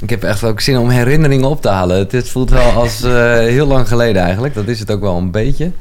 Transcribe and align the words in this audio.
Ik 0.00 0.10
heb 0.10 0.22
echt 0.22 0.44
ook 0.44 0.60
zin 0.60 0.78
om 0.78 0.88
herinneringen 0.88 1.48
op 1.48 1.62
te 1.62 1.68
halen. 1.68 2.08
Het, 2.10 2.28
voelt 2.28 2.50
wel 2.50 2.70
als 2.70 3.02
eh, 3.02 3.12
heel 3.38 3.66
lang 3.66 3.88
geleden 3.88 4.22
eigenlijk. 4.22 4.54
Dat 4.54 4.68
is 4.68 4.78
het 4.78 4.90
ook 4.90 5.00
wel 5.00 5.16
een 5.16 5.30
beetje. 5.30 5.72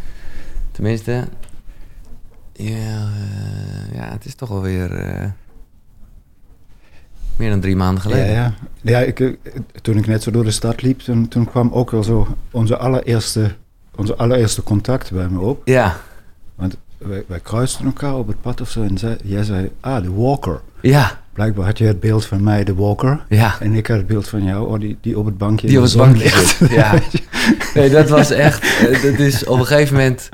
Tenminste. 0.72 1.28
Ja, 2.54 2.76
eh, 2.76 3.96
ja 3.96 4.12
het 4.12 4.26
is 4.26 4.36
toch 4.36 4.52
alweer. 4.52 4.92
eh 4.92 5.26
meer 7.38 7.50
dan 7.50 7.60
drie 7.60 7.76
maanden 7.76 8.02
geleden. 8.02 8.26
Ja, 8.26 8.34
ja. 8.34 8.54
ja 8.82 9.00
ik, 9.00 9.38
toen 9.82 9.98
ik 9.98 10.08
net 10.08 10.24
zo 10.24 10.32
door 10.32 10.44
de 10.44 10.52
stad 10.52 10.82
liep, 10.82 11.00
toen, 11.00 11.28
toen 11.28 11.46
kwam 11.46 11.72
ook 11.72 11.92
wel 11.92 12.04
zo 12.04 12.28
onze 12.52 12.78
allereerste, 12.78 13.52
onze 13.96 14.16
allereerste 14.16 14.64
contact 14.64 15.12
bij 15.12 15.28
me 15.28 15.40
op. 15.40 15.62
Ja, 15.66 15.96
Want 16.56 16.78
wij, 16.98 17.24
wij 17.28 17.40
kruisten 17.40 17.86
elkaar 17.86 18.16
op 18.16 18.28
het 18.28 18.42
pad 18.42 18.62
of 18.62 18.70
zo 18.70 18.84
en 18.84 18.98
zei, 18.98 19.18
jij 19.24 19.44
zei, 19.44 19.72
ah, 19.80 20.04
de 20.04 20.12
walker. 20.12 20.62
ja, 20.82 21.20
Blijkbaar 21.38 21.66
had 21.66 21.78
je 21.78 21.86
het 21.86 22.00
beeld 22.00 22.26
van 22.26 22.44
mij, 22.44 22.64
de 22.64 22.76
walker. 22.76 23.20
ja. 23.30 23.56
En 23.60 23.74
ik 23.74 23.88
had 23.88 23.98
het 23.98 24.08
beeld 24.08 24.28
van 24.28 24.44
jou, 24.44 24.68
oh, 24.68 24.80
die, 24.80 24.98
die 25.02 25.18
op 25.20 25.26
het 25.26 25.38
bankje 25.38 25.68
Die 25.68 25.78
op 25.78 25.84
het 25.84 25.96
bankje 25.98 26.24
ligt. 26.24 26.58
zit. 26.58 26.70
Ja. 26.70 26.94
Nee, 27.74 27.90
dat 27.90 28.10
was 28.10 28.32
echt. 28.32 28.64
eh, 28.64 29.02
Dat 29.04 29.20
is 29.20 29.46
op 29.46 29.60
een 29.60 29.66
gegeven 29.66 29.96
moment. 29.96 30.30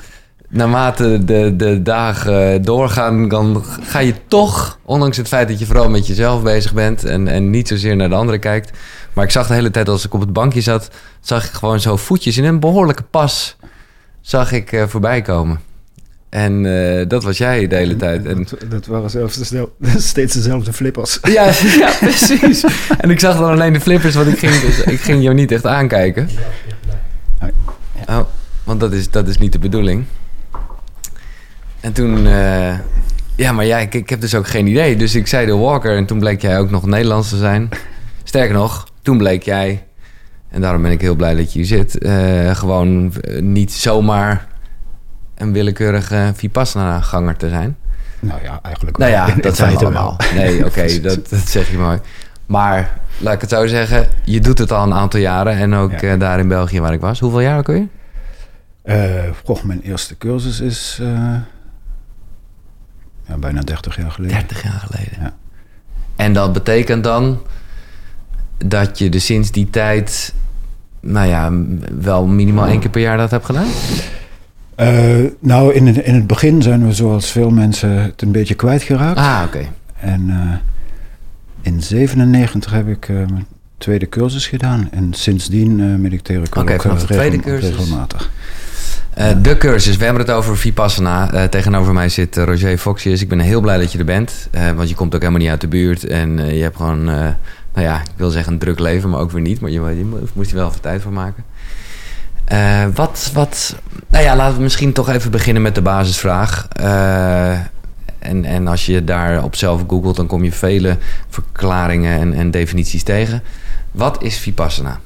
Naarmate 0.49 1.25
de, 1.25 1.53
de 1.55 1.81
dagen 1.81 2.61
doorgaan, 2.61 3.27
dan 3.27 3.63
ga 3.81 3.99
je 3.99 4.13
toch, 4.27 4.79
ondanks 4.83 5.17
het 5.17 5.27
feit 5.27 5.47
dat 5.47 5.59
je 5.59 5.65
vooral 5.65 5.89
met 5.89 6.07
jezelf 6.07 6.43
bezig 6.43 6.73
bent 6.73 7.03
en, 7.03 7.27
en 7.27 7.49
niet 7.49 7.67
zozeer 7.67 7.95
naar 7.95 8.09
de 8.09 8.15
anderen 8.15 8.39
kijkt. 8.39 8.71
Maar 9.13 9.23
ik 9.25 9.31
zag 9.31 9.47
de 9.47 9.53
hele 9.53 9.71
tijd 9.71 9.89
als 9.89 10.05
ik 10.05 10.13
op 10.13 10.19
het 10.19 10.33
bankje 10.33 10.61
zat, 10.61 10.89
zag 11.19 11.45
ik 11.45 11.51
gewoon 11.51 11.79
zo 11.79 11.97
voetjes 11.97 12.37
in 12.37 12.43
een 12.43 12.59
behoorlijke 12.59 13.03
pas 13.03 13.55
zag 14.21 14.51
ik 14.51 14.71
eh, 14.71 14.83
voorbij 14.87 15.21
komen. 15.21 15.59
En 16.33 16.65
eh, 16.65 17.05
dat 17.07 17.23
was 17.23 17.37
jij 17.37 17.67
de 17.67 17.75
hele 17.75 17.95
tijd. 17.95 18.25
En, 18.25 18.37
Dat, 18.49 18.71
dat 18.71 18.85
waren 18.85 19.09
zelfs 19.09 19.37
dezel- 19.37 19.75
steeds 19.97 20.33
dezelfde 20.33 20.73
flippers. 20.73 21.19
ja, 21.23 21.45
ja, 21.79 21.91
precies. 21.99 22.63
En 22.97 23.09
ik 23.09 23.19
zag 23.19 23.37
dan 23.37 23.49
alleen 23.51 23.73
de 23.73 23.81
flippers, 23.81 24.15
want 24.15 24.27
ik 24.27 24.37
ging, 24.37 24.53
ik 24.95 24.99
ging 24.99 25.23
jou 25.23 25.35
niet 25.35 25.51
echt 25.51 25.65
aankijken. 25.65 26.29
Oh, 28.09 28.19
want 28.63 28.79
dat 28.79 28.93
is, 28.93 29.09
dat 29.09 29.27
is 29.27 29.37
niet 29.37 29.51
de 29.51 29.59
bedoeling. 29.59 30.05
En 31.79 31.93
toen... 31.93 32.27
eh, 32.27 32.73
ja, 33.35 33.51
maar 33.51 33.65
ja, 33.65 33.77
ik, 33.77 33.93
ik 33.93 34.09
heb 34.09 34.21
dus 34.21 34.35
ook 34.35 34.47
geen 34.47 34.67
idee. 34.67 34.95
Dus 34.95 35.15
ik 35.15 35.27
zei 35.27 35.45
de 35.45 35.55
Walker 35.55 35.97
en 35.97 36.05
toen 36.05 36.19
bleek 36.19 36.41
jij 36.41 36.59
ook 36.59 36.69
nog 36.69 36.85
Nederlands 36.85 37.29
te 37.29 37.37
zijn. 37.37 37.69
Sterker 38.23 38.53
nog, 38.55 38.87
toen 39.01 39.17
bleek 39.17 39.43
jij... 39.43 39.83
En 40.49 40.61
daarom 40.61 40.81
ben 40.81 40.91
ik 40.91 41.01
heel 41.01 41.15
blij 41.15 41.35
dat 41.35 41.53
je 41.53 41.59
hier 41.59 41.67
zit. 41.67 41.97
eh, 41.97 42.55
gewoon 42.55 43.13
niet 43.39 43.71
zomaar 43.71 44.47
een 45.35 45.53
willekeurige 45.53 46.31
Vipassana-ganger 46.35 47.35
te 47.37 47.49
zijn. 47.49 47.77
Nou 48.19 48.41
ja, 48.43 48.59
eigenlijk 48.63 48.97
Nou 48.97 49.11
ja, 49.11 49.27
dat 49.41 49.55
zijn 49.55 49.71
we 49.73 49.79
allemaal. 49.79 50.15
wel. 50.17 50.43
Nee, 50.43 50.65
oké, 50.65 50.99
dat, 51.07 51.29
dat 51.29 51.47
zeg 51.47 51.71
je 51.71 51.77
mooi. 51.77 51.99
Maar 52.45 52.91
laat 53.17 53.33
ik 53.33 53.41
het 53.41 53.49
zo 53.49 53.67
zeggen, 53.67 54.07
je 54.23 54.39
doet 54.39 54.57
het 54.57 54.71
al 54.71 54.83
een 54.83 54.93
aantal 54.93 55.19
jaren. 55.19 55.53
En 55.57 55.73
ook 55.73 55.91
Ja. 55.91 55.97
eh, 56.13 56.19
daar 56.19 56.39
in 56.39 56.47
België 56.47 56.79
waar 56.81 56.93
ik 56.93 57.01
was. 57.01 57.19
Hoeveel 57.19 57.39
jaar 57.41 57.57
ook 57.57 57.67
alweer? 57.67 57.87
Eh, 58.81 59.23
goh, 59.43 59.63
mijn 59.63 59.81
eerste 59.81 60.17
cursus 60.17 60.59
is 60.59 60.97
eh, 61.01 61.07
ja, 63.27 63.37
bijna 63.39 63.61
30 63.61 63.95
jaar 63.97 64.11
geleden. 64.11 64.35
30 64.37 64.63
jaar 64.63 64.83
geleden. 64.85 65.17
Ja. 65.21 65.33
En 66.15 66.33
dat 66.33 66.53
betekent 66.53 67.03
dan 67.03 67.41
dat 68.65 68.97
je 68.99 69.09
dus 69.09 69.25
sinds 69.25 69.51
die 69.51 69.69
tijd, 69.69 70.33
nou 71.01 71.27
ja, 71.27 71.51
wel 72.01 72.25
minimaal 72.25 72.65
één 72.67 72.79
keer 72.79 72.89
per 72.89 73.01
jaar 73.01 73.17
dat 73.17 73.31
hebt 73.31 73.45
gedaan? 73.45 73.67
Eh, 74.75 75.15
nou, 75.39 75.73
in 75.73 75.87
het, 75.87 75.97
in 75.97 76.13
het 76.15 76.27
begin 76.27 76.61
zijn 76.61 76.85
we 76.87 76.93
zoals 76.93 77.31
veel 77.31 77.49
mensen 77.49 77.89
het 78.03 78.21
een 78.21 78.31
beetje 78.31 78.53
kwijtgeraakt. 78.53 79.17
Ah, 79.17 79.41
oké. 79.45 79.65
En 79.99 80.29
eh, 80.29 81.71
in 81.71 81.81
97 81.83 82.71
heb 82.71 82.87
ik 82.87 83.09
eh, 83.09 83.15
mijn 83.15 83.45
tweede 83.77 84.09
cursus 84.09 84.47
gedaan. 84.47 84.87
En 84.91 85.13
sindsdien 85.13 86.01
mediteer 86.01 86.43
ik 86.43 86.55
Oké, 86.55 86.73
ook 86.73 86.99
de 86.99 87.05
tweede 87.05 87.37
cursus. 87.39 87.69
regelmatig. 87.69 88.29
De 89.41 89.57
cursus, 89.57 89.97
we 89.97 90.03
hebben 90.03 90.21
het 90.25 90.31
over 90.31 90.57
Vipassana. 90.57 91.47
Tegenover 91.47 91.93
mij 91.93 92.09
zit 92.09 92.37
Roger 92.37 92.77
Foxius. 92.77 93.21
Ik 93.21 93.29
ben 93.29 93.39
heel 93.39 93.61
blij 93.61 93.77
dat 93.77 93.91
je 93.91 93.97
er 93.97 94.05
bent. 94.05 94.49
want 94.75 94.89
je 94.89 94.95
komt 94.95 95.15
ook 95.15 95.19
helemaal 95.21 95.41
niet 95.41 95.49
uit 95.51 95.61
de 95.61 95.67
buurt. 95.67 96.03
En 96.05 96.55
je 96.55 96.61
hebt 96.61 96.75
gewoon, 96.77 97.03
nou 97.03 97.35
ja, 97.73 97.99
ik 98.01 98.11
wil 98.15 98.29
zeggen 98.29 98.53
een 98.53 98.59
druk 98.59 98.79
leven, 98.79 99.09
maar 99.09 99.19
ook 99.19 99.31
weer 99.31 99.41
niet. 99.41 99.59
Maar 99.59 99.69
je, 99.69 99.81
je 99.97 100.05
mo- 100.05 100.19
moest 100.33 100.49
er 100.51 100.57
wel 100.57 100.67
even 100.67 100.81
tijd 100.81 101.01
voor 101.01 101.13
maken. 101.13 101.43
Wat, 102.93 103.31
wat, 103.33 103.75
nou 104.13 104.25
ja, 104.25 104.35
laten 104.35 104.57
we 104.57 104.63
misschien 104.63 104.93
toch 104.93 105.09
even 105.09 105.31
beginnen 105.31 105.61
met 105.61 105.75
de 105.75 105.81
basisvraag. 105.81 106.67
Eh, 106.67 107.51
en, 108.19 108.45
en 108.45 108.67
als 108.67 108.85
je 108.85 109.03
daar 109.03 109.43
op 109.43 109.55
zelf 109.55 109.83
googelt, 109.87 110.15
dan 110.15 110.27
kom 110.27 110.43
je 110.43 110.51
vele 110.51 110.97
verklaringen 111.29 112.19
en, 112.19 112.33
en 112.33 112.51
definities 112.51 113.03
tegen. 113.03 113.43
Wat 113.91 114.23
is 114.23 114.37
Vipassana? 114.37 114.99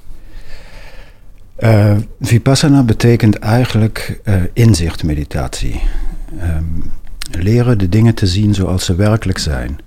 Eh, 1.56 1.96
Vipassana 2.22 2.84
betekent 2.84 3.40
eigenlijk 3.40 4.20
eh 4.24 4.36
inzichtmeditatie. 4.54 5.82
Ehm, 6.40 6.64
leren 7.32 7.78
de 7.78 7.90
dingen 7.90 8.14
te 8.14 8.28
zien 8.28 8.54
zoals 8.54 8.86
ze 8.86 8.96
werkelijk 8.96 9.38
zijn. 9.38 9.80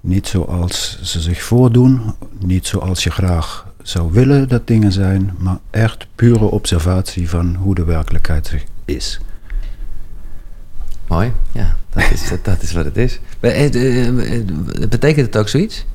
Niet 0.00 0.26
zoals 0.26 0.98
ze 1.02 1.20
zich 1.20 1.42
voordoen, 1.42 2.14
niet 2.38 2.66
zoals 2.66 3.04
je 3.04 3.10
graag 3.10 3.65
zou 3.88 4.12
willen 4.12 4.48
dat 4.48 4.66
dingen 4.66 4.92
zijn, 4.92 5.34
maar 5.38 5.58
echt 5.70 6.06
pure 6.14 6.44
observatie 6.44 7.28
van 7.28 7.54
hoe 7.54 7.74
de 7.74 7.84
werkelijkheid 7.84 8.54
is. 8.84 9.20
Mooi, 11.06 11.32
ja, 11.52 11.76
dat 11.90 12.10
is, 12.10 12.28
dat, 12.28 12.44
dat 12.54 12.62
is 12.62 12.72
wat 12.72 12.84
het 12.84 12.96
is. 12.96 13.20
Eh, 13.40 13.64
eh, 14.04 14.14
Betekent 14.88 15.26
het 15.26 15.36
ook 15.36 15.48
zoiets? 15.48 15.86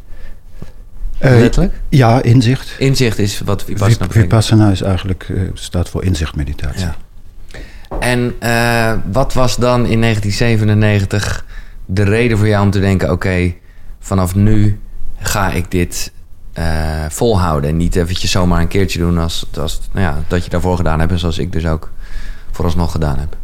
Eh, 1.18 1.32
Letterlijk? 1.32 1.74
Ja, 1.90 2.22
inzicht. 2.22 2.76
Inzicht 2.78 3.20
is 3.20 3.40
wat 3.40 3.64
Vipassana 3.64 4.08
betekent. 4.08 4.24
Vipassana 4.24 4.72
is 4.72 4.82
eigenlijk, 4.82 5.28
staat 5.54 5.90
voor 5.90 6.04
inzichtmeditatie. 6.04 6.86
Ja. 6.86 6.96
En 8.00 8.34
wat 9.12 9.34
was 9.34 9.56
dan 9.56 9.86
in 9.86 10.02
1997 10.02 11.46
de 11.86 12.04
reden 12.04 12.38
voor 12.38 12.48
jou 12.48 12.66
om 12.66 12.72
te 12.72 12.80
denken... 12.80 13.12
oké, 13.12 13.54
vanaf 14.00 14.36
nu 14.36 14.80
ga 15.20 15.52
ik 15.52 15.72
dit 15.72 16.12
eh, 16.54 17.06
volhouden... 17.10 17.70
en 17.70 17.78
niet 17.78 17.96
eventjes 17.96 18.32
zomaar 18.32 18.62
een 18.62 18.68
keertje 18.68 19.00
doen 19.00 19.18
als, 19.18 19.48
nou 19.54 19.76
ja, 19.94 20.24
dat 20.28 20.44
je 20.44 20.50
daarvoor 20.50 20.76
gedaan 20.76 21.00
hebt... 21.00 21.12
en 21.12 21.20
zoals 21.20 21.38
ik 21.38 21.52
dus 21.52 21.66
ook 21.66 21.92
vooralsnog 22.52 22.92
gedaan 22.92 23.20
heb. 23.20 23.38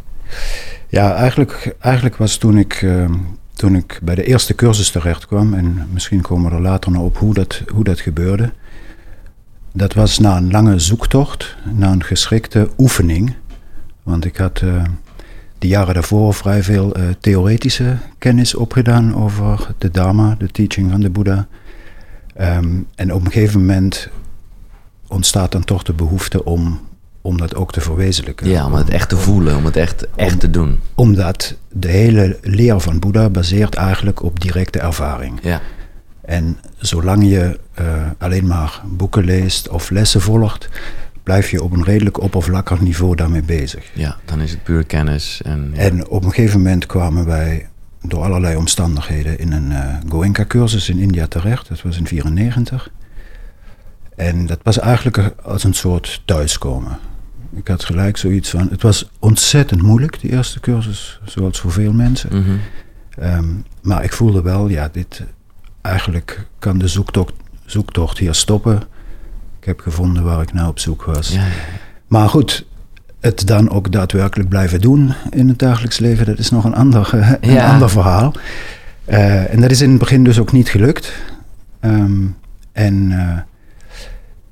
Ja, 0.89 1.13
eigenlijk, 1.13 1.75
eigenlijk 1.79 2.15
was 2.15 2.37
toen 2.37 2.57
ik, 2.57 2.73
ehm, 2.73 3.13
toen 3.53 3.75
ik 3.75 3.99
bij 4.03 4.15
de 4.15 4.23
eerste 4.23 4.55
cursus 4.55 4.91
terecht 4.91 5.25
kwam, 5.25 5.53
en 5.53 5.87
misschien 5.91 6.21
komen 6.21 6.49
we 6.49 6.55
er 6.55 6.61
later 6.61 6.91
nog 6.91 7.03
op 7.03 7.17
hoe 7.17 7.33
dat, 7.33 7.61
hoe 7.73 7.83
dat 7.83 7.99
gebeurde. 7.99 8.51
Dat 9.73 9.93
was 9.93 10.19
na 10.19 10.37
een 10.37 10.51
lange 10.51 10.79
zoektocht, 10.79 11.55
na 11.73 11.91
een 11.91 12.03
geschikte 12.03 12.69
oefening. 12.77 13.35
Want 14.03 14.25
ik 14.25 14.37
had 14.37 14.61
eh 14.61 14.83
de 15.59 15.67
jaren 15.67 15.93
daarvoor 15.93 16.33
vrij 16.33 16.63
veel 16.63 16.93
eh, 16.93 17.03
theoretische 17.19 17.97
kennis 18.17 18.55
opgedaan 18.55 19.15
over 19.15 19.67
de 19.77 19.91
Dharma, 19.91 20.35
de 20.37 20.51
teaching 20.51 20.91
van 20.91 21.01
de 21.01 21.09
Boeddha. 21.09 21.47
Ehm, 22.37 22.67
en 22.95 23.13
op 23.13 23.25
een 23.25 23.31
gegeven 23.31 23.59
moment 23.59 24.09
ontstaat 25.07 25.51
dan 25.51 25.63
toch 25.63 25.83
de 25.83 25.93
behoefte 25.93 26.43
om, 26.45 26.79
om 27.21 27.37
dat 27.37 27.55
ook 27.55 27.71
te 27.71 27.81
verwezenlijken. 27.81 28.49
Ja, 28.49 28.65
om 28.65 28.73
het 28.73 28.89
echt 28.89 29.09
te 29.09 29.17
voelen, 29.17 29.55
om 29.55 29.65
het 29.65 29.75
echt, 29.75 30.07
echt 30.15 30.39
te 30.39 30.49
doen. 30.49 30.79
Omdat 30.95 31.55
de 31.71 31.87
hele 31.87 32.37
leer 32.41 32.79
van 32.79 32.99
Boeddha 32.99 33.29
baseert 33.29 33.75
eigenlijk 33.75 34.23
op 34.23 34.39
directe 34.39 34.79
ervaring. 34.79 35.39
Ja, 35.41 35.61
En 36.21 36.57
zolang 36.77 37.23
je 37.29 37.59
eh, 37.73 37.85
alleen 38.17 38.47
maar 38.47 38.81
boeken 38.85 39.23
leest 39.23 39.69
of 39.69 39.89
lessen 39.89 40.21
volgt, 40.21 40.69
blijf 41.23 41.49
je 41.49 41.63
op 41.63 41.71
een 41.71 41.83
redelijk 41.83 42.21
oppervlakkig 42.21 42.81
niveau 42.81 43.15
daarmee 43.15 43.43
bezig. 43.43 43.83
ja 43.93 44.17
dan 44.25 44.41
is 44.41 44.51
het 44.51 44.63
puur 44.63 44.83
kennis. 44.83 45.41
En, 45.45 45.71
ja. 45.73 45.79
En 45.79 46.07
op 46.07 46.23
een 46.23 46.31
gegeven 46.33 46.57
moment 46.61 46.85
kwamen 46.85 47.25
wij 47.25 47.67
door 48.07 48.23
allerlei 48.23 48.55
omstandigheden 48.55 49.39
in 49.39 49.51
een 49.51 49.71
eh 49.71 49.95
Goenka-cursus 50.09 50.89
in 50.89 50.97
India 50.97 51.27
terecht. 51.27 51.67
Dat 51.67 51.81
was 51.81 51.97
in 51.97 52.07
94. 52.07 52.89
En 54.15 54.45
dat 54.45 54.59
was 54.63 54.79
eigenlijk 54.79 55.33
als 55.43 55.63
een 55.63 55.73
soort 55.73 56.21
thuiskomen. 56.25 56.99
Ik 57.55 57.67
had 57.67 57.83
gelijk 57.83 58.17
zoiets 58.17 58.49
van... 58.49 58.67
Het 58.69 58.81
was 58.81 59.09
ontzettend 59.19 59.81
moeilijk, 59.81 60.19
die 60.19 60.31
eerste 60.31 60.59
cursus, 60.59 61.19
zoals 61.25 61.59
voor 61.59 61.71
veel 61.71 61.93
mensen. 61.93 62.41
Mhm. 62.41 62.55
Ehm, 63.17 63.45
maar 63.81 64.03
ik 64.03 64.13
voelde 64.13 64.41
wel, 64.41 64.67
ja, 64.67 64.89
dit... 64.91 65.23
Eigenlijk 65.81 66.47
kan 66.59 66.77
de 66.77 66.87
zoektocht, 66.87 67.33
zoektocht 67.65 68.17
hier 68.17 68.33
stoppen. 68.33 68.81
Ik 69.59 69.65
heb 69.65 69.79
gevonden 69.79 70.23
waar 70.23 70.41
ik 70.41 70.53
naar 70.53 70.67
op 70.67 70.79
zoek 70.79 71.03
was. 71.03 71.29
ja, 71.29 71.45
ja. 71.45 71.51
Maar 72.07 72.29
goed, 72.29 72.65
het 73.19 73.47
dan 73.47 73.69
ook 73.69 73.91
daadwerkelijk 73.91 74.49
blijven 74.49 74.81
doen 74.81 75.13
in 75.29 75.47
het 75.47 75.59
dagelijks 75.59 75.99
leven, 75.99 76.25
dat 76.25 76.39
is 76.39 76.49
nog 76.49 76.63
een 76.63 76.75
ander, 76.75 77.09
een 77.41 77.51
Ja. 77.51 77.71
ander 77.73 77.89
verhaal. 77.89 78.33
Eh, 79.05 79.53
en 79.53 79.61
dat 79.61 79.71
is 79.71 79.81
in 79.81 79.89
het 79.89 79.99
begin 79.99 80.23
dus 80.23 80.39
ook 80.39 80.51
niet 80.51 80.69
gelukt. 80.69 81.13
Ehm, 81.79 82.21
en 82.71 83.11
eh, 83.11 83.37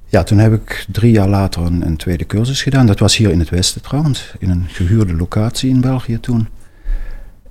ja, 0.06 0.24
toen 0.24 0.38
heb 0.38 0.54
ik 0.54 0.86
drie 0.92 1.12
jaar 1.12 1.28
later 1.28 1.62
een, 1.62 1.86
een 1.86 1.98
tweede 1.98 2.26
cursus 2.26 2.62
gedaan. 2.64 2.86
Dat 2.86 3.00
was 3.00 3.18
hier 3.18 3.30
in 3.32 3.40
het 3.40 3.50
Westen 3.50 3.82
trouwens, 3.82 4.34
in 4.40 4.50
een 4.50 4.66
gehuurde 4.68 5.14
locatie 5.16 5.70
in 5.70 5.82
België 5.82 6.20
toen. 6.20 6.48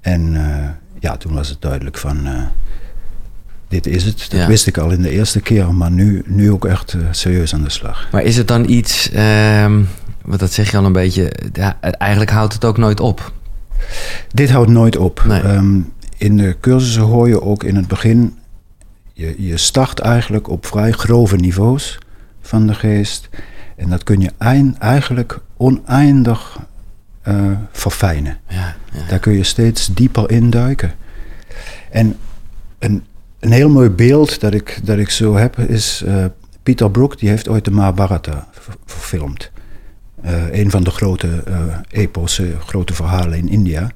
En 0.01 0.37
eh, 0.37 0.69
ja, 1.01 1.17
toen 1.17 1.35
was 1.35 1.49
het 1.49 1.61
duidelijk 1.63 1.99
van, 1.99 2.27
dit 3.69 3.87
is 3.87 4.05
het. 4.05 4.19
Dat 4.31 4.41
Ja. 4.41 4.47
wist 4.47 4.67
ik 4.67 4.79
al 4.79 4.91
in 4.91 5.03
de 5.03 5.11
eerste 5.11 5.41
keer, 5.41 5.75
maar 5.75 5.91
nu, 5.91 6.23
nu 6.27 6.51
ook 6.51 6.65
echt 6.65 6.97
serieus 7.11 7.55
aan 7.55 7.63
de 7.63 7.71
slag. 7.71 8.09
Maar 8.13 8.23
is 8.23 8.37
het 8.37 8.49
dan 8.49 8.69
iets, 8.69 9.11
ehm, 9.11 9.83
want 10.25 10.41
dat 10.41 10.53
zeg 10.53 10.71
je 10.71 10.77
al 10.77 10.85
een 10.85 10.93
beetje, 10.93 11.33
ja, 11.53 11.79
eigenlijk 11.81 12.31
houdt 12.31 12.53
het 12.53 12.65
ook 12.65 12.79
nooit 12.79 13.01
op. 13.01 13.33
Dit 14.33 14.51
houdt 14.51 14.71
nooit 14.71 14.97
op. 14.97 15.25
Nee. 15.27 15.41
Ehm, 15.41 15.81
in 16.17 16.37
de 16.37 16.57
cursussen 16.61 17.03
hoor 17.03 17.29
je 17.29 17.43
ook 17.43 17.65
in 17.65 17.77
het 17.77 17.89
begin, 17.89 18.39
je, 19.13 19.35
je 19.39 19.57
start 19.57 19.99
eigenlijk 19.99 20.49
op 20.49 20.67
vrij 20.67 20.93
grove 20.93 21.37
niveaus 21.37 21.99
van 22.41 22.67
de 22.67 22.75
geest. 22.75 23.29
En 23.77 23.89
dat 23.89 24.03
kun 24.05 24.21
je 24.21 24.33
eind, 24.39 24.79
eigenlijk 24.79 25.41
oneindig 25.57 26.59
eh, 27.23 27.51
verfijnen. 27.73 28.37
Ja, 28.49 28.77
ja. 28.93 29.01
Daar 29.09 29.19
kun 29.19 29.33
je 29.33 29.43
steeds 29.45 29.87
dieper 29.95 30.31
induiken. 30.31 30.93
En 31.91 32.17
een, 32.79 33.05
een 33.41 33.53
heel 33.53 33.69
mooi 33.71 33.89
beeld 33.91 34.41
dat 34.41 34.55
ik, 34.55 34.81
dat 34.85 34.99
ik 34.99 35.11
zo 35.11 35.37
heb 35.37 35.59
is... 35.59 36.03
eh, 36.07 36.25
Peter 36.63 36.91
Brook, 36.91 37.19
die 37.19 37.29
heeft 37.29 37.49
ooit 37.49 37.65
de 37.65 37.71
Mahabharata 37.71 38.49
ver- 38.53 38.77
verfilmd. 38.87 39.51
Eh, 40.25 40.61
een 40.61 40.71
van 40.71 40.85
de 40.85 40.91
grote 40.91 41.43
eh 41.47 41.55
epossen, 41.91 42.61
grote 42.61 42.95
verhalen 42.95 43.39
in 43.39 43.49
India. 43.49 43.91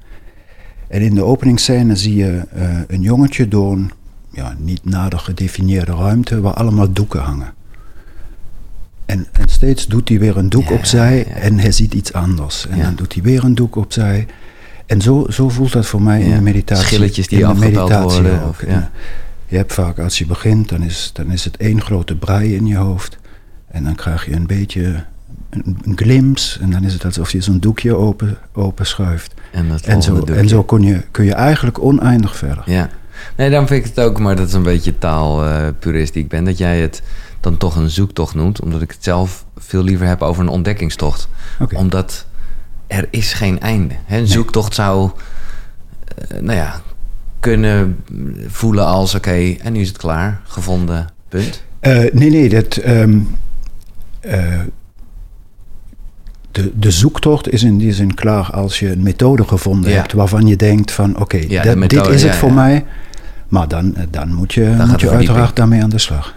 En 0.88 1.00
in 1.00 1.14
de 1.14 1.22
openingsscène 1.22 1.96
zie 1.96 2.14
je 2.16 2.42
eh, 2.52 2.68
een 2.86 3.00
jongetje 3.00 3.48
door 3.48 3.72
een 3.72 3.90
ja, 4.30 4.54
niet 4.58 4.84
nader 4.84 5.18
gedefinieerde 5.18 5.92
ruimte... 5.92 6.40
waar 6.40 6.52
allemaal 6.52 6.92
doeken 6.92 7.20
hangen. 7.20 7.54
En, 9.06 9.26
en 9.32 9.48
steeds 9.48 9.86
doet 9.86 10.08
hij 10.08 10.18
weer 10.18 10.36
een 10.36 10.48
doek 10.48 10.68
Ja, 10.68 10.74
opzij 10.74 11.16
ja. 11.28 11.34
en 11.34 11.58
hij 11.58 11.72
ziet 11.72 11.94
iets 11.94 12.12
anders. 12.12 12.66
En 12.66 12.78
dan 12.78 12.94
doet 12.94 13.12
hij 13.12 13.22
weer 13.22 13.44
een 13.44 13.54
doek 13.54 13.76
opzij. 13.76 14.26
En 14.86 15.00
zo, 15.00 15.26
zo 15.28 15.48
voelt 15.48 15.72
dat 15.72 15.86
voor 15.86 16.02
mij 16.02 16.20
in 16.20 16.34
de 16.34 16.40
meditatie. 16.40 16.84
schilletjes 16.84 17.28
die 17.28 17.40
in 17.40 17.48
de 17.48 17.54
meditatie 17.54 18.22
worden, 18.22 18.42
ook. 18.42 18.60
Je 19.46 19.56
hebt 19.56 19.72
vaak, 19.72 19.98
als 19.98 20.18
je 20.18 20.26
begint, 20.26 20.68
dan 20.68 20.82
is, 20.82 21.10
dan 21.12 21.30
is 21.30 21.44
het 21.44 21.56
één 21.56 21.80
grote 21.80 22.16
brei 22.16 22.54
in 22.54 22.66
je 22.66 22.76
hoofd. 22.76 23.18
En 23.68 23.84
dan 23.84 23.94
krijg 23.94 24.26
je 24.26 24.32
een 24.32 24.46
beetje 24.46 25.04
een, 25.50 25.78
een 25.82 25.96
glimps. 25.96 26.58
En 26.60 26.70
dan 26.70 26.84
is 26.84 26.92
het 26.92 27.04
alsof 27.04 27.32
je 27.32 27.40
zo'n 27.40 27.58
doekje 27.58 27.94
open, 27.94 28.38
open 28.52 28.86
schuift. 28.86 29.34
En, 29.52 29.68
dat 29.68 29.80
En 29.80 30.02
zo, 30.02 30.24
en 30.24 30.48
zo 30.48 30.62
kun, 30.62 30.82
je, 30.82 31.02
kun 31.10 31.24
je 31.24 31.34
eigenlijk 31.34 31.82
oneindig 31.82 32.36
verder. 32.36 32.62
Ja. 32.66 32.90
Nee, 33.36 33.50
dan 33.50 33.66
vind 33.66 33.84
ik 33.84 33.94
het 33.94 34.04
ook, 34.04 34.18
maar 34.18 34.36
dat 34.36 34.46
is 34.46 34.52
een 34.52 34.62
beetje 34.62 34.98
taalpurist 34.98 36.12
die 36.12 36.22
ik 36.22 36.28
ben, 36.28 36.44
dat 36.44 36.58
jij 36.58 36.80
het 36.80 37.02
dan 37.40 37.56
toch 37.56 37.76
een 37.76 37.90
zoektocht 37.90 38.34
noemt, 38.34 38.60
omdat 38.60 38.82
ik 38.82 38.90
het 38.90 39.04
zelf 39.04 39.44
veel 39.56 39.82
liever 39.82 40.06
heb 40.06 40.22
over 40.22 40.42
een 40.42 40.48
ontdekkingstocht. 40.48 41.28
Omdat 41.74 42.26
er 42.86 43.08
is 43.10 43.32
geen 43.32 43.60
einde. 43.60 43.94
Hè? 44.04 44.18
Een 44.18 44.26
zoektocht 44.26 44.74
zou, 44.74 45.10
eh, 46.16 46.40
nou 46.40 46.58
ja, 46.58 46.80
kunnen 47.40 48.04
voelen 48.46 48.86
als, 48.86 49.14
oké, 49.14 49.54
en 49.60 49.72
nu 49.72 49.80
is 49.80 49.88
het 49.88 49.98
klaar, 49.98 50.40
gevonden, 50.44 51.06
punt. 51.28 51.62
Eh, 51.80 52.12
nee, 52.12 52.30
nee, 52.30 52.48
dat, 52.48 52.76
ehm, 52.76 53.18
eh, 54.20 54.60
de, 56.50 56.72
de 56.78 56.90
zoektocht 56.90 57.50
is 57.52 57.62
in 57.62 57.78
die 57.78 57.92
zin 57.92 58.14
klaar 58.14 58.50
als 58.50 58.78
je 58.78 58.90
een 58.92 59.02
methode 59.02 59.44
gevonden 59.44 59.90
Ja. 59.90 59.96
hebt 59.96 60.12
waarvan 60.12 60.46
je 60.46 60.56
denkt 60.56 60.90
van 60.92 61.16
oké, 61.20 61.36
Ja, 61.36 61.62
dat- 61.62 61.72
de 61.72 61.78
methode, 61.78 62.02
dit 62.06 62.14
is 62.14 62.22
het 62.22 62.32
ja, 62.32 62.38
voor 62.38 62.52
mij. 62.52 62.84
Maar 63.48 63.68
dan, 63.68 63.94
eh, 63.96 64.02
dan 64.10 64.34
moet 64.34 64.52
je, 64.54 64.74
moet 64.88 65.00
je 65.00 65.10
uiteraard 65.10 65.56
daarmee 65.56 65.82
aan 65.82 65.90
de 65.90 65.98
slag. 65.98 66.34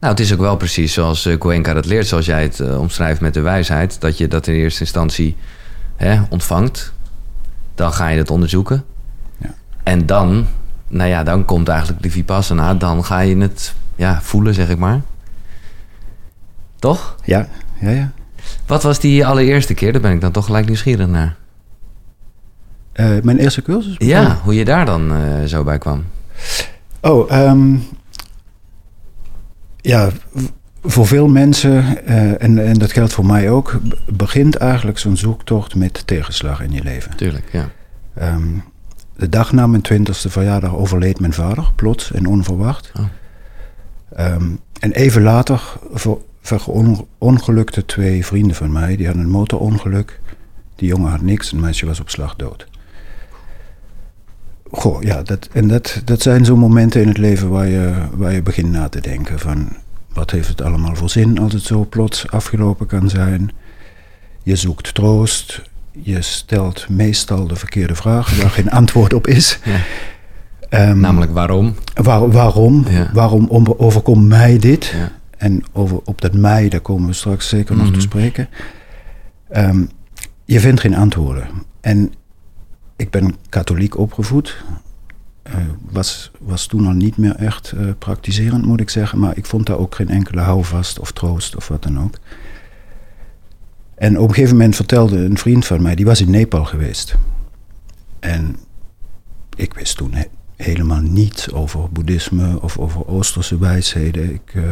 Nou, 0.00 0.12
het 0.14 0.20
is 0.22 0.32
ook 0.32 0.40
wel 0.40 0.56
precies 0.56 0.92
zoals 0.92 1.26
uh, 1.26 1.38
Cuenca 1.38 1.72
dat 1.74 1.86
leert, 1.86 2.06
zoals 2.06 2.26
jij 2.26 2.42
het 2.42 2.60
eh, 2.60 2.80
omschrijft 2.80 3.20
met 3.20 3.34
de 3.34 3.40
wijsheid, 3.40 4.00
dat 4.00 4.18
je 4.18 4.28
dat 4.28 4.46
in 4.46 4.54
eerste 4.54 4.80
instantie 4.80 5.36
hè, 5.96 6.20
ontvangt. 6.30 6.92
Dan 7.74 7.92
ga 7.92 8.08
je 8.08 8.18
het 8.18 8.30
onderzoeken. 8.30 8.84
Ja. 9.38 9.54
En 9.82 10.06
dan, 10.06 10.46
nou 10.88 11.08
ja, 11.08 11.22
dan 11.22 11.44
komt 11.44 11.68
eigenlijk 11.68 12.02
de 12.02 12.10
Vipassana. 12.10 12.74
Dan 12.74 13.04
ga 13.04 13.20
je 13.20 13.36
het 13.36 13.74
ja, 13.96 14.18
voelen, 14.22 14.54
zeg 14.54 14.68
ik 14.68 14.78
maar. 14.78 15.00
Toch? 16.78 17.16
Ja, 17.24 17.48
ja, 17.80 17.90
ja. 17.90 18.10
Wat 18.72 18.82
was 18.82 19.00
die 19.00 19.26
allereerste 19.26 19.74
keer? 19.74 19.92
Daar 19.92 20.00
ben 20.00 20.12
ik 20.12 20.20
dan 20.20 20.32
toch 20.32 20.44
gelijk 20.44 20.66
nieuwsgierig 20.66 21.06
naar. 21.06 21.36
Eh, 22.92 23.10
mijn 23.22 23.38
eerste 23.38 23.62
cursus? 23.62 23.94
Ja, 23.98 24.38
hoe 24.42 24.54
je 24.54 24.64
daar 24.64 24.86
dan 24.86 25.14
eh, 25.14 25.44
zo 25.44 25.64
bij 25.64 25.78
kwam. 25.78 26.04
Oh, 27.00 27.32
ehm, 27.32 27.76
ja, 29.76 30.10
voor 30.82 31.06
veel 31.06 31.28
mensen, 31.28 32.06
eh, 32.06 32.42
en, 32.42 32.66
en 32.66 32.78
dat 32.78 32.92
geldt 32.92 33.12
voor 33.12 33.26
mij 33.26 33.50
ook, 33.50 33.80
begint 34.06 34.56
eigenlijk 34.56 34.98
zo'n 34.98 35.16
zoektocht 35.16 35.74
met 35.74 36.06
tegenslag 36.06 36.60
in 36.60 36.72
je 36.72 36.82
leven. 36.82 37.16
Tuurlijk, 37.16 37.48
ja. 37.52 37.68
Ehm, 38.14 38.48
de 39.16 39.28
dag 39.28 39.52
na 39.52 39.66
mijn 39.66 39.82
twintigste 39.82 40.30
verjaardag 40.30 40.74
overleed 40.74 41.20
mijn 41.20 41.32
vader, 41.32 41.72
plots 41.74 42.12
en 42.12 42.26
onverwacht. 42.26 42.92
Oh. 42.98 43.04
Ehm, 44.16 44.50
en 44.80 44.92
even 44.92 45.22
later 45.22 45.62
verongelukte 46.42 47.84
twee 47.84 48.26
vrienden 48.26 48.56
van 48.56 48.72
mij. 48.72 48.96
Die 48.96 49.06
hadden 49.06 49.24
een 49.24 49.30
motorongeluk. 49.30 50.20
Die 50.76 50.88
jongen 50.88 51.10
had 51.10 51.20
niks, 51.22 51.52
een 51.52 51.60
meisje 51.60 51.86
was 51.86 52.00
op 52.00 52.10
slag 52.10 52.36
dood. 52.36 52.66
Goh, 54.70 55.02
ja, 55.02 55.22
dat, 55.22 55.48
en 55.52 55.68
dat, 55.68 56.02
dat 56.04 56.22
zijn 56.22 56.44
zo'n 56.44 56.58
momenten 56.58 57.00
in 57.00 57.08
het 57.08 57.18
leven 57.18 57.48
waar 57.50 57.66
je, 57.68 57.92
waar 58.12 58.32
je 58.32 58.42
begint 58.42 58.70
na 58.70 58.88
te 58.88 59.00
denken 59.00 59.38
van... 59.38 59.68
wat 60.12 60.30
heeft 60.30 60.48
het 60.48 60.62
allemaal 60.62 60.94
voor 60.94 61.10
zin 61.10 61.38
als 61.38 61.52
het 61.52 61.62
zo 61.62 61.86
plots 61.88 62.30
afgelopen 62.30 62.86
kan 62.86 63.08
zijn? 63.08 63.50
Je 64.42 64.56
zoekt 64.56 64.94
troost, 64.94 65.62
je 65.92 66.22
stelt 66.22 66.88
meestal 66.88 67.46
de 67.46 67.56
verkeerde 67.56 67.94
vraag 67.94 68.40
waar 68.40 68.50
geen 68.50 68.70
antwoord 68.80 69.12
op 69.14 69.26
is. 69.26 69.58
Ja. 69.64 69.80
Ehm, 70.68 71.00
Namelijk 71.00 71.32
waarom? 71.32 71.74
waar- 71.94 72.30
waarom? 72.30 72.84
Ja. 72.88 73.10
Waarom 73.12 73.46
om- 73.48 73.74
overkomt 73.76 74.28
mij 74.28 74.58
dit? 74.58 74.84
Ja. 74.96 75.10
En 75.42 75.62
over, 75.72 76.00
op 76.04 76.20
dat 76.20 76.32
mij, 76.34 76.68
daar 76.68 76.80
komen 76.80 77.06
we 77.06 77.12
straks 77.12 77.48
zeker 77.48 77.76
nog 77.76 77.84
Mhm. 77.84 77.94
te 77.94 78.00
spreken. 78.00 78.48
Ehm, 79.48 79.84
je 80.44 80.60
vindt 80.60 80.80
geen 80.80 80.94
antwoorden. 80.96 81.46
En 81.80 82.12
ik 82.96 83.10
ben 83.10 83.34
katholiek 83.48 83.96
opgevoed. 83.98 84.64
Eh, 85.42 85.54
was, 85.90 86.30
was 86.40 86.66
toen 86.66 86.86
al 86.86 86.92
niet 86.92 87.16
meer 87.16 87.34
echt 87.36 87.72
eh, 87.72 87.86
praktiserend, 87.98 88.64
moet 88.66 88.80
ik 88.80 88.90
zeggen. 88.90 89.18
Maar 89.18 89.36
ik 89.36 89.46
vond 89.46 89.66
daar 89.66 89.78
ook 89.78 89.94
geen 89.94 90.08
enkele 90.08 90.40
houvast 90.40 90.98
of 90.98 91.12
troost 91.12 91.56
of 91.56 91.68
wat 91.68 91.82
dan 91.82 92.00
ook. 92.02 92.18
En 93.94 94.18
op 94.18 94.28
een 94.28 94.34
gegeven 94.34 94.56
moment 94.56 94.76
vertelde 94.76 95.16
een 95.24 95.38
vriend 95.38 95.66
van 95.66 95.82
mij, 95.82 95.94
die 95.94 96.04
was 96.04 96.20
in 96.20 96.30
Nepal 96.30 96.64
geweest. 96.64 97.14
En 98.20 98.56
ik 99.56 99.74
wist 99.74 99.96
toen 99.96 100.14
he- 100.14 100.28
helemaal 100.56 101.00
niets 101.00 101.52
over 101.52 101.88
boeddhisme 101.92 102.60
of 102.62 102.78
over 102.78 103.06
Oosterse 103.06 103.58
wijsheden. 103.58 104.32
Ik, 104.34 104.52
eh, 104.54 104.62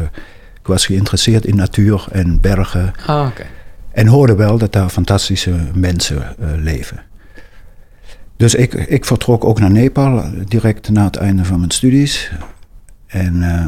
ik 0.61 0.67
was 0.67 0.85
geïnteresseerd 0.85 1.45
in 1.45 1.55
natuur 1.55 2.05
en 2.11 2.41
bergen. 2.41 2.93
Oké. 3.07 3.45
En 3.91 4.07
hoorde 4.07 4.35
wel 4.35 4.57
dat 4.57 4.73
daar 4.73 4.89
fantastische 4.89 5.55
mensen 5.73 6.37
eh, 6.39 6.47
leven. 6.57 7.01
Dus 8.37 8.55
ik, 8.55 8.73
ik 8.73 9.05
vertrok 9.05 9.45
ook 9.45 9.59
naar 9.59 9.71
Nepal, 9.71 10.17
eh, 10.17 10.29
direct 10.47 10.89
na 10.89 11.03
het 11.03 11.15
einde 11.15 11.45
van 11.45 11.57
mijn 11.57 11.71
studies. 11.71 12.31
En 13.07 13.43
eh, 13.43 13.65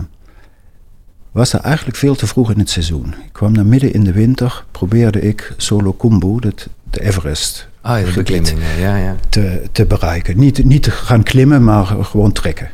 was 1.32 1.52
daar 1.52 1.62
eigenlijk 1.62 1.98
veel 1.98 2.16
te 2.16 2.28
vroeg 2.28 2.52
in 2.52 2.60
het 2.60 2.70
seizoen. 2.70 3.08
Ik 3.26 3.34
kwam 3.34 3.54
daar 3.54 3.66
midden 3.66 3.94
in 3.94 4.04
de 4.04 4.12
winter, 4.12 4.66
probeerde 4.72 5.22
ik 5.22 5.54
Solo 5.58 5.94
Kumbu, 5.94 6.40
dat, 6.40 6.68
de 6.90 7.02
Everest, 7.02 7.68
Oh 7.84 8.00
ja, 8.00 8.06
de 8.06 8.12
beklimming. 8.12 8.60
Ja, 8.80 8.96
ja. 8.96 9.16
te, 9.30 9.62
te 9.72 9.86
bereiken. 9.86 10.40
Niet, 10.40 10.66
niet 10.66 10.84
te 10.84 10.92
gaan 10.92 11.24
klimmen, 11.24 11.64
maar 11.64 11.86
gewoon 11.86 12.32
trekken. 12.32 12.70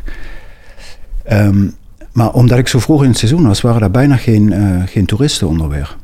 Ehm, 1.24 1.68
maar 2.13 2.34
omdat 2.34 2.58
ik 2.58 2.68
zo 2.68 2.80
vroeg 2.80 3.04
in 3.04 3.10
het 3.10 3.18
seizoen 3.18 3.48
was, 3.48 3.62
waren 3.62 3.80
daar 3.80 3.92
bijna 3.92 4.18
geen, 4.18 4.54
eh, 4.54 4.82
geen 4.86 5.06
toeristen 5.06 5.48
onderweg. 5.48 5.98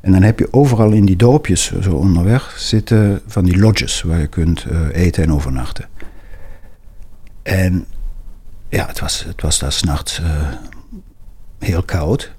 En 0.00 0.12
dan 0.12 0.22
heb 0.22 0.38
je 0.38 0.52
overal 0.52 0.90
in 0.90 1.04
die 1.04 1.16
dorpjes 1.16 1.72
zo 1.80 1.92
onderweg 1.92 2.54
zitten 2.58 3.20
van 3.26 3.44
die 3.44 3.58
lodges 3.58 4.02
waar 4.02 4.20
je 4.20 4.26
kunt 4.26 4.64
eh, 4.64 5.04
eten 5.04 5.22
en 5.22 5.32
overnachten. 5.32 5.88
En 7.42 7.86
ja, 8.68 8.86
het 8.86 9.00
was, 9.00 9.24
het 9.24 9.42
was 9.42 9.58
daar 9.58 9.72
s'nachts 9.72 10.20
eh 10.20 10.26
heel 11.58 11.82
koud. 11.82 12.32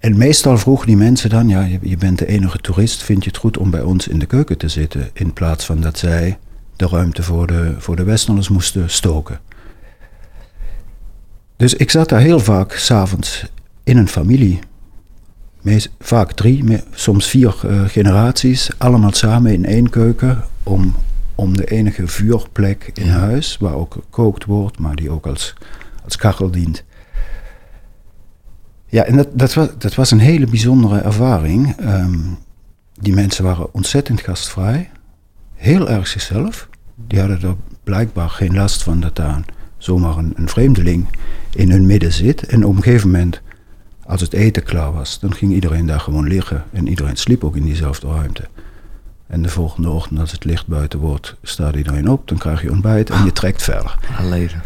En 0.00 0.18
meestal 0.18 0.58
vroegen 0.58 0.86
die 0.86 0.96
mensen 0.96 1.30
dan, 1.30 1.48
ja, 1.48 1.62
je, 1.62 1.78
je 1.82 1.96
bent 1.96 2.18
de 2.18 2.26
enige 2.26 2.58
toerist, 2.58 3.02
vind 3.02 3.24
je 3.24 3.30
het 3.30 3.38
goed 3.38 3.58
om 3.58 3.70
bij 3.70 3.82
ons 3.82 4.08
in 4.08 4.18
de 4.18 4.26
keuken 4.26 4.58
te 4.58 4.68
zitten? 4.68 5.10
In 5.12 5.32
plaats 5.32 5.64
van 5.64 5.80
dat 5.80 5.98
zij 5.98 6.38
de 6.76 6.86
ruimte 6.86 7.22
voor 7.22 7.46
de, 7.46 7.74
voor 7.78 7.96
de 7.96 8.02
Westerners 8.02 8.48
moesten 8.48 8.90
stoken. 8.90 9.40
Dus 11.60 11.74
ik 11.74 11.90
zat 11.90 12.08
daar 12.08 12.20
heel 12.20 12.38
vaak 12.40 12.72
s'avonds 12.72 13.46
in 13.84 13.96
een 13.96 14.08
familie. 14.08 14.58
Meest, 15.62 15.90
vaak 15.98 16.32
drie, 16.32 16.64
me- 16.64 16.82
soms 16.90 17.26
vier 17.26 17.54
eh, 17.66 17.84
generaties, 17.84 18.70
allemaal 18.78 19.12
samen 19.12 19.52
in 19.52 19.64
één 19.64 19.90
keuken. 19.90 20.44
Om, 20.62 20.94
om 21.34 21.56
de 21.56 21.64
enige 21.64 22.06
vuurplek 22.06 22.90
in 22.94 23.06
Ja. 23.06 23.12
huis, 23.18 23.56
waar 23.60 23.74
ook 23.74 23.92
gekookt 23.92 24.44
wordt, 24.44 24.78
maar 24.78 24.96
die 24.96 25.10
ook 25.10 25.26
als, 25.26 25.54
als 26.04 26.16
kachel 26.16 26.50
dient. 26.50 26.84
Ja, 28.86 29.04
en 29.04 29.16
dat, 29.16 29.28
dat, 29.32 29.54
was, 29.54 29.68
dat 29.78 29.94
was 29.94 30.10
een 30.10 30.18
hele 30.18 30.46
bijzondere 30.46 30.98
ervaring. 30.98 31.76
Ehm, 31.76 32.18
die 33.00 33.14
mensen 33.14 33.44
waren 33.44 33.74
ontzettend 33.74 34.20
gastvrij, 34.20 34.90
heel 35.54 35.88
erg 35.90 36.06
zichzelf. 36.06 36.68
Die 36.94 37.18
hadden 37.18 37.42
er 37.42 37.56
blijkbaar 37.84 38.28
geen 38.30 38.54
last 38.54 38.82
van 38.82 39.00
dat 39.00 39.16
daar 39.16 39.34
een 39.34 39.44
zomaar 39.80 40.16
een, 40.16 40.32
een 40.36 40.48
vreemdeling 40.48 41.06
in 41.54 41.70
hun 41.70 41.86
midden 41.86 42.12
zit. 42.12 42.46
En 42.46 42.64
op 42.64 42.76
een 42.76 42.82
gegeven 42.82 43.10
moment, 43.10 43.40
als 44.04 44.20
het 44.20 44.32
eten 44.32 44.62
klaar 44.62 44.92
was, 44.92 45.20
dan 45.20 45.34
ging 45.34 45.52
iedereen 45.52 45.86
daar 45.86 46.00
gewoon 46.00 46.28
liggen. 46.28 46.64
En 46.72 46.88
iedereen 46.88 47.16
sliep 47.16 47.44
ook 47.44 47.56
in 47.56 47.64
diezelfde 47.64 48.06
ruimte. 48.06 48.48
En 49.26 49.42
de 49.42 49.48
volgende 49.48 49.90
ochtend, 49.90 50.20
als 50.20 50.32
het 50.32 50.44
licht 50.44 50.66
buiten 50.66 50.98
wordt, 50.98 51.36
staat 51.42 51.74
iedereen 51.74 52.08
op. 52.08 52.28
Dan 52.28 52.38
krijg 52.38 52.62
je 52.62 52.70
ontbijt 52.70 53.10
en 53.10 53.24
je 53.24 53.32
trekt 53.32 53.62
verder. 53.62 53.98
Leven. 54.22 54.62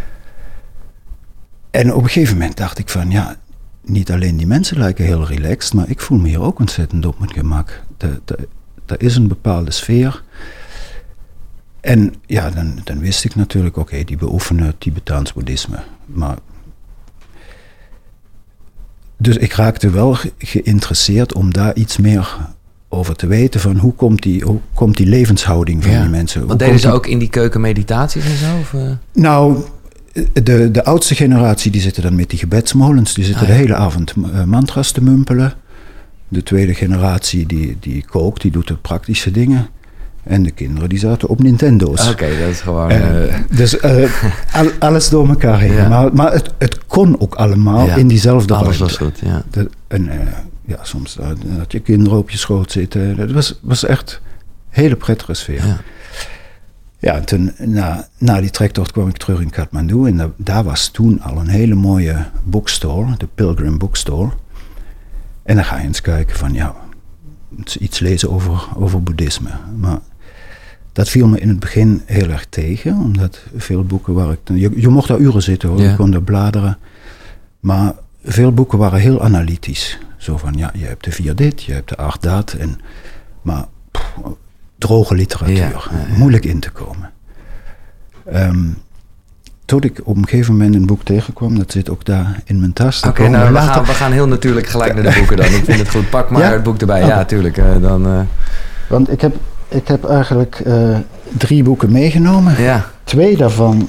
En 1.71 1.94
op 1.94 2.02
een 2.02 2.09
gegeven 2.09 2.38
moment 2.38 2.56
dacht 2.56 2.78
ik 2.78 2.88
van, 2.88 3.11
ja, 3.11 3.37
niet 3.80 4.11
alleen 4.12 4.37
die 4.37 4.47
mensen 4.47 4.78
lijken 4.78 5.04
heel 5.04 5.26
relaxed, 5.26 5.75
maar 5.75 5.90
ik 5.90 6.00
voel 6.00 6.18
me 6.18 6.28
hier 6.28 6.40
ook 6.40 6.59
ontzettend 6.59 7.06
op 7.06 7.18
mijn 7.18 7.33
gemak. 7.33 7.83
Er 8.87 9.00
is 9.02 9.16
een 9.16 9.28
bepaalde 9.28 9.71
sfeer. 9.71 10.23
En 11.85 12.14
ja, 12.26 12.50
dan, 12.50 12.79
dan 12.85 12.99
wist 12.99 13.25
ik 13.25 13.35
natuurlijk, 13.35 13.76
oké, 13.76 14.05
die 14.05 14.17
beoefenen 14.17 14.75
Tibetaans 14.79 15.33
boeddhisme. 15.33 15.79
Maar 16.07 16.37
dus 19.17 19.37
ik 19.37 19.53
raakte 19.53 19.91
wel 19.91 20.17
geïnteresseerd 20.38 21.35
om 21.35 21.53
daar 21.53 21.75
iets 21.75 21.97
meer 21.97 22.37
over 22.88 23.17
te 23.17 23.26
weten 23.26 23.61
van 23.61 23.76
hoe 23.76 23.93
komt 23.93 24.23
die, 24.23 24.43
hoe 24.43 24.61
komt 24.75 24.97
die 24.97 25.07
levenshouding 25.07 25.83
van 25.85 26.00
die 26.00 26.09
mensen. 26.09 26.47
Want 26.47 26.59
deden 26.59 26.81
ze 26.81 26.93
ook 26.93 27.07
in 27.07 27.19
die 27.19 27.29
keuken 27.29 27.61
meditaties 27.61 28.25
en 28.25 28.37
zo? 28.37 28.59
Of, 28.61 28.73
uh? 28.73 28.91
Nou, 29.12 29.62
de, 30.33 30.71
de 30.71 30.85
oudste 30.85 31.14
generatie 31.14 31.71
die 31.71 31.81
zitten 31.81 32.03
dan 32.03 32.17
met 32.17 32.31
die 32.31 32.38
gebedsmolens, 32.38 33.14
die 33.14 33.25
zitten 33.25 33.43
ah, 33.43 33.49
de 33.49 33.55
hele 33.55 33.75
avond 33.75 34.14
uh, 34.17 34.45
mantras 34.45 34.91
te 34.91 35.03
mumpelen. 35.03 35.55
De 36.29 36.43
tweede 36.43 36.75
generatie 36.75 37.47
die, 37.47 37.76
die 37.81 38.05
kookt, 38.05 38.43
die 38.43 38.50
doet 38.50 38.69
de 38.69 38.76
praktische 38.76 39.31
dingen. 39.31 39.69
En 40.25 40.43
de 40.43 40.50
kinderen 40.50 40.88
die 40.88 40.99
zaten 40.99 41.28
op 41.28 41.43
Nintendo's. 41.43 42.09
Oké, 42.09 42.28
dat 42.40 42.49
is 42.49 42.61
gewoon... 42.61 42.90
Uh, 42.93 43.35
dus 43.50 43.76
alles 44.78 45.09
door 45.09 45.28
elkaar 45.28 45.61
heen. 45.61 45.88
Maar, 45.88 46.14
maar 46.14 46.33
het, 46.33 46.50
het 46.59 46.87
kon 46.87 47.21
ook 47.21 47.35
allemaal 47.35 47.88
in 47.88 48.09
diezelfde 48.09 48.54
Alles 48.54 48.78
was 48.78 48.97
goed, 48.97 49.19
ja. 49.25 49.43
De, 49.50 49.71
en 49.88 50.11
ja, 50.64 50.78
soms 50.83 51.19
had 51.59 51.73
je 51.73 51.81
kinderen 51.81 52.19
op 52.19 52.31
je 52.31 52.38
schoot 52.38 52.71
zitten. 52.71 53.16
Het 53.16 53.33
was, 53.33 53.59
was 53.62 53.85
echt 53.85 54.21
een 54.23 54.83
hele 54.83 54.97
prettige 54.97 55.35
sfeer. 55.35 55.66
Ja. 55.66 55.81
Ja, 57.04 57.21
toen, 57.21 57.52
na, 57.59 58.09
na 58.19 58.40
die 58.40 58.50
trektocht 58.50 58.93
kwam 58.93 59.09
ik 59.09 59.16
terug 59.16 59.40
in 59.40 59.50
Kathmandu. 59.50 60.07
En 60.07 60.35
daar 60.37 60.64
was 60.64 60.88
toen 60.88 61.21
al 61.23 61.37
een 61.37 61.49
hele 61.49 61.75
mooie 61.75 62.26
bookstore, 62.45 63.16
de 63.16 63.28
Pilgrim 63.35 63.78
Bookstore. 63.78 64.31
En 65.43 65.54
dan 65.54 65.64
ga 65.64 65.78
je 65.78 65.87
eens 65.87 66.00
kijken 66.00 66.37
van, 66.37 66.52
ja, 66.52 66.75
iets 67.78 67.99
lezen 67.99 68.31
over, 68.31 68.69
over 68.76 69.02
boeddhisme. 69.02 69.50
Maar 69.76 69.99
dat 70.95 71.09
viel 71.09 71.27
me 71.27 71.41
in 71.41 71.49
het 71.49 71.61
begin 71.61 72.03
heel 72.05 72.31
erg 72.31 72.47
tegen, 72.49 72.97
omdat 72.97 73.43
veel 73.57 73.85
boeken 73.85 74.15
waar 74.15 74.31
ik... 74.33 74.39
Je, 74.45 74.71
je 74.77 74.89
mocht 74.89 75.09
daar 75.09 75.19
uren 75.19 75.43
zitten 75.43 75.69
hoor, 75.69 75.81
je 75.81 75.97
kon 75.97 76.11
daar 76.11 76.23
bladeren. 76.23 76.79
Maar 77.61 77.93
veel 78.25 78.53
boeken 78.53 78.79
waren 78.79 79.01
heel 79.01 79.23
analytisch. 79.23 79.99
Zo 80.17 80.37
van, 80.37 80.53
ja, 80.57 80.71
je 80.75 80.85
hebt 80.85 81.05
de 81.05 81.13
vier 81.13 81.35
dit, 81.35 81.63
je 81.63 81.73
hebt 81.73 81.89
de 81.89 81.97
acht 81.97 82.23
dat. 82.23 82.53
En, 82.53 82.81
maar 83.43 83.65
droge 84.79 85.15
literatuur, 85.15 85.91
moeilijk 86.17 86.45
in 86.45 86.61
te 86.61 86.71
komen. 86.71 87.11
Um, 88.35 88.77
tot 89.65 89.85
ik 89.85 90.01
op 90.05 90.17
een 90.17 90.29
gegeven 90.29 90.53
moment 90.53 90.75
een 90.75 90.87
boek 90.87 91.03
tegenkwam, 91.03 91.59
dat 91.59 91.73
zit 91.73 91.91
ook 91.91 92.05
daar 92.05 92.41
in 92.45 92.61
mijn 92.61 92.73
tas. 92.73 93.03
Oké, 93.03 93.29
nou, 93.29 93.53
we 93.53 93.59
gaan, 93.59 93.85
we 93.85 93.93
gaan 93.93 94.13
heel 94.13 94.29
natuurlijk 94.29 94.67
gelijk 94.67 94.95
naar 94.95 95.03
de 95.03 95.15
boeken 95.19 95.37
dan. 95.37 95.47
Ik 95.47 95.65
vind 95.65 95.79
het 95.79 95.91
goed, 95.91 96.11
pak 96.11 96.31
maar 96.31 96.53
het 96.53 96.63
boek 96.63 96.79
erbij. 96.81 97.07
Ja, 97.07 97.21
oh. 97.21 97.27
tuurlijk. 97.27 97.57
Uh, 97.57 97.65
dan, 97.81 98.07
uh... 98.07 98.21
Want 98.89 99.13
ik 99.13 99.21
heb, 99.21 99.37
ik 99.75 99.88
heb 99.88 100.04
eigenlijk 100.04 100.62
uh, 100.66 100.99
drie 101.37 101.62
boeken 101.62 101.93
meegenomen. 101.93 102.62
Ja. 102.62 102.90
Twee 103.04 103.37
daarvan 103.37 103.88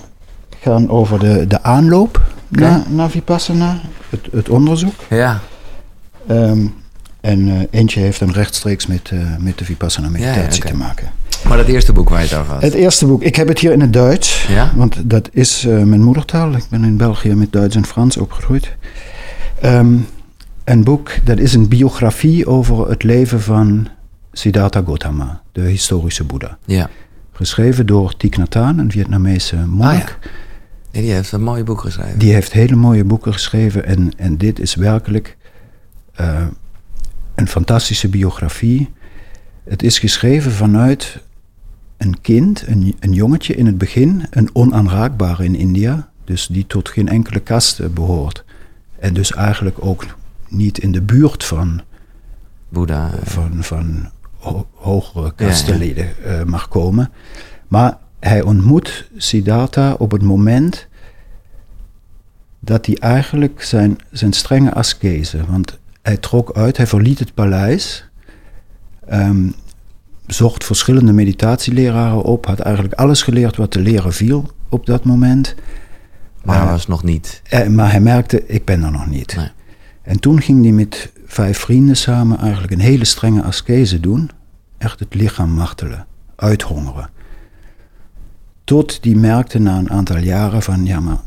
gaan 0.61 0.89
over 0.89 1.19
de, 1.19 1.47
de 1.47 1.63
aanloop 1.63 2.21
okay. 2.55 2.69
naar, 2.69 2.81
naar 2.89 3.09
Vipassana, 3.09 3.79
het, 4.09 4.27
het 4.31 4.49
onderzoek. 4.49 4.95
Ja. 5.09 5.39
Um, 6.31 6.73
en 7.21 7.47
uh, 7.47 7.53
eentje 7.71 7.99
heeft 7.99 8.19
dan 8.19 8.31
rechtstreeks 8.31 8.87
met, 8.87 9.11
uh, 9.13 9.19
met 9.39 9.57
de 9.57 9.65
Vipassana 9.65 10.09
meditatie 10.09 10.63
te 10.63 10.75
maken. 10.75 11.11
Maar 11.47 11.57
het 11.57 11.67
eerste 11.67 11.93
boek 11.93 12.09
waar 12.09 12.21
je 12.21 12.27
het 12.27 12.37
over 12.37 12.53
had? 12.53 12.61
Het 12.61 12.73
eerste 12.73 13.05
boek, 13.05 13.23
ik 13.23 13.35
heb 13.35 13.47
het 13.47 13.59
hier 13.59 13.71
in 13.71 13.81
het 13.81 13.93
Duits. 13.93 14.45
Ja? 14.47 14.71
Want 14.75 15.09
dat 15.09 15.29
is 15.31 15.65
uh, 15.65 15.83
mijn 15.83 16.03
moedertaal. 16.03 16.51
Ik 16.51 16.65
ben 16.69 16.83
in 16.83 16.97
België 16.97 17.33
met 17.33 17.51
Duits 17.51 17.75
en 17.75 17.85
Frans 17.85 18.17
opgegroeid. 18.17 18.75
Um, 19.63 20.07
een 20.63 20.83
boek, 20.83 21.11
dat 21.23 21.39
is 21.39 21.53
een 21.53 21.67
biografie 21.67 22.47
over 22.47 22.89
het 22.89 23.03
leven 23.03 23.41
van 23.41 23.87
Siddhartha 24.37 24.81
Gautama, 24.85 25.41
de 25.51 25.61
historische 25.61 26.23
Boeddha. 26.23 26.57
Ja. 26.65 26.89
Geschreven 27.31 27.85
door 27.85 28.17
Thich 28.17 28.37
Nhat 28.37 28.53
Hanh, 28.53 28.79
een 28.79 28.91
Vietnamese 28.91 29.55
monnik. 29.55 30.17
Ah, 30.19 30.23
ja. 30.91 31.01
Die 31.01 31.11
heeft 31.11 31.31
een 31.31 31.43
mooie 31.43 31.63
boek 31.63 31.81
geschreven. 31.81 32.19
Die 32.19 32.33
heeft 32.33 32.51
hele 32.51 32.75
mooie 32.75 33.03
boeken 33.03 33.33
geschreven. 33.33 33.85
En, 33.85 34.11
en 34.17 34.37
dit 34.37 34.59
is 34.59 34.75
werkelijk 34.75 35.37
een 37.35 37.47
fantastische 37.47 38.07
biografie. 38.07 38.89
Het 39.63 39.83
is 39.83 39.99
geschreven 39.99 40.51
vanuit 40.51 41.19
een 41.97 42.21
kind, 42.21 42.67
een, 42.67 42.95
een 42.99 43.13
jongetje 43.13 43.55
in 43.55 43.65
het 43.65 43.77
begin, 43.77 44.27
een 44.29 44.49
onaanraakbare 44.53 45.43
in 45.43 45.55
India, 45.55 46.09
dus 46.23 46.47
die 46.47 46.67
tot 46.67 46.89
geen 46.89 47.07
enkele 47.07 47.39
kast 47.39 47.93
behoort. 47.93 48.43
En 48.99 49.13
dus 49.13 49.31
eigenlijk 49.31 49.85
ook 49.85 50.05
niet 50.47 50.77
in 50.77 50.91
de 50.91 51.01
buurt 51.01 51.43
van 51.43 51.81
Boeddha. 52.69 53.11
Van, 53.23 53.63
van 53.63 54.09
hogere 54.73 55.33
kastenleden 55.35 56.23
eh, 56.23 56.43
mag 56.43 56.67
komen. 56.67 57.11
Maar 57.67 57.97
hij 58.19 58.41
ontmoet 58.41 59.09
Siddhartha 59.17 59.93
op 59.93 60.11
het 60.11 60.21
moment 60.21 60.87
dat 62.59 62.85
hij 62.85 62.95
eigenlijk 62.95 63.63
zijn, 63.63 63.97
zijn 64.11 64.33
strenge 64.33 64.73
askese, 64.73 65.45
want 65.45 65.79
hij 66.01 66.17
trok 66.17 66.55
uit, 66.55 66.77
hij 66.77 66.87
verliet 66.87 67.19
het 67.19 67.33
paleis, 67.33 68.09
um, 69.11 69.55
zocht 70.27 70.63
verschillende 70.63 71.13
meditatieleraren 71.13 72.21
op, 72.21 72.45
had 72.45 72.59
eigenlijk 72.59 72.95
alles 72.95 73.21
geleerd 73.21 73.55
wat 73.55 73.71
te 73.71 73.79
leren 73.79 74.13
viel 74.13 74.49
op 74.69 74.85
dat 74.85 75.03
moment. 75.03 75.55
Maar 76.43 76.61
hij 76.61 76.71
was 76.71 76.87
nog 76.87 77.03
niet. 77.03 77.41
Uh, 77.53 77.67
maar 77.67 77.91
hij 77.91 77.99
merkte, 77.99 78.45
ik 78.47 78.65
ben 78.65 78.83
er 78.83 78.91
nog 78.91 79.07
niet. 79.07 79.35
Nee. 79.35 79.49
En 80.05 80.19
toen 80.19 80.41
ging 80.41 80.63
hij 80.63 80.71
met 80.71 81.11
vijf 81.25 81.57
vrienden 81.57 81.97
samen 81.97 82.37
eigenlijk 82.37 82.73
een 82.73 82.79
hele 82.79 83.05
strenge 83.05 83.43
askese 83.43 83.99
doen. 83.99 84.29
Echt 84.77 84.99
het 84.99 85.13
lichaam 85.13 85.49
martelen, 85.49 86.05
uithongeren. 86.35 87.09
Tot 88.63 89.03
die 89.03 89.15
merkte 89.15 89.59
na 89.59 89.77
een 89.77 89.89
aantal 89.89 90.17
jaren 90.17 90.61
van, 90.61 90.85
ja 90.85 90.99
maar 90.99 91.19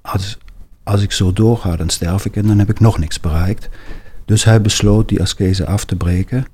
als, 0.00 0.38
als 0.82 1.02
ik 1.02 1.12
zo 1.12 1.32
doorga, 1.32 1.76
dan 1.76 1.88
sterf 1.88 2.24
ik 2.24 2.36
en 2.36 2.46
dan 2.46 2.58
heb 2.58 2.70
ik 2.70 2.80
nog 2.80 2.98
niks 2.98 3.20
bereikt. 3.20 3.68
Dus 4.24 4.44
hij 4.44 4.60
besloot 4.60 5.08
die 5.08 5.20
askese 5.20 5.66
af 5.66 5.84
te 5.84 5.96
breken 5.96 6.44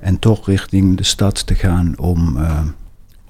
en 0.00 0.18
toch 0.18 0.46
richting 0.46 0.96
de 0.96 1.04
stad 1.04 1.46
te 1.46 1.54
gaan 1.54 1.98
om, 1.98 2.36
uh, 2.36 2.60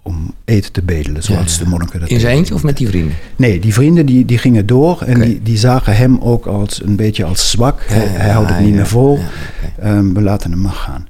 om 0.04 0.34
eten 0.44 0.72
te 0.72 0.82
bedelen, 0.82 1.22
zoals 1.22 1.58
de 1.58 1.66
monniken 1.66 2.00
dat 2.00 2.08
In 2.08 2.20
zijn 2.20 2.36
eentje 2.36 2.54
of 2.54 2.62
met 2.62 2.76
die 2.76 2.88
vrienden? 2.88 3.16
Nee, 3.36 3.60
die 3.60 3.72
vrienden 3.72 4.06
die, 4.06 4.24
die 4.24 4.38
gingen 4.38 4.66
door 4.66 5.02
en 5.02 5.20
die, 5.20 5.42
die 5.42 5.56
zagen 5.56 5.96
hem 5.96 6.18
ook 6.20 6.46
als 6.46 6.82
een 6.82 6.96
beetje 6.96 7.24
als 7.24 7.50
zwak. 7.50 7.84
hij, 7.86 8.06
hij 8.06 8.30
houdt 8.30 8.50
het 8.50 8.60
niet 8.60 8.74
meer 8.74 8.86
vol. 8.86 9.18
Um, 9.84 10.14
we 10.14 10.20
laten 10.22 10.50
hem 10.50 10.60
maar 10.60 10.72
gaan. 10.72 11.08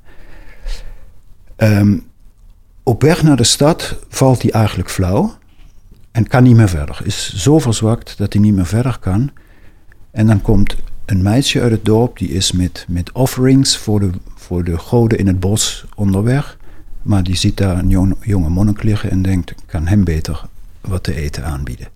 Um, 1.56 2.04
op 2.82 3.02
weg 3.02 3.22
naar 3.22 3.36
de 3.36 3.44
stad 3.44 3.96
valt 4.08 4.42
hij 4.42 4.50
eigenlijk 4.50 4.90
flauw 4.90 5.34
en 6.12 6.26
kan 6.26 6.42
niet 6.42 6.56
meer 6.56 6.68
verder. 6.68 7.00
Is 7.04 7.34
zo 7.34 7.58
verzwakt 7.58 8.18
dat 8.18 8.32
hij 8.32 8.42
niet 8.42 8.54
meer 8.54 8.66
verder 8.66 8.98
kan. 8.98 9.30
En 10.10 10.26
dan 10.26 10.42
komt 10.42 10.76
een 11.04 11.22
meisje 11.22 11.60
uit 11.60 11.70
het 11.70 11.84
dorp, 11.84 12.18
die 12.18 12.28
is 12.28 12.52
met, 12.52 12.86
met 12.88 13.12
offerings 13.12 13.76
voor 13.76 14.00
de, 14.00 14.10
voor 14.34 14.64
de 14.64 14.78
goden 14.78 15.18
in 15.18 15.26
het 15.26 15.40
bos 15.40 15.84
onderweg. 15.94 16.58
Maar 17.04 17.22
die 17.22 17.36
ziet 17.36 17.56
daar 17.56 17.78
een 17.78 17.88
jong, 17.88 18.16
jonge 18.20 18.48
monnik 18.48 18.82
liggen 18.82 19.10
en 19.10 19.22
denkt, 19.22 19.50
ik 19.50 19.56
kan 19.66 19.86
hem 19.86 20.04
beter 20.04 20.46
wat 20.80 21.02
te 21.02 21.14
eten 21.14 21.44
aanbieden. 21.44 21.86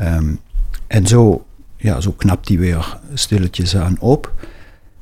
Um, 0.00 0.40
en 0.86 1.06
zo, 1.06 1.44
ja, 1.76 2.00
zo 2.00 2.12
knapt 2.12 2.48
hij 2.48 2.58
weer 2.58 2.98
stilletjes 3.14 3.76
aan 3.76 3.96
op. 4.00 4.32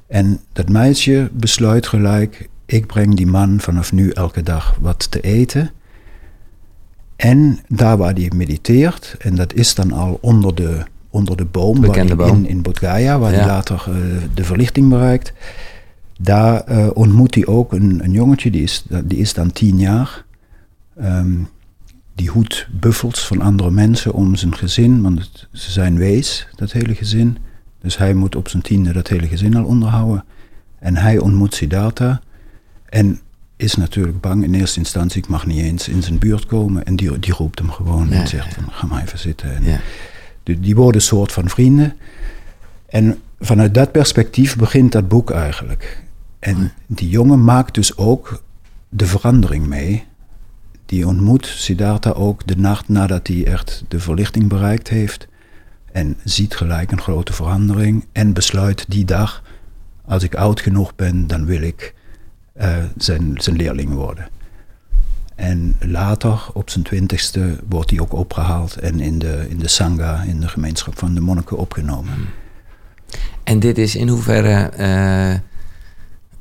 En 0.07 0.41
dat 0.53 0.69
meisje 0.69 1.31
besluit 1.33 1.87
gelijk, 1.87 2.49
ik 2.67 2.87
breng 2.87 3.15
die 3.15 3.27
man 3.27 3.61
vanaf 3.61 3.93
nu 3.93 4.11
elke 4.11 4.43
dag 4.43 4.77
wat 4.81 5.11
te 5.11 5.21
eten. 5.21 5.71
En 7.17 7.59
daar 7.69 7.97
waar 7.97 8.15
hij 8.15 8.31
mediteert, 8.35 9.17
en 9.19 9.35
dat 9.35 9.55
is 9.55 9.75
dan 9.75 9.93
al 9.93 10.19
onder 10.21 10.55
de, 10.55 10.83
onder 11.11 11.37
de 11.37 11.45
boom, 11.45 11.81
Bekende 11.81 12.15
waar 12.15 12.27
boom. 12.27 12.37
In, 12.37 12.49
in 12.49 12.63
Bodh 12.63 12.81
waar 12.81 13.33
hij 13.33 13.47
later 13.47 13.85
uh, 13.89 13.95
de 14.35 14.45
verlichting 14.45 14.89
bereikt. 14.89 15.33
Daar 16.23 16.71
uh, 16.71 16.89
ontmoet 16.95 17.35
hij 17.35 17.47
ook 17.47 17.73
een, 17.73 18.05
een 18.05 18.13
jongetje, 18.13 18.51
die 18.51 18.63
is, 18.63 18.85
die 19.05 19.19
is 19.19 19.35
dan 19.35 19.53
tien 19.53 19.79
jaar. 19.79 20.25
Um, 21.03 21.49
die 22.15 22.29
hoedt 22.29 22.69
buffels 22.81 23.27
van 23.27 23.41
andere 23.41 23.71
mensen 23.71 24.13
om 24.13 24.35
zijn 24.37 24.57
gezin, 24.57 25.03
want 25.03 25.19
het, 25.19 25.49
ze 25.53 25.71
zijn 25.71 25.97
wees, 25.97 26.49
dat 26.57 26.73
hele 26.73 26.95
gezin. 26.95 27.37
Dus 27.81 27.99
hij 27.99 28.15
moet 28.15 28.37
op 28.37 28.49
zijn 28.49 28.63
tiende 28.63 28.93
dat 28.93 29.09
hele 29.09 29.27
gezin 29.27 29.57
al 29.57 29.65
onderhouden. 29.65 30.25
En 30.79 30.97
hij 30.97 31.19
ontmoet 31.19 31.55
Siddhartha. 31.55 32.21
En 32.89 33.21
is 33.57 33.75
natuurlijk 33.75 34.21
bang 34.21 34.45
in 34.45 34.55
eerste 34.55 34.79
instantie. 34.79 35.23
Ik 35.23 35.29
mag 35.29 35.47
niet 35.47 35.59
eens 35.59 35.89
in 35.89 36.03
zijn 36.03 36.19
buurt 36.19 36.47
komen. 36.47 36.85
En 36.85 36.97
die, 36.97 37.19
die 37.19 37.33
roept 37.35 37.59
hem 37.59 37.71
gewoon 37.71 38.09
Ja, 38.09 38.21
en 38.21 38.29
zegt 38.29 38.55
van, 38.55 38.65
ga 38.71 38.87
maar 38.87 39.03
even 39.03 39.19
zitten. 39.19 39.55
En 39.55 39.65
Ja. 39.65 39.81
die, 40.43 40.61
die 40.61 40.75
worden 40.75 41.01
een 41.01 41.07
soort 41.07 41.33
van 41.33 41.49
vrienden. 41.49 41.97
En 42.89 43.19
vanuit 43.41 43.75
dat 43.75 43.93
perspectief 43.93 44.57
begint 44.57 44.93
dat 44.93 45.09
boek 45.09 45.31
eigenlijk. 45.31 46.03
En 46.41 46.73
die 46.87 47.09
jongen 47.09 47.45
maakt 47.45 47.75
dus 47.75 47.97
ook 47.97 48.43
de 48.89 49.07
verandering 49.07 49.67
mee. 49.67 50.05
Die 50.87 51.07
ontmoet 51.07 51.47
Siddhartha 51.47 52.11
ook 52.11 52.47
de 52.47 52.57
nacht 52.57 52.89
nadat 52.89 53.27
hij 53.27 53.47
echt 53.47 53.85
de 53.89 54.01
verlichting 54.01 54.49
bereikt 54.49 54.89
heeft. 54.89 55.29
En 55.93 56.17
ziet 56.25 56.57
gelijk 56.57 56.93
een 56.93 57.01
grote 57.01 57.33
verandering. 57.33 58.05
En 58.13 58.33
besluit 58.33 58.85
die 58.89 59.05
dag, 59.05 59.43
als 60.05 60.23
ik 60.23 60.35
oud 60.35 60.61
genoeg 60.61 60.95
ben, 60.97 61.27
dan 61.27 61.45
wil 61.45 61.63
ik 61.63 61.95
eh, 62.53 62.77
zijn, 62.97 63.35
zijn 63.37 63.57
leerling 63.57 63.93
worden. 63.95 64.29
En 65.35 65.75
later, 65.81 66.47
op 66.53 66.71
zijn 66.71 66.85
twintigste, 66.85 67.59
wordt 67.69 67.91
hij 67.91 68.01
ook 68.01 68.13
opgehaald 68.13 68.77
en 68.77 69.01
in 69.01 69.19
de, 69.19 69.47
in 69.49 69.59
de 69.59 69.69
Sangha, 69.69 70.23
in 70.23 70.41
de 70.41 70.49
gemeenschap 70.49 70.99
van 70.99 71.15
de 71.15 71.21
monniken, 71.21 71.59
opgenomen. 71.59 72.15
En 73.45 73.59
dit 73.59 73.79
is 73.79 73.97
in 73.97 74.09
hoeverre. 74.09 74.69
eh, 74.69 75.50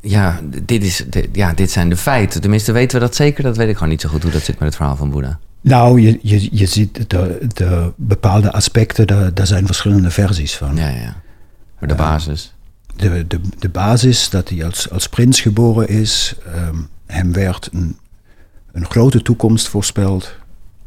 ja, 0.01 0.39
dit 0.63 0.83
is, 0.83 1.03
dit- 1.09 1.29
ja, 1.33 1.53
dit 1.53 1.71
zijn 1.71 1.89
de 1.89 1.97
feiten. 1.97 2.41
Tenminste, 2.41 2.71
weten 2.71 2.99
we 2.99 3.05
dat 3.05 3.15
zeker? 3.15 3.43
Dat 3.43 3.57
weet 3.57 3.67
ik 3.69 3.73
gewoon 3.73 3.89
niet 3.89 4.01
zo 4.01 4.09
goed 4.09 4.23
hoe 4.23 4.31
dat 4.31 4.41
zit 4.43 4.59
met 4.59 4.67
het 4.67 4.75
verhaal 4.75 4.95
van 4.95 5.09
Boeddha. 5.09 5.39
Nou, 5.61 6.01
je, 6.01 6.19
je, 6.21 6.47
je 6.51 6.65
ziet 6.65 7.09
de, 7.09 7.47
de 7.53 7.91
bepaalde 7.95 8.51
aspecten, 8.51 9.07
daar, 9.07 9.33
daar 9.33 9.47
zijn 9.47 9.65
verschillende 9.65 10.11
versies 10.11 10.55
van. 10.55 10.75
Ja, 10.75 10.87
ja. 10.87 11.15
Maar 11.79 11.89
de 11.89 11.95
basis. 11.95 12.53
De, 12.95 13.27
de, 13.27 13.39
de 13.59 13.69
basis 13.69 14.29
dat 14.29 14.49
hij 14.49 14.65
als, 14.65 14.89
als 14.89 15.09
prins 15.09 15.41
geboren 15.41 15.87
is, 15.87 16.35
ehm, 16.53 16.75
hem 17.05 17.33
werd 17.33 17.69
een, 17.73 17.97
een 18.71 18.85
grote 18.85 19.21
toekomst 19.21 19.67
voorspeld, 19.67 20.35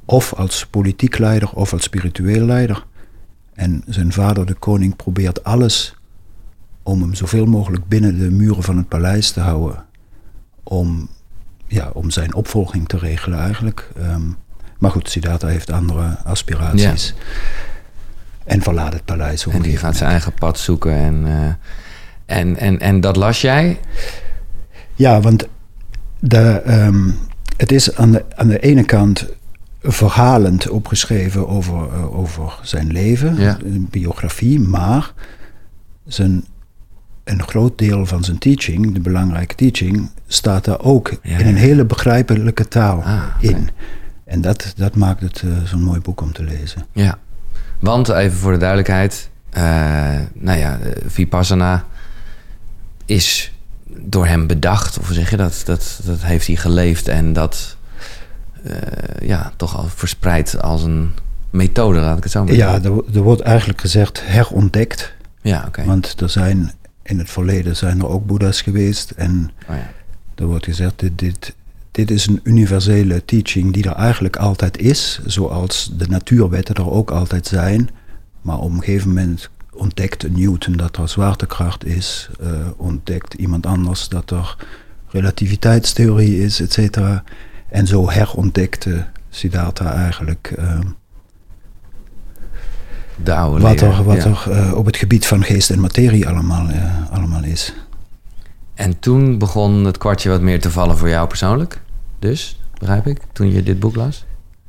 of 0.05 0.35
als 0.35 0.67
politiek 0.67 1.19
leider 1.19 1.51
of 1.51 1.73
als 1.73 1.83
spiritueel 1.83 2.47
leider. 2.47 2.85
En 3.55 3.83
zijn 3.87 4.13
vader, 4.13 4.47
de 4.47 4.55
koning, 4.55 4.97
probeert 4.97 5.45
alles 5.45 5.95
om 6.83 7.01
hem 7.01 7.15
zoveel 7.15 7.47
mogelijk 7.47 7.89
binnen 7.89 8.19
de 8.19 8.31
muren 8.31 8.63
van 8.63 8.77
het 8.77 8.89
paleis 8.89 9.31
te 9.31 9.41
houden. 9.41 9.85
Om, 10.63 11.09
ja, 11.67 11.91
om 11.93 12.11
zijn 12.11 12.35
opvolging 12.35 12.89
te 12.89 12.99
regelen 12.99 13.39
eigenlijk. 13.39 13.89
Ehm, 13.97 14.23
maar 14.79 14.91
goed, 14.91 15.11
Siddhartha 15.11 15.49
heeft 15.49 15.71
andere 15.71 16.17
aspiraties. 16.25 17.15
En 18.45 18.63
verlaat 18.63 18.93
het 18.93 19.05
paleis. 19.05 19.47
En 19.47 19.63
die 19.63 19.77
gaat 19.77 19.97
zijn 19.97 20.11
eigen 20.11 20.33
pad 20.35 20.59
zoeken. 20.59 20.93
En, 20.97 21.27
eh, 21.27 22.39
en, 22.39 22.57
en, 22.57 22.81
en 22.81 23.01
dat 23.01 23.17
las 23.17 23.41
jij? 23.41 23.81
Ja, 24.95 25.21
want 25.21 25.47
de, 26.19 26.63
ehm, 26.65 27.11
het 27.57 27.73
is 27.73 27.97
aan 27.97 28.11
de, 28.13 28.25
aan 28.35 28.49
de 28.49 28.59
ene 28.59 28.85
kant 28.85 29.27
verhalend 29.83 30.69
opgeschreven 30.69 31.49
over, 31.49 31.93
eh, 31.93 32.19
over 32.19 32.59
zijn 32.63 32.93
leven, 32.93 33.37
Ja. 33.37 33.59
een 33.65 33.89
biografie, 33.91 34.61
maar 34.61 35.13
zijn, 36.05 36.45
een 37.33 37.49
groot 37.49 37.79
deel 37.79 38.07
van 38.07 38.25
zijn 38.25 38.39
teaching, 38.39 38.95
de 38.95 39.01
belangrijke 39.01 39.55
teaching, 39.55 40.11
staat 40.27 40.65
daar 40.65 40.81
ook 40.81 41.11
Ja, 41.23 41.39
in 41.39 41.47
een 41.47 41.57
hele 41.57 41.85
begrijpelijke 41.85 42.69
taal 42.69 43.03
Ah, 43.03 43.23
in. 43.41 43.69
En 44.25 44.41
dat, 44.41 44.73
dat 44.77 44.97
maakt 44.97 45.21
het 45.21 45.43
eh, 45.45 45.51
zo'n 45.65 45.83
mooi 45.83 46.01
boek 46.01 46.21
om 46.21 46.33
te 46.33 46.43
lezen. 46.45 46.87
Ja. 46.93 47.19
Want 47.79 48.09
even 48.09 48.39
voor 48.39 48.53
de 48.53 48.59
duidelijkheid. 48.59 49.31
eh, 49.51 49.63
nou 50.35 50.59
ja, 50.59 50.79
eh, 50.79 50.91
Vipassana 51.07 51.85
is 53.05 53.53
door 53.87 54.27
hem 54.27 54.47
bedacht. 54.47 54.99
Of 54.99 55.09
zeg 55.13 55.31
je 55.31 55.37
dat? 55.37 55.63
Dat, 55.65 56.01
dat 56.05 56.23
heeft 56.23 56.47
hij 56.47 56.57
geleefd. 56.57 57.09
En 57.09 57.33
dat 57.33 57.77
ja, 59.23 59.53
toch 59.57 59.77
al 59.77 59.89
verspreid 59.95 60.63
als 60.63 60.83
een 60.83 61.11
methode, 61.51 62.01
laat 62.01 62.17
ik 62.17 62.23
het 62.23 62.33
zo 62.33 62.45
maar 62.45 62.55
Ja, 62.55 62.75
er, 62.83 62.93
er 63.15 63.21
wordt 63.23 63.41
eigenlijk 63.41 63.81
gezegd 63.81 64.23
herontdekt. 64.27 65.13
Ja, 65.43 65.65
oké. 65.67 65.85
Want 65.85 66.21
er 66.21 66.31
zijn 66.31 66.73
in 67.03 67.19
het 67.19 67.31
verleden 67.31 67.77
zijn 67.77 67.99
er 68.01 68.09
ook 68.09 68.27
boeddha's 68.27 68.61
geweest. 68.63 69.11
En 69.11 69.51
Oh 69.69 69.77
ja. 69.77 69.91
er 70.35 70.47
wordt 70.47 70.65
gezegd, 70.65 70.99
dit, 70.99 71.19
dit, 71.19 71.55
dit 71.91 72.11
is 72.11 72.27
een 72.27 72.41
universele 72.43 73.25
teaching 73.25 73.73
die 73.73 73.85
er 73.89 73.95
eigenlijk 73.97 74.37
altijd 74.37 74.79
is. 74.79 75.21
Zoals 75.27 75.93
de 75.99 76.09
natuurwetten 76.09 76.75
er 76.75 76.91
ook 76.91 77.11
altijd 77.11 77.47
zijn. 77.47 77.89
Maar 78.43 78.59
op 78.59 78.71
een 78.73 78.83
gegeven 78.83 79.09
moment 79.09 79.51
ontdekt 79.73 80.37
Newton 80.37 80.73
dat 80.77 80.97
er 80.97 81.09
zwaartekracht 81.09 81.85
is. 81.85 82.29
eh, 82.41 82.49
ontdekt 82.77 83.35
iemand 83.35 83.67
anders 83.67 84.09
dat 84.09 84.31
er 84.31 84.57
relativiteitstheorie 85.09 86.43
is, 86.45 86.61
et 86.61 86.73
cetera. 86.73 87.25
En 87.69 87.87
zo 87.87 88.11
herontdekte 88.11 89.07
Siddhartha 89.31 89.93
eigenlijk 89.93 90.53
eh, 90.59 90.79
De 93.25 93.35
oude 93.35 93.61
wat, 93.61 93.81
er, 93.81 94.05
wat 94.05 94.17
ja. 94.17 94.25
er 94.25 94.51
eh, 94.51 94.75
op 94.75 94.87
het 94.87 94.97
gebied 94.97 95.27
van 95.27 95.45
geest 95.45 95.71
en 95.71 95.81
materie 95.81 96.29
allemaal, 96.29 96.69
eh, 96.69 97.11
allemaal 97.11 97.45
is. 97.45 97.75
En 98.75 98.99
toen 98.99 99.39
begon 99.39 99.85
het 99.85 99.99
kwartje 99.99 100.29
wat 100.29 100.41
meer 100.41 100.61
te 100.61 100.71
vallen 100.71 100.99
voor 100.99 101.09
jou 101.09 101.29
persoonlijk. 101.29 101.83
Dus, 102.19 102.61
begrijp 102.79 103.07
ik, 103.07 103.19
toen 103.33 103.53
je 103.53 103.63
dit 103.63 103.81
boek 103.81 103.97
las? 103.97 104.25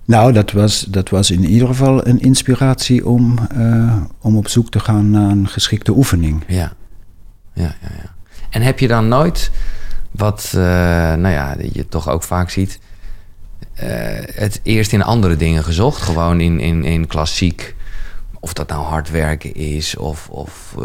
Nou, 0.06 0.34
dat 0.34 0.52
was, 0.52 0.82
dat 0.82 1.10
was 1.10 1.32
in 1.32 1.46
ieder 1.46 1.68
geval 1.68 2.08
een 2.08 2.20
inspiratie 2.20 3.08
om, 3.08 3.38
eh, 3.56 4.02
om 4.22 4.38
op 4.38 4.48
zoek 4.48 4.70
te 4.70 4.80
gaan 4.80 5.10
naar 5.10 5.30
een 5.30 5.48
geschikte 5.48 5.92
oefening. 5.92 6.44
Ja. 6.48 6.74
Ja, 7.54 7.76
ja, 7.82 7.90
ja. 8.04 8.14
En 8.50 8.62
heb 8.62 8.80
je 8.80 8.88
dan 8.88 9.08
nooit, 9.08 9.52
wat 10.12 10.50
nou 10.54 11.28
ja, 11.28 11.56
je 11.72 11.88
toch 11.88 12.10
ook 12.10 12.24
vaak 12.24 12.50
ziet, 12.50 12.80
het 14.34 14.60
eerst 14.64 14.94
in 14.94 15.04
andere 15.04 15.36
dingen 15.36 15.64
gezocht? 15.64 16.02
Gewoon 16.02 16.40
in, 16.40 16.60
in, 16.60 16.84
in 16.84 17.08
klassiek, 17.08 17.76
of 18.44 18.54
dat 18.54 18.70
nou 18.70 18.84
hard 18.84 19.12
werken 19.12 19.54
is, 19.54 19.98
of, 19.98 20.30
of 20.30 20.74
eh, 20.78 20.84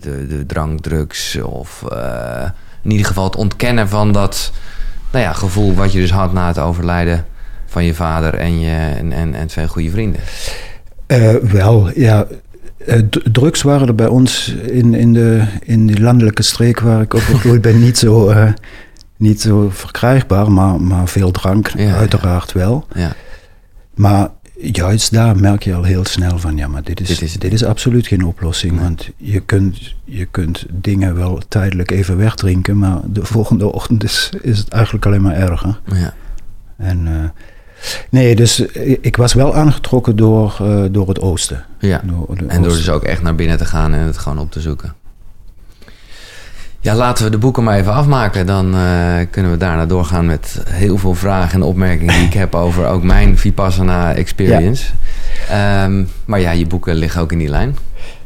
de, 0.00 0.26
de 0.26 0.44
drankdrugs, 0.46 1.36
of 1.42 1.84
eh, 1.92 2.48
in 2.82 2.90
ieder 2.90 3.06
geval 3.06 3.24
het 3.24 3.36
ontkennen 3.36 3.88
van 3.88 4.12
dat 4.12 4.52
nou 5.12 5.24
ja, 5.24 5.32
gevoel 5.32 5.74
wat 5.74 5.92
je 5.92 6.00
dus 6.00 6.10
had 6.10 6.32
na 6.32 6.46
het 6.46 6.58
overlijden 6.58 7.26
van 7.66 7.84
je 7.84 7.94
vader 7.94 8.34
en, 8.34 8.60
je, 8.60 8.92
en, 8.96 9.12
en, 9.12 9.34
en 9.34 9.46
twee 9.46 9.68
goede 9.68 9.90
vrienden. 9.90 10.20
Eh, 11.06 11.34
wel, 11.34 11.90
ja. 11.94 12.26
drugs 13.32 13.62
waren 13.62 13.86
er 13.86 13.94
bij 13.94 14.06
ons 14.06 14.48
in, 14.48 14.94
in, 14.94 15.12
de, 15.12 15.44
in 15.60 15.86
die 15.86 16.00
landelijke 16.00 16.42
streek 16.42 16.80
waar 16.80 17.00
ik 17.00 17.14
opgegroeid 17.14 17.60
ben 17.60 17.80
niet 17.80 17.98
zo, 17.98 18.34
niet 19.16 19.40
zo 19.40 19.68
verkrijgbaar, 19.70 20.52
maar, 20.52 20.80
maar 20.80 21.08
veel 21.08 21.30
drank 21.30 21.68
Ja, 21.76 21.94
uiteraard 21.94 22.52
wel. 22.52 22.86
Ja. 22.94 23.12
Maar 23.94 24.28
juist 24.60 25.12
daar 25.12 25.36
merk 25.36 25.62
je 25.62 25.74
al 25.74 25.82
heel 25.82 26.04
snel 26.04 26.38
van, 26.38 26.56
ja, 26.56 26.68
maar 26.68 26.82
dit 26.82 27.00
is, 27.00 27.08
Dit 27.08 27.22
is 27.22 27.32
dit 27.32 27.52
is 27.52 27.64
absoluut 27.64 28.06
geen 28.06 28.24
oplossing. 28.24 28.80
Want 28.80 29.10
je 29.16 29.40
kunt, 29.40 29.94
je 30.04 30.24
kunt 30.24 30.66
dingen 30.70 31.14
wel 31.14 31.40
tijdelijk 31.48 31.90
even 31.90 32.16
wegdrinken, 32.16 32.78
maar 32.78 33.00
de 33.06 33.24
volgende 33.24 33.72
ochtend 33.78 34.04
is, 34.04 34.30
is 34.42 34.58
het 34.58 34.68
eigenlijk 34.68 35.06
alleen 35.06 35.22
maar 35.22 35.34
erger. 35.36 35.80
ja. 35.92 36.14
En, 36.76 37.06
eh, 37.06 37.28
nee, 38.10 38.36
dus 38.36 38.66
eh, 38.72 38.96
ik 39.00 39.16
was 39.16 39.32
wel 39.32 39.54
aangetrokken 39.54 40.16
door, 40.16 40.56
eh, 40.60 40.84
door 40.90 41.08
het 41.08 41.20
oosten. 41.20 41.64
Ja, 41.78 42.00
Door 42.04 42.26
en 42.28 42.36
door 42.36 42.48
oosten. 42.48 42.62
dus 42.62 42.90
ook 42.90 43.02
echt 43.02 43.22
naar 43.22 43.34
binnen 43.34 43.56
te 43.58 43.64
gaan 43.64 43.92
en 43.92 44.00
het 44.06 44.18
gewoon 44.18 44.38
op 44.38 44.50
te 44.50 44.60
zoeken. 44.60 44.94
Ja, 46.84 46.94
laten 46.94 47.24
we 47.24 47.30
de 47.30 47.38
boeken 47.38 47.64
maar 47.64 47.78
even 47.78 47.92
afmaken. 47.92 48.46
Dan 48.46 48.74
eh, 48.74 49.16
kunnen 49.30 49.50
we 49.50 49.56
daarna 49.56 49.86
doorgaan 49.86 50.26
met 50.26 50.62
heel 50.68 50.98
veel 50.98 51.14
vragen 51.14 51.54
en 51.54 51.66
opmerkingen 51.66 52.14
die 52.14 52.26
ik 52.26 52.32
heb 52.32 52.54
over 52.54 52.86
ook 52.86 53.02
mijn 53.02 53.38
Vipassana 53.38 54.14
experience. 54.14 54.92
Ehm, 55.50 56.04
maar 56.24 56.40
ja, 56.40 56.50
je 56.50 56.66
boeken 56.66 56.94
liggen 56.94 57.20
ook 57.20 57.32
in 57.32 57.38
die 57.38 57.48
lijn. 57.48 57.76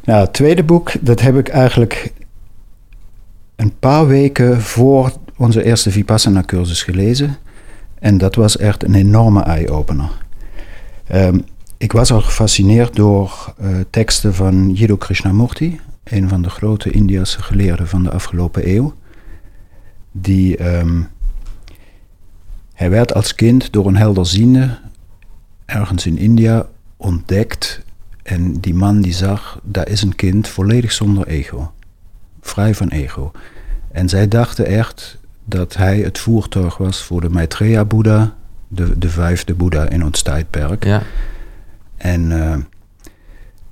Nou, 0.04 0.20
het 0.20 0.32
tweede 0.32 0.62
boek, 0.62 0.92
dat 1.00 1.20
heb 1.20 1.36
ik 1.36 1.48
eigenlijk 1.48 2.12
een 3.56 3.72
paar 3.78 4.06
weken 4.06 4.60
voor 4.60 5.12
onze 5.36 5.64
eerste 5.64 5.90
Vipassana-cursus 5.90 6.82
gelezen. 6.82 7.36
En 7.98 8.18
dat 8.18 8.34
was 8.34 8.56
echt 8.56 8.84
een 8.84 8.94
enorme 8.94 9.42
eye-opener. 9.42 10.10
Ehm, 11.06 11.38
ik 11.76 11.92
was 11.92 12.12
al 12.12 12.20
gefascineerd 12.20 12.96
door 12.96 13.54
eh, 13.58 13.68
teksten 13.90 14.34
van 14.34 14.70
Jiddu 14.72 14.96
Krishnamurti, 14.96 15.80
een 16.10 16.28
van 16.28 16.42
de 16.42 16.50
grote 16.50 16.90
Indiase 16.90 17.42
geleerden 17.42 17.88
van 17.88 18.02
de 18.02 18.10
afgelopen 18.10 18.68
eeuw. 18.68 18.94
Die, 20.12 20.56
ehm, 20.56 21.02
hij 22.74 22.90
werd 22.90 23.14
als 23.14 23.34
kind 23.34 23.72
door 23.72 23.86
een 23.86 23.96
helderziende 23.96 24.78
ergens 25.64 26.06
in 26.06 26.18
India 26.18 26.66
ontdekt. 26.96 27.82
En 28.22 28.60
die 28.60 28.74
man 28.74 29.00
die 29.00 29.12
zag, 29.12 29.60
daar 29.62 29.88
is 29.88 30.02
een 30.02 30.14
kind 30.14 30.48
volledig 30.48 30.92
zonder 30.92 31.26
ego. 31.26 31.72
Vrij 32.40 32.74
van 32.74 32.88
ego. 32.88 33.32
En 33.92 34.08
zij 34.08 34.28
dachten 34.28 34.66
echt 34.66 35.18
dat 35.44 35.76
hij 35.76 35.98
het 35.98 36.18
voertuig 36.18 36.76
was 36.76 37.02
voor 37.02 37.20
de 37.20 37.28
Maitreya 37.28 37.84
Boeddha, 37.84 38.34
de, 38.68 38.98
de 38.98 39.08
vijfde 39.08 39.54
Boeddha 39.54 39.88
in 39.88 40.04
ons 40.04 40.22
tijdperk. 40.22 40.84
Ja, 40.84 41.02
En 41.96 42.42
eh, 42.42 42.56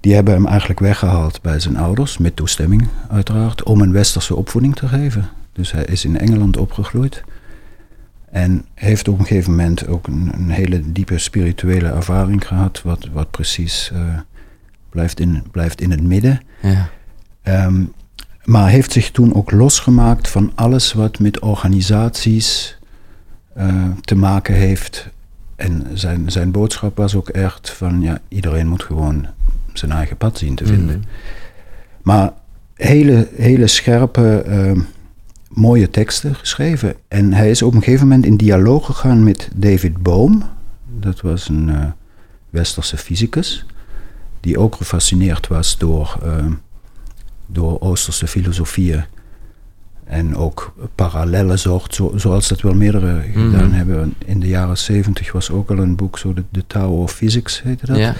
die 0.07 0.15
hebben 0.15 0.35
hem 0.35 0.47
eigenlijk 0.47 0.81
weggehaald 0.81 1.43
bij 1.43 1.61
zijn 1.61 1.77
ouders, 1.77 2.19
met 2.19 2.37
toestemming 2.37 2.89
uiteraard, 3.11 3.63
om 3.63 3.81
een 3.81 3.93
westerse 3.93 4.37
opvoeding 4.37 4.77
te 4.77 4.89
geven. 4.89 5.29
Dus 5.53 5.73
hij 5.73 5.85
is 5.85 6.05
in 6.05 6.19
Engeland 6.19 6.57
opgegroeid. 6.57 7.25
En 8.31 8.65
heeft 8.75 9.09
op 9.09 9.19
een 9.19 9.27
gegeven 9.27 9.51
moment 9.51 9.87
ook 9.87 10.07
een, 10.07 10.31
een 10.35 10.51
hele 10.51 10.93
diepe 10.93 11.19
spirituele 11.19 11.89
ervaring 11.89 12.47
gehad, 12.47 12.83
wat, 12.83 13.09
wat 13.13 13.31
precies 13.31 13.91
uh, 13.95 14.19
blijft, 14.91 15.21
in, 15.21 15.43
blijft 15.51 15.81
in 15.81 15.91
het 15.91 16.03
midden. 16.03 16.41
Ja. 16.63 16.89
Um, 17.67 17.93
maar 18.45 18.69
heeft 18.69 18.93
zich 18.93 19.11
toen 19.11 19.35
ook 19.35 19.51
losgemaakt 19.51 20.29
van 20.29 20.53
alles 20.55 20.93
wat 20.93 21.19
met 21.19 21.41
organisaties 21.41 22.79
uh, 23.57 23.85
te 24.01 24.15
maken 24.15 24.55
heeft. 24.55 25.09
En 25.57 25.87
zijn, 25.93 26.31
zijn 26.31 26.51
boodschap 26.51 26.97
was 26.97 27.15
ook 27.15 27.29
echt 27.29 27.71
van 27.71 28.01
ja, 28.01 28.19
iedereen 28.29 28.69
moet 28.69 28.83
gewoon 28.83 29.27
zijn 29.79 29.91
eigen 29.93 30.17
pad 30.17 30.39
zien 30.39 30.55
te 30.55 30.67
vinden. 30.67 30.99
Mhm. 30.99 31.09
Maar 32.03 32.33
hele, 32.75 33.29
hele 33.37 33.67
scherpe, 33.67 34.45
uh, 34.49 34.83
mooie 35.51 35.91
teksten 35.91 36.35
geschreven. 36.35 36.95
En 37.09 37.33
hij 37.33 37.51
is 37.51 37.63
op 37.63 37.75
een 37.75 37.83
gegeven 37.83 38.07
moment 38.09 38.27
in 38.27 38.37
dialoog 38.37 38.87
gegaan 38.87 39.25
met 39.25 39.49
David 39.57 39.97
Bohm. 40.03 40.39
Dat 41.01 41.21
was 41.21 41.49
een 41.49 41.69
uh, 41.69 41.85
westerse 42.51 42.97
fysicus. 42.97 43.67
Die 44.41 44.59
ook 44.59 44.75
gefascineerd 44.75 45.47
was 45.47 45.79
door, 45.79 46.19
uh, 46.25 46.47
door 47.47 47.81
Oosterse 47.81 48.27
filosofieën. 48.27 49.05
En 50.05 50.37
ook 50.37 50.75
parallellen 50.95 51.59
zocht, 51.59 51.95
zo, 51.95 52.13
zoals 52.17 52.49
dat 52.49 52.61
wel 52.61 52.75
meerdere 52.75 53.23
gedaan 53.33 53.67
Mhm. 53.69 53.73
hebben. 53.77 54.15
In 54.25 54.41
de 54.41 54.49
jaren 54.49 54.79
zeventig 54.79 55.33
was 55.33 55.51
ook 55.51 55.71
al 55.71 55.79
een 55.79 55.97
boek, 55.97 56.19
zo 56.19 56.35
de, 56.35 56.45
de 56.51 56.65
Tower 56.67 56.99
of 56.99 57.13
Physics 57.13 57.63
heette 57.63 57.87
dat. 57.87 57.97
Ja. 57.97 58.15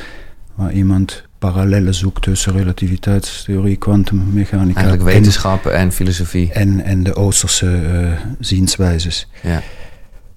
Waar 0.55 0.73
iemand 0.73 1.25
parallellen 1.39 1.95
zoekt 1.95 2.23
tussen 2.23 2.53
relativiteitstheorie, 2.53 3.77
kwantummechanica 3.77 4.81
Eigenlijk 4.81 5.09
en, 5.09 5.17
wetenschap 5.17 5.67
en 5.67 5.93
filosofie. 5.93 6.53
en, 6.53 6.85
en 6.85 7.03
de 7.03 7.15
Oosterse 7.15 7.77
eh, 7.77 8.13
zienswijzes. 8.41 9.29
Ja. 9.43 9.63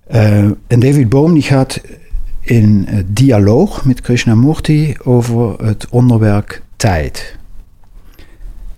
Eh, 0.07 0.43
en 0.67 0.79
David 0.79 1.09
Bohm 1.09 1.33
die 1.33 1.43
gaat 1.43 1.81
in 2.39 2.85
eh, 2.87 2.97
dialoog 3.07 3.85
met 3.85 4.01
Krishnamurti 4.01 4.95
over 5.03 5.65
het 5.65 5.87
onderwerp 5.89 6.61
tijd. 6.75 7.37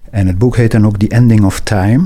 En 0.10 0.28
het 0.28 0.38
boek 0.38 0.56
heet 0.56 0.72
dan 0.72 0.86
ook 0.86 0.98
The 0.98 1.08
Ending 1.08 1.44
of 1.44 1.60
Time. 1.60 2.06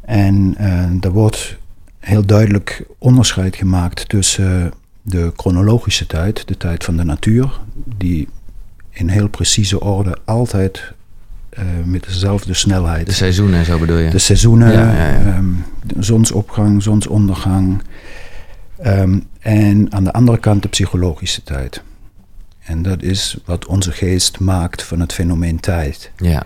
En 0.00 0.54
uh, 0.60 1.04
er 1.04 1.10
wordt 1.10 1.58
heel 1.98 2.26
duidelijk 2.26 2.84
onderscheid 2.98 3.56
gemaakt 3.56 4.08
tussen 4.08 4.72
de 5.02 5.32
chronologische 5.36 6.06
tijd, 6.06 6.48
de 6.48 6.56
tijd 6.56 6.84
van 6.84 6.96
de 6.96 7.04
natuur, 7.04 7.60
die 7.96 8.28
in 8.90 9.08
heel 9.08 9.28
precieze 9.28 9.80
orde 9.80 10.16
altijd 10.24 10.92
uh, 11.58 11.64
met 11.84 12.04
dezelfde 12.04 12.54
snelheid. 12.54 13.06
De 13.06 13.12
seizoenen 13.12 13.58
en 13.58 13.64
zo 13.64 13.78
bedoel 13.78 13.96
je? 13.98 14.10
De 14.10 14.18
seizoenen, 14.18 14.72
Ja, 14.72 14.92
ja, 14.92 15.08
ja. 15.20 15.36
Um, 15.36 15.64
zonsopgang, 15.98 16.82
zonsondergang. 16.82 17.82
Um, 18.86 19.24
en 19.40 19.92
aan 19.92 20.04
de 20.04 20.12
andere 20.12 20.38
kant 20.38 20.62
de 20.62 20.68
psychologische 20.68 21.42
tijd. 21.42 21.82
En 22.60 22.82
dat 22.82 23.02
is 23.02 23.36
wat 23.44 23.66
onze 23.66 23.92
geest 23.92 24.40
maakt 24.40 24.82
van 24.82 25.00
het 25.00 25.12
fenomeen 25.12 25.60
tijd. 25.60 26.10
Ja, 26.16 26.42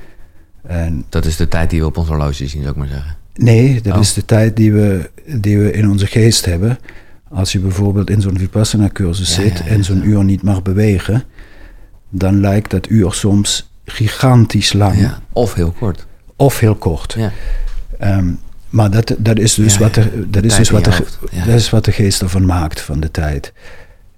En 0.67 1.05
dat 1.09 1.25
is 1.25 1.37
de 1.37 1.49
tijd 1.49 1.71
die 1.71 1.81
we 1.81 1.87
op 1.87 1.97
ons 1.97 2.09
horloge 2.09 2.33
zien, 2.47 2.49
zou 2.63 2.69
ik 2.69 2.77
maar 2.77 2.87
zeggen. 2.89 3.17
nee, 3.35 3.81
dat 3.81 3.95
Oh. 3.95 4.01
is 4.01 4.13
de 4.13 4.25
tijd 4.25 4.57
die 4.57 4.73
we, 4.73 5.11
die 5.37 5.59
we 5.59 5.73
in 5.73 5.91
onze 5.91 6.07
geest 6.07 6.45
hebben. 6.45 6.79
Als 7.29 7.53
je 7.53 7.59
bijvoorbeeld 7.59 8.11
in 8.11 8.21
zo'n 8.21 8.39
Vipassana-cursus 8.39 9.35
zit 9.35 9.61
en 9.67 9.85
zo'n 9.85 10.07
uur 10.09 10.25
niet 10.25 10.43
mag 10.43 10.63
bewegen, 10.63 11.25
dan 12.19 12.41
lijkt 12.41 12.71
dat 12.71 12.89
uur 12.89 13.13
soms 13.13 13.71
gigantisch 13.85 14.73
lang 14.73 14.99
Ja. 14.99 15.21
Of 15.33 15.55
heel 15.55 15.75
kort. 15.79 16.07
of 16.37 16.59
heel 16.59 16.75
kort. 16.75 17.15
Ja. 17.19 17.33
Um, 18.19 18.39
maar 18.69 18.91
dat, 18.91 19.15
dat 19.19 19.39
is 19.39 19.55
dus, 19.55 19.75
Ja, 19.75 19.79
wat, 19.79 19.95
ja. 19.95 20.03
de, 20.03 20.11
De 20.11 20.31
dat 20.31 20.45
is 20.45 20.57
dus 20.57 20.71
wat, 20.71 20.85
dat 20.85 21.55
is 21.55 21.71
wat 21.71 21.85
de 21.85 21.93
geest 21.93 22.23
ervan 22.23 22.45
maakt, 22.45 22.81
van 22.81 23.01
de 23.01 23.11
tijd. 23.11 23.53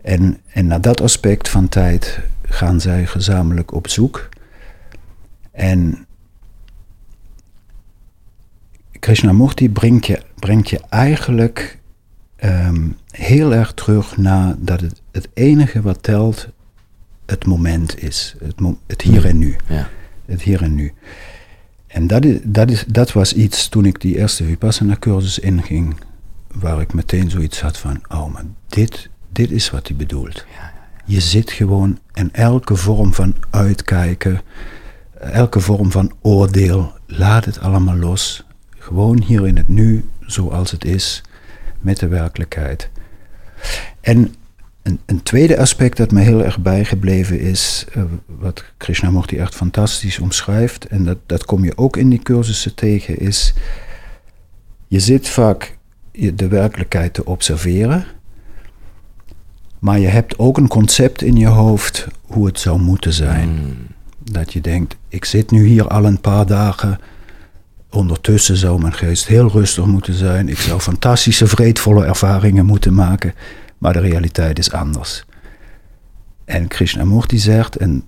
En, 0.03 0.39
en 0.53 0.67
naar 0.67 0.81
dat 0.81 1.01
aspect 1.01 1.49
van 1.49 1.69
tijd 1.69 2.21
gaan 2.49 2.81
zij 2.81 3.07
gezamenlijk 3.07 3.73
op 3.73 3.89
zoek. 3.89 4.29
En 5.53 6.07
Krishnamurti 8.99 9.71
brengt 9.71 10.07
je, 10.07 10.23
brengt 10.39 10.71
je 10.71 10.81
eigenlijk 10.89 11.79
um, 12.45 12.97
heel 13.11 13.55
erg 13.55 13.73
terug 13.73 14.17
naar 14.17 14.55
dat 14.59 14.81
het, 14.81 15.03
het 15.13 15.29
enige 15.35 15.83
wat 15.83 16.03
telt 16.03 16.49
het 17.27 17.47
moment 17.47 18.03
is. 18.03 18.35
Het, 18.45 18.61
mo 18.61 18.79
het 18.87 19.03
hier 19.03 19.27
en 19.27 19.39
nu. 19.39 19.57
Ja. 19.67 19.89
Het 20.25 20.43
hier 20.43 20.63
en 20.63 20.75
nu. 20.75 20.93
En 21.87 22.07
dat, 22.07 22.25
is, 22.25 22.39
dat, 22.45 22.71
is, 22.71 22.85
dat 22.87 23.13
was 23.13 23.33
iets 23.33 23.69
toen 23.69 23.85
ik 23.85 24.01
die 24.01 24.17
eerste 24.17 24.45
Vipassana-cursus 24.45 25.39
inging, 25.39 25.97
waar 26.53 26.81
ik 26.81 26.93
meteen 26.93 27.31
zoiets 27.31 27.61
had 27.61 27.79
van, 27.79 28.03
oh 28.09 28.33
maar 28.33 28.45
dit, 28.67 29.09
dit 29.33 29.51
is 29.51 29.71
wat 29.71 29.89
hij 29.89 29.97
bedoelt. 29.97 30.45
Ja, 30.55 30.61
ja, 30.63 30.73
Je 31.05 31.21
zit 31.21 31.51
gewoon 31.51 31.99
en 32.13 32.33
elke 32.33 32.77
vorm 32.77 33.15
van 33.15 33.35
uitkijken, 33.51 34.41
elke 35.21 35.61
vorm 35.61 35.91
van 35.91 36.13
oordeel, 36.21 36.93
laat 37.07 37.45
het 37.45 37.59
allemaal 37.59 37.97
los. 37.97 38.47
Gewoon 38.79 39.23
hier 39.23 39.47
in 39.47 39.57
het 39.57 39.69
nu, 39.69 40.09
zoals 40.21 40.71
het 40.71 40.85
is, 40.85 41.23
met 41.81 41.99
de 41.99 42.09
werkelijkheid. 42.09 42.91
En 44.01 44.35
een, 44.87 45.01
een, 45.07 45.23
tweede 45.23 45.59
aspect 45.59 45.97
dat 45.97 46.11
me 46.11 46.21
heel 46.21 46.45
erg 46.45 46.59
bijgebleven 46.59 47.41
is, 47.41 47.87
uh, 47.97 48.03
wat 48.27 48.65
Krishnamurti 48.77 49.39
echt 49.39 49.55
fantastisch 49.55 50.19
omschrijft, 50.19 50.87
en 50.87 51.05
dat, 51.05 51.19
dat 51.27 51.45
kom 51.45 51.65
je 51.65 51.79
ook 51.79 51.97
in 51.97 52.09
die 52.09 52.23
cursussen 52.23 52.75
tegen, 52.75 53.19
is 53.19 53.55
je 54.89 55.01
zit 55.01 55.29
vaak 55.29 55.77
de 56.35 56.49
werkelijkheid 56.49 57.15
te 57.15 57.25
observeren, 57.25 58.05
maar 59.79 59.99
je 59.99 60.07
hebt 60.07 60.39
ook 60.39 60.57
een 60.59 60.69
concept 60.69 61.23
in 61.23 61.37
je 61.37 61.47
hoofd 61.47 62.07
hoe 62.23 62.47
het 62.47 62.61
zou 62.61 62.81
moeten 62.81 63.13
zijn. 63.13 63.49
Mm. 63.49 63.77
Dat 64.33 64.53
je 64.53 64.61
denkt, 64.61 64.97
ik 65.09 65.25
zit 65.25 65.51
nu 65.51 65.67
hier 65.67 65.89
al 65.89 66.05
een 66.05 66.21
paar 66.21 66.47
dagen, 66.47 67.01
ondertussen 67.91 68.57
zou 68.57 68.81
mijn 68.81 68.95
geest 68.95 69.27
heel 69.27 69.49
rustig 69.49 69.87
moeten 69.87 70.15
zijn, 70.15 70.49
ik 70.49 70.59
zou 70.59 70.81
fantastische, 70.81 71.47
vreedvolle 71.47 72.05
ervaringen 72.05 72.67
moeten 72.67 72.95
maken. 72.95 73.35
Maar 73.79 73.93
de 73.93 74.01
realiteit 74.01 74.59
is 74.59 74.73
anders. 74.73 75.25
En 76.45 76.69
Krishnamurti 76.69 77.39
zegt, 77.39 77.77
en 77.77 78.05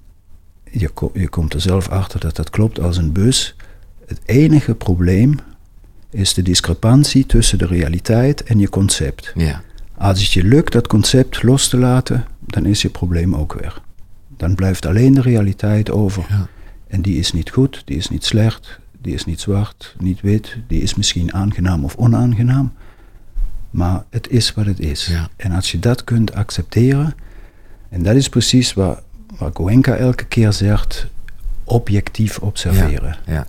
je, 0.70 0.90
je 1.12 1.28
komt 1.28 1.54
er 1.54 1.60
zelf 1.60 1.88
achter 1.88 2.20
dat 2.20 2.36
dat 2.36 2.50
klopt 2.50 2.80
als 2.80 2.96
een 2.96 3.12
bus. 3.12 3.56
Het 4.06 4.20
enige 4.24 4.74
probleem 4.74 5.34
is 6.10 6.34
de 6.34 6.42
discrepantie 6.42 7.26
tussen 7.26 7.58
de 7.58 7.66
realiteit 7.66 8.42
en 8.42 8.58
je 8.58 8.68
concept. 8.68 9.32
Ja. 9.34 9.62
Als 9.96 10.20
het 10.20 10.32
je 10.32 10.44
lukt 10.44 10.72
dat 10.72 10.86
concept 10.86 11.42
los 11.42 11.68
te 11.68 11.76
laten, 11.76 12.24
dan 12.40 12.66
is 12.66 12.82
je 12.82 12.88
probleem 12.88 13.34
ook 13.34 13.52
weg. 13.60 13.80
Dan 14.36 14.54
blijft 14.54 14.86
alleen 14.86 15.14
de 15.14 15.20
realiteit 15.20 15.90
over. 15.90 16.26
Ja. 16.28 16.48
En 16.86 17.02
die 17.02 17.18
is 17.18 17.32
niet 17.32 17.50
goed, 17.50 17.82
die 17.84 17.96
is 17.96 18.08
niet 18.08 18.24
slecht, 18.24 18.80
die 19.00 19.14
is 19.14 19.24
niet 19.24 19.40
zwart, 19.40 19.94
niet 19.98 20.20
wit, 20.20 20.56
die 20.66 20.82
is 20.82 20.94
misschien 20.94 21.34
aangenaam 21.34 21.84
of 21.84 21.96
onaangenaam. 21.96 22.72
Maar 23.70 24.04
het 24.10 24.28
is 24.28 24.54
wat 24.54 24.66
het 24.66 24.80
is. 24.80 25.06
Ja. 25.06 25.28
En 25.36 25.52
als 25.52 25.70
je 25.70 25.78
dat 25.78 26.04
kunt 26.04 26.34
accepteren, 26.34 27.14
en 27.88 28.02
dat 28.02 28.14
is 28.14 28.28
precies 28.28 28.74
wat, 28.74 29.02
wat 29.38 29.56
Goenka 29.56 29.94
elke 29.94 30.24
keer 30.24 30.52
zegt, 30.52 31.06
objectief 31.64 32.38
observeren. 32.38 33.16
Ja, 33.26 33.32
ja. 33.32 33.46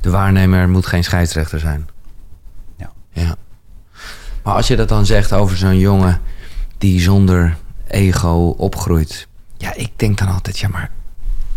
De 0.00 0.10
waarnemer 0.10 0.68
moet 0.68 0.86
geen 0.86 1.04
scheidsrechter 1.04 1.60
zijn. 1.60 1.88
Ja. 2.76 2.92
ja. 3.12 3.36
Maar 4.42 4.54
als 4.54 4.68
je 4.68 4.76
dat 4.76 4.88
dan 4.88 5.06
zegt 5.06 5.32
over 5.32 5.56
zo'n 5.56 5.78
jongen 5.78 6.20
die 6.78 7.00
zonder 7.00 7.56
ego 7.86 8.48
opgroeit. 8.48 9.28
Ja, 9.56 9.74
ik 9.74 9.90
denk 9.96 10.18
dan 10.18 10.28
altijd, 10.28 10.58
ja, 10.58 10.68
maar 10.68 10.90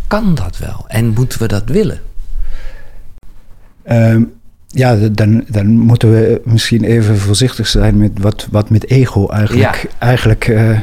kan 0.06 0.34
dat 0.34 0.58
wel? 0.58 0.84
En 0.88 1.08
moeten 1.08 1.38
we 1.38 1.48
dat 1.48 1.64
willen? 1.64 2.00
Um, 3.90 4.40
ja, 4.72 4.96
dan, 4.96 5.44
dan 5.48 5.66
moeten 5.66 6.10
we 6.12 6.40
misschien 6.44 6.84
even 6.84 7.18
voorzichtig 7.18 7.66
zijn 7.66 7.98
met 7.98 8.10
wat, 8.14 8.46
wat 8.50 8.70
met 8.70 8.90
ego 8.90 9.28
eigenlijk, 9.28 9.82
Ja. 9.82 9.88
eigenlijk 9.98 10.48
uh, 10.48 10.80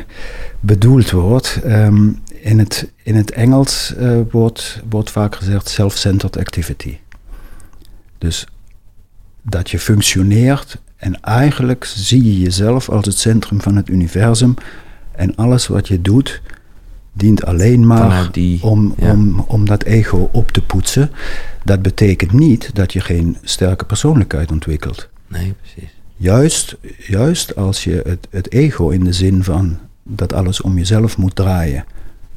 bedoeld 0.60 1.12
wordt. 1.12 1.60
Um, 1.66 2.20
in, 2.42 2.60
het, 2.60 2.92
in 3.04 3.16
het 3.16 3.32
Engels 3.32 3.94
uh, 4.00 4.20
wordt, 4.32 4.82
wordt 4.90 5.12
vaak 5.12 5.36
gezegd 5.36 5.70
self-centered 5.70 6.38
activity. 6.38 6.98
Dus 8.18 8.48
dat 9.42 9.70
je 9.70 9.80
functioneert 9.80 10.78
en 10.98 11.22
eigenlijk 11.22 11.86
zie 11.86 12.24
je 12.24 12.40
jezelf 12.40 12.90
als 12.90 13.06
het 13.06 13.18
centrum 13.18 13.62
van 13.62 13.76
het 13.76 13.90
universum 13.90 14.54
en 15.12 15.36
alles 15.36 15.68
wat 15.68 15.88
je 15.88 16.02
doet 16.02 16.42
dient 17.14 17.46
alleen 17.46 17.88
maar 17.88 18.32
die, 18.32 18.64
om, 18.64 18.94
ja. 18.98 19.12
om, 19.12 19.40
om 19.48 19.66
dat 19.66 19.84
ego 19.84 20.30
op 20.32 20.52
te 20.52 20.62
poetsen. 20.62 21.12
Dat 21.64 21.82
betekent 21.82 22.32
niet 22.32 22.76
dat 22.76 22.94
je 22.94 23.02
geen 23.02 23.38
sterke 23.44 23.86
persoonlijkheid 23.86 24.52
ontwikkelt. 24.52 25.10
Nee, 25.28 25.54
precies. 25.62 25.98
Juist, 26.16 26.78
juist 26.98 27.56
als 27.56 27.84
je 27.84 28.02
het, 28.06 28.28
het 28.30 28.52
ego 28.52 28.90
in 28.90 29.04
de 29.04 29.14
zin 29.14 29.44
van 29.44 29.78
dat 30.04 30.34
alles 30.34 30.62
om 30.62 30.78
jezelf 30.78 31.18
moet 31.18 31.36
draaien, 31.36 31.86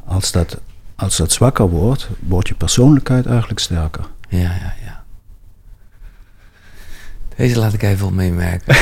als 0.05 0.33
dat, 0.33 0.61
als 0.95 1.17
dat 1.17 1.33
zwakker 1.33 1.69
wordt, 1.69 2.09
wordt 2.19 2.49
je 2.49 2.55
persoonlijkheid 2.55 3.27
eigenlijk 3.27 3.61
sterker. 3.61 4.05
Ja, 4.29 4.39
ja, 4.39 4.75
ja. 4.85 4.92
Deze 7.37 7.59
laat 7.59 7.73
ik 7.73 7.83
even 7.83 8.07
op 8.07 8.13
meemerken. 8.13 8.77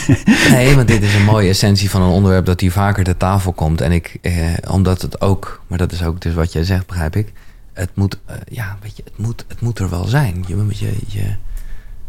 nee, 0.50 0.74
want 0.74 0.88
dit 0.88 1.02
is 1.02 1.14
een 1.14 1.24
mooie 1.24 1.48
essentie 1.48 1.90
van 1.90 2.02
een 2.02 2.10
onderwerp 2.10 2.46
dat 2.46 2.60
hier 2.60 2.72
vaker 2.72 3.04
ter 3.04 3.16
tafel 3.16 3.52
komt. 3.52 3.80
En 3.80 3.92
ik, 3.92 4.18
eh, 4.22 4.34
omdat 4.70 5.02
het 5.02 5.20
ook, 5.20 5.62
maar 5.66 5.78
dat 5.78 5.92
is 5.92 6.02
ook 6.02 6.20
dus 6.20 6.34
wat 6.34 6.52
jij 6.52 6.64
zegt, 6.64 6.86
begrijp 6.86 7.16
ik. 7.16 7.32
Het 7.72 7.90
moet, 7.94 8.18
eh, 8.24 8.36
ja, 8.48 8.78
weet 8.82 8.96
je, 8.96 9.02
het 9.04 9.18
moet, 9.18 9.44
het 9.48 9.60
moet 9.60 9.78
er 9.78 9.90
wel 9.90 10.04
zijn. 10.04 10.44
Je, 10.46 10.66
je, 10.68 10.92
je, 11.06 11.34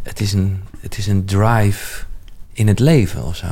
het, 0.04 0.20
is 0.20 0.34
een, 0.34 0.62
het 0.80 0.98
is 0.98 1.08
een 1.08 1.26
drive 1.26 2.04
in 2.54 2.68
het 2.68 2.80
leven 2.80 3.24
of 3.24 3.36
zo. 3.36 3.48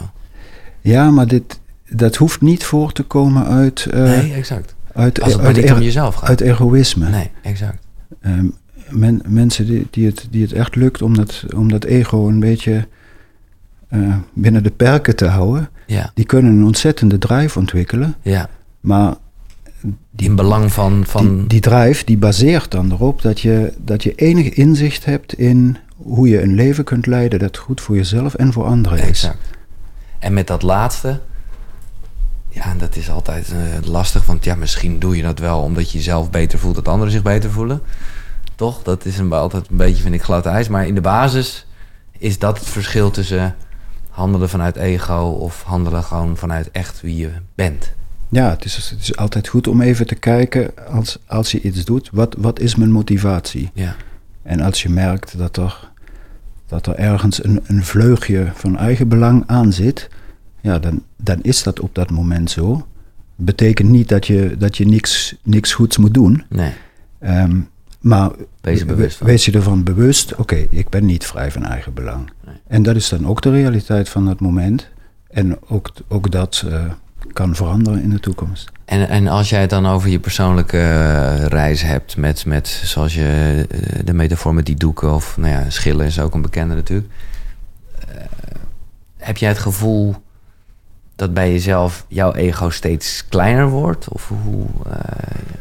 Ja, 0.82 1.10
maar 1.10 1.28
dit, 1.28 1.60
dat 1.90 2.16
hoeft 2.16 2.42
niet 2.42 2.64
voor 2.64 2.92
te 2.92 3.04
komen 3.04 3.46
uit... 3.48 3.88
Uh, 3.94 4.04
nee, 4.04 4.34
exact. 4.34 4.76
Uit, 4.94 5.22
Als 5.22 5.32
het 5.32 5.42
maar 5.42 5.52
uit, 5.54 5.62
niet 5.62 5.72
om 5.72 5.82
jezelf 5.82 6.16
gaat. 6.16 6.30
uit 6.30 6.42
egoïsme. 6.42 7.10
Nee, 7.10 7.32
exact. 7.42 7.78
Ehm, 8.22 8.46
men, 8.90 9.22
mensen 9.28 9.66
die, 9.66 9.88
die, 9.90 10.06
het, 10.06 10.28
die 10.30 10.42
het 10.42 10.54
echt 10.54 10.76
lukt 10.76 11.02
om 11.02 11.16
dat, 11.16 11.44
om 11.56 11.70
dat 11.70 11.84
ego 11.84 12.28
een 12.28 12.40
beetje 12.40 12.88
eh, 13.88 14.16
binnen 14.34 14.64
de 14.64 14.72
perken 14.72 15.16
te 15.16 15.26
houden, 15.26 15.70
Ja, 15.88 16.12
die 16.14 16.26
kunnen 16.26 16.52
een 16.52 16.64
ontzettende 16.66 17.18
drive 17.18 17.60
ontwikkelen. 17.60 18.16
ja. 18.22 18.50
Maar 18.80 19.16
In 20.16 20.36
belang 20.36 20.72
van... 20.74 21.04
van 21.08 21.38
die, 21.38 21.48
die 21.48 21.60
drive 21.60 22.06
die 22.06 22.18
baseert 22.18 22.72
dan 22.72 22.92
erop 22.92 23.22
dat 23.22 23.40
je, 23.40 23.74
dat 23.78 24.04
je 24.04 24.16
enig 24.16 24.50
inzicht 24.50 25.06
hebt 25.06 25.34
in 25.34 25.78
hoe 25.96 26.28
je 26.28 26.42
een 26.42 26.54
leven 26.54 26.84
kunt 26.84 27.06
leiden 27.06 27.40
dat 27.40 27.58
goed 27.58 27.82
voor 27.82 27.96
jezelf 27.96 28.34
en 28.34 28.54
voor 28.54 28.66
anderen 28.66 28.98
is. 29.00 29.08
Exact. 29.08 29.38
En 30.20 30.34
met 30.34 30.48
dat 30.48 30.62
laatste, 30.62 31.20
ja, 32.50 32.74
dat 32.78 32.96
is 32.96 33.10
altijd 33.10 33.52
eh, 33.52 33.88
lastig, 33.90 34.26
want 34.26 34.44
ja, 34.44 34.56
misschien 34.56 35.00
doe 35.00 35.16
je 35.18 35.24
dat 35.24 35.40
wel 35.40 35.60
omdat 35.62 35.92
je 35.92 35.98
jezelf 35.98 36.30
beter 36.30 36.60
voelt, 36.60 36.76
dat 36.76 36.88
anderen 36.88 37.12
zich 37.12 37.22
beter 37.22 37.52
voelen. 37.52 37.82
Toch? 38.56 38.84
Dat 38.84 39.06
is 39.06 39.18
een, 39.18 39.32
altijd 39.32 39.70
een 39.70 39.78
beetje, 39.78 40.02
vind 40.02 40.16
ik, 40.16 40.24
glad 40.24 40.46
ijs. 40.46 40.68
Maar 40.68 40.88
in 40.88 40.96
de 40.96 41.02
basis 41.02 41.66
is 42.18 42.40
dat 42.40 42.60
het 42.60 42.68
verschil 42.68 43.12
tussen 43.12 43.56
handelen 44.10 44.50
vanuit 44.50 44.76
ego 44.76 45.38
of 45.40 45.64
handelen 45.64 46.04
gewoon 46.04 46.38
vanuit 46.38 46.72
echt 46.72 47.02
wie 47.02 47.18
je 47.18 47.32
bent. 47.56 47.94
Ja, 48.30 48.50
het 48.50 48.66
is, 48.66 48.90
het 48.90 49.02
is 49.02 49.16
altijd 49.16 49.48
goed 49.48 49.68
om 49.68 49.82
even 49.82 50.08
te 50.08 50.16
kijken 50.16 50.72
als, 50.88 51.18
als 51.28 51.52
je 51.52 51.62
iets 51.62 51.86
doet, 51.86 52.10
wat, 52.12 52.36
wat 52.38 52.60
is 52.60 52.76
mijn 52.76 52.92
motivatie? 52.92 53.70
Ja, 53.74 53.96
En 54.44 54.62
als 54.62 54.84
je 54.84 54.90
merkt 54.90 55.38
dat 55.38 55.58
er, 55.58 55.90
dat 56.68 56.88
er 56.88 56.96
ergens 56.96 57.44
een, 57.44 57.64
een 57.68 57.84
vleugje 57.84 58.52
van 58.54 58.78
eigen 58.78 59.08
belang 59.08 59.44
aan 59.48 59.74
zit, 59.74 60.10
ja, 60.62 60.80
dan, 60.80 61.04
dan 61.18 61.40
is 61.42 61.64
dat 61.64 61.80
op 61.80 61.96
dat 61.96 62.10
moment 62.10 62.52
zo. 62.52 62.88
Betekent 63.36 63.90
niet 63.90 64.10
dat 64.10 64.28
je, 64.28 64.56
dat 64.58 64.78
je 64.78 64.86
niks, 64.86 65.36
niks 65.44 65.74
goeds 65.74 65.98
moet 65.98 66.14
doen. 66.14 66.44
nee. 66.50 66.74
Ehm, 67.20 67.60
maar 68.06 68.32
Wees 68.62 68.80
er 68.80 68.86
bewust 68.86 69.18
van. 69.18 69.28
wees 69.28 69.46
je 69.46 69.52
ervan 69.52 69.84
bewust, 69.84 70.36
oké, 70.36 70.68
ik 70.70 70.90
ben 70.90 71.06
niet 71.06 71.26
vrij 71.26 71.52
van 71.52 71.64
eigen 71.66 71.94
belang. 71.94 72.32
Nee. 72.46 72.56
En 72.68 72.84
dat 72.84 72.96
is 72.96 73.10
dan 73.10 73.28
ook 73.28 73.42
de 73.42 73.50
realiteit 73.50 74.10
van 74.10 74.26
dat 74.26 74.40
moment. 74.40 74.90
En 75.30 75.58
ook, 75.68 75.92
ook 76.08 76.32
dat 76.32 76.66
eh, 76.70 76.84
kan 77.34 77.56
veranderen 77.56 78.02
in 78.02 78.10
de 78.10 78.20
toekomst. 78.20 78.72
En, 78.86 79.10
en 79.10 79.28
als 79.28 79.50
jij 79.50 79.62
het 79.62 79.70
dan 79.70 79.86
over 79.86 80.10
je 80.10 80.20
persoonlijke 80.20 80.78
eh, 80.78 81.46
reis 81.46 81.82
hebt 81.82 82.18
met, 82.18 82.46
met 82.46 82.68
zoals 82.68 83.14
je 83.14 83.66
eh, 83.70 84.06
de 84.06 84.14
metafoor 84.14 84.54
met 84.54 84.66
die 84.66 84.76
doeken 84.76 85.14
of 85.14 85.38
nou 85.38 85.52
ja, 85.52 85.70
schillen 85.70 86.06
is 86.06 86.20
ook 86.20 86.34
een 86.34 86.42
bekende 86.42 86.76
natuurlijk. 86.76 87.10
Heb 89.18 89.38
jij 89.38 89.50
het 89.50 89.60
gevoel 89.60 90.16
dat 91.16 91.34
bij 91.34 91.52
jezelf 91.52 92.06
jouw 92.08 92.34
ego 92.34 92.70
steeds 92.70 93.26
kleiner 93.30 93.68
wordt? 93.70 94.08
Of, 94.10 94.32
hoe, 94.44 94.66
eh, 94.90 95.00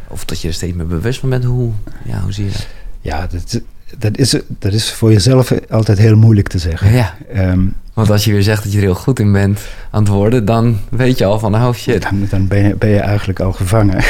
of 0.08 0.24
dat 0.24 0.40
je 0.40 0.48
er 0.48 0.54
steeds 0.54 0.76
meer 0.76 0.86
bewust 0.86 1.20
van 1.20 1.28
bent? 1.28 1.44
Hoe, 1.44 1.70
ja, 2.04 2.20
hoe 2.20 2.32
zie 2.32 2.44
je 2.44 2.50
dat? 2.50 2.66
Ja, 3.00 3.26
dat, 3.26 3.60
dat, 3.98 4.16
is, 4.18 4.36
dat 4.48 4.72
is 4.72 4.92
voor 4.92 5.12
jezelf 5.12 5.52
altijd 5.70 5.98
heel 5.98 6.16
moeilijk 6.16 6.48
te 6.48 6.58
zeggen. 6.58 6.92
Ja, 6.92 7.14
Ehm, 7.32 7.66
want 7.92 8.10
als 8.10 8.24
je 8.24 8.32
weer 8.32 8.42
zegt 8.42 8.62
dat 8.62 8.72
je 8.72 8.78
er 8.78 8.84
heel 8.84 8.94
goed 8.94 9.18
in 9.18 9.32
bent 9.32 9.60
aan 9.90 10.02
het 10.02 10.12
worden, 10.12 10.44
dan 10.44 10.78
weet 10.90 11.18
je 11.18 11.24
al 11.24 11.38
van, 11.38 11.54
oh 11.54 11.72
shit. 11.72 12.02
Dan, 12.02 12.26
dan 12.30 12.46
ben, 12.46 12.68
je, 12.68 12.74
ben 12.74 12.88
je 12.88 13.00
eigenlijk 13.00 13.40
al 13.40 13.52
gevangen. 13.52 13.96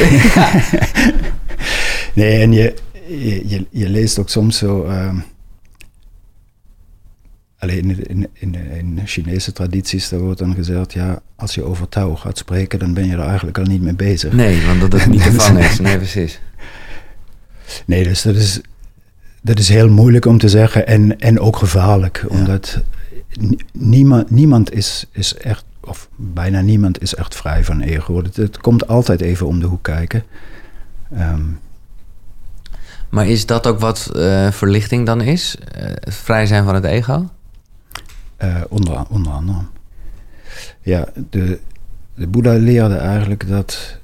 nee, 2.15 2.41
en 2.41 2.53
je, 2.53 2.75
je, 3.09 3.49
je, 3.49 3.67
je 3.71 3.89
leest 3.89 4.19
ook 4.19 4.29
soms 4.29 4.59
zo. 4.59 4.85
ehm, 4.85 5.17
alleen 7.65 7.91
in, 8.09 8.29
in, 8.35 8.55
in, 8.55 8.55
in 8.99 9.01
Chinese 9.05 9.53
tradities, 9.53 10.09
daar 10.09 10.21
wordt 10.21 10.39
dan 10.39 10.55
gezegd: 10.55 10.93
ja, 10.93 11.21
als 11.37 11.55
je 11.55 11.63
over 11.65 11.89
Tao 11.89 12.17
gaat 12.17 12.39
spreken, 12.39 12.79
dan 12.79 12.95
ben 12.95 13.07
je 13.07 13.13
er 13.13 13.27
eigenlijk 13.27 13.59
al 13.59 13.65
niet 13.65 13.83
mee 13.83 13.95
bezig. 13.95 14.33
Nee, 14.33 14.67
want 14.67 14.81
dat 14.81 14.93
het 14.93 15.07
niet 15.11 15.23
te 15.23 15.59
is. 15.59 15.79
Nee, 15.79 15.97
precies. 15.97 16.41
Nee, 17.87 18.05
dus 18.05 18.23
dat 18.23 18.35
is, 18.35 18.61
dat 19.43 19.59
is 19.59 19.69
heel 19.69 19.89
moeilijk 19.89 20.27
om 20.27 20.39
te 20.39 20.49
zeggen 20.49 20.87
en, 20.87 21.19
en 21.21 21.41
ook 21.41 21.57
gevaarlijk. 21.57 22.25
Ja. 22.31 22.37
Omdat 22.37 22.81
ni- 23.33 23.59
niemand, 23.73 24.31
niemand 24.31 24.73
is, 24.73 25.07
is 25.13 25.35
echt, 25.37 25.65
of 25.81 26.09
bijna 26.17 26.61
niemand 26.61 27.03
is 27.03 27.15
echt 27.15 27.35
vrij 27.37 27.65
van 27.65 27.81
ego. 27.81 28.23
Het, 28.23 28.37
het 28.37 28.59
komt 28.59 28.87
altijd 28.89 29.21
even 29.21 29.47
om 29.47 29.61
de 29.61 29.67
hoek 29.67 29.83
kijken. 29.83 30.25
Ehm, 31.17 31.43
Maar 33.09 33.29
is 33.29 33.47
dat 33.47 33.67
ook 33.67 33.81
wat 33.81 34.11
eh, 34.17 34.51
verlichting 34.51 35.07
dan 35.07 35.21
is? 35.21 35.57
Het 36.01 36.15
vrij 36.15 36.47
zijn 36.47 36.65
van 36.65 36.75
het 36.75 36.85
ego? 36.85 37.29
Eh, 38.37 38.61
onder, 38.69 39.05
onder 39.09 39.33
andere. 39.33 39.59
Ja, 40.81 41.09
de, 41.31 41.61
de 42.15 42.27
Boeddha 42.27 42.53
leerde 42.53 42.97
eigenlijk 42.97 43.49
dat 43.49 43.99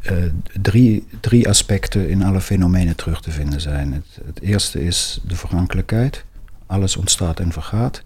eh, 0.00 0.16
drie, 0.60 1.06
drie 1.20 1.48
aspecten 1.48 2.08
in 2.08 2.22
alle 2.22 2.40
fenomenen 2.40 2.96
terug 2.96 3.20
te 3.20 3.30
vinden 3.30 3.60
zijn. 3.60 3.92
Het, 3.92 4.26
het 4.26 4.40
eerste 4.40 4.84
is 4.84 5.20
de 5.26 5.36
vergankelijkheid. 5.36 6.24
Alles 6.66 6.96
ontstaat 6.96 7.40
en 7.40 7.52
vergaat. 7.52 8.02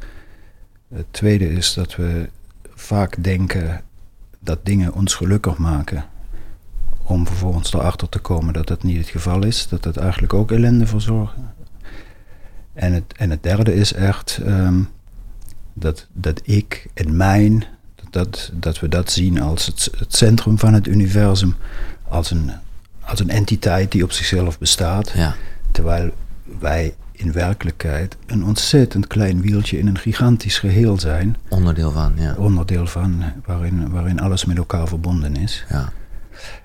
Het 0.95 1.07
tweede 1.11 1.53
is 1.53 1.75
dat 1.75 1.97
we 1.97 2.29
vaak 2.75 3.25
denken 3.25 3.83
dat 4.39 4.65
dingen 4.65 4.95
ons 4.95 5.15
gelukkig 5.15 5.59
maken. 5.59 6.05
Om 7.03 7.27
vervolgens 7.27 7.73
erachter 7.73 8.09
te 8.09 8.19
komen 8.19 8.53
dat 8.53 8.67
dat 8.67 8.83
niet 8.83 8.97
het 8.97 9.09
geval 9.09 9.45
is. 9.45 9.69
Dat 9.69 9.83
dat 9.83 9.97
eigenlijk 9.97 10.35
ook 10.35 10.51
ellende 10.51 10.87
verzorgen. 10.87 11.53
En 12.73 12.93
het, 12.93 13.05
en 13.17 13.31
het 13.31 13.43
derde 13.43 13.75
is 13.75 13.93
echt 13.93 14.41
ehm, 14.45 14.83
dat, 15.73 16.07
dat 16.13 16.41
ik 16.45 16.87
en 16.95 17.17
mijn, 17.17 17.65
dat, 18.11 18.51
dat 18.55 18.81
we 18.81 18.89
dat 18.89 19.11
zien 19.11 19.41
als 19.41 19.67
het, 19.67 19.91
het 19.99 20.17
centrum 20.17 20.59
van 20.59 20.75
het 20.75 20.87
universum. 20.87 21.55
Als 22.09 22.31
een, 22.31 22.51
als 23.01 23.21
een 23.21 23.31
entiteit 23.31 23.93
die 23.93 24.05
op 24.05 24.13
zichzelf 24.13 24.59
bestaat. 24.59 25.11
Ja. 25.11 25.35
Terwijl 25.71 26.11
wij 26.59 26.95
in 27.13 27.33
werkelijkheid 27.33 28.17
een 28.27 28.45
ontzettend 28.45 29.07
klein 29.07 29.41
wieltje 29.41 29.79
in 29.79 29.87
een 29.87 29.99
gigantisch 29.99 30.59
geheel 30.59 30.99
zijn. 30.99 31.37
Onderdeel 31.49 31.91
van, 31.91 32.13
ja. 32.17 32.35
Onderdeel 32.39 32.87
van 32.87 33.23
waarin, 33.45 33.91
waarin 33.91 34.21
alles 34.21 34.45
met 34.45 34.57
elkaar 34.57 34.89
verbonden 34.89 35.37
is. 35.37 35.65
ja. 35.69 35.93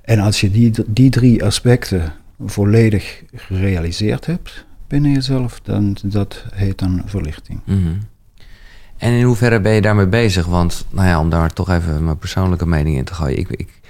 En 0.01 0.19
als 0.19 0.41
je 0.41 0.51
die, 0.51 0.71
die 0.87 1.09
drie 1.09 1.43
aspecten 1.43 2.13
volledig 2.45 3.23
gerealiseerd 3.35 4.25
hebt 4.25 4.65
binnen 4.87 5.11
jezelf, 5.11 5.59
dan 5.63 5.97
dat 6.03 6.45
heet 6.53 6.79
dan 6.79 7.01
verlichting. 7.05 7.59
Mhm. 7.65 7.93
En 8.97 9.11
in 9.11 9.23
hoeverre 9.23 9.59
ben 9.59 9.71
je 9.71 9.81
daarmee 9.81 10.07
bezig? 10.07 10.45
Want, 10.45 10.85
nou 10.89 11.07
ja, 11.07 11.19
om 11.19 11.29
daar 11.29 11.53
toch 11.53 11.69
even 11.69 12.03
mijn 12.03 12.17
persoonlijke 12.17 12.67
mening 12.67 12.97
in 12.97 13.03
te 13.03 13.13
gooien. 13.13 13.37
Ik, 13.37 13.49
ik 13.49 13.81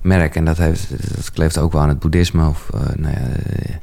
merk, 0.00 0.34
en 0.36 0.44
dat, 0.44 0.58
heeft, 0.58 0.90
dat 1.16 1.30
kleeft 1.30 1.58
ook 1.58 1.72
wel 1.72 1.82
aan 1.82 1.88
het 1.88 1.98
boeddhisme, 1.98 2.48
of, 2.48 2.70
eh, 2.74 2.80
nou 2.96 3.14
ja, 3.14 3.20
eh, 3.20 3.74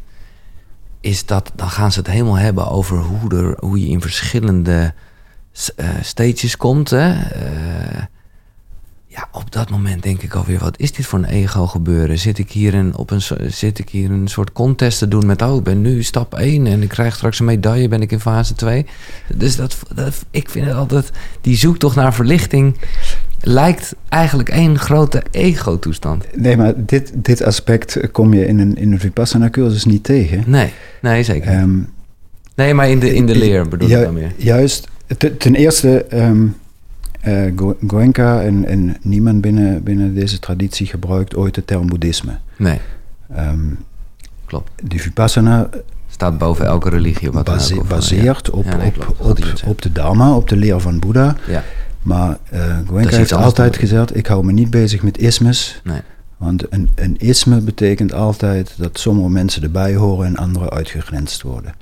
is 1.02 1.26
dat, 1.26 1.52
dan 1.56 1.70
gaan 1.70 1.92
ze 1.92 2.00
het 2.00 2.08
helemaal 2.08 2.38
hebben 2.38 2.68
over 2.68 2.98
hoe, 2.98 3.36
er, 3.36 3.58
hoe 3.60 3.80
je 3.80 3.88
in 3.88 4.02
verschillende 4.02 4.94
eh, 5.76 5.90
stages 6.02 6.58
komt. 6.58 6.90
Hè? 6.90 7.16
Ja, 9.16 9.28
op 9.32 9.52
dat 9.52 9.70
moment 9.70 10.04
denk 10.04 10.22
ik 10.22 10.34
alweer, 10.34 10.60
wat 10.60 10.80
is 10.80 10.92
dit 10.92 11.06
voor 11.06 11.20
een 11.20 11.26
ego 11.26 11.68
gebeuren? 11.68 12.20
Zit 12.20 12.38
ik 12.38 12.52
hier 12.52 12.74
een, 12.74 12.96
op 12.98 13.12
een, 13.12 13.22
zit 13.48 13.80
ik 13.80 13.90
hier 13.90 14.12
een 14.12 14.28
soort 14.28 14.52
contest 14.52 15.00
te 15.00 15.08
doen 15.08 15.26
met, 15.26 15.42
oh, 15.42 15.56
ik 15.58 15.64
ben 15.64 15.82
nu 15.82 16.04
stap 16.04 16.34
1 16.34 16.68
en 16.68 16.82
ik 16.82 16.90
krijg 16.90 17.16
straks 17.16 17.40
een 17.40 17.46
medaille, 17.46 17.88
ben 17.88 18.02
ik 18.02 18.12
in 18.12 18.20
fase 18.20 18.54
2. 18.54 18.86
Dus 19.36 19.56
dat, 19.56 19.78
dat, 19.96 20.26
ik 20.32 20.50
vind 20.50 20.66
het 20.66 20.76
altijd, 20.76 21.12
die 21.42 21.56
zoektocht 21.58 21.96
naar 21.96 22.14
verlichting 22.14 22.76
lijkt 23.42 23.96
eigenlijk 24.10 24.50
één 24.50 24.80
grote 24.80 25.24
ego-toestand. 25.32 26.26
Nee, 26.36 26.58
maar 26.58 26.74
dit, 26.78 27.12
dit 27.16 27.44
aspect 27.44 28.12
kom 28.12 28.34
je 28.34 28.46
in 28.46 28.60
een, 28.60 28.76
in 28.78 28.92
een 28.92 29.00
Vipassana-cursus 29.00 29.86
niet 29.86 30.04
tegen. 30.04 30.44
Nee, 30.48 30.72
nee, 31.02 31.24
zeker. 31.24 31.52
Ehm, 31.52 31.78
nee, 32.56 32.74
maar 32.74 32.90
in 32.90 33.00
de, 33.00 33.14
in 33.14 33.26
de 33.26 33.36
leer 33.36 33.68
bedoel 33.68 33.90
ju- 33.90 33.98
ik 33.98 34.04
dan 34.04 34.14
meer. 34.14 34.32
Juist, 34.38 34.88
te- 35.18 35.38
ten 35.38 35.56
eerste, 35.56 36.04
ehm 36.06 36.46
eh, 37.24 37.52
Go- 37.56 37.78
Goenka 37.88 38.42
en, 38.42 38.66
en 38.66 38.96
niemand 39.02 39.42
binnen, 39.42 39.84
binnen 39.84 40.14
deze 40.16 40.40
traditie 40.40 40.88
gebruikt 40.88 41.36
ooit 41.36 41.56
de 41.56 41.66
term 41.66 41.88
boeddhisme. 41.88 42.38
Nee, 42.58 42.80
Ehm, 43.36 43.60
klopt. 44.46 44.72
de 44.84 44.98
Vipassana 45.00 45.70
Staat 46.10 46.38
boven 46.38 46.66
elke 46.66 46.90
religie. 46.90 47.32
Wat 47.32 47.44
base- 47.46 47.76
ook, 47.76 47.84
eh, 47.84 47.90
baseert 47.90 48.46
ja. 48.48 48.54
op, 48.58 48.66
Ja, 48.66 48.76
nee, 48.76 48.94
op, 48.98 49.16
op, 49.20 49.40
op 49.66 49.82
de 49.82 49.92
Dharma, 49.92 50.36
op 50.36 50.50
de 50.50 50.56
leer 50.56 50.80
van 50.80 51.00
Boeddha. 51.00 51.36
Ja, 51.48 51.64
Maar 52.02 52.38
eh 52.50 52.60
is 52.80 52.88
Goenka 52.88 53.16
heeft 53.16 53.34
altijd 53.34 53.78
gezegd, 53.78 54.16
ik 54.16 54.28
hou 54.28 54.46
me 54.46 54.52
niet 54.52 54.70
bezig 54.70 55.04
met 55.04 55.18
ismes. 55.18 55.82
nee. 55.84 56.00
Want 56.38 56.64
een, 56.74 56.90
een 56.96 57.18
isme 57.18 57.60
betekent 57.62 58.14
altijd 58.14 58.74
dat 58.78 59.00
sommige 59.00 59.30
mensen 59.30 59.64
erbij 59.64 59.96
horen 59.96 60.26
en 60.26 60.36
anderen 60.38 60.70
uitgegrensd 60.70 61.42
worden. 61.42 61.74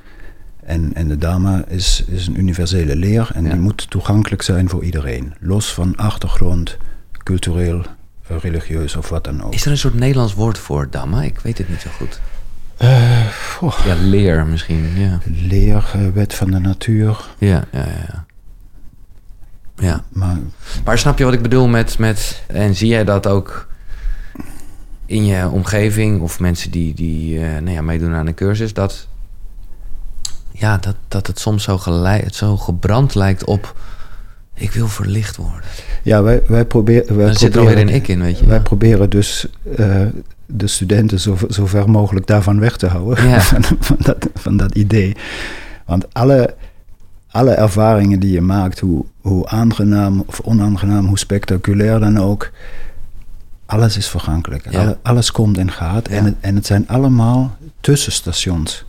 En, 0.63 0.93
en 0.93 1.08
de 1.08 1.17
Dharma 1.17 1.63
is, 1.67 2.04
is 2.08 2.28
een 2.28 2.39
universele 2.39 2.95
leer 2.95 3.30
en 3.34 3.43
Ja. 3.43 3.50
die 3.52 3.60
moet 3.60 3.89
toegankelijk 3.89 4.41
zijn 4.41 4.69
voor 4.69 4.84
iedereen. 4.84 5.34
Los 5.39 5.74
van 5.74 5.95
achtergrond, 5.95 6.78
cultureel, 7.24 7.86
religieus 8.28 8.95
of 8.95 9.10
wat 9.10 9.24
dan 9.24 9.43
ook. 9.43 9.54
Is 9.54 9.65
er 9.65 9.71
een 9.71 9.78
soort 9.78 9.93
Nederlands 9.93 10.34
woord 10.34 10.58
voor 10.58 10.89
Dhamma? 10.89 11.24
Ik 11.24 11.39
weet 11.39 11.58
het 11.58 11.69
niet 11.69 11.82
zo 11.82 11.89
goed. 11.97 12.19
Eh, 12.78 13.26
Ja, 13.86 13.95
leer 14.02 14.45
misschien. 14.45 14.86
Ja, 14.95 15.19
leer, 15.26 15.91
eh, 15.93 16.08
wet 16.13 16.34
van 16.34 16.52
de 16.52 16.60
natuur. 16.60 17.19
ja, 17.38 17.63
ja. 17.71 17.86
ja. 17.88 18.26
ja. 19.76 20.04
Maar 20.10 20.38
Maar 20.86 20.97
snap 20.97 21.17
je 21.17 21.24
wat 21.24 21.34
ik 21.34 21.41
bedoel 21.41 21.67
met, 21.67 21.97
met... 21.97 22.43
En 22.47 22.76
zie 22.76 22.88
jij 22.88 23.04
dat 23.04 23.28
ook 23.28 23.67
in 25.06 25.26
je 25.26 25.50
omgeving... 25.50 26.21
of 26.21 26.39
mensen 26.39 26.71
die, 26.71 26.93
die 26.93 27.39
eh, 27.39 27.50
nou 27.52 27.69
ja, 27.71 27.82
meedoen 27.82 28.13
aan 28.13 28.28
een 28.28 28.34
cursus... 28.34 28.74
dat, 28.74 29.08
ja, 30.62 30.78
dat, 30.78 30.95
dat 31.08 31.28
het 31.28 31.39
soms 31.39 31.63
zo, 31.63 31.78
gelei, 31.78 32.21
het 32.21 32.36
zo 32.36 32.58
gebrand 32.58 33.15
lijkt 33.15 33.43
op... 33.45 33.76
ik 34.54 34.71
wil 34.71 34.88
verlicht 34.88 35.36
worden. 35.36 35.62
ja, 36.04 36.24
wij, 36.24 36.41
wij, 36.47 36.65
probeer, 36.65 37.15
wij 37.15 37.26
Dan 37.26 37.36
zit 37.36 37.54
er 37.54 37.60
alweer 37.60 37.78
een 37.78 37.89
ik 37.89 38.08
in, 38.08 38.21
weet 38.21 38.39
je. 38.39 38.45
Wij 38.45 38.62
proberen 38.62 39.10
dus 39.10 39.47
eh, 39.76 40.06
de 40.45 40.67
studenten 40.67 41.19
zo, 41.19 41.38
zo 41.50 41.65
ver 41.65 41.89
mogelijk 41.89 42.28
daarvan 42.28 42.60
weg 42.60 42.78
te 42.78 42.88
houden. 42.88 43.28
Ja. 43.28 43.41
Van, 43.52 43.63
van, 43.80 43.95
dat, 44.00 44.30
van 44.34 44.58
dat 44.58 44.76
idee. 44.76 45.15
Want 45.86 46.13
alle, 46.13 46.56
alle 47.32 47.52
ervaringen 47.52 48.19
die 48.19 48.32
je 48.32 48.41
maakt, 48.41 48.80
hoe, 48.80 49.06
hoe 49.21 49.47
aangenaam 49.47 50.24
of 50.26 50.39
onaangenaam, 50.39 51.06
hoe 51.06 51.19
spectaculair 51.19 52.00
dan 52.00 52.19
ook, 52.19 52.52
alles 53.65 53.97
is 53.97 54.08
vergankelijk. 54.08 54.71
Ja. 54.71 54.82
Alle- 54.82 54.97
alles 55.02 55.32
komt 55.32 55.58
en 55.58 55.71
gaat. 55.71 56.08
En, 56.08 56.26
het, 56.26 56.36
en 56.39 56.56
het 56.56 56.65
zijn 56.65 56.88
allemaal 56.88 57.58
tussenstations. 57.80 58.86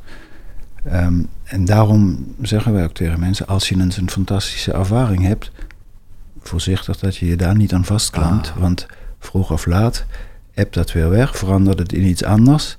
Ehm, 0.85 1.14
en 1.52 1.64
daarom 1.64 2.26
zeggen 2.42 2.72
wij 2.72 2.84
ook 2.84 2.94
tegen 2.94 3.20
mensen, 3.20 3.46
als 3.46 3.68
je 3.68 3.80
eens 3.80 3.96
een 3.96 4.10
fantastische 4.10 4.72
ervaring 4.72 5.22
hebt, 5.22 5.50
voorzichtig 6.42 6.98
dat 6.98 7.16
je 7.16 7.26
je 7.26 7.36
daar 7.36 7.56
niet 7.56 7.72
aan 7.72 7.84
vastklampt. 7.84 8.52
Ah. 8.54 8.60
Want 8.60 8.86
vroeg 9.18 9.50
of 9.50 9.66
laat 9.66 10.04
hebt 10.52 10.74
dat 10.74 10.92
weer 10.92 11.10
weg, 11.10 11.36
verandert 11.36 11.78
het 11.78 11.92
in 11.92 12.04
iets 12.04 12.24
anders. 12.24 12.76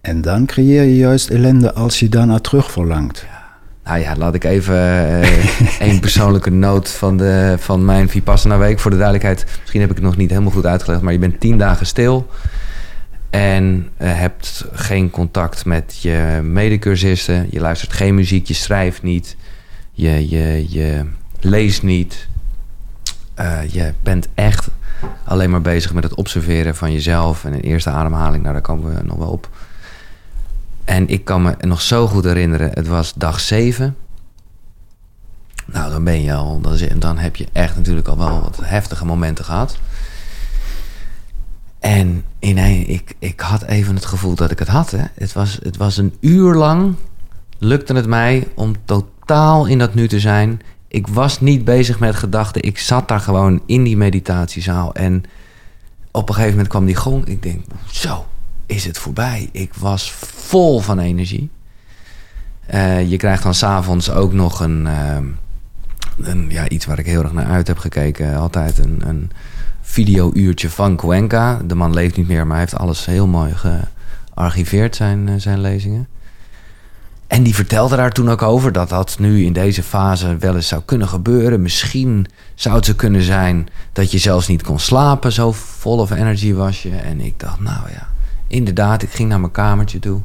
En 0.00 0.20
dan 0.20 0.46
creëer 0.46 0.82
je 0.82 0.96
juist 0.96 1.30
ellende 1.30 1.74
als 1.74 1.98
je 1.98 2.08
daarna 2.08 2.38
terug 2.38 2.70
verlangt. 2.70 3.26
Nou 3.84 3.98
ja, 3.98 4.16
laat 4.16 4.34
ik 4.34 4.44
even 4.44 4.76
eh 4.76 5.80
één 5.88 6.00
persoonlijke 6.00 6.50
noot 6.50 6.90
van, 6.90 7.16
de, 7.16 7.56
van 7.58 7.84
mijn 7.84 8.08
Vipassana 8.08 8.58
week. 8.58 8.78
Voor 8.78 8.90
de 8.90 8.96
duidelijkheid, 8.96 9.46
misschien 9.60 9.80
heb 9.80 9.90
ik 9.90 9.96
het 9.96 10.04
nog 10.04 10.16
niet 10.16 10.30
helemaal 10.30 10.52
goed 10.52 10.66
uitgelegd, 10.66 11.02
maar 11.02 11.12
je 11.12 11.18
bent 11.18 11.40
tien 11.40 11.58
dagen 11.58 11.86
stil. 11.86 12.26
En 13.36 13.88
eh, 13.96 14.18
hebt 14.18 14.64
geen 14.72 15.10
contact 15.10 15.64
met 15.64 15.98
je 16.00 16.40
medecursisten. 16.42 17.46
Je 17.50 17.60
luistert 17.60 17.92
geen 17.92 18.14
muziek, 18.14 18.46
je 18.46 18.54
schrijft 18.54 19.02
niet. 19.02 19.36
Je, 19.92 20.28
je, 20.28 20.66
je 20.68 21.06
leest 21.40 21.82
niet. 21.82 22.28
Eh, 23.34 23.68
je 23.68 23.92
bent 24.02 24.28
echt 24.34 24.68
alleen 25.24 25.50
maar 25.50 25.60
bezig 25.60 25.92
met 25.92 26.04
het 26.04 26.14
observeren 26.14 26.76
van 26.76 26.92
jezelf. 26.92 27.44
En 27.44 27.52
een 27.52 27.60
eerste 27.60 27.90
ademhaling, 27.90 28.42
nou 28.42 28.52
daar 28.52 28.62
komen 28.62 28.94
we 28.94 29.02
nog 29.02 29.16
wel 29.16 29.28
op. 29.28 29.48
En 30.84 31.08
ik 31.08 31.24
kan 31.24 31.42
me 31.42 31.54
nog 31.60 31.80
zo 31.80 32.06
goed 32.06 32.24
herinneren, 32.24 32.70
het 32.72 32.86
was 32.86 33.12
dag 33.14 33.40
7. 33.40 33.96
Nou, 35.66 35.90
dan 35.90 36.04
ben 36.04 36.22
je 36.22 36.34
al, 36.34 36.60
dan, 36.60 36.78
dan 36.98 37.18
heb 37.18 37.36
je 37.36 37.46
echt 37.52 37.76
natuurlijk 37.76 38.08
al 38.08 38.18
wel 38.18 38.40
wat 38.40 38.58
heftige 38.62 39.04
momenten 39.04 39.44
gehad. 39.44 39.78
En 41.86 42.24
ineens, 42.38 42.86
ik, 42.86 43.14
ik 43.18 43.40
had 43.40 43.62
even 43.62 43.94
het 43.94 44.04
gevoel 44.04 44.34
dat 44.34 44.50
ik 44.50 44.58
het 44.58 44.68
had. 44.68 44.90
Hè. 44.90 45.04
Het, 45.14 45.32
was, 45.32 45.58
het 45.62 45.76
was 45.76 45.96
een 45.96 46.14
uur 46.20 46.54
lang, 46.54 46.94
lukte 47.58 47.94
het 47.94 48.06
mij 48.06 48.48
om 48.54 48.74
totaal 48.84 49.66
in 49.66 49.78
dat 49.78 49.94
nu 49.94 50.08
te 50.08 50.20
zijn. 50.20 50.60
Ik 50.88 51.06
was 51.06 51.40
niet 51.40 51.64
bezig 51.64 51.98
met 51.98 52.14
gedachten. 52.14 52.62
Ik 52.62 52.78
zat 52.78 53.08
daar 53.08 53.20
gewoon 53.20 53.62
in 53.66 53.82
die 53.82 53.96
meditatiezaal. 53.96 54.94
En 54.94 55.24
op 56.10 56.28
een 56.28 56.34
gegeven 56.34 56.54
moment 56.54 56.68
kwam 56.68 56.86
die 56.86 56.94
gong. 56.94 57.24
Ik 57.26 57.42
denk, 57.42 57.64
zo, 57.90 58.26
is 58.66 58.84
het 58.84 58.98
voorbij. 58.98 59.48
Ik 59.52 59.74
was 59.74 60.12
vol 60.12 60.80
van 60.80 60.98
energie. 60.98 61.50
Eh, 62.66 63.10
je 63.10 63.16
krijgt 63.16 63.42
dan 63.42 63.54
s'avonds 63.54 64.10
ook 64.10 64.32
nog 64.32 64.60
een, 64.60 64.86
ehm, 64.86 65.26
een, 66.20 66.46
ja, 66.48 66.68
iets 66.68 66.86
waar 66.86 66.98
ik 66.98 67.06
heel 67.06 67.22
erg 67.22 67.32
naar 67.32 67.46
uit 67.46 67.66
heb 67.66 67.78
gekeken. 67.78 68.36
Altijd 68.36 68.78
een, 68.78 69.02
een 69.04 69.30
video-uurtje 69.86 70.70
van 70.70 70.96
Cuenca. 70.96 71.60
De 71.64 71.74
man 71.74 71.94
leeft 71.94 72.16
niet 72.16 72.28
meer, 72.28 72.46
maar 72.46 72.56
hij 72.56 72.64
heeft 72.64 72.78
alles 72.78 73.04
heel 73.04 73.26
mooi 73.26 73.54
gearchiveerd, 74.34 74.96
zijn, 74.96 75.28
eh, 75.28 75.34
zijn 75.36 75.60
lezingen. 75.60 76.08
En 77.26 77.42
die 77.42 77.54
vertelde 77.54 77.96
daar 77.96 78.12
toen 78.12 78.30
ook 78.30 78.42
over 78.42 78.72
dat 78.72 78.88
dat 78.88 79.16
nu 79.18 79.44
in 79.44 79.52
deze 79.52 79.82
fase 79.82 80.36
wel 80.36 80.54
eens 80.54 80.68
zou 80.68 80.82
kunnen 80.84 81.08
gebeuren. 81.08 81.62
Misschien 81.62 82.26
zou 82.54 82.76
het 82.76 82.84
zo 82.84 82.92
kunnen 82.96 83.22
zijn 83.22 83.68
dat 83.92 84.10
je 84.10 84.18
zelfs 84.18 84.48
niet 84.48 84.62
kon 84.62 84.78
slapen. 84.78 85.32
Zo 85.32 85.52
vol 85.52 85.98
of 85.98 86.10
energy 86.10 86.52
was 86.52 86.82
je. 86.82 86.96
En 86.96 87.20
ik 87.20 87.40
dacht, 87.40 87.60
nou 87.60 87.90
ja, 87.90 88.08
inderdaad, 88.46 89.02
ik 89.02 89.10
ging 89.10 89.28
naar 89.28 89.40
mijn 89.40 89.52
kamertje 89.52 89.98
toe. 89.98 90.20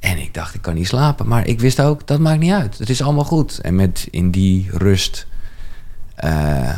En 0.00 0.18
ik 0.18 0.34
dacht, 0.34 0.54
ik 0.54 0.62
kan 0.62 0.74
niet 0.74 0.88
slapen. 0.88 1.28
Maar 1.28 1.46
ik 1.46 1.60
wist 1.60 1.80
ook, 1.80 2.06
dat 2.06 2.20
maakt 2.20 2.40
niet 2.40 2.52
uit. 2.52 2.78
Het 2.78 2.90
is 2.90 3.02
allemaal 3.02 3.24
goed. 3.24 3.58
En 3.58 3.74
met 3.74 4.08
in 4.10 4.30
die 4.30 4.68
rust 4.72 5.26
eh, 6.14 6.70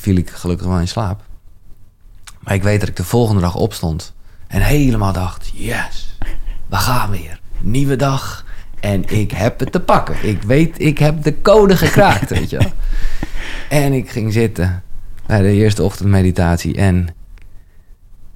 viel 0.00 0.16
ik 0.16 0.30
gelukkig 0.30 0.66
wel 0.66 0.78
in 0.78 0.88
slaap. 0.88 1.22
Maar 2.40 2.54
ik 2.54 2.62
weet 2.62 2.80
dat 2.80 2.88
ik 2.88 2.96
de 2.96 3.04
volgende 3.04 3.40
dag 3.40 3.54
opstond. 3.54 4.12
En 4.46 4.62
helemaal 4.62 5.12
dacht, 5.12 5.50
yes, 5.54 6.16
we 6.66 6.76
gaan 6.76 7.10
weer. 7.10 7.40
Nieuwe 7.60 7.96
dag. 7.96 8.44
En 8.80 9.08
ik 9.08 9.30
heb 9.30 9.60
het 9.60 9.72
te 9.72 9.80
pakken. 9.80 10.28
Ik 10.28 10.42
weet, 10.42 10.80
ik 10.80 10.98
heb 10.98 11.22
de 11.22 11.42
code 11.42 11.76
gekraakt, 11.76 12.30
weet 12.38 12.50
je 12.50 12.58
wel. 12.58 12.72
En 13.68 13.92
ik 13.92 14.10
ging 14.10 14.32
zitten 14.32 14.82
bij 15.26 15.40
de 15.40 15.52
eerste 15.52 15.82
ochtendmeditatie. 15.82 16.76
En 16.76 17.14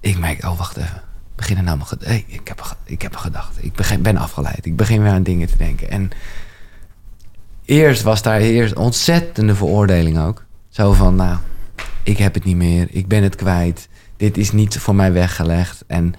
ik 0.00 0.18
merk, 0.18 0.44
oh 0.44 0.59
wacht 0.59 0.77
even. 0.77 1.03
Beginnen 1.35 1.64
nou 1.64 1.77
mijn 1.77 1.88
hey, 2.00 2.24
ik, 2.27 2.48
heb 2.48 2.77
ik 2.85 3.03
heb 3.03 3.12
een 3.12 3.18
gedachte. 3.18 3.62
Ik 3.62 3.72
begin, 3.72 4.03
ben 4.03 4.16
afgeleid. 4.16 4.66
Ik 4.66 4.77
begin 4.77 5.03
weer 5.03 5.12
aan 5.12 5.22
dingen 5.22 5.48
te 5.48 5.57
denken. 5.57 5.90
En 5.90 6.11
eerst 7.64 8.03
was 8.03 8.22
daar 8.22 8.40
eerst 8.40 8.74
ontzettende 8.74 9.55
veroordeling 9.55 10.18
ook. 10.18 10.44
Zo 10.68 10.92
van, 10.92 11.14
nou, 11.14 11.38
ik 12.05 12.19
heb 12.19 12.35
het 12.35 12.45
niet 12.45 12.57
meer. 12.57 12.87
Ik 12.90 13.09
ben 13.09 13.23
het 13.23 13.37
kwijt. 13.37 13.88
Dit 14.17 14.37
is 14.38 14.53
niet 14.53 14.79
voor 14.79 14.95
mij 14.95 15.12
weggelegd. 15.12 15.85
En 15.87 16.14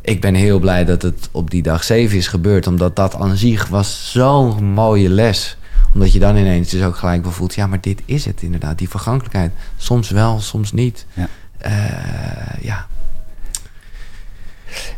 ik 0.00 0.20
ben 0.20 0.34
heel 0.34 0.58
blij 0.58 0.84
dat 0.84 1.02
het 1.02 1.28
op 1.32 1.50
die 1.50 1.62
dag 1.62 1.84
7 1.84 2.16
is 2.16 2.26
gebeurd. 2.28 2.66
Omdat 2.66 2.96
dat 2.96 3.14
aan 3.14 3.36
zich 3.36 3.68
was 3.68 4.10
zo'n 4.12 4.64
mooie 4.64 5.08
les. 5.08 5.56
Omdat 5.94 6.12
je 6.12 6.18
dan 6.18 6.36
ineens 6.36 6.70
dus 6.70 6.82
ook 6.82 6.96
gelijk 6.96 7.22
wel 7.22 7.32
voelt... 7.32 7.54
ja, 7.54 7.66
maar 7.66 7.80
dit 7.80 8.02
is 8.04 8.24
het 8.24 8.42
inderdaad, 8.42 8.78
die 8.78 8.88
vergankelijkheid. 8.88 9.52
Soms 9.76 10.10
wel, 10.10 10.40
soms 10.40 10.72
niet. 10.72 11.06
Ja. 11.12 11.28
Eh, 11.58 12.62
ja. 12.62 12.86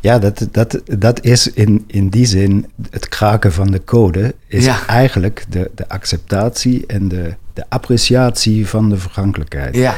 Ja, 0.00 0.18
dat, 0.18 0.48
dat, 0.50 0.80
dat 0.84 1.24
is 1.24 1.52
in, 1.52 1.84
in 1.86 2.08
die 2.08 2.26
zin 2.26 2.66
het 2.90 3.08
kraken 3.08 3.52
van 3.52 3.70
de 3.70 3.84
code, 3.84 4.34
is 4.46 4.64
Ja. 4.64 4.86
eigenlijk 4.86 5.44
de, 5.48 5.70
de 5.74 5.88
acceptatie 5.88 6.86
en 6.86 7.08
de, 7.08 7.34
de 7.60 7.66
appreciatie 7.68 8.66
van 8.68 8.88
de 8.88 8.96
vergankelijkheid. 8.96 9.74
Ja, 9.76 9.94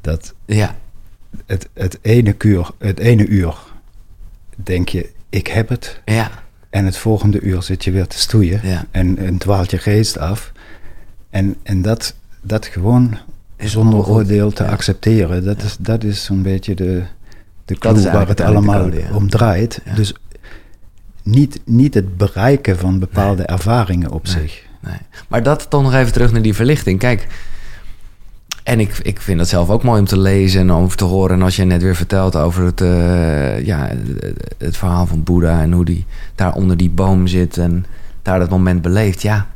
Dat 0.00 0.34
ja, 0.46 0.76
het, 1.46 1.68
het, 1.74 1.98
ene 2.02 2.32
kuur, 2.32 2.70
het 2.78 2.98
ene 2.98 3.26
uur 3.26 3.56
denk 4.56 4.88
je, 4.88 5.10
ik 5.28 5.46
heb 5.46 5.68
het. 5.68 6.00
ja, 6.04 6.30
En 6.70 6.84
het 6.84 6.96
volgende 6.96 7.40
uur 7.40 7.62
zit 7.62 7.84
je 7.84 7.90
weer 7.90 8.06
te 8.06 8.18
stoeien 8.18 8.60
Ja. 8.62 8.84
en, 8.90 9.18
en 9.18 9.38
dwaalt 9.38 9.70
je 9.70 9.78
geest 9.78 10.18
af. 10.18 10.52
En, 11.30 11.56
en 11.62 11.82
dat, 11.82 12.14
dat 12.42 12.66
gewoon 12.66 13.18
Is 13.56 13.72
zonder 13.72 14.06
oordeel 14.06 14.50
te 14.52 14.62
Ja. 14.62 14.70
accepteren, 14.70 15.44
dat 15.44 15.62
is, 15.62 15.76
dat 15.80 16.04
is 16.04 16.24
zo'n 16.24 16.42
beetje 16.42 16.74
de, 16.74 17.02
de 17.64 17.74
clue 17.74 18.10
waar 18.10 18.28
het 18.28 18.40
allemaal 18.40 18.84
de 18.84 18.90
code, 18.90 19.02
ja. 19.08 19.14
om 19.14 19.30
draait. 19.30 19.80
Dus 19.94 20.14
niet, 21.22 21.60
niet 21.64 21.94
het 21.94 22.16
bereiken 22.16 22.78
van 22.78 22.98
bepaalde 22.98 23.42
ervaringen 23.42 24.10
op 24.10 24.24
Nee. 24.24 24.32
zich. 24.32 24.64
Nee. 24.84 24.98
Maar 25.28 25.42
dat 25.42 25.70
toch 25.70 25.82
nog 25.82 25.94
even 25.94 26.12
terug 26.12 26.32
naar 26.32 26.42
die 26.42 26.54
verlichting. 26.54 26.98
Kijk, 26.98 27.26
en 28.64 28.80
ik, 28.80 28.98
ik 29.02 29.20
vind 29.20 29.38
dat 29.38 29.48
zelf 29.48 29.70
ook 29.70 29.82
mooi 29.82 30.00
om 30.00 30.06
te 30.06 30.18
lezen 30.18 30.60
en 30.60 30.72
om 30.72 30.88
te 30.88 31.04
horen. 31.04 31.36
En 31.36 31.42
als 31.42 31.56
je 31.56 31.64
net 31.64 31.82
weer 31.82 31.96
vertelt 31.96 32.36
over 32.36 32.64
het, 32.64 32.80
eh, 32.80 33.64
ja, 33.64 33.90
het 34.58 34.76
verhaal 34.76 35.06
van 35.06 35.22
Boeddha... 35.22 35.60
en 35.60 35.72
hoe 35.72 35.84
die 35.84 36.06
daar 36.34 36.54
onder 36.54 36.76
die 36.76 36.90
boom 36.90 37.26
zit 37.26 37.58
en 37.58 37.86
daar 38.22 38.38
dat 38.38 38.50
moment 38.50 38.82
beleeft. 38.82 39.22
Ja, 39.22 39.46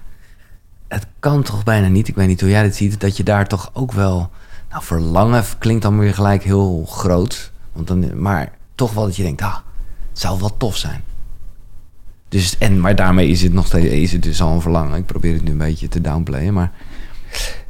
het 0.89 1.07
kan 1.19 1.43
toch 1.43 1.65
bijna 1.65 1.89
niet, 1.89 2.09
ik 2.09 2.15
weet 2.15 2.29
niet 2.29 2.41
hoe 2.41 2.51
jij 2.51 2.63
dit 2.63 2.77
ziet... 2.77 3.01
dat 3.01 3.17
je 3.17 3.23
daar 3.23 3.47
toch 3.47 3.71
ook 3.73 3.93
wel... 3.93 4.31
Nou, 4.71 4.83
verlangen 4.85 5.45
klinkt 5.59 5.83
dan 5.83 5.99
weer 5.99 6.15
gelijk 6.15 6.43
heel 6.43 6.85
groot. 6.89 7.53
Want 7.73 7.87
dan, 7.87 8.21
maar 8.21 8.53
toch 8.75 8.93
wel 8.93 9.05
dat 9.05 9.17
je 9.17 9.23
denkt, 9.23 9.43
ah, 9.43 9.57
het 10.11 10.19
zou 10.19 10.41
wel 10.41 10.57
tof 10.57 10.77
zijn. 10.77 11.03
Dus, 12.29 12.57
en, 12.59 12.81
maar 12.81 12.95
daarmee 12.97 13.29
is 13.29 13.43
het 13.43 13.53
nog 13.53 13.67
steeds 13.67 13.87
is 13.87 14.13
het 14.13 14.23
dus 14.23 14.41
al 14.43 14.53
een 14.53 14.61
verlangen. 14.61 14.99
Ik 14.99 15.07
probeer 15.07 15.33
het 15.35 15.45
nu 15.45 15.51
een 15.51 15.59
beetje 15.59 15.89
te 15.89 16.01
downplayen, 16.01 16.55
maar 16.55 16.71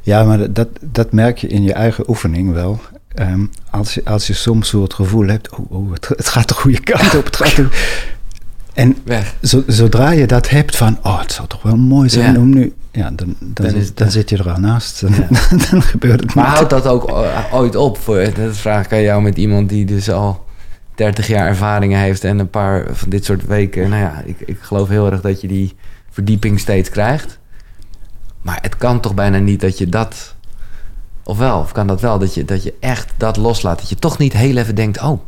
Ja, 0.01 0.23
maar 0.23 0.53
dat, 0.53 0.67
dat 0.81 1.11
merk 1.11 1.37
je 1.37 1.47
in 1.47 1.63
je 1.63 1.73
eigen 1.73 2.09
oefening 2.09 2.53
wel. 2.53 2.79
Ehm, 3.15 3.45
als, 3.69 3.93
je, 3.93 4.01
als 4.05 4.27
je 4.27 4.33
soms 4.33 4.69
zo 4.69 4.81
het 4.83 4.93
gevoel 4.93 5.27
hebt, 5.27 5.49
oh, 5.49 5.71
oh 5.71 5.91
het, 5.91 6.07
het 6.07 6.27
gaat 6.27 6.47
de 6.47 6.53
goede 6.53 6.79
kant 6.79 7.15
op. 7.17 7.25
Het 7.25 7.35
gaat 7.35 7.55
de- 7.55 7.67
En 8.73 8.95
zo- 9.41 9.63
zodra 9.67 10.11
je 10.11 10.27
dat 10.27 10.49
hebt 10.49 10.75
van, 10.75 10.97
oh, 11.03 11.19
het 11.21 11.31
zou 11.31 11.47
toch 11.47 11.61
wel 11.61 11.75
mooi 11.77 12.09
zijn 12.09 12.33
Ja. 12.33 12.39
om 12.39 12.49
nu... 12.53 12.73
Ja, 12.91 13.11
dan, 13.11 13.35
dan, 13.39 13.69
zit, 13.69 13.97
dan 13.97 14.07
eh, 14.07 14.13
zit 14.13 14.29
je 14.29 14.37
er 14.37 14.49
al 14.51 14.59
naast. 14.59 15.01
Dan, 15.01 15.11
dan 15.71 15.81
gebeurt 15.81 16.19
het 16.21 16.33
Maar 16.33 16.45
houdt 16.47 16.69
dat 16.69 16.87
ook 16.87 17.11
o- 17.11 17.31
ooit 17.51 17.75
op? 17.75 17.97
Voor, 17.97 18.29
dat 18.35 18.57
vraag 18.57 18.85
ik 18.85 18.91
aan 18.93 19.01
jou 19.01 19.21
met 19.21 19.37
iemand 19.37 19.69
die 19.69 19.85
dus 19.85 20.09
al 20.11 20.45
30 20.99 21.27
jaar 21.27 21.47
ervaringen 21.47 21.99
heeft 21.99 22.23
en 22.23 22.39
een 22.39 22.49
paar 22.49 22.85
van 22.91 23.09
dit 23.09 23.25
soort 23.25 23.45
weken. 23.45 23.89
Nou 23.89 24.01
ja, 24.01 24.21
ik, 24.25 24.39
ik 24.39 24.57
geloof 24.61 24.87
heel 24.87 25.11
erg 25.11 25.21
dat 25.21 25.41
je 25.41 25.47
die 25.47 25.75
verdieping 26.09 26.59
steeds 26.59 26.89
krijgt. 26.89 27.39
Maar 28.41 28.59
het 28.61 28.77
kan 28.77 28.99
toch 28.99 29.13
bijna 29.13 29.37
niet 29.37 29.61
dat 29.61 29.77
je 29.77 29.87
dat. 29.87 30.35
Of 31.23 31.37
wel, 31.37 31.59
of 31.59 31.71
kan 31.71 31.87
dat 31.87 32.01
wel, 32.01 32.19
dat 32.19 32.33
je, 32.33 32.45
dat 32.45 32.63
je 32.63 32.73
echt 32.79 33.13
dat 33.17 33.37
loslaat. 33.37 33.79
Dat 33.79 33.89
je 33.89 33.95
toch 33.95 34.17
niet 34.17 34.33
heel 34.33 34.57
even 34.57 34.75
denkt: 34.75 35.01
oh, 35.01 35.21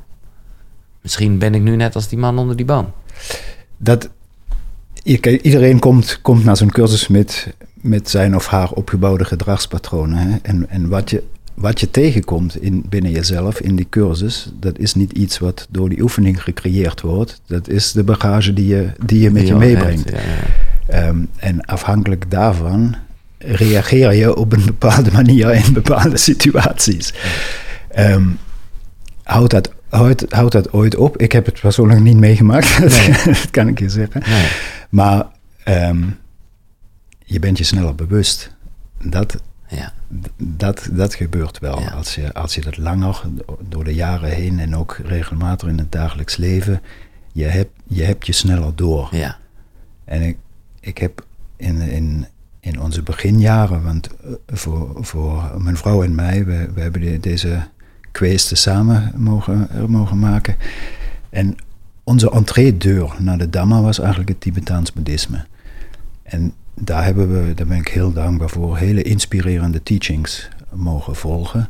misschien 1.02 1.38
ben 1.38 1.56
ik 1.56 1.62
nu 1.62 1.76
net 1.76 1.96
als 1.96 2.08
die 2.08 2.18
man 2.18 2.38
onder 2.38 2.56
die 2.56 2.66
boom. 2.66 2.94
dat, 3.78 4.10
iedereen 5.04 5.80
komt, 5.80 6.22
komt 6.22 6.44
naar 6.44 6.58
zo'n 6.58 6.72
cursus 6.72 7.08
met, 7.08 7.54
met 7.74 8.10
zijn 8.10 8.36
of 8.36 8.48
haar 8.48 8.72
opgebouwde 8.72 9.26
gedragspatronen. 9.26 10.18
Hè? 10.18 10.38
En, 10.42 10.70
en 10.70 10.90
wat, 10.90 11.10
je, 11.10 11.24
wat 11.54 11.80
je 11.80 11.92
tegenkomt 11.92 12.62
in, 12.62 12.84
binnen 12.90 13.12
jezelf 13.12 13.60
in 13.60 13.76
die 13.76 13.88
cursus, 13.90 14.52
dat 14.60 14.78
is 14.78 14.94
niet 14.96 15.12
iets 15.12 15.40
wat 15.40 15.68
door 15.70 15.90
die 15.90 16.02
oefening 16.02 16.44
gecreëerd 16.44 17.02
wordt. 17.02 17.42
Dat 17.48 17.68
is 17.68 17.92
de 17.92 18.04
bagage 18.04 18.54
die 18.54 18.68
je, 18.68 18.90
die 19.06 19.20
je 19.20 19.32
met 19.32 19.42
Die 19.42 19.52
je 19.52 19.58
meebrengt. 19.58 20.10
ja. 20.10 20.18
Ehm, 20.88 21.18
en 21.38 21.66
afhankelijk 21.66 22.32
daarvan 22.32 22.96
reageer 23.38 24.14
je 24.14 24.36
op 24.36 24.54
een 24.54 24.66
bepaalde 24.66 25.12
manier 25.22 25.54
in 25.54 25.74
bepaalde 25.74 26.18
situaties. 26.18 27.14
Ehm 27.90 28.24
houdt, 29.24 29.52
dat, 29.52 29.74
houdt, 29.90 30.26
houdt 30.30 30.52
dat 30.52 30.74
ooit 30.74 30.96
op? 30.96 31.18
Ik 31.18 31.32
heb 31.32 31.46
het 31.46 31.60
persoonlijk 31.60 32.00
niet 32.00 32.18
meegemaakt, 32.18 32.80
dat 33.26 33.50
kan 33.52 33.68
ik 33.68 33.80
je 33.80 33.90
zeggen. 33.90 34.22
Nee. 34.30 34.46
Maar 34.90 35.26
ehm, 35.64 36.04
je 37.26 37.40
bent 37.40 37.58
je 37.58 37.64
sneller 37.64 37.96
bewust. 37.96 38.52
Dat, 39.04 39.36
Ja. 39.68 39.94
Dat, 40.38 40.90
dat 40.92 41.16
gebeurt 41.16 41.60
wel. 41.60 41.80
Ja. 41.80 41.90
Als, 41.92 42.16
je, 42.16 42.34
als 42.34 42.56
je 42.56 42.62
dat 42.62 42.78
langer, 42.78 43.22
door 43.70 43.84
de 43.84 43.94
jaren 43.94 44.30
heen 44.30 44.60
en 44.60 44.76
ook 44.76 45.00
regelmatig 45.04 45.68
in 45.68 45.78
het 45.78 45.92
dagelijks 45.92 46.38
leven, 46.38 46.82
je 47.32 47.44
hebt 47.46 47.72
je, 47.88 48.04
hebt 48.04 48.26
je 48.26 48.32
sneller 48.34 48.76
door. 48.76 49.08
ja. 49.12 49.38
En 50.06 50.22
ik, 50.22 50.38
ik 50.80 50.98
heb 50.98 51.26
in, 51.58 51.82
in, 51.82 52.26
in 52.60 52.82
onze 52.82 53.02
beginjaren, 53.04 53.84
want 53.84 54.08
eh, 54.08 54.32
voor, 54.48 54.98
voor 55.06 55.52
mijn 55.58 55.78
vrouw 55.78 56.04
en 56.04 56.16
mij, 56.16 56.46
we, 56.46 56.70
we 56.74 56.82
hebben 56.82 57.02
de- 57.02 57.20
deze 57.20 57.68
kweesten 58.12 58.58
samen 58.58 59.12
mogen, 59.16 59.68
mogen 59.88 60.20
maken. 60.20 60.56
En 61.30 61.56
onze 62.04 62.32
entreedeur 62.32 63.16
naar 63.20 63.38
de 63.38 63.50
Dhamma 63.50 63.82
was 63.82 64.00
eigenlijk 64.00 64.30
het 64.30 64.42
Tibetaans 64.42 64.94
boeddhisme. 64.94 65.46
En 66.24 66.54
daar 66.84 67.04
hebben 67.04 67.46
we, 67.46 67.54
daar 67.54 67.68
ben 67.68 67.78
ik 67.78 67.88
heel 67.88 68.14
dankbaar 68.14 68.50
voor, 68.50 68.78
hele 68.78 69.02
inspirerende 69.02 69.84
teachings 69.84 70.50
mogen 70.70 71.16
volgen. 71.16 71.70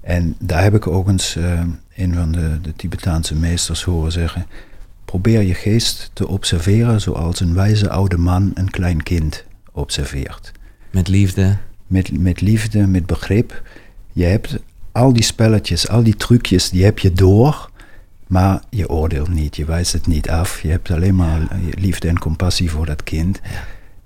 En 0.00 0.36
daar 0.38 0.62
heb 0.62 0.74
ik 0.74 0.86
ook 0.86 1.08
eens 1.08 1.36
eh, 1.36 1.60
een 1.96 2.14
van 2.14 2.32
de, 2.32 2.60
de 2.62 2.72
Tibetaanse 2.76 3.34
meesters 3.34 3.84
horen 3.84 4.12
zeggen: 4.12 4.46
Probeer 5.04 5.42
je 5.42 5.54
geest 5.54 6.10
te 6.12 6.28
observeren 6.28 7.00
zoals 7.00 7.40
een 7.40 7.54
wijze 7.54 7.90
oude 7.90 8.18
man 8.18 8.50
een 8.54 8.70
klein 8.70 9.02
kind 9.02 9.44
observeert. 9.72 10.52
Met 10.90 11.08
liefde. 11.08 11.56
Met, 11.86 12.20
met 12.20 12.40
liefde, 12.40 12.86
met 12.86 13.06
begrip. 13.06 13.62
Je 14.12 14.24
hebt 14.24 14.58
al 14.92 15.12
die 15.12 15.22
spelletjes, 15.22 15.88
al 15.88 16.02
die 16.02 16.16
trucjes, 16.16 16.70
die 16.70 16.84
heb 16.84 16.98
je 16.98 17.12
door, 17.12 17.70
maar 18.26 18.62
je 18.70 18.88
oordeelt 18.88 19.28
niet, 19.28 19.56
je 19.56 19.64
wijst 19.64 19.92
het 19.92 20.06
niet 20.06 20.30
af. 20.30 20.62
Je 20.62 20.68
hebt 20.68 20.90
alleen 20.90 21.16
maar 21.16 21.40
liefde 21.78 22.08
en 22.08 22.18
compassie 22.18 22.70
voor 22.70 22.86
dat 22.86 23.04
kind. 23.04 23.40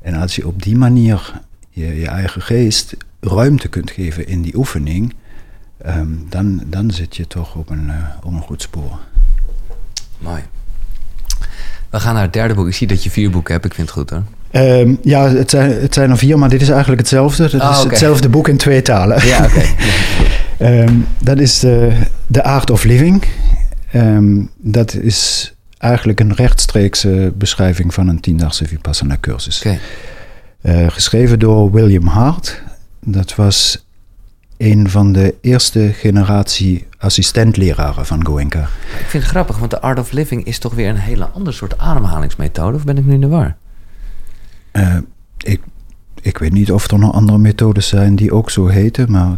En 0.05 0.15
als 0.15 0.37
je 0.37 0.47
op 0.47 0.63
die 0.63 0.77
manier 0.77 1.41
je, 1.71 2.01
je 2.01 2.07
eigen 2.09 2.43
geest 2.43 2.97
ruimte 3.21 3.69
kunt 3.69 3.91
geven 3.91 4.27
in 4.27 4.43
die 4.43 4.57
oefening, 4.57 5.15
ehm, 5.79 6.07
dan, 6.29 6.63
dan 6.67 6.91
zit 6.91 7.17
je 7.17 7.27
toch 7.27 7.55
op 7.55 7.71
een, 7.71 7.91
eh, 7.91 7.97
op 8.23 8.33
een 8.33 8.41
goed 8.41 8.63
spoor. 8.63 8.99
Mooi. 10.19 10.43
We 11.91 12.01
gaan 12.01 12.15
naar 12.15 12.23
het 12.23 12.33
derde 12.33 12.55
boek. 12.55 12.67
Ik 12.67 12.75
zie 12.75 12.87
dat 12.87 13.05
je 13.05 13.11
vier 13.11 13.31
boeken 13.31 13.53
hebt. 13.53 13.65
Ik 13.65 13.75
vind 13.75 13.89
het 13.89 13.97
goed 13.99 14.11
hoor. 14.11 14.23
Ehm, 14.51 14.95
ja, 15.03 15.29
het 15.29 15.51
zijn, 15.51 15.71
het 15.83 15.95
zijn 15.95 16.11
er 16.11 16.19
vier, 16.19 16.39
maar 16.39 16.49
dit 16.49 16.61
is 16.63 16.69
eigenlijk 16.69 17.01
hetzelfde. 17.01 17.51
Dat 17.51 17.61
Ah, 17.61 17.77
is 17.79 17.85
hetzelfde 17.85 18.29
boek 18.29 18.49
in 18.49 18.57
twee 18.57 18.83
talen. 18.83 19.27
Ja, 19.27 19.45
oké. 19.45 19.63
Ehm, 20.59 20.95
dat 21.19 21.39
is 21.39 21.59
de, 21.59 21.97
The 22.31 22.45
Art 22.45 22.71
of 22.71 22.85
Living. 22.85 23.25
Dat 24.57 24.95
is 24.95 25.54
eigenlijk 25.85 26.21
een 26.21 26.35
rechtstreekse 26.35 27.33
beschrijving 27.37 27.95
van 27.95 28.09
een 28.09 28.21
tiendagse 28.21 28.67
Vipassana 28.67 29.17
cursus. 29.21 29.67
Eh, 30.61 30.89
geschreven 30.89 31.39
door 31.39 31.73
William 31.73 32.07
Hart. 32.07 32.63
Dat 33.01 33.35
was 33.35 33.87
een 34.57 34.91
van 34.91 35.13
de 35.13 35.35
eerste 35.41 35.93
generatie 35.93 36.87
assistentleraren 36.99 38.07
van 38.07 38.27
Goenka. 38.27 38.63
Ik 38.99 39.07
vind 39.07 39.23
het 39.23 39.33
grappig, 39.33 39.59
want 39.59 39.71
de 39.71 39.81
Art 39.81 39.99
of 39.99 40.13
Living 40.13 40.45
is 40.45 40.59
toch 40.59 40.75
weer 40.75 40.89
een 40.89 40.97
hele 40.97 41.25
ander 41.25 41.55
soort 41.55 41.79
ademhalingsmethode. 41.79 42.77
Of 42.77 42.85
ben 42.85 42.99
ik 42.99 43.05
nu 43.05 43.13
in 43.13 43.21
de 43.21 43.29
war? 43.29 43.57
Eh, 44.71 44.97
ik, 45.39 45.61
ik 46.21 46.39
weet 46.39 46.53
niet 46.53 46.73
of 46.73 46.91
er 46.91 46.99
nog 46.99 47.13
andere 47.13 47.39
methodes 47.39 47.89
zijn 47.89 48.17
die 48.17 48.33
ook 48.33 48.51
zo 48.51 48.67
heten, 48.67 49.11
maar 49.11 49.37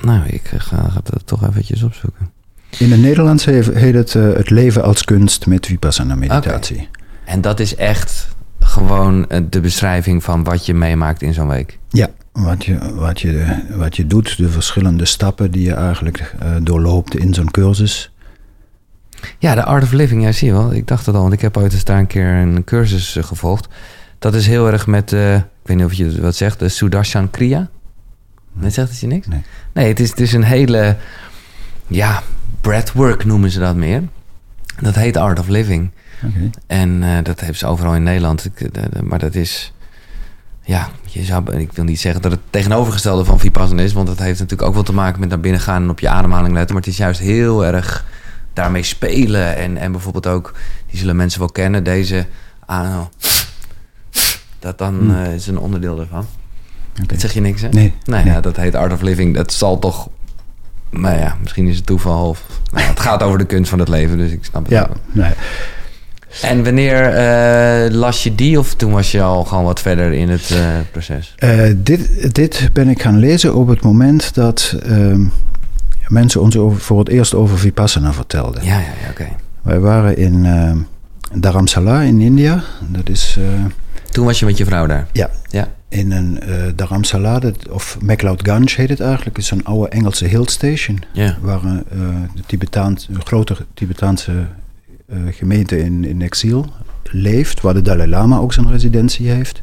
Nou, 0.00 0.26
ik 0.26 0.50
eh, 0.52 0.60
ga 0.60 0.90
het 0.92 1.26
toch 1.26 1.48
eventjes 1.48 1.82
opzoeken. 1.82 2.33
In 2.78 2.90
het 2.90 3.00
Nederlands 3.00 3.44
heet 3.44 3.94
het 3.94 4.14
eh, 4.14 4.32
het 4.32 4.50
leven 4.50 4.82
als 4.82 5.04
kunst 5.04 5.46
met 5.46 5.66
Vipassana 5.66 6.14
meditatie. 6.14 6.88
En 7.24 7.40
dat 7.40 7.60
is 7.60 7.74
echt 7.74 8.34
gewoon 8.58 9.28
eh, 9.28 9.40
de 9.50 9.60
beschrijving 9.60 10.24
van 10.24 10.44
wat 10.44 10.66
je 10.66 10.74
meemaakt 10.74 11.22
in 11.22 11.34
zo'n 11.34 11.48
week. 11.48 11.78
Ja, 11.88 12.08
wat 12.32 12.64
je, 12.64 12.94
wat, 12.94 13.20
je, 13.20 13.62
wat 13.70 13.96
je 13.96 14.06
doet, 14.06 14.36
de 14.36 14.48
verschillende 14.48 15.04
stappen 15.04 15.50
die 15.50 15.62
je 15.62 15.74
eigenlijk 15.74 16.34
eh, 16.38 16.50
doorloopt 16.62 17.16
in 17.16 17.34
zo'n 17.34 17.50
cursus. 17.50 18.12
Ja, 19.38 19.54
de 19.54 19.64
Art 19.64 19.82
of 19.82 19.92
Living, 19.92 20.22
ja, 20.22 20.32
zie 20.32 20.48
je 20.48 20.52
wel. 20.52 20.72
Ik 20.72 20.86
dacht 20.86 21.06
het 21.06 21.14
al, 21.14 21.20
want 21.20 21.32
ik 21.32 21.40
heb 21.40 21.56
ooit 21.56 21.72
eens 21.72 21.84
daar 21.84 21.98
een 21.98 22.06
keer 22.06 22.26
een 22.26 22.64
cursus 22.64 23.16
gevolgd. 23.20 23.68
Dat 24.18 24.34
is 24.34 24.46
heel 24.46 24.70
erg 24.70 24.86
met, 24.86 25.12
eh, 25.12 25.34
ik 25.34 25.42
weet 25.62 25.76
niet 25.76 25.86
of 25.86 25.92
je 25.92 26.20
wat 26.20 26.34
zegt, 26.34 26.58
de 26.58 26.68
Sudarshan 26.68 27.30
Kriya. 27.30 27.68
Nee, 28.52 28.70
zegt 28.70 28.90
het 28.90 29.00
je 29.00 29.06
niks? 29.06 29.26
Nee. 29.26 29.42
Nee, 29.72 29.88
het 29.88 30.00
is, 30.00 30.10
het 30.10 30.20
is 30.20 30.32
een 30.32 30.44
hele, 30.44 30.96
ja, 31.86 32.22
breathwork 32.68 33.24
noemen 33.24 33.50
ze 33.50 33.58
dat 33.58 33.76
meer. 33.76 34.02
Dat 34.80 34.94
heet 34.94 35.16
Art 35.16 35.38
of 35.38 35.48
Living. 35.48 35.90
En 36.66 37.02
eh, 37.02 37.10
dat 37.22 37.40
heeft 37.40 37.58
ze 37.58 37.66
overal 37.66 37.94
in 37.94 38.02
Nederland. 38.02 38.44
Ik, 38.44 38.60
eh, 38.60 39.00
maar 39.02 39.18
dat 39.18 39.34
is, 39.34 39.72
ja, 40.62 40.88
je 41.02 41.24
zou, 41.24 41.56
ik 41.56 41.72
wil 41.72 41.84
niet 41.84 42.00
zeggen 42.00 42.22
dat 42.22 42.30
het 42.30 42.40
tegenovergestelde 42.50 43.24
van 43.24 43.38
Vipassana 43.40 43.82
is, 43.82 43.92
want 43.92 44.06
dat 44.06 44.18
heeft 44.18 44.38
natuurlijk 44.40 44.68
ook 44.68 44.74
wel 44.74 44.82
te 44.82 44.92
maken 44.94 45.20
met 45.20 45.28
naar 45.28 45.40
binnen 45.40 45.60
gaan 45.60 45.82
en 45.82 45.90
op 45.90 46.00
je 46.00 46.08
ademhaling 46.08 46.54
letten. 46.54 46.74
Maar 46.74 46.82
het 46.84 46.92
is 46.92 46.98
juist 46.98 47.20
heel 47.20 47.64
erg 47.64 48.04
daarmee 48.52 48.82
spelen. 48.82 49.56
En, 49.56 49.76
en 49.76 49.92
bijvoorbeeld 49.92 50.26
ook, 50.26 50.54
die 50.90 50.98
zullen 50.98 51.16
mensen 51.16 51.38
wel 51.40 51.48
kennen, 51.48 51.84
deze 51.84 52.26
adem. 52.66 53.08
Dat 54.58 54.78
dan 54.78 54.94
Hmm. 54.98 55.14
eh, 55.24 55.34
is 55.34 55.46
een 55.46 55.58
onderdeel 55.58 56.00
ervan. 56.00 56.26
Oké. 56.98 57.06
Dat 57.06 57.20
zeg 57.20 57.32
je 57.32 57.40
niks, 57.40 57.60
hè? 57.60 57.68
Nee. 57.68 57.94
Nee, 58.04 58.22
nee. 58.24 58.32
Ja, 58.32 58.40
dat 58.40 58.56
heet 58.56 58.74
Art 58.74 58.92
of 58.92 59.00
Living. 59.00 59.34
Dat 59.34 59.52
zal 59.52 59.78
toch, 59.78 60.08
nou 61.00 61.18
ja, 61.18 61.36
misschien 61.40 61.66
is 61.66 61.76
het 61.76 61.86
toeval. 61.86 62.28
Of, 62.28 62.42
nou 62.72 62.86
het 62.86 63.00
gaat 63.00 63.22
over 63.22 63.38
de 63.38 63.44
kunst 63.44 63.70
van 63.70 63.78
het 63.78 63.88
leven, 63.88 64.18
dus 64.18 64.32
ik 64.32 64.44
snap 64.44 64.62
het 64.62 64.72
Ja, 64.72 64.88
nee. 65.12 65.32
En 66.42 66.64
wanneer 66.64 67.02
eh, 67.02 67.90
las 67.90 68.22
je 68.22 68.34
die 68.34 68.58
of 68.58 68.74
toen 68.74 68.92
was 68.92 69.12
je 69.12 69.22
al 69.22 69.44
gewoon 69.44 69.64
wat 69.64 69.80
verder 69.80 70.12
in 70.12 70.28
het 70.28 70.50
eh, 70.50 70.58
proces? 70.90 71.34
Eh, 71.36 71.60
dit, 71.76 72.34
dit 72.34 72.70
ben 72.72 72.88
ik 72.88 73.02
gaan 73.02 73.18
lezen 73.18 73.54
op 73.54 73.68
het 73.68 73.82
moment 73.82 74.34
dat 74.34 74.76
ehm, 74.82 75.24
mensen 76.08 76.40
ons 76.40 76.56
over, 76.56 76.80
voor 76.80 76.98
het 76.98 77.08
eerst 77.08 77.34
over 77.34 77.58
Vipassana 77.58 78.12
vertelden. 78.12 78.64
Ja, 78.64 78.78
ja, 78.78 78.92
ja, 79.02 79.10
oké. 79.10 79.28
Wij 79.62 79.80
waren 79.80 80.16
in 80.16 80.44
ehm 80.44 80.78
Dharamsala 81.40 82.00
in 82.00 82.20
India. 82.20 82.62
Dat 82.88 83.08
is 83.08 83.38
Toen 84.10 84.24
was 84.24 84.38
je 84.38 84.46
met 84.46 84.56
je 84.56 84.64
vrouw 84.64 84.86
daar? 84.86 85.06
ja, 85.12 85.30
Ja. 85.50 85.68
In 85.94 86.12
een 86.12 86.40
eh 86.40 86.66
Dharamsala, 86.76 87.38
dat- 87.38 87.68
of 87.68 87.98
MacLeod 88.02 88.46
Ganj 88.48 88.72
heet 88.76 88.88
het 88.88 89.00
eigenlijk. 89.00 89.36
Het 89.36 89.44
is 89.44 89.50
een 89.50 89.64
oude 89.64 89.88
Engelse 89.88 90.24
hill 90.26 90.44
station. 90.46 91.02
Waar 91.40 91.64
eh, 91.64 91.82
de 92.34 92.42
Tibetaans, 92.46 93.08
een 93.12 93.24
grote 93.26 93.56
Tibetaanse 93.74 94.46
eh, 95.08 95.18
gemeente 95.30 95.78
in, 95.78 96.04
in 96.04 96.22
exil 96.22 96.66
leeft, 97.10 97.60
waar 97.60 97.74
de 97.74 97.82
Dalai 97.82 98.08
Lama 98.08 98.38
ook 98.38 98.52
zijn 98.52 98.70
residentie 98.70 99.28
heeft. 99.28 99.62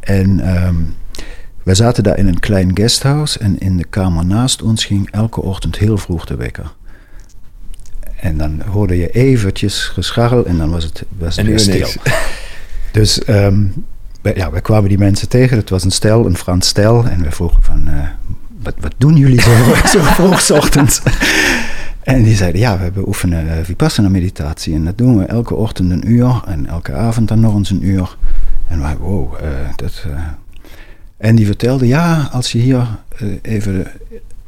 En 0.00 0.40
ehm 0.40 0.74
wij 1.62 1.74
zaten 1.74 2.02
daar 2.02 2.18
in 2.18 2.26
een 2.26 2.38
klein 2.40 2.70
guesthouse 2.76 3.38
en 3.38 3.58
in 3.58 3.76
de 3.76 3.84
kamer 3.84 4.26
naast 4.26 4.62
ons 4.62 4.84
ging 4.84 5.10
elke 5.10 5.42
ochtend 5.42 5.78
heel 5.78 5.98
vroeg 5.98 6.24
de 6.24 6.36
wekker. 6.36 6.72
En 8.16 8.38
dan 8.38 8.62
hoorde 8.62 8.96
je 8.96 9.10
eventjes 9.10 9.84
gescharrel 9.84 10.46
en 10.46 10.58
dan 10.58 10.70
was 10.70 10.84
het, 10.84 11.04
was 11.18 11.36
het 11.36 11.44
En 11.44 11.50
weer 11.50 11.58
stil. 11.60 11.74
niks. 11.78 11.96
Dus 12.92 13.24
ehm, 13.24 13.64
wij, 14.22 14.34
ja, 14.36 14.50
wij 14.50 14.60
kwamen 14.60 14.88
die 14.88 14.98
mensen 14.98 15.28
tegen. 15.28 15.56
Het 15.56 15.70
was 15.70 15.84
een 15.84 15.90
stel, 15.90 16.26
een 16.26 16.36
Frans 16.36 16.68
stel. 16.68 17.04
En 17.04 17.22
we 17.22 17.30
vroegen 17.30 17.62
van, 17.62 17.88
eh, 17.88 18.08
wat, 18.62 18.74
wat 18.80 18.94
doen 18.96 19.16
jullie 19.16 19.40
zo, 19.40 19.50
zo 19.94 20.00
vroeg 20.00 20.50
ochtends? 20.50 21.02
En 22.02 22.22
die 22.22 22.36
zeiden, 22.36 22.60
ja, 22.60 22.78
we 22.94 23.06
oefenen 23.06 23.46
uh, 23.46 23.52
Vipassana 23.62 24.08
meditatie. 24.08 24.74
En 24.74 24.84
dat 24.84 24.98
doen 24.98 25.18
we 25.18 25.24
elke 25.24 25.54
ochtend 25.54 25.90
een 25.90 26.10
uur 26.10 26.42
en 26.46 26.66
elke 26.66 26.92
avond 26.92 27.28
dan 27.28 27.40
nog 27.40 27.54
eens 27.54 27.70
een 27.70 27.86
uur. 27.86 28.16
En 28.68 28.80
wij, 28.80 28.96
wow, 28.96 29.34
uh, 29.42 29.48
dat... 29.76 30.04
Uh. 30.06 30.20
En 31.16 31.36
die 31.36 31.46
vertelde, 31.46 31.86
ja, 31.86 32.28
als 32.32 32.52
je 32.52 32.58
hier 32.58 32.86
even 33.42 33.86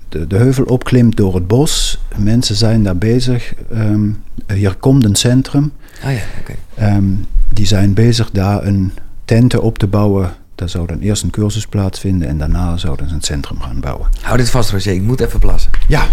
de, 0.09 0.27
de, 0.27 0.37
heuvel 0.37 0.65
opklimt 0.65 1.17
door 1.17 1.35
het 1.35 1.47
bos. 1.47 2.01
Mensen 2.17 2.57
zijn 2.57 2.83
daar 2.83 2.97
bezig. 2.97 3.55
Um, 3.73 4.23
hier 4.53 4.75
komt 4.75 5.05
een 5.05 5.15
centrum. 5.15 5.73
Ah 6.05 6.13
ja, 6.13 6.21
oké. 6.41 6.55
Okay. 6.75 6.97
Um, 6.97 7.27
die 7.53 7.67
zijn 7.67 7.95
bezig 7.95 8.31
daar 8.31 8.67
een 8.67 8.93
tenten 9.25 9.63
op 9.63 9.79
te 9.79 9.87
bouwen 9.87 10.35
daar 10.55 10.69
zou 10.69 10.87
dan 10.87 10.99
eerst 10.99 11.23
een 11.23 11.31
cursus 11.31 11.67
plaatsvinden 11.67 12.29
en 12.29 12.39
daarna 12.39 12.77
zouden 12.77 13.09
ze 13.09 13.15
een 13.15 13.21
centrum 13.21 13.61
gaan 13.61 13.81
bouwen. 13.81 14.09
Hou 14.23 14.37
dit 14.37 14.51
vast, 14.51 14.71
Roger. 14.71 14.93
Ik 14.93 15.03
moet 15.03 15.21
even 15.21 15.41
plassen. 15.41 15.71
Ja. 15.89 16.07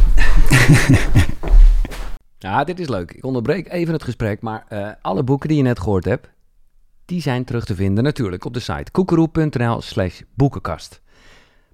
ja, 2.38 2.64
dit 2.64 2.80
is 2.80 2.88
leuk. 2.88 3.12
Ik 3.12 3.26
onderbreek 3.26 3.72
even 3.72 3.94
het 3.94 4.04
gesprek, 4.04 4.42
maar 4.42 4.66
uh, 4.70 4.90
alle 5.02 5.24
boeken 5.24 5.48
die 5.48 5.58
je 5.58 5.64
net 5.64 5.80
gehoord 5.80 6.06
hebt, 6.06 6.30
die 7.06 7.22
zijn 7.22 7.44
terug 7.44 7.66
te 7.66 7.76
vinden 7.76 8.04
natuurlijk 8.04 8.46
op 8.46 8.54
de 8.54 8.60
site 8.60 8.92
koekeroe.nl 8.92 9.82
slash 9.82 10.22
boekenkast. 10.34 11.02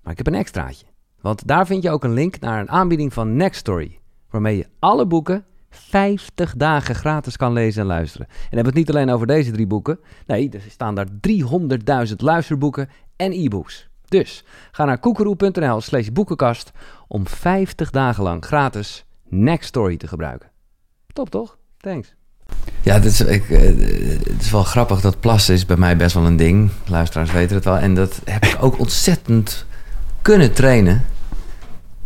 Maar 0.02 0.12
ik 0.12 0.18
heb 0.18 0.28
een 0.28 0.40
extraatje, 0.40 0.86
want 1.22 1.48
daar 1.48 1.66
vind 1.66 1.84
je 1.84 1.90
ook 1.90 2.04
een 2.04 2.14
link 2.14 2.40
naar 2.40 2.60
een 2.60 2.70
aanbieding 2.70 3.14
van 3.14 3.36
Nextory, 3.36 4.00
waarmee 4.30 4.58
je 4.58 4.68
alle 4.80 5.06
boeken 5.06 5.46
50 5.70 6.53
dagen 6.55 6.95
gratis 6.95 7.38
kan 7.38 7.53
lezen 7.53 7.82
en 7.82 7.88
luisteren. 7.88 8.28
En 8.28 8.34
dan 8.34 8.45
hebben 8.49 8.74
we 8.74 8.80
het 8.80 8.88
niet 8.88 8.95
alleen 8.95 9.09
over 9.09 9.28
deze 9.28 9.51
drie 9.51 9.68
boeken. 9.68 9.99
Nee, 10.26 10.49
er 10.49 10.61
staan 10.70 10.95
daar 10.95 11.07
300.000 12.09 12.15
luisterboeken 12.15 12.89
en 13.15 13.32
e-books. 13.32 13.89
Dus 14.07 14.43
ga 14.72 14.86
naar 14.86 14.99
koekeroe.nl 14.99 15.82
slash 15.82 16.07
boekenkast 16.07 16.72
om 17.07 17.28
50 17.28 17.89
dagen 17.89 18.24
lang 18.24 18.45
gratis 18.45 19.05
Next 19.30 19.68
Story 19.68 19.97
te 19.97 20.07
gebruiken. 20.07 20.51
Top 21.13 21.30
toch? 21.30 21.57
Thanks. 21.78 22.15
Ja, 22.82 22.93
het 22.93 23.05
is, 23.05 23.22
ik, 23.22 23.49
eh, 23.49 23.61
het 24.24 24.41
is 24.41 24.51
wel 24.51 24.63
grappig. 24.63 25.01
Dat 25.01 25.20
plassen 25.20 25.53
is 25.53 25.65
bij 25.65 25.78
mij 25.78 25.97
best 25.97 26.13
wel 26.13 26.26
een 26.26 26.38
ding. 26.38 26.70
Luisteraars 26.86 27.32
weten 27.32 27.55
het 27.55 27.65
wel. 27.65 27.78
En 27.78 27.93
dat 27.93 28.22
heb 28.26 28.45
ik 28.45 28.57
ook 28.59 28.80
ontzettend 28.80 29.65
kunnen 30.22 30.53
trainen 30.53 31.05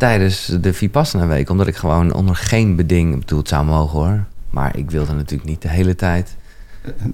tijdens 0.02 0.46
de 0.60 0.72
Vipassana 0.72 1.26
week. 1.26 1.50
Omdat 1.50 1.66
ik 1.66 1.76
gewoon 1.76 2.12
onder 2.12 2.36
geen 2.36 2.76
beding... 2.76 3.12
Ik 3.14 3.20
bedoel, 3.20 3.38
het 3.38 3.48
zou 3.48 3.64
mogen 3.64 3.98
hoor. 3.98 4.24
Maar 4.50 4.76
ik 4.76 4.90
wilde 4.90 5.12
natuurlijk 5.12 5.48
niet 5.48 5.62
de 5.62 5.68
hele 5.68 5.94
tijd 5.94 6.36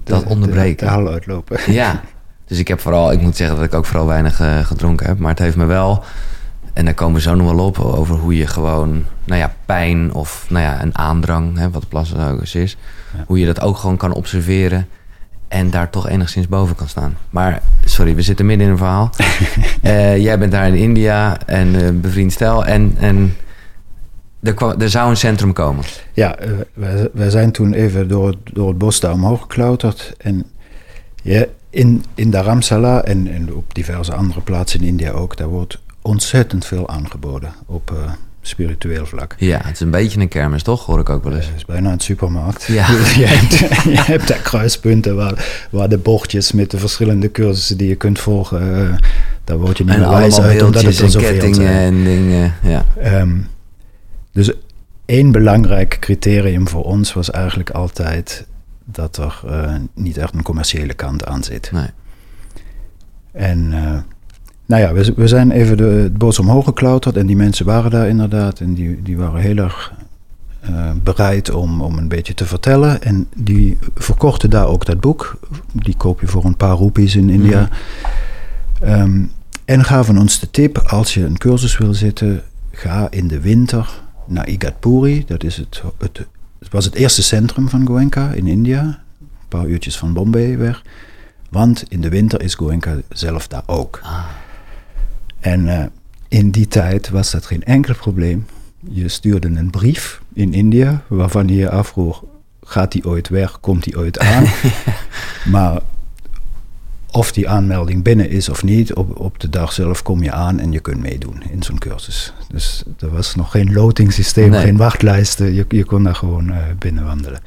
dat 0.03 0.23
onderbreken. 0.23 0.87
De, 0.97 1.03
de 1.03 1.09
uitlopen. 1.09 1.57
Ja. 1.73 2.01
Dus 2.45 2.59
ik 2.59 2.67
heb 2.67 2.79
vooral... 2.79 3.11
Ik 3.11 3.21
moet 3.21 3.35
zeggen 3.35 3.55
dat 3.55 3.65
ik 3.65 3.73
ook 3.73 3.85
vooral 3.85 4.05
weinig 4.05 4.41
uh, 4.41 4.59
gedronken 4.59 5.05
heb. 5.05 5.19
Maar 5.19 5.29
het 5.29 5.39
heeft 5.39 5.55
me 5.55 5.65
wel... 5.65 6.03
En 6.73 6.85
daar 6.85 6.93
komen 6.93 7.15
we 7.15 7.21
zo 7.21 7.35
nog 7.35 7.51
wel 7.51 7.65
op 7.65 7.79
over 7.79 8.15
hoe 8.15 8.35
je 8.35 8.47
gewoon, 8.47 9.05
nou 9.23 9.39
ja, 9.39 9.53
pijn 9.65 10.13
of 10.13 10.45
nou 10.49 10.63
ja, 10.63 10.81
een 10.81 10.97
aandrang, 10.97 11.57
hè, 11.57 11.69
wat 11.69 11.87
plassen 11.87 12.27
ook 12.27 12.39
eens 12.39 12.55
is, 12.55 12.77
hoe 13.25 13.39
je 13.39 13.45
dat 13.45 13.61
ook 13.61 13.77
gewoon 13.77 13.97
kan 13.97 14.13
observeren 14.13 14.87
en 15.49 15.69
daar 15.69 15.89
toch 15.89 16.07
enigszins 16.09 16.47
boven 16.47 16.75
kan 16.75 16.87
staan. 16.87 17.17
Maar 17.29 17.61
sorry, 17.85 18.15
we 18.15 18.21
zitten 18.21 18.45
midden 18.45 18.65
in 18.65 18.71
een 18.71 18.77
verhaal. 18.77 19.09
uh, 19.83 20.17
jij 20.27 20.39
bent 20.39 20.51
daar 20.51 20.67
in 20.67 20.75
India 20.75 21.37
en 21.45 21.67
uh, 21.67 21.89
bevriend 21.93 22.31
stel. 22.31 22.65
En, 22.65 22.95
en 22.99 23.35
er, 24.41 24.53
kwam, 24.53 24.81
er 24.81 24.89
zou 24.89 25.09
een 25.09 25.17
centrum 25.17 25.53
komen. 25.53 25.83
Ja, 26.13 26.43
uh, 26.45 26.51
wij, 26.73 27.09
wij, 27.13 27.29
zijn 27.29 27.51
toen 27.51 27.73
even 27.73 28.07
door, 28.07 28.35
door 28.53 28.67
het 28.67 28.77
bos 28.77 28.99
daar 28.99 29.13
omhoog 29.13 29.41
geklauterd. 29.41 30.13
En 30.17 30.45
ja, 31.23 31.45
in, 31.69 32.03
in 32.15 32.31
Dharamsala 32.31 33.03
en, 33.03 33.27
en 33.27 33.53
op 33.53 33.75
diverse 33.75 34.13
andere 34.13 34.41
plaatsen 34.41 34.79
in 34.79 34.87
India 34.87 35.11
ook... 35.11 35.37
daar 35.37 35.47
wordt 35.47 35.79
ontzettend 36.01 36.65
veel 36.65 36.89
aangeboden 36.89 37.53
op 37.65 37.91
spiritueel 38.41 39.05
vlak. 39.05 39.35
Ja, 39.37 39.57
het 39.63 39.73
is 39.73 39.79
een 39.79 39.91
beetje 39.91 40.19
een 40.19 40.27
kermis, 40.27 40.63
toch? 40.63 40.85
Hoor 40.85 40.99
ik 40.99 41.09
ook 41.09 41.23
wel 41.23 41.35
eens. 41.35 41.45
Het 41.45 41.55
is 41.55 41.65
bijna 41.65 41.91
een 41.91 41.99
supermarkt. 41.99 42.63
Ja. 42.63 42.87
je, 43.21 43.25
hebt, 43.25 43.57
je 43.83 44.01
hebt 44.01 44.27
daar 44.27 44.41
kruispunten 44.41 45.15
waar, 45.15 45.67
waar 45.69 45.89
de 45.89 45.97
bordjes 45.97 46.51
met 46.51 46.71
de 46.71 46.77
verschillende 46.77 47.31
cursussen 47.31 47.77
die 47.77 47.87
je 47.87 47.95
kunt 47.95 48.19
volgen, 48.19 48.61
uh, 48.61 48.97
daar 49.43 49.57
word 49.57 49.77
je 49.77 49.83
niet 49.83 49.97
meer 49.97 50.09
wijs 50.09 50.39
uit, 50.39 50.61
omdat 50.61 50.81
het 50.81 50.99
er 50.99 51.09
zoveel 51.09 51.53
zijn. 51.53 51.67
en 51.67 52.03
dingen, 52.03 52.53
ja. 52.61 52.85
Um, 53.19 53.47
dus 54.31 54.51
één 55.05 55.31
belangrijk 55.31 55.97
criterium 55.99 56.67
voor 56.67 56.83
ons 56.83 57.13
was 57.13 57.31
eigenlijk 57.31 57.69
altijd 57.69 58.45
dat 58.85 59.17
er 59.17 59.41
uh, 59.45 59.75
niet 59.93 60.17
echt 60.17 60.33
een 60.33 60.43
commerciële 60.43 60.93
kant 60.93 61.25
aan 61.25 61.43
zit. 61.43 61.71
Nee. 61.71 61.89
En... 63.31 63.71
Uh, 63.71 63.97
nou 64.69 64.81
ja, 64.81 64.93
we, 64.93 65.13
we 65.15 65.27
zijn 65.27 65.51
even 65.51 65.77
de, 65.77 65.83
het 65.83 66.17
bos 66.17 66.39
omhoog 66.39 66.65
geklauterd 66.65 67.17
en 67.17 67.25
die 67.25 67.35
mensen 67.35 67.65
waren 67.65 67.91
daar 67.91 68.07
inderdaad. 68.07 68.59
En 68.59 68.73
die, 68.73 69.01
die 69.01 69.17
waren 69.17 69.41
heel 69.41 69.57
erg 69.57 69.93
uh, 70.69 70.91
bereid 71.03 71.51
om, 71.51 71.81
om 71.81 71.97
een 71.97 72.07
beetje 72.07 72.33
te 72.33 72.45
vertellen. 72.45 73.01
En 73.01 73.27
die 73.35 73.77
verkochten 73.95 74.49
daar 74.49 74.67
ook 74.67 74.85
dat 74.85 74.99
boek. 74.99 75.39
Die 75.73 75.95
koop 75.97 76.21
je 76.21 76.27
voor 76.27 76.45
een 76.45 76.57
paar 76.57 76.75
roepies 76.75 77.15
in 77.15 77.29
India. 77.29 77.69
Mm. 78.81 78.89
Um, 78.89 79.31
en 79.65 79.83
gaven 79.83 80.17
ons 80.17 80.39
de 80.39 80.51
tip, 80.51 80.77
als 80.77 81.13
je 81.13 81.25
een 81.25 81.37
cursus 81.37 81.77
wil 81.77 81.93
zitten, 81.93 82.43
ga 82.71 83.07
in 83.09 83.27
de 83.27 83.39
winter 83.39 84.01
naar 84.25 84.47
Igatpuri. 84.47 85.23
Dat 85.27 85.43
is 85.43 85.57
het, 85.57 85.81
het, 85.97 86.25
het 86.59 86.71
was 86.71 86.85
het 86.85 86.95
eerste 86.95 87.23
centrum 87.23 87.69
van 87.69 87.87
Goenka 87.87 88.31
in 88.31 88.47
India. 88.47 88.81
Een 88.81 89.27
paar 89.47 89.65
uurtjes 89.65 89.97
van 89.97 90.13
Bombay 90.13 90.57
weg. 90.57 90.81
Want 91.49 91.83
in 91.87 92.01
de 92.01 92.09
winter 92.09 92.41
is 92.41 92.55
Goenka 92.55 92.95
zelf 93.09 93.47
daar 93.47 93.63
ook. 93.65 93.99
Ah. 94.03 94.25
En 95.39 95.65
uh, 95.65 95.83
in 96.27 96.51
die 96.51 96.67
tijd 96.67 97.09
was 97.09 97.31
dat 97.31 97.45
geen 97.45 97.63
enkel 97.63 97.95
probleem. 97.95 98.45
Je 98.89 99.07
stuurde 99.07 99.47
een 99.47 99.69
brief 99.69 100.21
in 100.33 100.53
India 100.53 101.01
waarvan 101.07 101.47
je 101.47 101.55
je 101.55 101.69
afvroeg: 101.69 102.23
gaat 102.63 102.91
die 102.91 103.05
ooit 103.05 103.29
weg? 103.29 103.59
Komt 103.59 103.83
die 103.83 103.97
ooit 103.97 104.19
aan? 104.19 104.45
maar 105.51 105.81
of 107.11 107.31
die 107.31 107.49
aanmelding 107.49 108.03
binnen 108.03 108.29
is 108.29 108.49
of 108.49 108.63
niet, 108.63 108.93
op, 108.93 109.19
op 109.19 109.39
de 109.39 109.49
dag 109.49 109.71
zelf 109.71 110.03
kom 110.03 110.23
je 110.23 110.31
aan 110.31 110.59
en 110.59 110.71
je 110.71 110.79
kunt 110.79 111.01
meedoen 111.01 111.43
in 111.51 111.63
zo'n 111.63 111.79
cursus. 111.79 112.33
Dus 112.51 112.83
er 112.99 113.09
was 113.09 113.35
nog 113.35 113.51
geen 113.51 113.73
lotingsysteem, 113.73 114.49
nee. 114.49 114.61
geen 114.61 114.77
wachtlijsten. 114.77 115.53
Je, 115.53 115.65
je 115.69 115.83
kon 115.83 116.03
daar 116.03 116.15
gewoon 116.15 116.49
uh, 116.49 116.57
binnen 116.79 117.05
wandelen. 117.05 117.39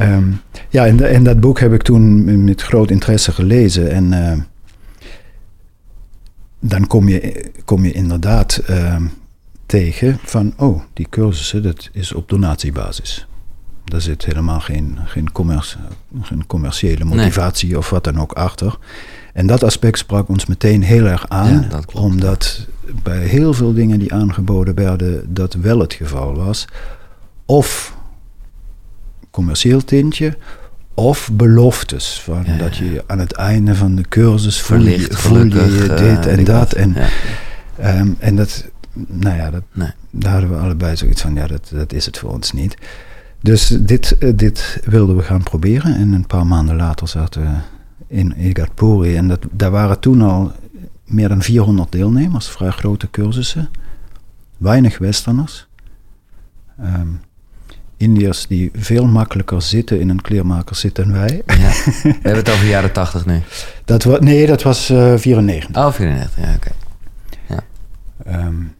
Um, 0.00 0.40
ja, 0.68 0.86
en, 0.86 1.08
en, 1.08 1.24
dat 1.24 1.40
boek 1.40 1.60
heb 1.60 1.72
ik 1.72 1.82
toen 1.82 2.44
met 2.44 2.62
groot 2.62 2.90
interesse 2.90 3.32
gelezen. 3.32 3.90
En 3.90 4.12
uh, 4.12 4.32
dan 6.64 6.86
kom 6.86 7.08
je, 7.08 7.50
kom 7.64 7.84
je 7.84 7.92
inderdaad 7.92 8.62
uh, 8.70 8.96
tegen 9.66 10.18
van, 10.24 10.52
oh, 10.56 10.82
die 10.92 11.06
cursussen, 11.10 11.62
dat 11.62 11.88
is 11.92 12.12
op 12.12 12.28
donatiebasis. 12.28 13.26
Daar 13.84 14.00
zit 14.00 14.24
helemaal 14.24 14.60
geen, 14.60 14.98
geen, 15.04 15.30
geen 16.22 16.46
commerciële 16.46 17.04
motivatie 17.04 17.68
nee. 17.68 17.78
of 17.78 17.90
wat 17.90 18.04
dan 18.04 18.20
ook 18.20 18.32
achter. 18.32 18.78
En 19.32 19.46
dat 19.46 19.62
aspect 19.62 19.98
sprak 19.98 20.28
ons 20.28 20.46
meteen 20.46 20.82
heel 20.82 21.04
erg 21.04 21.28
aan, 21.28 21.52
ja, 21.52 21.68
dat 21.68 21.84
klopt, 21.86 22.06
omdat 22.06 22.66
ja. 22.86 22.92
bij 23.02 23.26
heel 23.26 23.54
veel 23.54 23.72
dingen 23.72 23.98
die 23.98 24.14
aangeboden 24.14 24.74
werden, 24.74 25.34
dat 25.34 25.54
wel 25.54 25.78
het 25.78 25.94
geval 25.94 26.34
was. 26.34 26.64
Of 27.46 27.96
commercieel 29.30 29.84
tintje, 29.84 30.36
of 30.94 31.30
beloftes. 31.32 32.20
Van 32.20 32.42
ja, 32.46 32.56
dat 32.56 32.76
je 32.76 33.04
aan 33.06 33.18
het 33.18 33.32
einde 33.32 33.74
van 33.74 33.94
de 33.94 34.08
cursus 34.08 34.60
voel 34.60 34.80
je, 34.80 35.06
voel 35.10 35.44
je 35.44 35.94
dit 35.96 36.26
en 36.26 36.44
dat. 36.44 36.72
En, 36.72 36.96
um, 37.84 38.16
en 38.18 38.36
dat, 38.36 38.64
nou 39.06 39.36
ja, 39.36 39.50
dat, 39.50 39.62
nee. 39.72 39.90
daar 40.10 40.32
hadden 40.32 40.50
we 40.50 40.56
allebei 40.56 40.96
zoiets 40.96 41.22
van, 41.22 41.34
ja, 41.34 41.46
dat, 41.46 41.70
dat 41.74 41.92
is 41.92 42.06
het 42.06 42.18
voor 42.18 42.30
ons 42.30 42.52
niet. 42.52 42.76
Dus 43.40 43.66
dit, 43.66 44.16
uh, 44.18 44.32
dit 44.34 44.80
wilden 44.84 45.16
we 45.16 45.22
gaan 45.22 45.42
proberen. 45.42 45.94
En 45.94 46.12
een 46.12 46.26
paar 46.26 46.46
maanden 46.46 46.76
later 46.76 47.08
zaten 47.08 47.42
we 47.42 47.48
in 48.06 48.34
Igatpuri. 48.36 49.16
En 49.16 49.28
dat, 49.28 49.46
daar 49.50 49.70
waren 49.70 50.00
toen 50.00 50.22
al 50.22 50.52
meer 51.04 51.28
dan 51.28 51.42
400 51.42 51.92
deelnemers, 51.92 52.48
vrij 52.48 52.70
grote 52.70 53.10
cursussen. 53.10 53.70
Weinig 54.56 54.98
westerners. 54.98 55.66
Um, 56.80 57.20
Indiërs 58.02 58.46
die 58.46 58.70
veel 58.74 59.06
makkelijker 59.06 59.62
zitten 59.62 60.00
in 60.00 60.08
een 60.08 60.20
kleermaker 60.20 60.76
zitten 60.76 61.04
dan 61.04 61.12
wij. 61.12 61.42
Ja. 61.46 61.54
We 62.02 62.08
hebben 62.08 62.34
het 62.34 62.50
over 62.50 62.66
jaren 62.66 62.92
80 62.92 63.26
nu. 63.26 63.40
Dat 63.84 64.04
was, 64.04 64.18
nee, 64.20 64.46
dat 64.46 64.62
was 64.62 64.90
uh, 64.90 65.16
94. 65.16 65.84
Oh, 65.84 65.92
94, 65.92 66.44
ja, 66.44 66.54
oké. 66.54 66.70
Okay. 67.48 67.64
Ja. 68.26 68.46
Um, 68.46 68.74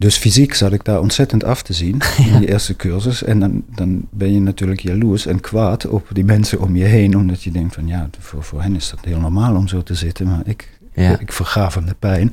dus 0.00 0.16
fysiek 0.16 0.54
zat 0.54 0.72
ik 0.72 0.84
daar 0.84 1.00
ontzettend 1.00 1.44
af 1.44 1.62
te 1.62 1.72
zien 1.72 2.00
in 2.32 2.38
die 2.38 2.48
eerste 2.48 2.76
cursus. 2.76 3.22
En 3.22 3.40
dan, 3.40 3.62
dan 3.74 4.06
ben 4.10 4.32
je 4.32 4.40
natuurlijk 4.40 4.80
jaloers 4.80 5.26
en 5.26 5.40
kwaad 5.40 5.86
op 5.86 6.08
die 6.12 6.24
mensen 6.24 6.60
om 6.60 6.76
je 6.76 6.84
heen. 6.84 7.16
Omdat 7.16 7.42
je 7.42 7.50
denkt 7.50 7.74
van 7.74 7.86
ja, 7.86 8.10
voor, 8.18 8.42
voor 8.42 8.62
hen 8.62 8.76
is 8.76 8.90
dat 8.90 8.98
heel 9.04 9.20
normaal 9.20 9.56
om 9.56 9.68
zo 9.68 9.82
te 9.82 9.94
zitten. 9.94 10.26
Maar 10.26 10.40
ik, 10.44 10.78
ja. 10.94 11.18
ik 11.18 11.32
verga 11.32 11.70
van 11.70 11.84
de 11.84 11.94
pijn. 11.98 12.32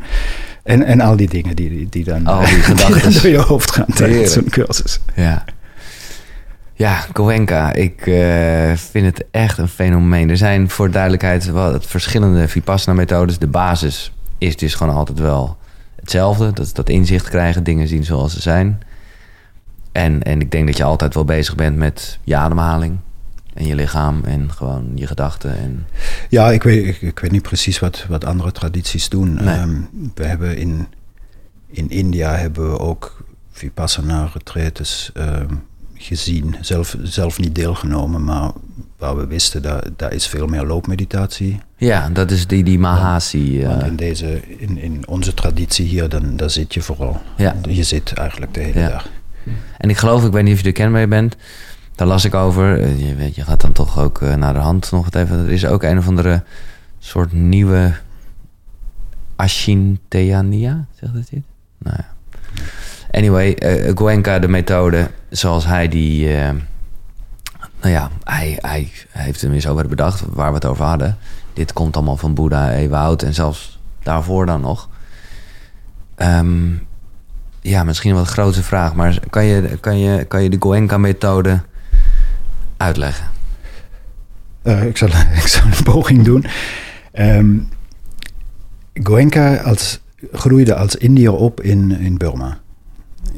En, 0.64 0.84
en 0.84 1.02
al 1.02 1.16
die 1.16 1.30
dingen 1.30 1.56
die, 1.56 1.88
die, 1.90 2.04
dan, 2.04 2.26
al 2.26 2.46
die, 2.46 2.62
die 2.76 2.86
dan 2.86 3.12
door 3.12 3.28
je 3.28 3.38
hoofd 3.38 3.72
gaan 3.72 3.94
tijdens 3.96 4.34
zo'n 4.34 4.50
cursus. 4.50 5.00
Ja. 5.16 5.46
Ja, 6.78 7.06
Goenka. 7.14 7.74
Ik 7.74 8.06
uh, 8.06 8.74
vind 8.74 9.06
het 9.06 9.26
echt 9.32 9.58
een 9.58 9.68
fenomeen. 9.68 10.30
Er 10.30 10.38
zijn 10.38 10.70
voor 10.70 10.92
duidelijkheid 10.92 11.50
wat 11.50 11.86
verschillende 11.86 12.48
Vipassana-methodes. 12.48 13.40
De 13.40 13.48
basis 13.48 14.12
is 14.38 14.56
dus 14.56 14.76
gewoon 14.76 14.96
altijd 14.96 15.20
wel 15.20 15.58
hetzelfde. 15.96 16.54
Dat, 16.54 16.70
dat 16.74 16.90
inzicht 16.90 17.30
krijgen, 17.30 17.64
dingen 17.64 17.88
zien 17.88 18.04
zoals 18.04 18.34
ze 18.34 18.42
zijn. 18.42 18.80
En, 19.92 20.24
en 20.24 20.42
ik 20.42 20.52
denk 20.52 20.68
dat 20.68 20.78
je 20.78 20.84
altijd 20.84 21.14
wel 21.14 21.26
bezig 21.26 21.56
bent 21.56 21.78
met 21.78 22.20
je 22.24 22.36
ademhaling 22.36 22.98
en 23.54 23.66
je 23.66 23.76
lichaam 23.76 24.22
en 24.24 24.52
gewoon 24.52 24.92
je 24.96 25.08
gedachten. 25.08 25.58
En... 25.58 25.88
Ja, 26.30 26.52
ik 26.52 26.64
weet, 26.64 26.86
ik, 26.86 27.02
ik 27.02 27.20
weet 27.20 27.32
niet 27.32 27.42
precies 27.42 27.80
wat, 27.80 28.06
wat 28.08 28.26
andere 28.26 28.52
tradities 28.52 29.10
doen. 29.10 29.34
Nee. 29.34 29.56
Ehm, 29.56 29.82
we 30.16 30.26
hebben 30.26 30.58
in, 30.58 30.88
in 31.68 31.90
India 31.90 32.36
hebben 32.36 32.72
we 32.72 32.80
ook 32.80 33.24
vipassana 33.52 34.30
retretes 34.34 35.12
ehm, 35.14 35.54
gezien. 35.98 36.56
Zelf, 36.62 36.96
zelf 37.04 37.40
niet 37.40 37.56
deelgenomen, 37.56 38.24
maar 38.24 38.52
waar 38.98 39.18
we 39.18 39.28
wisten, 39.28 39.62
daar, 39.62 39.84
daar 39.96 40.14
is 40.14 40.28
veel 40.28 40.48
meer 40.48 40.64
loopmeditatie. 40.66 41.60
Ja, 41.78 42.10
dat 42.10 42.32
is 42.32 42.48
die, 42.48 42.64
die 42.64 42.80
Mahasi. 42.80 43.62
Eh, 43.64 43.88
in, 43.88 43.96
deze, 43.96 44.42
in, 44.58 44.78
in 44.78 45.08
onze 45.08 45.34
traditie 45.34 45.86
hier, 45.88 46.10
dan, 46.10 46.36
daar 46.38 46.50
zit 46.50 46.74
je 46.74 46.82
vooral. 46.82 47.22
Ja. 47.38 47.56
Je 47.70 47.84
zit 47.84 48.14
eigenlijk 48.14 48.54
de 48.54 48.60
hele 48.60 48.80
Ja. 48.80 48.90
dag. 48.90 49.10
En 49.78 49.90
ik 49.90 49.98
geloof, 49.98 50.26
ik 50.26 50.32
weet 50.32 50.44
niet 50.44 50.54
of 50.54 50.60
je 50.62 50.66
er 50.68 50.72
kenbaar 50.74 50.94
mee 51.00 51.08
bent. 51.08 51.36
Daar 51.96 52.08
las 52.08 52.26
ik 52.26 52.34
over. 52.36 52.80
eh, 52.82 53.08
Je, 53.08 53.16
weet, 53.16 53.36
je 53.36 53.44
gaat 53.44 53.62
dan 53.62 53.72
toch 53.72 54.00
ook 54.00 54.22
eh, 54.22 54.36
naar 54.36 54.54
de 54.54 54.60
hand 54.60 54.92
nog 54.92 55.04
wat 55.04 55.16
even. 55.16 55.38
Er 55.40 55.52
is 55.52 55.66
ook 55.66 55.84
een 55.84 55.98
of 55.98 56.08
andere 56.08 56.44
soort 57.00 57.32
nieuwe 57.34 57.94
Ashinteania. 59.36 60.86
Zegt 61.00 61.14
het 61.14 61.28
dit? 61.30 61.42
Nou 61.78 61.96
ja. 62.00 62.16
Anyway, 63.12 63.54
eh 63.54 63.92
Goenka, 63.96 64.40
de 64.40 64.48
methode 64.48 65.10
zoals 65.30 65.66
hij 65.66 65.88
die... 65.88 66.34
eh, 66.34 66.50
nou 67.82 67.94
ja, 67.94 68.10
hij, 68.24 68.90
heeft 69.10 69.42
hem 69.42 69.54
eens 69.54 69.68
over 69.68 69.88
bedacht 69.88 70.24
waar 70.30 70.50
we 70.50 70.56
het 70.56 70.66
over 70.66 70.86
hadden. 70.86 71.18
Dit 71.54 71.74
komt 71.74 71.96
allemaal 71.96 72.18
van 72.18 72.34
Boeddha, 72.34 72.72
Ewoud 72.72 73.24
en 73.24 73.34
zelfs 73.34 73.80
daarvoor 74.04 74.46
dan 74.46 74.62
nog. 74.62 74.90
Ehm, 76.16 76.72
ja, 77.62 77.84
misschien 77.84 78.12
een 78.12 78.18
wat 78.18 78.28
grote 78.28 78.64
vraag, 78.64 78.94
maar 78.94 79.20
kan 79.30 79.46
je, 79.46 79.78
kan 79.80 80.00
je, 80.00 80.24
kan 80.24 80.44
je 80.44 80.50
de 80.50 80.58
Goenka-methode 80.60 81.62
uitleggen? 82.78 83.28
Eh, 84.62 84.84
ik, 84.84 84.98
zal, 84.98 85.08
ik 85.44 85.62
een 85.64 85.84
poging 85.84 86.24
doen. 86.24 86.46
Ehm 87.12 87.56
Goenka 89.04 89.56
als, 89.56 90.00
groeide 90.32 90.76
als 90.76 90.96
Indiër 90.96 91.34
op 91.34 91.62
in, 91.62 91.92
in 91.92 92.18
Burma. 92.18 92.60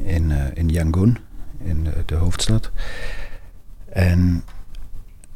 In, 0.04 0.30
eh, 0.30 0.44
in 0.54 0.68
Yangon, 0.68 1.18
in 1.64 1.88
de, 2.06 2.14
hoofdstad. 2.14 2.70
En 3.88 4.44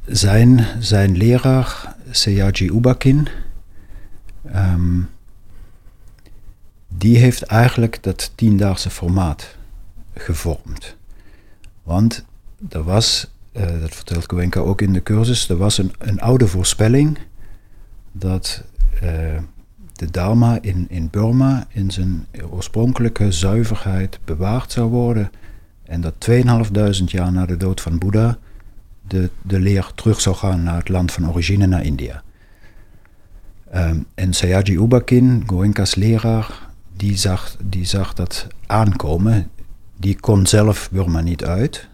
zijn, 0.05 0.67
zijn 0.79 1.17
leraar, 1.17 1.97
Seyaji 2.11 2.71
Ubakin, 2.71 3.29
ehm, 4.53 5.01
die 6.89 7.19
heeft 7.19 7.43
eigenlijk 7.43 8.03
dat 8.03 8.33
tiendaagse 8.35 8.91
formaat 8.91 9.57
gevormd. 10.15 10.97
Want 11.83 12.25
er 12.69 12.83
was, 12.83 13.31
eh, 13.53 13.81
dat 13.81 13.95
vertelt 13.95 14.31
Goenka 14.31 14.61
ook 14.61 14.81
in 14.81 14.93
de 14.93 15.03
cursus, 15.03 15.49
er 15.49 15.57
was 15.57 15.79
een, 15.79 15.93
een 15.99 16.21
oude 16.21 16.47
voorspelling 16.47 17.19
dat 18.13 18.63
eh, 19.01 19.39
de 19.95 20.11
Dharma 20.11 20.59
in, 20.61 20.87
in 20.89 21.09
Burma 21.11 21.67
in 21.69 21.91
zijn 21.91 22.27
oorspronkelijke 22.51 23.33
zuiverheid 23.33 24.19
bewaard 24.25 24.73
zou 24.73 24.91
worden 24.91 25.31
en 25.83 26.01
dat 26.01 26.15
2500 26.19 27.11
jaar 27.11 27.33
na 27.33 27.47
de 27.47 27.57
dood 27.57 27.81
van 27.81 27.99
Boeddha 27.99 28.39
de, 29.09 29.31
de 29.43 29.61
leer 29.61 29.91
terug 29.95 30.21
zou 30.21 30.37
gaan 30.37 30.63
naar 30.63 30.77
het 30.77 30.89
land 30.89 31.13
van 31.13 31.29
origine, 31.29 31.67
naar 31.67 31.85
India. 31.85 32.23
Ehm, 33.71 33.99
en 34.15 34.33
Sayaji 34.33 34.77
Ubakin, 34.77 35.43
Goenka's 35.47 35.95
leraar, 35.95 36.69
die 36.97 37.17
zag, 37.17 37.57
die 37.65 37.85
zag 37.85 38.15
dat 38.15 38.47
aankomen. 38.67 39.51
Die 39.97 40.21
kon 40.21 40.47
zelf 40.47 40.91
Burma 40.91 41.21
niet 41.21 41.45
uit, 41.45 41.89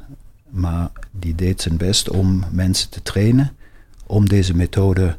maar 0.50 0.90
die 1.10 1.34
deed 1.34 1.60
zijn 1.60 1.76
best 1.76 2.10
om 2.10 2.44
mensen 2.50 2.90
te 2.90 3.02
trainen 3.02 3.52
om 4.06 4.28
deze 4.28 4.56
methode 4.56 5.16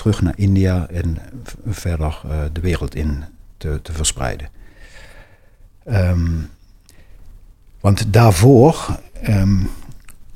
terug 0.00 0.22
naar 0.22 0.32
India 0.36 0.88
en 0.88 1.18
verder 1.66 2.20
eh, 2.24 2.40
de 2.52 2.60
wereld 2.60 2.94
in 2.94 3.24
te, 3.56 3.80
verspreiden. 3.82 4.48
Ehm, 5.84 6.30
want 7.80 8.12
daarvoor, 8.12 8.98
ehm, 9.22 9.58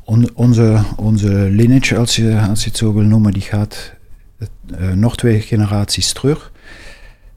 on- 0.05 0.31
onze, 0.35 0.83
onze 0.97 1.33
lineage, 1.33 1.97
als 1.97 2.17
je, 2.17 2.41
als 2.49 2.63
je 2.63 2.69
het 2.69 2.79
zo 2.79 2.93
wil 2.95 3.03
noemen, 3.03 3.33
die 3.33 3.43
gaat 3.43 3.93
eh, 4.79 4.93
nog 4.93 5.17
twee 5.17 5.41
generaties 5.41 6.13
terug. 6.13 6.53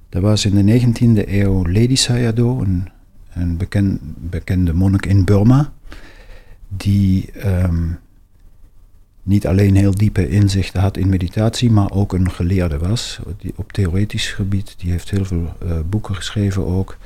Er 0.09 0.21
was 0.21 0.45
in 0.45 0.65
de 0.65 0.79
19e 0.79 1.31
eeuw 1.31 1.67
Lady 1.67 1.95
Sayadaw, 1.95 2.61
een, 2.61 2.89
een 3.33 3.57
beken- 3.57 3.99
bekende 4.17 4.73
monnik 4.73 5.05
in 5.05 5.25
Burma, 5.25 5.71
die 6.67 7.31
ehm, 7.31 7.87
niet 9.27 9.47
alleen 9.47 9.75
heel 9.75 9.95
diepe 9.95 10.29
inzichten 10.29 10.81
had 10.81 10.97
in 10.97 11.09
meditatie, 11.09 11.71
maar 11.71 11.91
ook 11.91 12.13
een 12.13 12.31
geleerde 12.31 12.77
was 12.77 13.19
die 13.37 13.53
op 13.55 13.71
theoretisch 13.73 14.27
gebied. 14.31 14.75
Die 14.77 14.91
heeft 14.91 15.09
heel 15.09 15.25
veel 15.25 15.53
eh, 15.61 15.79
boeken 15.89 16.15
geschreven 16.15 16.65
ook. 16.65 16.97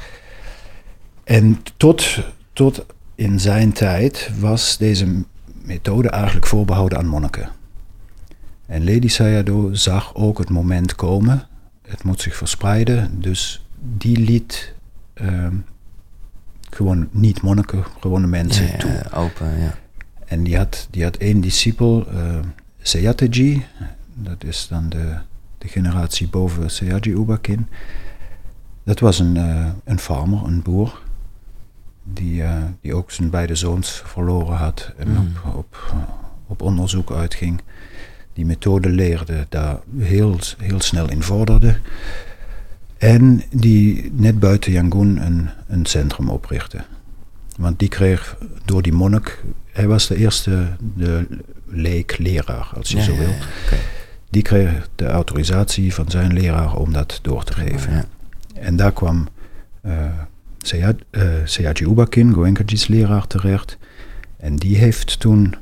En 1.23 1.59
tot, 1.77 2.19
tot 2.53 2.85
in 3.15 3.39
zijn 3.39 3.71
tijd 3.73 4.29
was 4.39 4.77
deze 4.77 5.23
methode 5.63 6.09
eigenlijk 6.09 6.45
voorbehouden 6.47 6.97
aan 6.97 7.07
monniken. 7.07 7.49
En 8.65 8.83
Lady 8.93 9.07
Sayadaw 9.07 9.75
zag 9.75 10.15
ook 10.15 10.37
het 10.37 10.49
moment 10.49 10.95
komen. 10.95 11.47
Het 11.87 12.03
moet 12.03 12.21
zich 12.21 12.35
verspreiden. 12.35 13.21
Dus 13.21 13.65
die 13.97 14.17
liet 14.17 14.73
ehm, 15.13 15.55
gewoon 16.69 17.07
niet 17.11 17.41
monniken, 17.41 17.83
gewone 17.99 18.27
mensen 18.27 18.65
Ja, 18.65 18.71
ja, 18.71 18.77
toe. 18.77 19.11
open, 19.13 19.59
ja. 19.59 19.75
En 20.31 20.43
die 20.43 20.57
had, 20.57 20.87
die 20.91 21.03
had 21.03 21.15
één 21.15 21.41
discipel, 21.41 22.07
eh 22.07 22.39
Seyateji. 22.81 23.65
Dat 24.13 24.43
is 24.43 24.67
dan 24.69 24.89
de, 24.89 25.15
de 25.57 25.67
generatie 25.67 26.27
boven 26.27 26.71
Seyaji 26.71 27.11
Ubakin. 27.11 27.67
Dat 28.83 28.99
was 28.99 29.19
een, 29.19 29.37
eh, 29.37 29.69
een 29.83 29.99
farmer, 29.99 30.43
een 30.43 30.61
boer. 30.61 31.01
Die, 32.03 32.43
eh, 32.43 32.63
die 32.81 32.93
ook 32.95 33.11
zijn 33.11 33.29
beide 33.29 33.55
zoons 33.55 34.01
verloren 34.05 34.55
had 34.57 34.93
en 34.97 35.09
Mm. 35.09 35.31
op, 35.45 35.55
op, 35.55 36.07
op 36.47 36.61
onderzoek 36.61 37.11
uitging. 37.11 37.61
Die 38.33 38.45
methode 38.45 38.89
leerde, 38.89 39.45
daar 39.49 39.79
heel, 39.97 40.39
heel 40.57 40.81
snel 40.81 41.09
in 41.09 41.21
vorderde. 41.23 41.77
En 42.97 43.41
die 43.51 44.11
net 44.15 44.39
buiten 44.39 44.71
Yangon 44.71 45.17
een, 45.17 45.49
een 45.67 45.85
centrum 45.85 46.29
oprichtte. 46.29 46.83
Want 47.57 47.79
die 47.79 47.89
kreeg 47.89 48.37
door 48.65 48.81
die 48.81 48.93
monnik, 48.93 49.43
hij 49.71 49.87
was 49.87 50.07
de 50.07 50.15
eerste 50.15 50.67
de 50.95 51.27
leek-leraar, 51.67 52.69
als 52.75 52.89
je 52.89 52.97
Ja, 52.97 53.03
zo 53.03 53.15
wil. 53.17 53.27
ja. 53.27 53.77
Die 54.29 54.41
kreeg 54.41 54.89
de 54.95 55.05
autorisatie 55.07 55.93
van 55.93 56.09
zijn 56.09 56.33
leraar 56.33 56.75
om 56.75 56.93
dat 56.93 57.19
door 57.21 57.43
te 57.43 57.53
geven. 57.53 57.93
Ja. 57.93 58.05
En 58.53 58.75
daar 58.75 58.91
kwam 58.91 59.27
eh 59.81 60.05
Seya- 60.57 60.95
eh, 61.09 61.23
Seyaji 61.43 61.85
Ubakin, 61.85 62.33
Goenkaji's 62.33 62.87
leraar, 62.87 63.27
terecht. 63.27 63.77
En 64.37 64.55
die 64.55 64.77
heeft 64.77 65.19
toen 65.19 65.55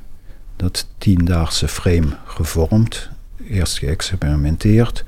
dat 0.56 0.88
tiendaagse 0.98 1.68
frame 1.68 2.08
gevormd. 2.26 3.10
Eerst 3.50 3.78
geëxperimenteerd, 3.78 5.04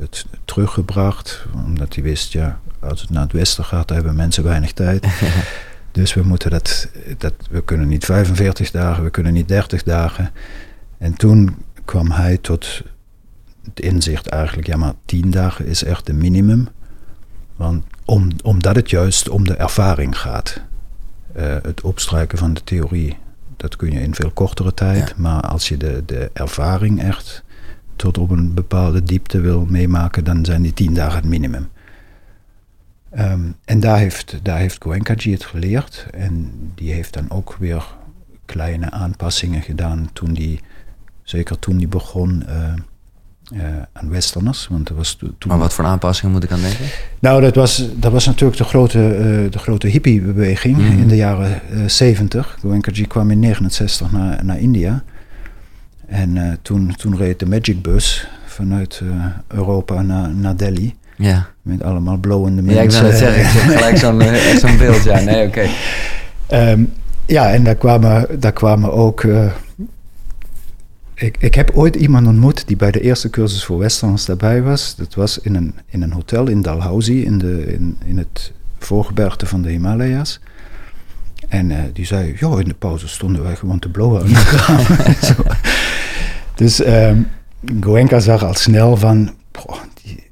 het 0.00 0.26
teruggebracht, 0.44 1.44
omdat 1.66 1.94
hij 1.94 2.02
wist, 2.04 2.32
ja, 2.32 2.60
als 2.80 3.00
het 3.00 3.10
naar 3.10 3.22
het 3.22 3.32
westen 3.32 3.64
gaat, 3.64 3.88
hebben 3.90 4.16
mensen 4.16 4.42
weinig 4.44 4.72
tijd. 4.72 5.06
Dus 5.98 6.14
we 6.14 6.22
moeten 6.22 6.50
dat, 6.50 6.88
dat, 7.18 7.34
we 7.50 7.62
kunnen 7.62 7.88
niet 7.88 8.04
45 8.04 8.70
dagen, 8.70 9.04
we 9.04 9.10
kunnen 9.10 9.32
niet 9.32 9.48
30 9.48 9.82
dagen. 9.82 10.30
En 10.98 11.14
toen 11.14 11.56
kwam 11.84 12.10
hij 12.10 12.36
tot 12.36 12.82
het 13.64 13.80
inzicht 13.80 14.26
eigenlijk, 14.26 14.66
ja 14.66 14.76
maar 14.76 14.92
10 15.04 15.30
dagen 15.30 15.66
is 15.66 15.84
echt 15.84 16.06
de 16.06 16.12
minimum. 16.12 16.68
Want 17.56 17.84
om, 18.04 18.30
omdat 18.42 18.76
het 18.76 18.90
juist 18.90 19.28
om 19.28 19.44
de 19.46 19.54
ervaring 19.54 20.18
gaat. 20.18 20.60
Eh, 21.32 21.56
het 21.62 21.80
opstrijken 21.80 22.38
van 22.38 22.54
de 22.54 22.64
theorie, 22.64 23.16
dat 23.56 23.76
kun 23.76 23.90
je 23.90 24.00
in 24.00 24.14
veel 24.14 24.30
kortere 24.30 24.74
tijd. 24.74 25.08
Ja. 25.08 25.14
Maar 25.16 25.40
als 25.40 25.68
je 25.68 25.76
de, 25.76 26.02
de 26.06 26.30
ervaring 26.32 27.02
echt 27.02 27.44
tot 27.96 28.18
op 28.18 28.30
een 28.30 28.54
bepaalde 28.54 29.02
diepte 29.02 29.40
wil 29.40 29.66
meemaken, 29.68 30.24
dan 30.24 30.44
zijn 30.44 30.62
die 30.62 30.74
10 30.74 30.94
dagen 30.94 31.16
het 31.16 31.28
minimum. 31.28 31.68
Ehm, 33.10 33.40
en 33.64 33.80
daar 33.80 33.98
heeft, 33.98 34.38
daar 34.42 34.58
heeft 34.58 34.82
Goenkaji 34.82 35.32
het 35.32 35.44
geleerd. 35.44 36.06
En 36.14 36.50
die 36.74 36.92
heeft 36.92 37.12
dan 37.14 37.30
ook 37.30 37.56
weer 37.58 37.84
kleine 38.44 38.90
aanpassingen 38.90 39.62
gedaan 39.62 40.08
toen 40.12 40.32
die, 40.32 40.60
zeker 41.22 41.58
toen 41.58 41.76
die 41.76 41.88
begon 41.88 42.44
eh, 42.46 42.72
eh, 43.52 43.82
aan 43.92 44.08
westerners. 44.10 44.66
Want 44.68 44.88
er 44.88 44.94
was 44.94 45.14
to- 45.14 45.26
toen... 45.38 45.50
Maar 45.50 45.58
wat 45.60 45.72
voor 45.74 45.84
aanpassingen 45.84 46.32
moet 46.32 46.44
ik 46.44 46.50
aan 46.52 46.60
denken? 46.60 46.84
Nou, 47.18 47.40
dat 47.40 47.54
was, 47.54 47.88
dat 47.96 48.12
was 48.12 48.26
natuurlijk 48.26 48.58
de 48.58 48.64
grote, 48.64 49.14
eh, 49.14 49.50
de 49.50 49.58
grote 49.58 49.86
hippiebeweging 49.86 50.76
Mhm. 50.76 50.98
in 50.98 51.08
de 51.08 51.16
jaren 51.16 51.60
eh 51.70 51.86
70. 51.88 52.56
Goenkaji 52.60 53.06
kwam 53.06 53.30
in 53.30 53.38
69 53.38 54.12
naar, 54.12 54.44
naar 54.44 54.58
India. 54.58 55.02
En 56.06 56.58
toen, 56.62 56.94
toen 56.96 57.16
reed 57.16 57.38
de 57.38 57.46
Magic 57.46 57.82
Bus 57.82 58.28
vanuit 58.46 59.02
Europa 59.48 60.02
naar, 60.02 60.34
naar 60.34 60.56
Delhi. 60.56 60.94
Ja. 61.18 61.46
Met 61.62 61.82
allemaal 61.82 62.16
blowende 62.16 62.62
Ja, 62.62 62.68
ik 62.68 62.76
mensen. 62.76 63.00
wil 63.02 63.10
het 63.10 63.18
zeggen. 63.18 63.42
Ik 63.42 63.48
zeg 63.48 63.62
gelijk 63.62 63.96
zo'n 63.96 64.20
eh, 64.22 64.56
zo'n 64.56 64.76
beeld. 64.76 65.02
Ja, 65.02 65.20
nee, 65.20 65.46
oké. 65.46 65.66
Ehm, 66.46 66.82
ja, 67.26 67.52
en 67.52 67.64
daar 67.64 67.74
kwamen, 67.74 68.40
daar 68.40 68.52
kwamen 68.52 68.92
ook. 68.92 69.22
Uh, 69.22 69.52
ik, 71.14 71.36
ik 71.38 71.54
heb 71.54 71.70
ooit 71.74 71.96
iemand 71.96 72.26
ontmoet 72.26 72.66
die 72.66 72.76
bij 72.76 72.90
de 72.90 73.00
eerste 73.00 73.30
cursus 73.30 73.64
voor 73.64 73.78
Westerns 73.78 74.24
daarbij 74.24 74.62
was. 74.62 74.96
Dat 74.96 75.14
was 75.14 75.38
in 75.38 75.54
een, 75.54 75.74
in 75.86 76.02
een 76.02 76.12
hotel 76.12 76.46
in 76.48 76.62
Dalhousie, 76.62 77.24
in, 77.24 77.38
de, 77.38 77.72
in, 77.72 77.98
in 78.04 78.18
het 78.18 78.52
voorgebergte 78.78 79.46
van 79.46 79.62
de 79.62 79.68
Himalaya's. 79.70 80.40
En 81.48 81.70
uh, 81.70 81.78
die 81.92 82.06
zei, 82.06 82.34
joh, 82.38 82.60
in 82.60 82.68
de 82.68 82.74
pauze 82.74 83.08
stonden 83.08 83.42
wij 83.42 83.56
gewoon 83.56 83.78
te 83.78 83.88
blowen 83.88 84.20
aan 84.22 84.28
de 84.28 85.56
Dus 86.54 86.86
um, 86.86 87.28
Goenka 87.80 88.20
zag 88.20 88.44
al 88.44 88.54
snel 88.54 88.96
van, 88.96 89.30
die, 90.02 90.27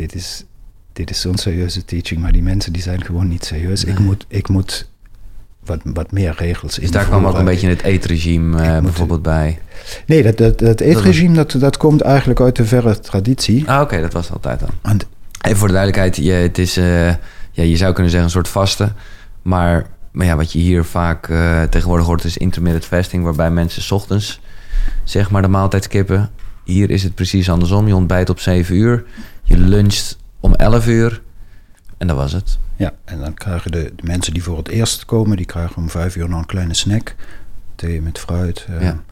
dit 0.00 0.14
is, 0.14 0.44
dit 0.92 1.10
is 1.10 1.20
zo'n 1.20 1.36
serieuze 1.36 1.84
teaching, 1.84 2.20
maar 2.20 2.32
die 2.32 2.42
mensen 2.42 2.72
die 2.72 2.82
zijn 2.82 3.04
gewoon 3.04 3.28
niet 3.28 3.44
serieus. 3.44 3.84
Ik, 3.84 3.98
moet, 3.98 4.24
ik 4.28 4.48
moet 4.48 4.88
wat, 5.64 5.80
wat 5.84 6.12
meer 6.12 6.34
regels 6.38 6.76
in. 6.76 6.82
Dus 6.82 6.90
daar 6.90 7.04
kwam 7.04 7.26
ook 7.26 7.38
een 7.38 7.44
beetje 7.44 7.68
het 7.68 7.82
eetregime 7.82 8.62
uh, 8.62 8.78
bijvoorbeeld 8.78 9.22
bij? 9.22 9.58
Nee, 10.06 10.22
dat, 10.22 10.36
dat, 10.36 10.58
dat 10.58 10.80
eetregime 10.80 11.34
dat, 11.34 11.54
dat 11.58 11.76
komt 11.76 12.00
eigenlijk 12.00 12.40
uit 12.40 12.56
de 12.56 12.64
verre 12.64 13.00
traditie. 13.00 13.70
Ah, 13.70 13.80
oké, 13.80 14.00
dat 14.00 14.12
was 14.12 14.32
altijd 14.32 14.60
dan. 14.60 15.00
Even 15.40 15.58
voor 15.58 15.68
de 15.68 15.74
duidelijkheid, 15.74 16.16
je, 16.16 16.32
het 16.32 16.58
is, 16.58 16.78
uh, 16.78 17.06
ja, 17.50 17.62
je 17.62 17.76
zou 17.76 17.92
kunnen 17.92 18.10
zeggen 18.10 18.28
een 18.28 18.34
soort 18.34 18.48
vaste, 18.48 18.92
maar, 19.42 19.86
maar 20.10 20.26
ja, 20.26 20.36
wat 20.36 20.52
je 20.52 20.58
hier 20.58 20.84
vaak 20.84 21.28
uh, 21.28 21.62
tegenwoordig 21.62 22.06
hoort 22.06 22.24
is 22.24 22.36
intermittent 22.36 22.84
fasting, 22.84 23.24
waarbij 23.24 23.50
mensen 23.50 23.82
s 23.82 23.90
ochtends 23.90 24.40
zeg 25.04 25.30
maar 25.30 25.42
de 25.42 25.48
maaltijd 25.48 25.84
skippen. 25.84 26.30
Hier 26.64 26.90
is 26.90 27.02
het 27.02 27.14
precies 27.14 27.50
andersom. 27.50 27.86
Je 27.86 27.94
ontbijt 27.94 28.30
op 28.30 28.40
7 28.40 28.76
uur, 28.76 29.04
je 29.50 29.58
luncht 29.58 30.18
om 30.40 30.54
11 30.54 30.86
uur 30.86 31.22
en 31.98 32.06
dat 32.06 32.16
was 32.16 32.32
het. 32.32 32.58
Ja, 32.76 32.92
en 33.04 33.20
dan 33.20 33.34
krijgen 33.34 33.72
de, 33.72 33.92
de, 33.96 34.02
mensen 34.06 34.32
die 34.32 34.42
voor 34.42 34.56
het 34.56 34.68
eerst 34.68 35.04
komen, 35.04 35.36
die 35.36 35.46
krijgen 35.46 35.76
om 35.76 35.90
vijf 35.90 36.16
uur 36.16 36.28
nog 36.28 36.38
een 36.38 36.46
kleine 36.46 36.74
snack. 36.74 37.14
Thee 37.74 38.02
met 38.02 38.18
fruit. 38.18 38.66
Uh, 38.70 38.82
ja. 38.82 39.02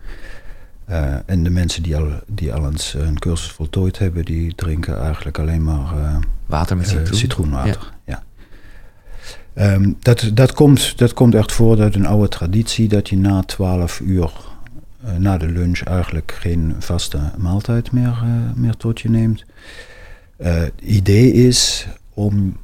uh, 0.91 1.17
en 1.27 1.45
de 1.45 1.51
mensen 1.51 1.83
die 1.83 1.97
al, 1.97 2.13
die 2.27 2.55
al 2.55 2.67
eens 2.67 2.95
een 2.95 3.19
cursus 3.19 3.51
voltooid 3.51 3.99
hebben, 3.99 4.25
die 4.25 4.55
drinken 4.55 5.01
eigenlijk 5.01 5.39
alleen 5.39 5.65
maar 5.65 5.97
uh, 5.97 6.17
water 6.47 6.77
met 6.77 6.89
citroen. 6.89 7.19
citroenwater. 7.19 7.93
Ja. 8.05 8.23
ja. 9.55 9.75
Um, 9.75 9.97
dat, 10.01 10.31
dat, 10.35 10.53
komt, 10.53 10.99
dat 10.99 11.13
komt 11.13 11.35
echt 11.35 11.53
voort 11.53 11.81
uit 11.81 11.95
een 11.95 12.07
oude 12.07 12.29
traditie 12.29 12.89
dat 12.89 13.09
je 13.09 13.17
na 13.17 13.43
twaalf 13.43 14.01
uur, 14.01 14.33
na 15.17 15.39
de 15.39 15.49
lunch, 15.49 15.81
eigenlijk 15.81 16.37
geen 16.41 16.77
vaste 16.79 17.21
maaltijd 17.37 17.93
meer, 17.93 18.25
meer 18.55 18.77
tot 18.77 19.01
je 19.01 19.11
neemt. 19.11 19.45
Het 20.39 20.73
idee 20.81 21.33
is 21.33 21.87
om 22.15 22.57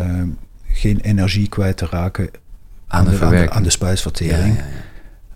Ehm, 0.00 0.28
geen 0.72 1.00
energie 1.00 1.48
kwijt 1.48 1.76
te 1.76 1.86
raken 1.90 2.30
aan 2.86 3.04
de, 3.04 3.18
aan 3.20 3.30
de, 3.30 3.50
aan 3.50 3.62
de 3.62 3.70
spijsvertering. 3.70 4.56
Ja, 4.56 4.64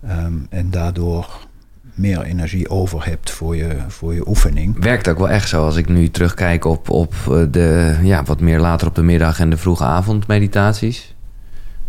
ja, 0.07 0.25
um, 0.25 0.47
en 0.49 0.71
daardoor 0.71 1.47
meer 1.93 2.21
energie 2.21 2.69
over 2.69 3.05
hebt 3.05 3.31
voor 3.31 3.55
je, 3.55 3.75
voor 3.87 4.13
je 4.13 4.27
oefening. 4.27 4.83
Werkt 4.83 5.07
ook 5.07 5.17
wel 5.17 5.29
echt 5.29 5.49
zo 5.49 5.65
als 5.65 5.75
ik 5.75 5.89
nu 5.89 6.09
terugkijk 6.09 6.65
op, 6.65 6.89
op 6.89 7.13
eh, 7.13 7.43
de 7.51 7.97
ja, 8.01 8.23
wat 8.23 8.39
meer 8.39 8.59
later 8.59 8.87
op 8.87 8.95
de 8.95 9.03
middag 9.03 9.39
en 9.39 9.49
de 9.49 9.57
vroege 9.57 9.83
avond 9.83 10.27
meditaties. 10.27 11.15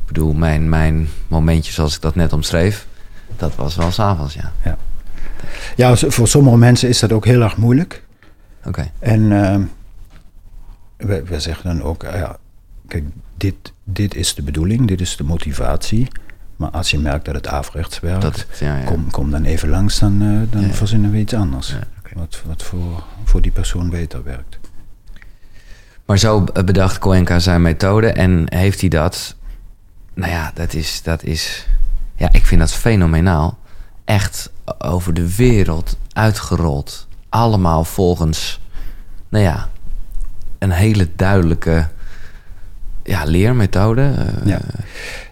Ik 0.01 0.07
bedoel, 0.07 0.33
mijn, 0.33 0.69
mijn 0.69 1.09
momentje 1.29 1.73
zoals 1.73 1.95
ik 1.95 2.03
dat 2.03 2.15
net 2.15 2.33
omschreef, 2.33 2.87
dat 3.37 3.55
was 3.55 3.77
wel 3.77 3.91
s'avonds, 3.91 4.35
ja. 4.35 4.53
ja. 4.65 4.77
Ja, 5.77 5.97
voor 5.97 6.29
sommige 6.29 6.57
mensen 6.57 6.89
is 6.89 6.99
dat 6.99 7.13
ook 7.13 7.25
heel 7.25 7.43
erg 7.43 7.57
moeilijk. 7.57 8.06
En 8.99 9.21
uh, 9.21 9.57
we, 10.97 11.23
we 11.25 11.41
zeggen 11.41 11.65
dan 11.77 11.83
ook, 11.83 12.03
ja, 12.03 12.37
kijk, 12.89 13.05
dit, 13.37 13.73
dit 13.85 14.15
is 14.15 14.35
de 14.35 14.43
bedoeling, 14.43 14.89
dit 14.89 15.01
is 15.01 15.17
de 15.17 15.25
motivatie. 15.25 16.09
Maar 16.57 16.71
als 16.71 16.91
je 16.91 16.99
merkt 16.99 17.25
dat 17.25 17.35
het 17.35 17.47
averechts 17.47 18.01
werkt, 18.01 18.23
dat, 18.23 18.47
ja, 18.61 18.77
ja. 18.77 18.85
Kom, 18.85 19.11
kom 19.11 19.31
dan 19.31 19.45
even 19.45 19.69
langs, 19.69 19.99
dan, 19.99 20.23
uh, 20.23 20.43
dan 20.51 20.63
verzinnen 20.63 21.11
we 21.11 21.19
iets 21.19 21.35
anders. 21.35 21.75
Wat, 22.15 22.43
wat 22.47 22.63
voor, 22.63 23.05
voor 23.25 23.43
die 23.43 23.51
persoon 23.51 23.91
beter 23.91 24.23
werkt. 24.23 24.59
Maar 26.05 26.19
zo 26.19 26.45
bedacht 26.45 26.99
Koenka 26.99 27.39
zijn 27.39 27.63
methode 27.63 28.13
en 28.13 28.45
heeft 28.55 28.81
hij 28.81 28.89
dat... 28.89 29.37
Nou 30.15 30.31
ja, 30.31 30.51
dat 30.55 30.75
is, 30.75 31.03
dat 31.03 31.23
is... 31.23 31.67
Ja, 32.15 32.33
ik 32.33 32.47
vind 32.47 32.61
dat 32.61 32.73
fenomenaal. 32.73 33.59
Echt 34.05 34.51
over 34.79 35.15
de 35.15 35.37
wereld 35.37 35.99
uitgerold. 36.13 37.06
Allemaal 37.37 37.85
volgens, 37.85 38.61
nou 39.29 39.45
ja, 39.45 39.69
een 40.59 40.71
hele 40.71 41.09
duidelijke 41.17 41.87
ja, 43.03 43.25
leermethode? 43.25 44.03
Uh, 44.03 44.47
ja, 44.47 44.61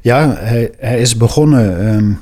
ja 0.00 0.34
hij, 0.34 0.72
hij 0.78 1.00
is 1.00 1.16
begonnen. 1.16 1.94
Um, 1.94 2.20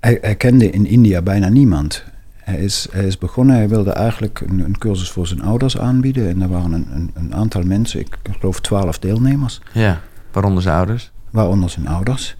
hij, 0.00 0.18
hij, 0.20 0.34
kende 0.34 0.70
in 0.70 0.86
India 0.86 1.22
bijna 1.22 1.48
niemand. 1.48 2.04
Hij 2.36 2.56
is, 2.56 2.86
hij 2.90 3.06
is 3.06 3.18
begonnen, 3.18 3.56
hij 3.56 3.68
wilde 3.68 3.90
eigenlijk 3.90 4.40
een, 4.40 4.58
een 4.58 4.78
cursus 4.78 5.10
voor 5.10 5.26
zijn 5.26 5.42
ouders 5.42 5.78
aanbieden. 5.78 6.28
En 6.28 6.42
er 6.42 6.48
waren 6.48 6.72
een, 6.72 6.88
een, 6.92 7.10
een, 7.14 7.34
aantal 7.34 7.62
mensen, 7.62 8.00
ik 8.00 8.18
geloof 8.38 8.60
twaalf 8.60 8.98
deelnemers. 8.98 9.60
Ja, 9.72 10.00
waaronder 10.32 10.62
zijn 10.62 10.76
ouders? 10.76 11.10
Waaronder 11.30 11.70
zijn 11.70 11.88
ouders. 11.88 12.36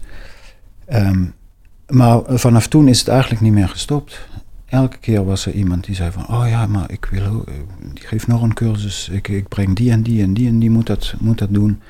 Um, 0.93 1.33
maar 1.87 2.21
vanaf 2.27 2.67
toen 2.67 2.87
is 2.87 2.99
het 2.99 3.07
eigenlijk 3.07 3.41
niet 3.41 3.53
meer 3.53 3.69
gestopt 3.69 4.27
elke 4.69 4.97
keer 4.97 5.25
was 5.25 5.45
er 5.45 5.53
iemand 5.53 5.85
die 5.85 5.95
zei 5.95 6.11
van, 6.11 6.27
oh 6.27 6.47
ja, 6.47 6.67
maar 6.67 6.91
ik 6.91 7.07
wil, 7.11 7.45
ik 7.93 8.03
geef 8.03 8.27
nog 8.27 8.41
een 8.41 8.53
cursus, 8.53 9.09
ik, 9.09 9.27
ik 9.27 9.47
breng 9.47 9.75
die 9.75 9.91
en 9.91 10.03
die 10.03 10.21
en 10.21 10.33
die 10.33 10.47
en 10.47 10.59
die 10.59 10.69
moet 10.69 10.87
dat, 10.87 11.13
moet 11.19 11.37
dat 11.37 11.53
doen. 11.53 11.81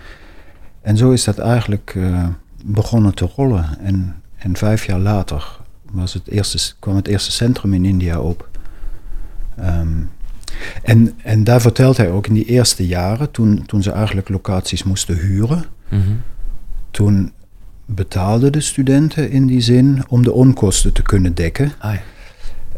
En 0.81 0.97
zo 0.97 1.11
is 1.11 1.23
dat 1.23 1.37
eigenlijk 1.37 1.93
uh, 1.97 2.27
begonnen 2.65 3.15
te 3.15 3.29
rollen. 3.35 3.79
En, 3.79 4.15
en 4.35 4.55
vijf 4.55 4.85
jaar 4.85 4.99
later 4.99 5.59
was 5.91 6.13
het 6.13 6.27
eerste, 6.27 6.73
kwam 6.79 6.95
het 6.95 7.07
eerste 7.07 7.31
centrum 7.31 7.73
in 7.73 7.85
India 7.85 8.19
op. 8.19 8.49
Um, 9.59 10.09
en, 10.83 11.13
en 11.23 11.43
daar 11.43 11.61
vertelt 11.61 11.97
hij 11.97 12.11
ook 12.11 12.27
in 12.27 12.33
die 12.33 12.45
eerste 12.45 12.87
jaren, 12.87 13.31
toen, 13.31 13.63
toen 13.65 13.83
ze 13.83 13.91
eigenlijk 13.91 14.29
locaties 14.29 14.83
moesten 14.83 15.17
huren, 15.17 15.65
mm 15.89 16.01
-hmm. 16.01 16.21
toen 16.91 17.31
betaalden 17.85 18.51
de 18.51 18.61
studenten 18.61 19.29
in 19.29 19.45
die 19.45 19.61
zin 19.61 20.03
om 20.07 20.23
de 20.23 20.31
onkosten 20.31 20.93
te 20.93 21.01
kunnen 21.01 21.33
dekken. 21.33 21.71
Ah, 21.77 21.93
ja. 21.93 22.01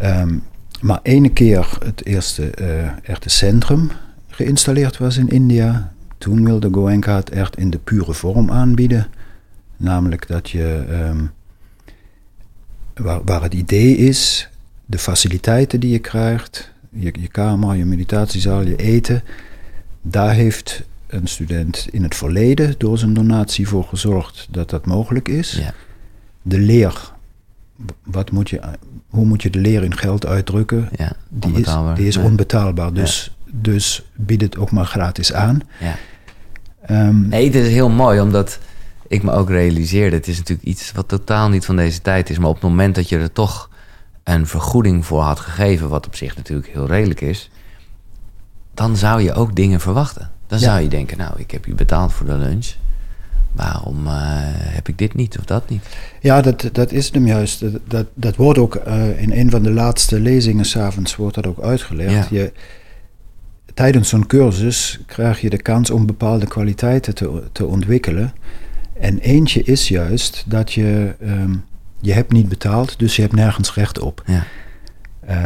Um, 0.04 0.44
maar 0.82 1.00
ene 1.04 1.30
keer 1.30 1.78
het 1.84 2.06
eerste 2.06 2.52
uh, 2.62 2.90
echte 3.04 3.30
centrum 3.30 3.92
geïnstalleerd 4.28 4.98
was 4.98 5.18
in 5.18 5.30
India, 5.30 5.94
toen 6.18 6.46
wilde 6.46 6.70
Goenka 6.72 7.16
het 7.16 7.30
echt 7.30 7.58
in 7.58 7.70
de 7.70 7.78
pure 7.78 8.14
vorm 8.14 8.52
aanbieden. 8.52 9.08
Namelijk 9.78 10.28
dat 10.28 10.50
je, 10.50 10.86
um, 11.10 11.32
waar, 12.94 13.24
waar, 13.24 13.42
het 13.42 13.54
idee 13.54 13.98
is, 13.98 14.50
de 14.86 14.98
faciliteiten 14.98 15.80
die 15.80 15.92
je 15.92 16.00
krijgt, 16.00 16.72
je, 16.90 17.14
je 17.20 17.28
kamer, 17.28 17.76
je 17.76 17.86
meditatiezaal, 17.86 18.62
je 18.62 18.76
eten, 18.76 19.24
daar 20.02 20.34
heeft 20.34 20.84
een 21.08 21.28
student 21.28 21.88
in 21.92 22.04
het 22.04 22.16
verleden 22.16 22.76
door 22.78 22.98
zijn 22.98 23.14
donatie 23.14 23.68
voor 23.68 23.84
gezorgd 23.84 24.48
dat 24.52 24.70
dat 24.70 24.86
mogelijk 24.86 25.28
is. 25.28 25.52
Ja. 25.52 25.74
De 26.42 26.60
leer, 26.60 27.12
wat 28.04 28.32
moet 28.32 28.50
je 28.50 28.62
hoe 29.10 29.26
moet 29.26 29.42
je 29.42 29.50
de 29.50 29.60
leer 29.60 29.84
in 29.84 29.98
geld 29.98 30.26
uitdrukken? 30.26 30.90
Ja, 30.96 31.12
die, 31.30 31.54
is, 31.54 31.68
die 31.96 32.08
is 32.08 32.18
onbetaalbaar. 32.18 32.94
Dus, 32.94 33.36
dus 33.52 34.06
bied 34.16 34.42
het 34.42 34.58
ook 34.58 34.72
maar 34.72 34.86
gratis 34.86 35.34
aan. 35.34 35.62
Ja. 35.80 35.96
Um, 37.08 37.28
nee, 37.28 37.52
dit 37.52 37.66
is 37.66 37.72
heel 37.72 37.90
mooi, 37.90 38.20
omdat 38.20 38.60
ik 39.08 39.24
me 39.24 39.32
ook 39.32 39.50
realiseerde... 39.50 40.16
het 40.16 40.28
is 40.28 40.38
natuurlijk 40.38 40.68
iets 40.68 40.92
wat 40.92 41.08
totaal 41.08 41.50
niet 41.50 41.66
van 41.66 41.76
deze 41.76 42.02
tijd 42.02 42.30
is... 42.30 42.38
maar 42.38 42.50
op 42.50 42.56
het 42.56 42.64
moment 42.64 42.96
dat 42.96 43.10
je 43.10 43.18
er 43.18 43.32
toch 43.32 43.70
een 44.24 44.48
vergoeding 44.48 45.06
voor 45.06 45.22
had 45.22 45.40
gegeven... 45.40 45.90
wat 45.90 46.08
op 46.08 46.16
zich 46.16 46.36
natuurlijk 46.36 46.68
heel 46.68 46.88
redelijk 46.88 47.22
is... 47.22 47.50
dan 48.74 48.96
zou 48.98 49.22
je 49.22 49.34
ook 49.34 49.56
dingen 49.56 49.80
verwachten. 49.80 50.32
Dan 50.48 50.60
zou 50.60 50.82
je 50.82 50.88
denken, 50.88 51.18
nou, 51.18 51.34
ik 51.38 51.52
heb 51.52 51.66
je 51.66 51.76
betaald 51.76 52.14
voor 52.14 52.26
de 52.26 52.36
lunch 52.36 52.68
waarom 53.60 54.08
uh, 54.08 54.14
heb 54.52 54.88
ik 54.88 54.98
dit 54.98 55.14
niet 55.14 55.38
of 55.38 55.46
dat 55.46 55.70
niet? 55.70 55.84
Ja, 56.22 56.42
dat, 56.42 56.70
dat 56.72 56.92
is 56.92 57.12
hem 57.12 57.26
juist. 57.26 57.64
Dat, 57.88 58.06
dat, 58.14 58.36
wordt 58.36 58.60
ook 58.60 58.82
uh, 58.88 59.22
in 59.22 59.32
een 59.32 59.50
van 59.50 59.64
de 59.64 59.72
laatste 59.72 60.20
lezingen 60.20 60.66
s'avonds 60.66 61.16
wordt 61.16 61.36
dat 61.36 61.48
ook 61.48 61.62
uitgelegd. 61.62 62.30
Ja. 62.30 62.38
Je, 62.38 62.52
tijdens 63.74 64.10
zo'n 64.10 64.28
cursus 64.28 65.00
krijg 65.06 65.42
je 65.42 65.50
de 65.50 65.62
kans 65.62 65.90
om 65.90 66.06
bepaalde 66.06 66.48
kwaliteiten 66.48 67.16
te, 67.16 67.44
te 67.52 67.66
ontwikkelen. 67.66 68.34
En 69.00 69.20
eentje 69.20 69.64
is 69.64 69.88
juist 69.88 70.44
dat 70.48 70.74
je, 70.74 71.16
um, 71.22 71.64
je 72.00 72.14
hebt 72.14 72.32
niet 72.32 72.50
betaald, 72.50 73.00
dus 73.00 73.16
je 73.16 73.22
hebt 73.22 73.34
nergens 73.34 73.74
recht 73.74 74.00
op. 74.00 74.24
Ja. 74.26 74.44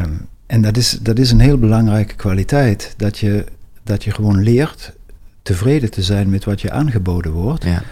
Um, 0.04 0.28
en 0.46 0.62
dat 0.62 0.78
is, 0.78 0.98
dat 1.02 1.20
is 1.20 1.32
een 1.32 1.40
heel 1.40 1.58
belangrijke 1.58 2.16
kwaliteit. 2.16 2.94
Dat 2.98 3.18
je, 3.18 3.46
dat 3.84 4.04
je 4.04 4.12
gewoon 4.12 4.44
leert 4.44 4.94
tevreden 5.42 5.92
te 5.92 6.02
zijn 6.02 6.30
met 6.30 6.44
wat 6.44 6.62
je 6.62 6.72
aangeboden 6.72 7.32
wordt. 7.32 7.64
Ja. 7.64 7.84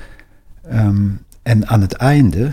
Um, 0.74 1.20
en 1.42 1.68
aan 1.68 1.82
het 1.82 1.94
einde 1.94 2.52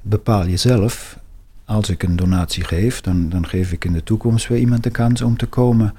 bepaal 0.00 0.46
je 0.46 0.56
zelf, 0.56 1.18
als 1.64 1.90
ik 1.90 2.02
een 2.02 2.16
donatie 2.16 2.64
geef, 2.64 3.00
dan, 3.00 3.28
dan 3.28 3.46
geef 3.46 3.72
ik 3.72 3.84
in 3.84 3.92
de 3.92 4.02
toekomst 4.02 4.48
weer 4.48 4.58
iemand 4.58 4.82
de 4.82 4.90
kans 4.90 5.22
om 5.22 5.36
te 5.36 5.46
komen. 5.46 5.94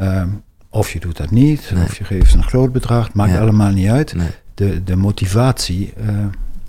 Um, 0.00 0.42
of 0.68 0.92
je 0.92 1.00
doet 1.00 1.16
dat 1.16 1.30
niet, 1.30 1.70
nee. 1.74 1.84
of 1.84 1.98
je 1.98 2.04
geeft 2.04 2.34
een 2.34 2.42
groot 2.42 2.72
bedrag, 2.72 3.12
maakt 3.12 3.32
Ja. 3.32 3.40
allemaal 3.40 3.70
niet 3.70 3.88
uit. 3.88 4.14
Nee. 4.14 4.28
De, 4.54 4.84
de 4.84 4.96
motivatie 4.96 5.92
uh, 6.00 6.08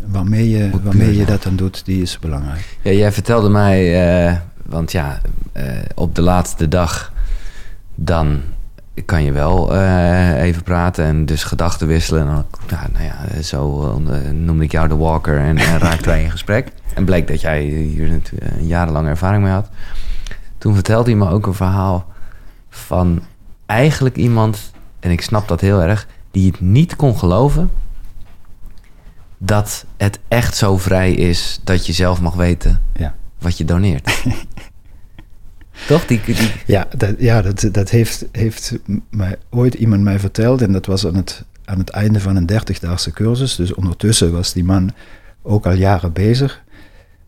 waarmee 0.06 0.50
je, 0.50 0.68
Moet 0.72 0.84
waarmee 0.84 1.16
je 1.16 1.26
dat 1.26 1.44
dan 1.44 1.56
doet, 1.56 1.86
die 1.86 2.02
is 2.02 2.20
belangrijk. 2.20 2.78
Ja, 2.82 2.92
jij 2.92 3.12
vertelde 3.12 3.50
mij, 3.50 4.08
eh, 4.28 4.38
want 4.66 4.92
ja, 4.92 5.22
eh, 5.52 5.66
op 5.96 6.16
de 6.16 6.22
laatste 6.22 6.68
dag, 6.68 7.14
dan 7.96 8.42
kan 9.06 9.24
je 9.24 9.32
wel 9.32 9.74
eh, 9.76 10.42
even 10.42 10.64
praten 10.64 11.06
en 11.06 11.26
dus 11.26 11.44
gedachten 11.44 11.88
wisselen. 11.88 12.22
En 12.22 12.28
dan, 12.28 12.46
ja, 12.70 12.88
nou 12.92 13.04
ja, 13.06 13.42
zo 13.42 13.82
eh, 14.10 14.32
noemde 14.32 14.64
ik 14.64 14.72
jou 14.72 14.88
de 14.88 14.96
walker 14.96 15.38
en, 15.40 15.58
en 15.58 15.80
raakten 15.88 16.08
wij 16.08 16.24
in 16.24 16.32
gesprek. 16.32 16.72
En 16.94 17.06
bleek 17.06 17.28
dat 17.28 17.42
jij 17.42 17.62
hier 17.64 18.10
natuurlijk 18.10 18.52
een 18.56 18.68
jarenlange 18.68 19.10
ervaring 19.10 19.44
mee 19.44 19.52
had. 19.52 19.70
Toen 20.58 20.74
vertelde 20.74 21.10
hij 21.10 21.20
me 21.20 21.30
ook 21.30 21.48
een 21.48 21.54
verhaal 21.54 22.06
van 22.70 23.22
eigenlijk 23.66 24.16
iemand, 24.16 24.72
en 25.00 25.12
ik 25.12 25.22
snap 25.22 25.48
dat 25.48 25.62
heel 25.62 25.82
erg, 25.82 26.08
die 26.32 26.52
het 26.52 26.62
niet 26.62 26.96
kon 26.96 27.18
geloven 27.18 27.72
dat 29.38 29.86
het 29.98 30.20
echt 30.28 30.56
zo 30.56 30.78
vrij 30.78 31.12
is 31.14 31.60
dat 31.64 31.86
je 31.86 31.94
zelf 31.94 32.22
mag 32.22 32.34
weten 32.34 32.82
Ja. 32.94 33.14
wat 33.40 33.58
je 33.58 33.66
doneert. 33.66 34.24
Toch? 35.88 36.06
Die, 36.06 36.22
Ja, 36.66 36.88
dat, 36.98 37.16
ja, 37.18 37.42
dat, 37.42 37.70
dat 37.72 37.90
heeft, 37.90 38.26
heeft 38.32 38.74
mij, 39.10 39.36
ooit 39.50 39.74
iemand 39.74 40.02
mij 40.02 40.20
verteld. 40.20 40.62
En 40.62 40.72
dat 40.72 40.86
was 40.86 41.06
aan 41.06 41.16
het, 41.16 41.44
aan 41.66 41.78
het 41.78 41.90
einde 41.90 42.20
van 42.20 42.36
een 42.36 42.50
30-daagse 42.52 43.12
cursus. 43.12 43.56
Dus 43.56 43.74
ondertussen 43.74 44.32
was 44.32 44.54
die 44.54 44.64
man 44.64 44.92
ook 45.42 45.66
al 45.66 45.74
jaren 45.74 46.14
bezig. 46.14 46.62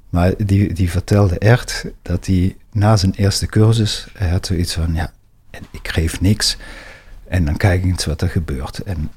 Maar 0.10 0.34
die, 0.38 0.74
die 0.74 0.92
vertelde 0.92 1.38
echt 1.38 1.86
dat 2.02 2.26
hij 2.26 2.56
na 2.72 2.98
zijn 2.98 3.14
eerste 3.14 3.46
cursus... 3.46 4.08
Hij 4.14 4.30
had 4.30 4.46
zoiets 4.46 4.74
van, 4.74 4.94
ja, 4.94 5.12
ik 5.72 5.88
geef 5.88 6.22
niks. 6.22 6.58
En 7.28 7.46
dan 7.46 7.58
kijk 7.58 7.84
ik 7.84 7.90
eens 7.90 8.06
wat 8.06 8.22
er 8.22 8.30
gebeurt. 8.30 8.80
En 8.80 9.12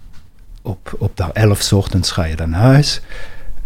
op, 0.63 0.95
op 0.99 1.31
11 1.33 1.63
's 1.63 1.73
ochtends 1.73 2.11
ga 2.11 2.25
je 2.25 2.37
dan 2.37 2.51
naar 2.51 2.61
huis... 2.61 3.01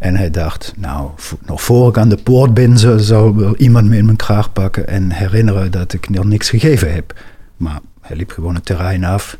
En 0.02 0.16
hij 0.16 0.30
dacht, 0.30 0.72
nou, 0.76 1.10
nog 1.46 1.62
voor 1.62 1.88
ik 1.88 1.98
aan 1.98 2.08
de 2.08 2.16
poort 2.16 2.54
ben, 2.54 2.78
zou, 2.78 3.00
zou 3.00 3.56
iemand 3.56 3.88
me 3.88 3.96
in 3.96 4.04
mijn 4.04 4.16
kraag 4.16 4.52
pakken 4.52 4.88
en 4.88 5.10
herinneren 5.10 5.70
dat 5.70 5.92
ik 5.92 6.08
nog 6.10 6.24
niks 6.24 6.50
gegeven 6.50 6.92
heb. 6.92 7.14
Maar 7.56 7.80
hij 8.00 8.16
liep 8.16 8.30
gewoon 8.30 8.54
het 8.54 8.64
terrein 8.64 9.04
af. 9.04 9.36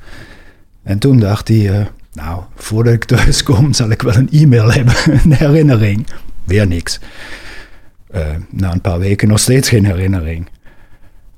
En 0.82 0.98
toen 0.98 1.18
dacht 1.18 1.48
hij, 1.48 1.78
eh, 1.78 1.86
nou, 2.12 2.42
voordat 2.54 2.92
ik 2.92 3.04
thuis 3.04 3.42
kom, 3.48 3.72
zal 3.72 3.90
ik 3.90 4.02
wel 4.02 4.14
een 4.14 4.30
e-mail 4.30 4.72
hebben, 4.72 4.94
een 5.24 5.32
herinnering. 5.32 6.06
Weer 6.44 6.66
niks. 6.66 7.00
Eh, 8.10 8.26
na 8.50 8.72
een 8.72 8.80
paar 8.80 8.98
weken 8.98 9.28
nog 9.28 9.38
steeds 9.38 9.68
geen 9.68 9.86
herinnering. 9.86 10.48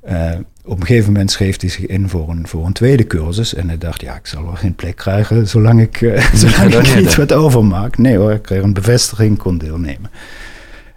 Eh, 0.05 0.30
op 0.64 0.80
een 0.80 0.86
gegeven 0.86 1.12
moment 1.12 1.30
schreef 1.30 1.61
hij 1.61 1.68
zich 1.70 1.86
in 1.86 2.09
voor 2.09 2.28
een, 2.28 2.46
voor 2.48 2.66
een 2.66 2.72
tweede 2.72 3.07
cursus. 3.07 3.55
En 3.55 3.68
hij 3.68 3.78
dacht, 3.78 4.00
ja, 4.00 4.16
ik 4.16 4.26
zal 4.26 4.44
wel 4.44 4.55
geen 4.55 4.74
plek 4.74 4.96
krijgen 4.96 5.48
zolang 5.48 5.80
ik, 5.80 6.02
eh, 6.02 6.34
zolang 6.44 6.74
ik 6.74 6.96
niet 6.96 7.14
wat 7.14 7.32
overmaak. 7.32 7.98
Nee 7.98 8.16
hoor, 8.16 8.32
ik 8.32 8.42
kreeg 8.42 8.62
een 8.62 8.72
bevestiging, 8.72 9.38
kon 9.38 9.59
deelnemen. 9.59 10.11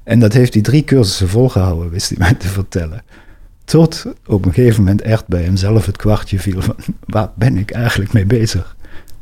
En 0.03 0.19
dat 0.19 0.33
heeft 0.33 0.53
hij 0.53 0.63
drie 0.63 0.83
cursussen 0.83 1.29
volgehouden, 1.29 1.89
wist 1.89 2.09
hij 2.09 2.17
mij 2.17 2.33
te 2.33 2.47
vertellen. 2.47 3.03
Tot 3.63 4.05
op 4.25 4.45
een 4.45 4.53
gegeven 4.53 4.83
moment 4.83 5.01
echt 5.01 5.27
bij 5.27 5.43
hemzelf 5.43 5.85
het 5.85 5.97
kwartje 5.97 6.39
viel 6.39 6.61
van, 6.61 6.75
waar 7.05 7.29
ben 7.35 7.57
ik 7.57 7.71
eigenlijk 7.71 8.13
mee 8.13 8.25
bezig? 8.25 8.75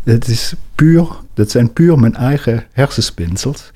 Dat, 0.03 0.27
is 0.27 0.53
puur, 0.75 1.07
dat 1.33 1.51
zijn 1.51 1.73
puur 1.73 1.99
mijn 1.99 2.15
eigen 2.15 2.63
hersenspinsels. 2.71 3.71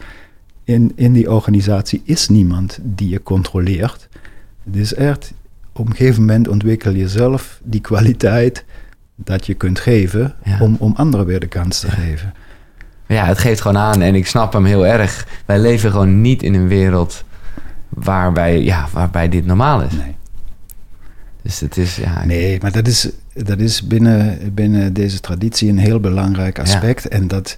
In, 0.64 0.92
in 0.96 1.14
die 1.14 1.32
organisatie 1.32 2.02
is 2.06 2.30
niemand 2.30 2.80
die 2.82 3.10
je 3.10 3.24
controleert. 3.24 4.08
Het 4.64 4.76
is 4.76 4.94
echt, 4.94 5.34
op 5.80 5.90
een 5.90 5.96
gegeven 5.96 6.20
moment 6.22 6.48
ontwikkel 6.48 6.92
je 6.92 7.08
zelf 7.10 7.60
die 7.64 7.82
kwaliteit 7.82 8.66
dat 9.16 9.46
je 9.46 9.54
kunt 9.54 9.80
geven 9.80 10.34
Ja. 10.44 10.58
om, 10.60 10.76
om 10.80 10.94
anderen 10.96 11.26
weer 11.26 11.40
de 11.40 11.48
kans 11.48 11.80
te 11.80 11.92
geven. 11.92 12.34
ja, 13.08 13.26
het 13.26 13.38
geeft 13.38 13.62
gewoon 13.62 13.78
aan 13.78 14.02
en 14.02 14.16
ik 14.16 14.28
snap 14.28 14.54
hem 14.54 14.66
heel 14.66 14.86
erg. 14.86 15.28
Wij 15.46 15.60
leven 15.60 15.92
gewoon 15.92 16.22
niet 16.22 16.44
in 16.44 16.54
een 16.54 16.68
wereld 16.68 17.24
waarbij, 17.90 18.62
ja, 18.64 18.88
waarbij 18.94 19.30
dit 19.30 19.46
normaal 19.46 19.82
is. 19.82 19.92
Nee. 19.92 20.16
Dus 21.42 21.60
het 21.60 21.78
is, 21.78 21.96
ja... 21.96 22.26
Nee, 22.26 22.58
maar 22.62 22.72
dat 22.72 22.88
is, 22.88 23.10
dat 23.34 23.60
is 23.60 23.88
binnen, 23.88 24.54
binnen 24.54 24.94
deze 24.94 25.20
traditie 25.20 25.70
een 25.70 25.78
heel 25.78 26.00
belangrijk 26.00 26.60
aspect. 26.60 27.08
En 27.08 27.28
dat, 27.28 27.58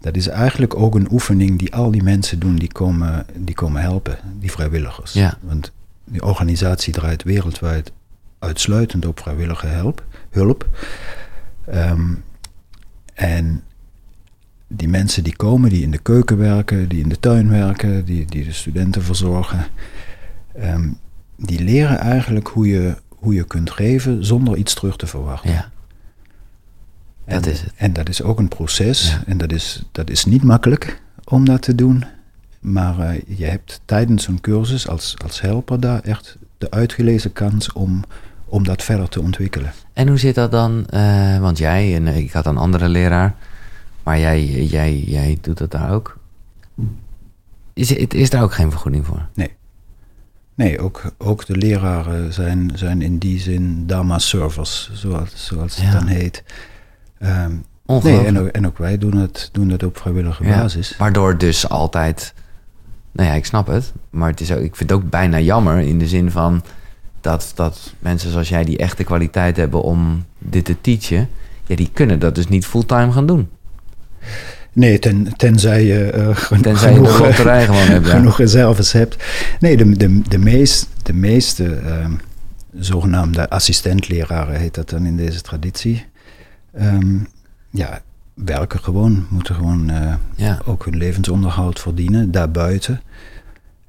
dat 0.00 0.16
is 0.16 0.28
eigenlijk 0.28 0.76
ook 0.76 0.94
een 0.94 1.08
oefening 1.10 1.58
die 1.58 1.74
al 1.74 1.90
die 1.90 2.02
mensen 2.02 2.38
doen 2.38 2.56
die 2.56 2.72
komen, 2.72 3.26
die 3.36 3.54
komen 3.54 3.82
helpen, 3.82 4.16
die 4.40 4.50
vrijwilligers. 4.50 5.12
Ja. 5.12 5.38
Want 5.40 5.72
die 6.04 6.22
organisatie 6.22 6.92
draait 6.92 7.22
wereldwijd 7.22 7.92
uitsluitend 8.38 9.06
op 9.06 9.20
vrijwillige 9.20 9.66
help, 9.66 10.04
hulp. 10.30 10.68
Ehm, 11.66 12.14
en 13.14 13.62
die 14.68 14.88
mensen 14.88 15.24
die 15.24 15.36
komen, 15.36 15.70
die 15.70 15.82
in 15.82 15.90
de 15.90 15.98
keuken 15.98 16.38
werken, 16.38 16.88
die 16.88 17.02
in 17.02 17.08
de 17.08 17.20
tuin 17.20 17.48
werken, 17.48 18.04
die, 18.04 18.24
die 18.26 18.44
de 18.44 18.52
studenten 18.52 19.02
verzorgen, 19.02 19.66
ehm, 20.54 20.88
die 21.36 21.64
leren 21.64 21.98
eigenlijk 21.98 22.48
hoe 22.48 22.66
je, 22.66 22.96
hoe 23.08 23.34
je 23.34 23.44
kunt 23.44 23.70
geven 23.70 24.24
zonder 24.24 24.56
iets 24.56 24.74
terug 24.74 24.96
te 24.96 25.06
verwachten. 25.06 25.50
Ja, 25.50 25.70
En, 27.24 27.34
dat 27.34 27.46
is 27.46 27.60
het. 27.60 27.72
En 27.76 27.92
dat 27.92 28.08
is 28.08 28.22
ook 28.22 28.38
een 28.38 28.48
proces. 28.48 29.10
Ja. 29.10 29.22
En 29.26 29.38
dat 29.38 29.52
is, 29.52 29.82
dat 29.92 30.10
is 30.10 30.24
niet 30.24 30.42
makkelijk 30.42 31.02
om 31.24 31.44
dat 31.44 31.62
te 31.62 31.74
doen. 31.74 32.04
Maar 32.64 32.98
eh, 32.98 33.20
je 33.38 33.44
hebt 33.44 33.80
tijdens 33.84 34.24
zo'n 34.24 34.40
cursus 34.40 34.88
als, 34.88 35.16
als 35.24 35.40
helper 35.40 35.80
daar 35.80 36.00
echt 36.00 36.36
de 36.58 36.70
uitgelezen 36.70 37.32
kans 37.32 37.72
om, 37.72 38.02
om 38.44 38.64
dat 38.64 38.82
verder 38.82 39.08
te 39.08 39.20
ontwikkelen. 39.20 39.72
En 39.92 40.08
hoe 40.08 40.18
zit 40.18 40.34
dat 40.34 40.50
dan? 40.50 40.86
eh, 40.86 41.38
want 41.38 41.58
jij, 41.58 41.94
en 41.94 42.06
ik 42.06 42.32
had 42.32 42.46
een 42.46 42.56
andere 42.56 42.88
leraar, 42.88 43.34
maar 44.02 44.18
jij, 44.18 44.44
jij, 44.46 44.98
jij 44.98 45.38
doet 45.40 45.58
dat 45.58 45.70
daar 45.70 45.92
ook. 45.92 46.18
Is, 47.72 47.92
is 47.92 48.30
daar 48.30 48.42
ook 48.42 48.54
geen 48.54 48.70
vergoeding 48.70 49.06
voor? 49.06 49.26
Nee, 50.54 50.78
ook, 50.80 51.02
ook 51.18 51.46
de 51.46 51.56
leraren 51.56 52.32
zijn, 52.32 52.70
zijn 52.74 53.02
in 53.02 53.18
die 53.18 53.40
zin 53.40 53.86
Dharma-servers, 53.86 54.90
zoals, 54.92 55.46
zoals 55.46 55.76
het 55.76 55.84
Ja. 55.84 55.92
dan 55.92 56.06
heet. 56.06 56.44
Ehm, 57.18 57.52
nee, 58.02 58.24
en 58.24 58.38
ook, 58.38 58.46
en 58.46 58.66
ook 58.66 58.78
wij 58.78 58.98
doen 58.98 59.16
het, 59.16 59.48
doen 59.52 59.68
het 59.68 59.82
op 59.82 59.96
vrijwillige 59.98 60.44
Ja, 60.44 60.60
basis. 60.60 60.96
Waardoor 60.96 61.38
dus 61.38 61.68
altijd... 61.68 62.34
Nou 63.14 63.28
ja, 63.28 63.34
ik 63.34 63.44
snap 63.44 63.66
het. 63.66 63.92
Maar 64.10 64.30
het 64.30 64.40
is 64.40 64.52
ook, 64.52 64.60
ik 64.60 64.76
vind 64.76 64.90
het 64.90 64.98
ook 64.98 65.10
bijna 65.10 65.38
jammer 65.40 65.78
in 65.78 65.98
de 65.98 66.06
zin 66.06 66.30
van... 66.30 66.62
Dat, 67.20 67.52
dat 67.54 67.94
mensen 67.98 68.30
zoals 68.30 68.48
jij 68.48 68.64
die 68.64 68.78
echte 68.78 69.04
kwaliteit 69.04 69.56
hebben 69.56 69.82
om 69.82 70.24
dit 70.38 70.64
te 70.64 70.76
teachen... 70.80 71.28
Ja, 71.66 71.76
die 71.76 71.90
kunnen 71.92 72.18
dat 72.18 72.34
dus 72.34 72.48
niet 72.48 72.66
fulltime 72.66 73.12
gaan 73.12 73.26
doen. 73.26 73.48
Nee, 74.72 74.98
ten, 74.98 75.36
tenzij 75.36 75.84
je 75.84 76.30
gen- 76.34 76.60
Tenzij 76.62 76.90
je 76.90 76.96
genoeg, 76.96 77.18
loterij 77.18 77.64
gewoon 77.64 77.86
hebt. 77.86 78.06
ja. 78.06 78.12
genoeg 78.16 78.38
reserves 78.38 78.92
hebt. 78.92 79.16
Nee, 79.60 79.76
de, 79.76 79.96
de, 79.96 80.20
de, 80.28 80.38
meest, 80.38 80.88
de 81.02 81.12
meeste 81.12 81.74
ehm, 81.74 82.12
zogenaamde 82.74 83.48
assistentleraren 83.50 84.60
heet 84.60 84.74
dat 84.74 84.90
dan 84.90 85.06
in 85.06 85.16
deze 85.16 85.40
traditie. 85.40 86.06
ehm, 86.72 87.16
ja, 87.70 88.00
werken 88.34 88.80
gewoon, 88.80 89.26
moeten 89.30 89.54
gewoon 89.54 89.90
eh, 89.90 90.14
Ja. 90.34 90.60
ook 90.64 90.84
hun 90.84 90.96
levensonderhoud 90.96 91.80
verdienen 91.80 92.30
daarbuiten. 92.30 93.00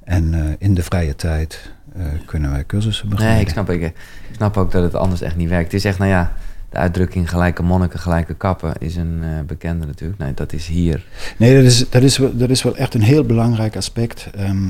En 0.04 0.34
eh, 0.34 0.54
in 0.58 0.74
de 0.74 0.84
vrije 0.84 1.16
tijd 1.16 1.72
eh, 1.96 2.06
kunnen 2.26 2.52
wij 2.52 2.66
cursussen 2.66 3.10
begeleiden. 3.10 3.40
Nee, 3.40 3.48
ik 3.48 3.54
snap, 3.54 3.70
ik, 3.70 3.82
ik 4.30 4.36
snap 4.36 4.58
ook 4.58 4.72
dat 4.72 4.84
het 4.84 4.96
anders 4.96 5.22
echt 5.22 5.36
niet 5.36 5.50
werkt. 5.50 5.66
Het 5.72 5.74
is 5.74 5.86
echt, 5.86 5.98
nou 5.98 6.10
ja, 6.10 6.34
de 6.70 6.78
uitdrukking 6.78 7.30
gelijke 7.30 7.64
monniken, 7.64 8.00
gelijke 8.00 8.34
kappen 8.34 8.74
is 8.80 8.96
een 8.96 9.24
bekende 9.48 9.86
natuurlijk. 9.86 10.20
Nee, 10.20 10.34
dat 10.34 10.54
is 10.54 10.68
hier. 10.68 11.06
Nee, 11.38 11.56
dat 11.56 11.64
is, 11.64 11.90
dat, 11.90 12.04
is 12.04 12.18
wel, 12.18 12.38
dat 12.38 12.50
is 12.50 12.64
wel 12.64 12.76
echt 12.76 12.94
een 12.94 13.02
heel 13.02 13.24
belangrijk 13.24 13.76
aspect. 13.76 14.30
Ehm, 14.36 14.68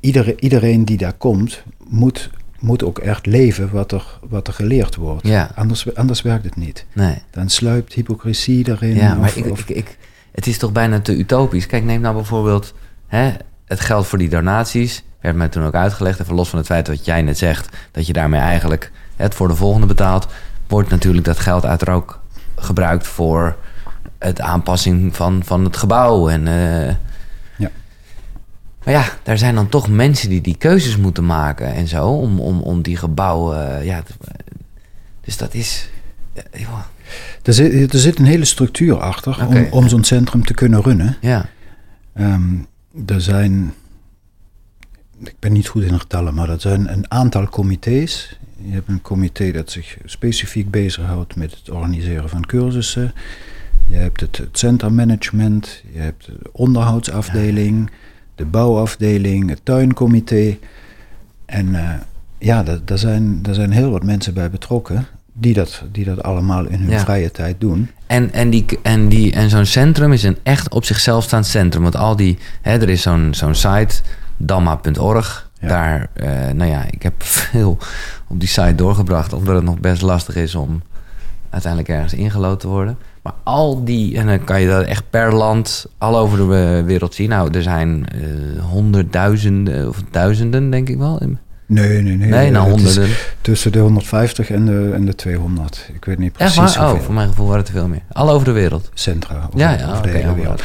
iedere, 0.00 0.36
iedereen 0.40 0.84
die 0.84 0.96
daar 0.96 1.12
komt, 1.12 1.62
moet, 1.88 2.30
moet 2.60 2.84
ook 2.84 2.98
echt 2.98 3.26
leven 3.26 3.70
wat 3.72 3.92
er, 3.92 4.04
wat 4.28 4.46
er 4.46 4.52
geleerd 4.52 4.94
wordt. 4.94 5.26
Ja. 5.26 5.50
Anders, 5.54 5.94
anders 5.94 6.22
werkt 6.22 6.44
het 6.44 6.56
niet. 6.56 6.86
Nee. 6.92 7.22
Dan 7.30 7.48
sluipt 7.48 7.92
hypocrisie 7.92 8.68
erin. 8.68 8.94
Ja, 8.94 9.14
maar 9.14 9.28
of, 9.28 9.36
ik, 9.36 9.50
of- 9.50 9.60
ik, 9.60 9.68
ik, 9.76 9.98
het 10.32 10.46
is 10.46 10.58
toch 10.58 10.72
bijna 10.72 11.00
te 11.00 11.16
utopisch. 11.16 11.66
Kijk, 11.66 11.84
neem 11.84 12.00
nou 12.00 12.14
bijvoorbeeld 12.14 12.74
hè, 13.06 13.32
het 13.64 13.80
geld 13.80 14.06
voor 14.06 14.18
die 14.18 14.28
donaties. 14.28 15.04
Werd 15.20 15.36
mij 15.36 15.48
toen 15.48 15.64
ook 15.64 15.74
uitgelegd, 15.74 16.20
even 16.20 16.34
los 16.34 16.48
van 16.48 16.58
het 16.58 16.68
feit 16.68 16.88
wat 16.88 17.04
jij 17.04 17.22
net 17.22 17.38
zegt... 17.38 17.76
dat 17.90 18.06
je 18.06 18.12
daarmee 18.12 18.40
eigenlijk 18.40 18.90
het 19.16 19.34
voor 19.34 19.48
de 19.48 19.54
volgende 19.56 19.86
betaalt... 19.86 20.26
wordt 20.68 20.90
natuurlijk 20.90 21.24
dat 21.24 21.38
geld 21.38 21.64
uiteraard 21.64 21.98
ook 21.98 22.20
gebruikt 22.56 23.06
voor 23.06 23.56
het 24.18 24.40
aanpassing 24.40 25.16
van, 25.16 25.42
van 25.44 25.64
het 25.64 25.76
gebouw. 25.76 26.28
En, 26.28 26.46
eh. 26.48 26.94
Maar 28.86 28.94
ja, 28.94 29.04
daar 29.22 29.38
zijn 29.38 29.54
dan 29.54 29.68
toch 29.68 29.88
mensen 29.88 30.28
die 30.28 30.40
die 30.40 30.56
keuzes 30.56 30.96
moeten 30.96 31.26
maken 31.26 31.74
en 31.74 31.88
zo... 31.88 32.08
om, 32.08 32.40
om, 32.40 32.60
om 32.60 32.82
die 32.82 32.96
gebouwen... 32.96 33.84
ja, 33.84 34.02
dus 35.20 35.36
dat 35.36 35.54
is... 35.54 35.88
joh, 36.52 36.78
er, 37.42 37.54
zit, 37.54 37.92
er 37.92 37.98
zit 37.98 38.18
een 38.18 38.24
hele 38.24 38.44
structuur 38.44 39.00
achter 39.00 39.46
om, 39.46 39.66
om 39.70 39.88
zo'n 39.88 40.04
centrum 40.04 40.44
te 40.44 40.54
kunnen 40.54 40.82
runnen. 40.82 41.16
ja, 41.20 41.48
Ehm, 42.16 42.54
er 43.06 43.20
zijn, 43.20 43.74
ik 45.18 45.34
ben 45.38 45.52
niet 45.52 45.68
goed 45.68 45.82
in 45.82 46.00
getallen, 46.00 46.34
maar 46.34 46.48
er 46.48 46.60
zijn 46.60 46.92
een 46.92 47.10
aantal 47.10 47.48
comité's. 47.48 48.38
Je 48.56 48.72
hebt 48.72 48.88
een 48.88 49.02
comité 49.02 49.52
dat 49.52 49.70
zich 49.70 49.96
specifiek 50.04 50.70
bezighoudt 50.70 51.36
met 51.36 51.50
het 51.50 51.70
organiseren 51.70 52.28
van 52.28 52.46
cursussen. 52.46 53.12
je 53.88 53.96
hebt 53.96 54.20
het, 54.20 54.36
het 54.36 54.58
centrummanagement, 54.58 55.82
je 55.92 55.98
hebt 55.98 56.26
de 56.26 56.38
onderhoudsafdeling, 56.52 57.90
de 58.36 58.44
bouwafdeling, 58.44 59.48
het 59.48 59.60
tuincomité. 59.62 60.56
En 61.44 61.66
uh, 61.66 61.90
ja, 62.38 62.62
daar 62.84 62.98
zijn, 62.98 63.42
daar 63.42 63.54
zijn 63.54 63.70
heel 63.70 63.90
wat 63.90 64.02
mensen 64.02 64.34
bij 64.34 64.50
betrokken 64.50 65.06
die 65.32 65.54
dat, 65.54 65.82
die 65.92 66.04
dat 66.04 66.22
allemaal 66.22 66.66
in 66.66 66.80
hun 66.80 67.00
vrije 67.00 67.30
tijd 67.30 67.60
doen. 67.60 67.90
En, 68.06 68.32
en, 68.32 68.50
die, 68.50 68.64
en, 68.82 69.08
die, 69.08 69.32
en 69.32 69.50
zo'n 69.50 69.64
centrum 69.64 70.12
is 70.12 70.22
een 70.22 70.36
echt 70.42 70.74
op 70.74 70.84
zichzelf 70.84 71.24
staand 71.24 71.46
centrum. 71.46 71.82
Want 71.82 71.96
al 71.96 72.16
die, 72.16 72.38
hè, 72.62 72.80
er 72.80 72.88
is 72.88 73.02
zo'n 73.02 73.34
zo'n 73.34 73.54
site, 73.54 73.94
damma.org. 74.36 75.50
Daar, 75.60 76.08
uh, 76.16 76.28
nou 76.54 76.70
ja, 76.70 76.84
ik 76.90 77.02
heb 77.02 77.22
veel 77.52 77.78
op 78.26 78.40
die 78.40 78.48
site 78.48 78.74
doorgebracht, 78.74 79.32
omdat 79.32 79.54
het 79.54 79.64
nog 79.64 79.78
best 79.78 80.02
lastig 80.02 80.36
is 80.36 80.54
om 80.54 80.82
uiteindelijk 81.50 81.92
ergens 81.92 82.14
ingelood 82.14 82.60
te 82.60 82.68
worden. 82.68 82.98
Maar 83.26 83.34
al 83.54 83.84
die, 83.84 84.16
en 84.16 84.26
dan 84.26 84.44
kan 84.44 84.60
je 84.60 84.68
dat 84.68 84.84
echt 84.84 85.04
per 85.10 85.34
land 85.34 85.86
al 85.98 86.18
over 86.18 86.38
de 86.38 86.82
wereld 86.86 87.14
zien. 87.14 87.28
Nou, 87.28 87.54
er 87.54 87.62
zijn 87.62 88.06
uh, 88.14 88.62
honderdduizenden 88.62 89.88
of 89.88 90.02
duizenden, 90.10 90.70
denk 90.70 90.88
ik 90.88 90.96
wel. 90.96 91.20
Nee, 91.66 92.02
nee, 92.02 92.16
nee. 92.16 92.28
Nee, 92.28 92.50
nou 92.50 92.70
honderden. 92.70 93.08
Tussen 93.40 93.72
de 93.72 93.78
150 93.78 94.50
en 94.50 94.64
de, 94.64 94.90
en 94.94 95.04
de 95.04 95.14
200. 95.14 95.90
Ik 95.94 96.04
weet 96.04 96.18
niet 96.18 96.32
precies. 96.32 96.58
Echt 96.58 96.76
waar? 96.76 96.92
Oh, 96.92 97.00
voor 97.00 97.14
mijn 97.14 97.28
gevoel 97.28 97.46
waren 97.46 97.62
het 97.62 97.70
veel 97.70 97.88
meer. 97.88 98.02
Al 98.12 98.30
over 98.30 98.44
de 98.44 98.52
wereld. 98.52 98.90
Centra. 98.94 99.48
Ja, 99.54 99.70
ja, 99.70 99.90
over 99.90 100.02
de 100.02 100.08
hele 100.08 100.34
wereld. 100.34 100.62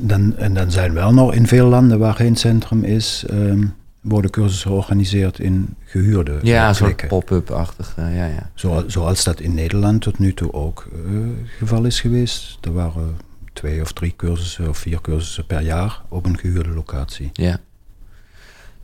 Dan, 0.00 0.36
en 0.36 0.54
dan 0.54 0.70
zijn 0.70 0.92
wel 0.92 1.12
nog 1.12 1.34
in 1.34 1.46
veel 1.46 1.66
landen 1.66 1.98
waar 1.98 2.14
geen 2.14 2.36
centrum 2.36 2.84
is, 2.84 3.24
um, 3.30 3.74
worden 4.04 4.30
cursussen 4.30 4.70
georganiseerd 4.70 5.38
in 5.38 5.76
gehuurde 5.84 6.38
Ja, 6.42 6.68
een 6.68 6.74
soort 6.74 7.08
pop-up-achtig. 7.08 7.94
Uh, 7.98 8.16
ja, 8.16 8.26
ja. 8.26 8.50
Zo, 8.54 8.84
zoals 8.86 9.24
dat 9.24 9.40
in 9.40 9.54
Nederland 9.54 10.00
tot 10.00 10.18
nu 10.18 10.34
toe 10.34 10.52
ook 10.52 10.88
uh, 11.06 11.18
geval 11.58 11.84
is 11.84 12.00
geweest. 12.00 12.58
Er 12.60 12.72
waren 12.72 13.16
twee 13.52 13.80
of 13.80 13.92
drie 13.92 14.14
cursussen 14.16 14.68
of 14.68 14.78
vier 14.78 15.00
cursussen 15.00 15.46
per 15.46 15.62
jaar 15.62 16.00
op 16.08 16.24
een 16.26 16.38
gehuurde 16.38 16.70
locatie. 16.70 17.30
Ja. 17.32 17.58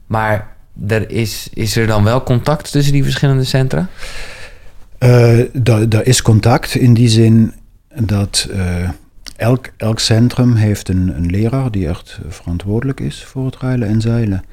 Maar 0.06 0.56
er 0.86 1.10
is, 1.10 1.48
is 1.54 1.76
er 1.76 1.86
dan 1.86 2.04
wel 2.04 2.22
contact 2.22 2.70
tussen 2.70 2.92
die 2.92 3.04
verschillende 3.04 3.44
centra? 3.44 3.88
Uh, 4.98 5.68
er 5.68 6.06
is 6.06 6.22
contact 6.22 6.74
in 6.74 6.94
die 6.94 7.08
zin 7.08 7.52
dat 7.94 8.48
uh, 8.50 8.88
elk, 9.36 9.70
elk 9.76 9.98
centrum 9.98 10.54
heeft 10.54 10.88
een, 10.88 11.16
een 11.16 11.30
leraar 11.30 11.70
die 11.70 11.88
echt 11.88 12.20
verantwoordelijk 12.28 13.00
is 13.00 13.24
voor 13.24 13.44
het 13.44 13.56
rijlen 13.56 13.88
en 13.88 14.00
zeilen. 14.00 14.44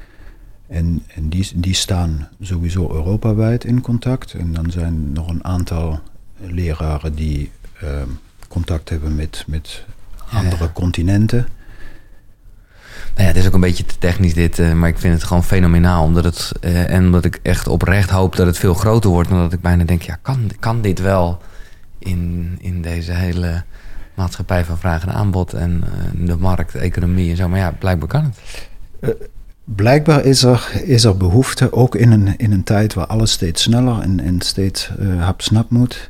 En, 0.68 1.04
en 1.16 1.30
die, 1.30 1.52
die 1.56 1.74
staan 1.74 2.28
sowieso 2.42 2.92
Europawijd 2.92 3.64
in 3.64 3.82
contact. 3.82 4.34
En 4.34 4.54
dan 4.54 4.72
zijn 4.72 5.12
nog 5.12 5.30
een 5.30 5.44
aantal 5.44 6.00
leraren 6.38 7.16
die 7.16 7.52
uh, 7.84 7.90
contact 8.48 8.90
hebben 8.90 9.16
met, 9.16 9.44
met 9.48 9.86
andere 10.32 10.64
ja. 10.64 10.72
continenten. 10.74 11.48
Nou 13.16 13.30
ja, 13.30 13.36
het 13.36 13.36
is 13.36 13.48
ook 13.48 13.54
een 13.54 13.60
beetje 13.60 13.86
te 13.86 13.98
technisch 13.98 14.34
dit, 14.34 14.60
uh, 14.60 14.74
maar 14.74 14.90
ik 14.90 15.00
vind 15.00 15.14
het 15.14 15.24
gewoon 15.24 15.44
fenomenaal. 15.44 16.04
Omdat 16.04 16.24
het, 16.24 16.52
uh, 16.62 16.90
en 16.90 17.06
omdat 17.06 17.26
ik 17.26 17.40
echt 17.44 17.68
oprecht 17.68 18.10
hoop 18.10 18.36
dat 18.36 18.48
het 18.48 18.58
veel 18.58 18.74
groter 18.74 19.10
wordt. 19.10 19.32
Omdat 19.32 19.54
ik 19.54 19.62
bijna 19.62 19.84
denk, 19.84 20.02
ja, 20.02 20.18
kan, 20.22 20.52
kan 20.60 20.82
dit 20.82 21.00
wel 21.00 21.42
in, 22.00 22.56
in 22.60 22.82
deze 22.82 23.12
hele 23.12 23.64
maatschappij 24.14 24.66
van 24.66 24.78
vraag 24.78 25.02
en 25.02 25.14
aanbod 25.14 25.54
en 25.54 25.84
uh, 25.84 26.28
de 26.28 26.38
markt, 26.38 26.76
economie 26.76 27.30
en 27.30 27.36
zo. 27.36 27.50
Maar 27.50 27.60
ja, 27.60 27.72
blijkbaar 27.72 28.08
kan 28.08 28.24
het. 28.24 29.30
Blijkbaar 29.76 30.26
is 30.26 30.44
er, 30.44 30.82
is 30.84 31.04
er 31.04 31.18
behoefte, 31.18 31.72
ook 31.74 31.96
in 31.96 32.12
een, 32.12 32.38
in 32.38 32.52
een 32.52 32.64
tijd 32.64 32.94
waar 32.94 33.08
alles 33.08 33.32
steeds 33.32 33.64
sneller 33.64 34.02
en, 34.02 34.20
en 34.20 34.42
steeds 34.42 34.92
hapsnap 35.20 35.70
moet, 35.70 36.10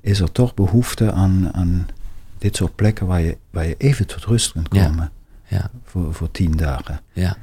is 0.00 0.20
er 0.20 0.32
toch 0.32 0.54
behoefte 0.54 1.12
aan, 1.12 1.54
aan 1.54 1.86
dit 2.38 2.56
soort 2.56 2.74
plekken 2.74 3.06
waar 3.06 3.20
je, 3.20 3.36
waar 3.50 3.66
je 3.66 3.74
even 3.78 4.06
tot 4.06 4.24
rust 4.24 4.52
kunt 4.52 4.68
komen. 4.68 4.96
Ja 4.96 5.10
ja. 5.52 5.70
voor, 5.84 6.14
voor 6.14 6.30
tien 6.30 6.56
dagen. 6.56 7.00
Ja. 7.12 7.36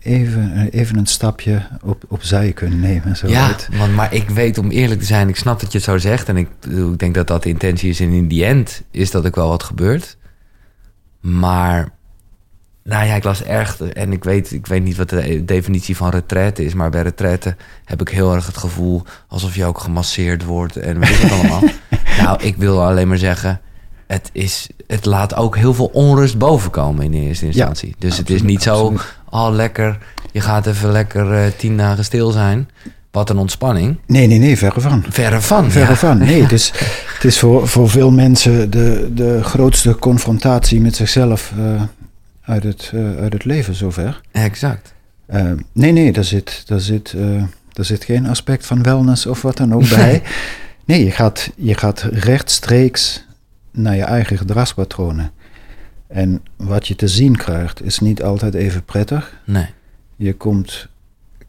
Even, 0.00 0.68
even 0.70 0.96
een 0.96 1.06
stapje 1.06 1.66
op, 1.82 2.04
opzij 2.08 2.52
kunnen 2.52 2.80
nemen. 2.80 3.16
Zo 3.16 3.28
ja, 3.28 3.56
want, 3.78 3.94
maar 3.94 4.14
ik 4.14 4.28
weet 4.28 4.58
om 4.58 4.70
eerlijk 4.70 5.00
te 5.00 5.06
zijn, 5.06 5.28
ik 5.28 5.36
snap 5.36 5.60
dat 5.60 5.72
je 5.72 5.78
het 5.78 5.86
zo 5.86 5.98
zegt. 5.98 6.28
En 6.28 6.36
ik, 6.36 6.48
ik 6.68 6.98
denk 6.98 7.14
dat 7.14 7.26
dat 7.26 7.42
de 7.42 7.48
intentie 7.48 7.90
is. 7.90 8.00
En 8.00 8.10
in 8.10 8.28
die 8.28 8.44
end 8.44 8.82
is 8.90 9.10
dat 9.10 9.26
ook 9.26 9.34
wel 9.34 9.48
wat 9.48 9.62
gebeurt. 9.62 10.16
Maar, 11.20 11.88
nou 12.84 13.06
ja, 13.06 13.14
ik 13.14 13.24
las 13.24 13.42
erg. 13.42 13.80
En 13.80 14.12
ik 14.12 14.24
weet, 14.24 14.52
ik 14.52 14.66
weet 14.66 14.82
niet 14.82 14.96
wat 14.96 15.08
de 15.08 15.44
definitie 15.44 15.96
van 15.96 16.10
retraite 16.10 16.64
is. 16.64 16.74
Maar 16.74 16.90
bij 16.90 17.02
retraite 17.02 17.56
heb 17.84 18.00
ik 18.00 18.08
heel 18.08 18.34
erg 18.34 18.46
het 18.46 18.56
gevoel 18.56 19.02
alsof 19.28 19.54
je 19.54 19.64
ook 19.64 19.78
gemasseerd 19.78 20.44
wordt. 20.44 20.76
En 20.76 20.98
weet 20.98 21.08
je 21.08 21.26
het 21.26 21.32
allemaal. 21.32 21.62
nou, 22.22 22.42
ik 22.42 22.56
wil 22.56 22.84
alleen 22.84 23.08
maar 23.08 23.18
zeggen 23.18 23.60
het, 24.06 24.30
is, 24.32 24.68
het 24.86 25.04
laat 25.04 25.34
ook 25.34 25.56
heel 25.56 25.74
veel 25.74 25.90
onrust 25.92 26.38
bovenkomen 26.38 27.04
in 27.04 27.12
eerste 27.12 27.46
instantie. 27.46 27.94
dus 27.98 28.16
het 28.16 28.30
is 28.30 28.42
niet 28.42 28.62
zo, 28.62 28.94
oh 29.30 29.48
lekker, 29.50 29.98
je 30.32 30.40
gaat 30.40 30.66
even 30.66 30.90
lekker 30.90 31.32
uh, 31.32 31.50
tien 31.56 31.76
dagen 31.76 32.04
stil 32.04 32.30
zijn. 32.30 32.68
Wat 33.10 33.30
een 33.30 33.38
ontspanning. 33.38 33.98
Nee, 34.06 34.26
nee, 34.26 34.38
nee, 34.38 34.58
verre 34.58 34.80
van. 34.80 35.04
Verre 35.08 35.40
van, 35.40 35.70
Verre 35.70 35.90
ja. 35.90 35.96
van, 35.96 36.18
nee. 36.18 36.42
Het 36.48 36.52
is, 36.52 36.72
het 37.14 37.24
is 37.24 37.38
voor, 37.38 37.68
voor 37.68 37.90
veel 37.90 38.10
mensen 38.10 38.70
de, 38.70 39.10
de 39.14 39.42
grootste 39.42 39.96
confrontatie 39.98 40.80
met 40.80 40.96
zichzelf 40.96 41.52
uh, 41.58 41.82
uit, 42.44 42.62
het, 42.62 42.90
uh, 42.94 43.16
uit 43.16 43.32
het 43.32 43.44
leven 43.44 43.74
zover. 43.74 44.20
Exact. 44.32 44.94
nee, 45.72 45.92
nee, 45.92 46.12
daar 46.12 46.24
zit, 46.24 46.62
daar, 46.66 46.80
zit, 46.80 47.14
daar 47.72 47.84
zit 47.84 48.04
geen 48.04 48.26
aspect 48.26 48.66
van 48.66 48.82
wellness 48.82 49.26
of 49.26 49.42
wat 49.42 49.56
dan 49.56 49.74
ook 49.74 49.88
bij. 49.88 50.22
Nee, 50.86 51.04
je 51.04 51.10
gaat, 51.10 51.50
je 51.56 51.74
gaat 51.74 52.00
rechtstreeks 52.02 53.24
naar 53.70 53.96
je 53.96 54.02
eigen 54.02 54.38
gedragspatronen. 54.38 55.32
En 56.06 56.42
wat 56.56 56.86
je 56.86 56.96
te 56.96 57.08
zien 57.08 57.36
krijgt, 57.36 57.82
is 57.84 57.98
niet 57.98 58.22
altijd 58.22 58.54
even 58.54 58.84
prettig. 58.84 59.36
Nee. 59.44 59.66
Je 60.16 60.34
komt 60.34 60.88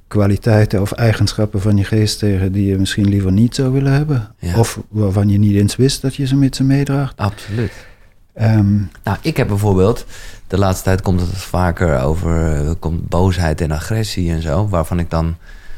kwaliteiten 0.08 0.82
of 0.82 0.92
eigenschappen 0.92 1.62
van 1.62 1.78
je 1.78 1.84
geest 1.84 2.20
tegen 2.20 2.52
die 2.52 2.66
je 2.66 2.78
misschien 2.78 3.10
liever 3.10 3.32
niet 3.32 3.56
zou 3.56 3.72
willen 3.72 3.92
hebben. 3.92 4.36
Of 4.56 4.82
waarvan 4.88 5.30
je 5.30 5.38
niet 5.38 5.56
eens 5.56 5.76
wist 5.76 6.02
dat 6.02 6.16
je 6.16 6.28
ze 6.28 6.36
met 6.36 6.56
ze 6.56 6.64
meedraagt. 6.64 7.18
Absoluut. 7.18 7.72
Um, 8.42 8.92
nou, 9.04 9.18
ik 9.22 9.38
heb 9.38 9.48
bijvoorbeeld, 9.48 10.06
de 10.48 10.58
laatste 10.58 10.84
tijd 10.84 11.02
komt 11.02 11.22
het 11.22 11.38
vaker 11.38 12.00
over 12.00 12.64
uh, 12.64 12.72
komt 12.80 13.10
boosheid 13.10 13.62
en 13.62 13.72
agressie 13.72 14.32
en 14.32 14.42
zo, 14.42 14.68
waarvan 14.68 15.00
ik 15.00 15.10
dan 15.10 15.36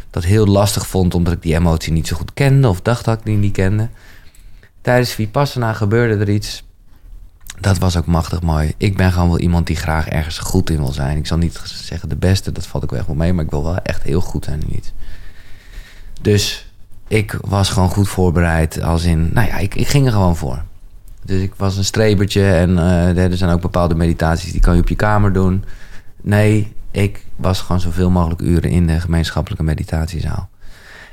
dat 0.09 0.23
heel 0.23 0.45
lastig 0.45 0.87
vond 0.87 1.13
omdat 1.13 1.33
ik 1.33 1.41
die 1.41 1.55
emotie 1.55 1.93
niet 1.93 2.07
zo 2.07 2.15
goed 2.15 2.33
kende 2.33 2.67
of 2.67 2.81
dacht 2.81 3.05
dat 3.05 3.17
ik 3.17 3.25
die 3.25 3.37
niet 3.37 3.53
kende 3.53 3.89
tijdens 4.87 5.11
Vipassana 5.11 5.73
gebeurde 5.73 6.23
er 6.23 6.29
iets. 6.29 6.63
Dat 7.59 7.77
was 7.77 7.97
ook 7.97 8.05
machtig 8.05 8.41
mooi. 8.41 8.73
Ik 8.77 8.97
ben 8.97 9.11
gewoon 9.11 9.27
wel 9.27 9.39
iemand 9.39 9.67
die 9.67 9.75
graag 9.75 10.07
ergens 10.07 10.37
goed 10.37 10.69
in 10.69 10.77
wil 10.77 10.91
zijn. 10.91 11.17
Ik 11.17 11.27
zal 11.27 11.37
niet 11.37 11.61
zeggen 11.65 12.09
de 12.09 12.15
beste, 12.15 12.51
dat 12.51 12.67
valt 12.67 12.83
ook 12.83 12.93
echt 12.93 13.05
wel 13.05 13.15
mee. 13.15 13.33
Maar 13.33 13.43
ik 13.43 13.51
wil 13.51 13.63
wel 13.63 13.77
echt 13.77 14.03
heel 14.03 14.21
goed 14.21 14.45
zijn 14.45 14.61
in 14.61 14.75
iets. 14.75 14.93
Dus 16.21 16.71
ik 17.07 17.37
was 17.41 17.69
gewoon 17.69 17.89
goed 17.89 18.09
voorbereid. 18.09 18.81
Als 18.81 19.03
in, 19.03 19.29
nou 19.33 19.47
ja, 19.47 19.57
ik, 19.57 19.75
ik 19.75 19.87
ging 19.87 20.05
er 20.05 20.11
gewoon 20.11 20.35
voor. 20.35 20.63
Dus 21.27 21.41
ik 21.41 21.55
was 21.55 21.77
een 21.77 21.85
strebertje. 21.85 22.51
En 22.51 22.69
uh, 22.69 23.17
er 23.17 23.37
zijn 23.37 23.51
ook 23.51 23.61
bepaalde 23.61 23.95
meditaties 23.95 24.51
die 24.51 24.61
kan 24.61 24.75
je 24.75 24.81
op 24.81 24.89
je 24.89 24.95
kamer 24.95 25.33
doen. 25.33 25.65
Nee, 26.21 26.73
ik 26.91 27.25
was 27.35 27.61
gewoon 27.61 27.79
zoveel 27.79 28.09
mogelijk 28.09 28.41
uren 28.41 28.69
in 28.69 28.87
de 28.87 28.99
gemeenschappelijke 28.99 29.63
meditatiezaal. 29.63 30.49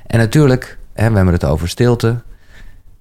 En 0.07 0.19
natuurlijk, 0.19 0.79
hè, 0.93 1.09
we 1.09 1.17
hebben 1.17 1.35
het 1.35 1.45
over 1.45 1.69
stilte. 1.69 2.23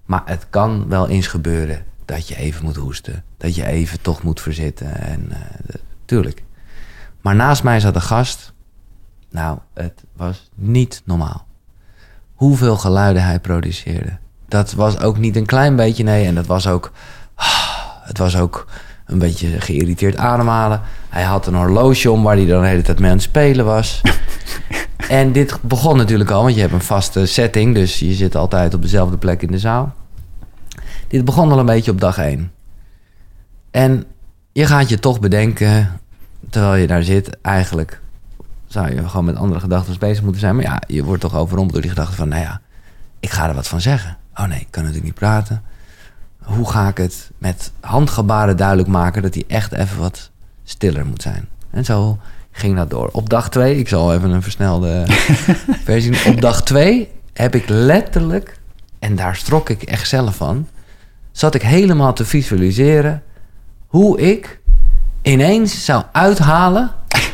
Maar 0.05 0.21
het 0.25 0.45
kan 0.49 0.87
wel 0.89 1.09
eens 1.09 1.27
gebeuren 1.27 1.83
dat 2.05 2.27
je 2.27 2.35
even 2.35 2.65
moet 2.65 2.75
hoesten. 2.75 3.23
Dat 3.37 3.55
je 3.55 3.65
even 3.65 4.01
toch 4.01 4.23
moet 4.23 4.41
verzitten. 4.41 4.95
En, 5.01 5.27
uh, 5.29 5.37
tuurlijk. 6.05 6.43
Maar 7.21 7.35
naast 7.35 7.63
mij 7.63 7.79
zat 7.79 7.95
een 7.95 8.01
gast. 8.01 8.53
Nou, 9.29 9.57
het 9.73 10.03
was 10.15 10.49
niet 10.55 11.01
normaal. 11.05 11.47
Hoeveel 12.33 12.77
geluiden 12.77 13.23
hij 13.23 13.39
produceerde. 13.39 14.17
Dat 14.53 14.73
was 14.73 14.99
ook 14.99 15.17
niet 15.17 15.35
een 15.35 15.45
klein 15.45 15.75
beetje, 15.75 16.03
nee. 16.03 16.25
En 16.25 16.35
dat 16.35 16.45
was 16.45 16.67
ook... 16.67 16.91
Het 18.03 18.17
was 18.17 18.37
ook 18.37 18.67
een 19.05 19.19
beetje 19.19 19.61
geïrriteerd 19.61 20.17
ademhalen. 20.17 20.81
Hij 21.09 21.23
had 21.23 21.47
een 21.47 21.55
horloge 21.55 22.11
om 22.11 22.23
waar 22.23 22.35
hij 22.35 22.45
dan 22.45 22.61
de 22.61 22.67
hele 22.67 22.81
tijd 22.81 22.99
mee 22.99 23.09
aan 23.09 23.15
het 23.15 23.25
spelen 23.25 23.65
was. 23.65 24.01
en 25.09 25.31
dit 25.31 25.57
begon 25.61 25.97
natuurlijk 25.97 26.29
al, 26.29 26.43
want 26.43 26.55
je 26.55 26.61
hebt 26.61 26.73
een 26.73 26.81
vaste 26.81 27.25
setting. 27.25 27.73
Dus 27.73 27.99
je 27.99 28.13
zit 28.13 28.35
altijd 28.35 28.73
op 28.73 28.81
dezelfde 28.81 29.17
plek 29.17 29.41
in 29.41 29.51
de 29.51 29.59
zaal. 29.59 29.93
Dit 31.07 31.25
begon 31.25 31.51
al 31.51 31.59
een 31.59 31.65
beetje 31.65 31.91
op 31.91 31.99
dag 31.99 32.17
één. 32.17 32.51
En 33.71 34.03
je 34.51 34.65
gaat 34.65 34.89
je 34.89 34.99
toch 34.99 35.19
bedenken, 35.19 35.99
terwijl 36.49 36.75
je 36.75 36.87
daar 36.87 37.03
zit, 37.03 37.41
eigenlijk 37.41 38.01
zou 38.67 38.95
je 38.95 39.09
gewoon 39.09 39.25
met 39.25 39.35
andere 39.35 39.59
gedachten 39.59 39.99
bezig 39.99 40.23
moeten 40.23 40.41
zijn. 40.41 40.55
Maar 40.55 40.65
ja, 40.65 40.81
je 40.87 41.03
wordt 41.03 41.21
toch 41.21 41.35
overrompeld 41.35 41.73
door 41.73 41.81
die 41.81 41.91
gedachte 41.91 42.15
van, 42.15 42.27
nou 42.27 42.41
ja, 42.41 42.61
ik 43.19 43.29
ga 43.29 43.47
er 43.47 43.55
wat 43.55 43.67
van 43.67 43.81
zeggen. 43.81 44.17
Oh 44.35 44.45
nee, 44.45 44.59
ik 44.59 44.67
kan 44.69 44.81
natuurlijk 44.81 45.05
niet 45.05 45.19
praten. 45.19 45.63
Hoe 46.43 46.69
ga 46.69 46.87
ik 46.87 46.97
het 46.97 47.31
met 47.37 47.71
handgebaren 47.79 48.57
duidelijk 48.57 48.87
maken 48.87 49.21
dat 49.21 49.33
hij 49.33 49.43
echt 49.47 49.71
even 49.71 49.99
wat 49.99 50.29
stiller 50.63 51.05
moet 51.05 51.21
zijn? 51.21 51.47
En 51.69 51.85
zo 51.85 52.17
ging 52.51 52.75
dat 52.75 52.89
door. 52.89 53.09
Op 53.11 53.29
dag 53.29 53.49
twee, 53.49 53.77
ik 53.77 53.87
zal 53.87 54.13
even 54.13 54.31
een 54.31 54.41
versnelde 54.41 55.03
versie. 55.85 56.25
Op 56.25 56.41
dag 56.41 56.63
twee 56.63 57.09
heb 57.33 57.55
ik 57.55 57.63
letterlijk, 57.67 58.59
en 58.99 59.15
daar 59.15 59.35
strok 59.35 59.69
ik 59.69 59.83
echt 59.83 60.07
zelf 60.07 60.35
van, 60.35 60.67
zat 61.31 61.55
ik 61.55 61.61
helemaal 61.61 62.13
te 62.13 62.25
visualiseren 62.25 63.23
hoe 63.87 64.19
ik 64.19 64.59
ineens 65.21 65.85
zou 65.85 66.03
uithalen 66.11 66.91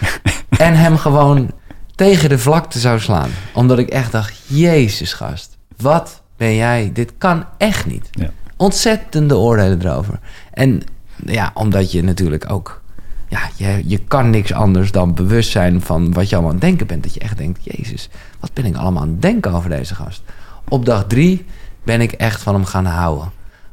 en 0.49 0.75
hem 0.75 0.97
gewoon 0.97 1.51
tegen 1.95 2.29
de 2.29 2.39
vlakte 2.39 2.79
zou 2.79 2.99
slaan. 2.99 3.29
Omdat 3.53 3.77
ik 3.77 3.89
echt 3.89 4.11
dacht, 4.11 4.41
jezus 4.45 5.13
gast, 5.13 5.57
wat 5.77 6.18
ben 6.39 6.55
jij? 6.55 6.89
Dit 6.93 7.13
kan 7.17 7.45
echt 7.57 7.85
niet. 7.85 8.09
Ja. 8.11 8.29
Ontzettende 8.57 9.37
oordelen 9.37 9.85
erover. 9.85 10.19
En 10.53 10.81
ja, 11.25 11.51
omdat 11.53 11.91
je 11.91 12.03
natuurlijk 12.03 12.51
ook... 12.51 12.81
Ja, 13.27 13.39
je, 13.55 13.81
je 13.85 13.97
kan 13.97 14.29
niks 14.29 14.53
anders 14.53 14.91
dan 14.91 15.13
bewust 15.13 15.51
zijn 15.51 15.81
van 15.81 16.13
wat 16.13 16.29
je 16.29 16.35
allemaal 16.35 16.53
aan 16.53 16.59
het 16.59 16.67
denken 16.67 16.87
bent. 16.87 17.03
Dat 17.03 17.13
je 17.13 17.19
echt 17.19 17.37
denkt, 17.37 17.59
jezus, 17.63 18.09
wat 18.39 18.53
ben 18.53 18.65
ik 18.65 18.75
allemaal 18.75 19.01
aan 19.01 19.09
het 19.09 19.21
denken 19.21 19.53
over 19.53 19.69
deze 19.69 19.95
gast? 19.95 20.21
Op 20.67 20.85
dag 20.85 21.05
drie 21.07 21.45
ben 21.83 22.01
ik 22.01 22.11
echt 22.11 22.41
van 22.41 22.53
hem 22.53 22.65
gaan 22.65 22.85
houden 22.85 23.31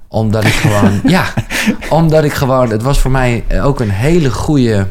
omdat 0.08 0.44
ik 0.44 0.52
gewoon, 0.52 1.00
ja, 1.16 1.24
omdat 1.88 2.24
ik 2.24 2.32
gewoon, 2.32 2.70
het 2.70 2.82
was 2.82 3.00
voor 3.00 3.10
mij 3.10 3.44
ook 3.62 3.80
een 3.80 3.90
hele 3.90 4.30
goede 4.30 4.86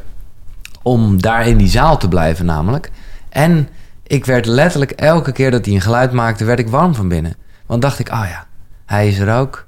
om 0.82 1.21
daar 1.21 1.47
in 1.47 1.57
die 1.57 1.67
zaal 1.67 1.97
te 1.97 2.07
blijven, 2.07 2.45
namelijk. 2.45 2.91
En 3.30 3.69
ik 4.03 4.26
werd 4.26 4.45
letterlijk 4.45 4.91
elke 4.91 5.32
keer 5.32 5.51
dat 5.51 5.65
hij 5.65 5.73
een 5.73 5.82
geluid 5.82 6.11
maakte, 6.11 6.45
werd 6.45 6.59
ik 6.59 6.67
warm 6.67 6.95
van 6.95 7.07
binnen. 7.07 7.36
Want 7.66 7.82
dacht 7.82 7.99
ik, 7.99 8.09
oh 8.09 8.26
ja, 8.30 8.45
hij 8.86 9.07
is 9.07 9.20
er 9.20 9.38
ook. 9.38 9.66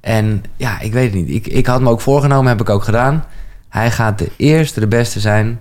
En 0.00 0.44
ja, 0.56 0.80
ik 0.80 0.92
weet 0.92 1.12
het 1.12 1.26
niet. 1.26 1.46
Ik, 1.46 1.52
ik 1.52 1.66
had 1.66 1.80
me 1.80 1.88
ook 1.90 2.00
voorgenomen, 2.00 2.48
heb 2.48 2.60
ik 2.60 2.68
ook 2.70 2.84
gedaan. 2.84 3.24
Hij 3.68 3.90
gaat 3.90 4.18
de 4.18 4.30
eerste, 4.36 4.80
de 4.80 4.86
beste 4.86 5.20
zijn 5.20 5.60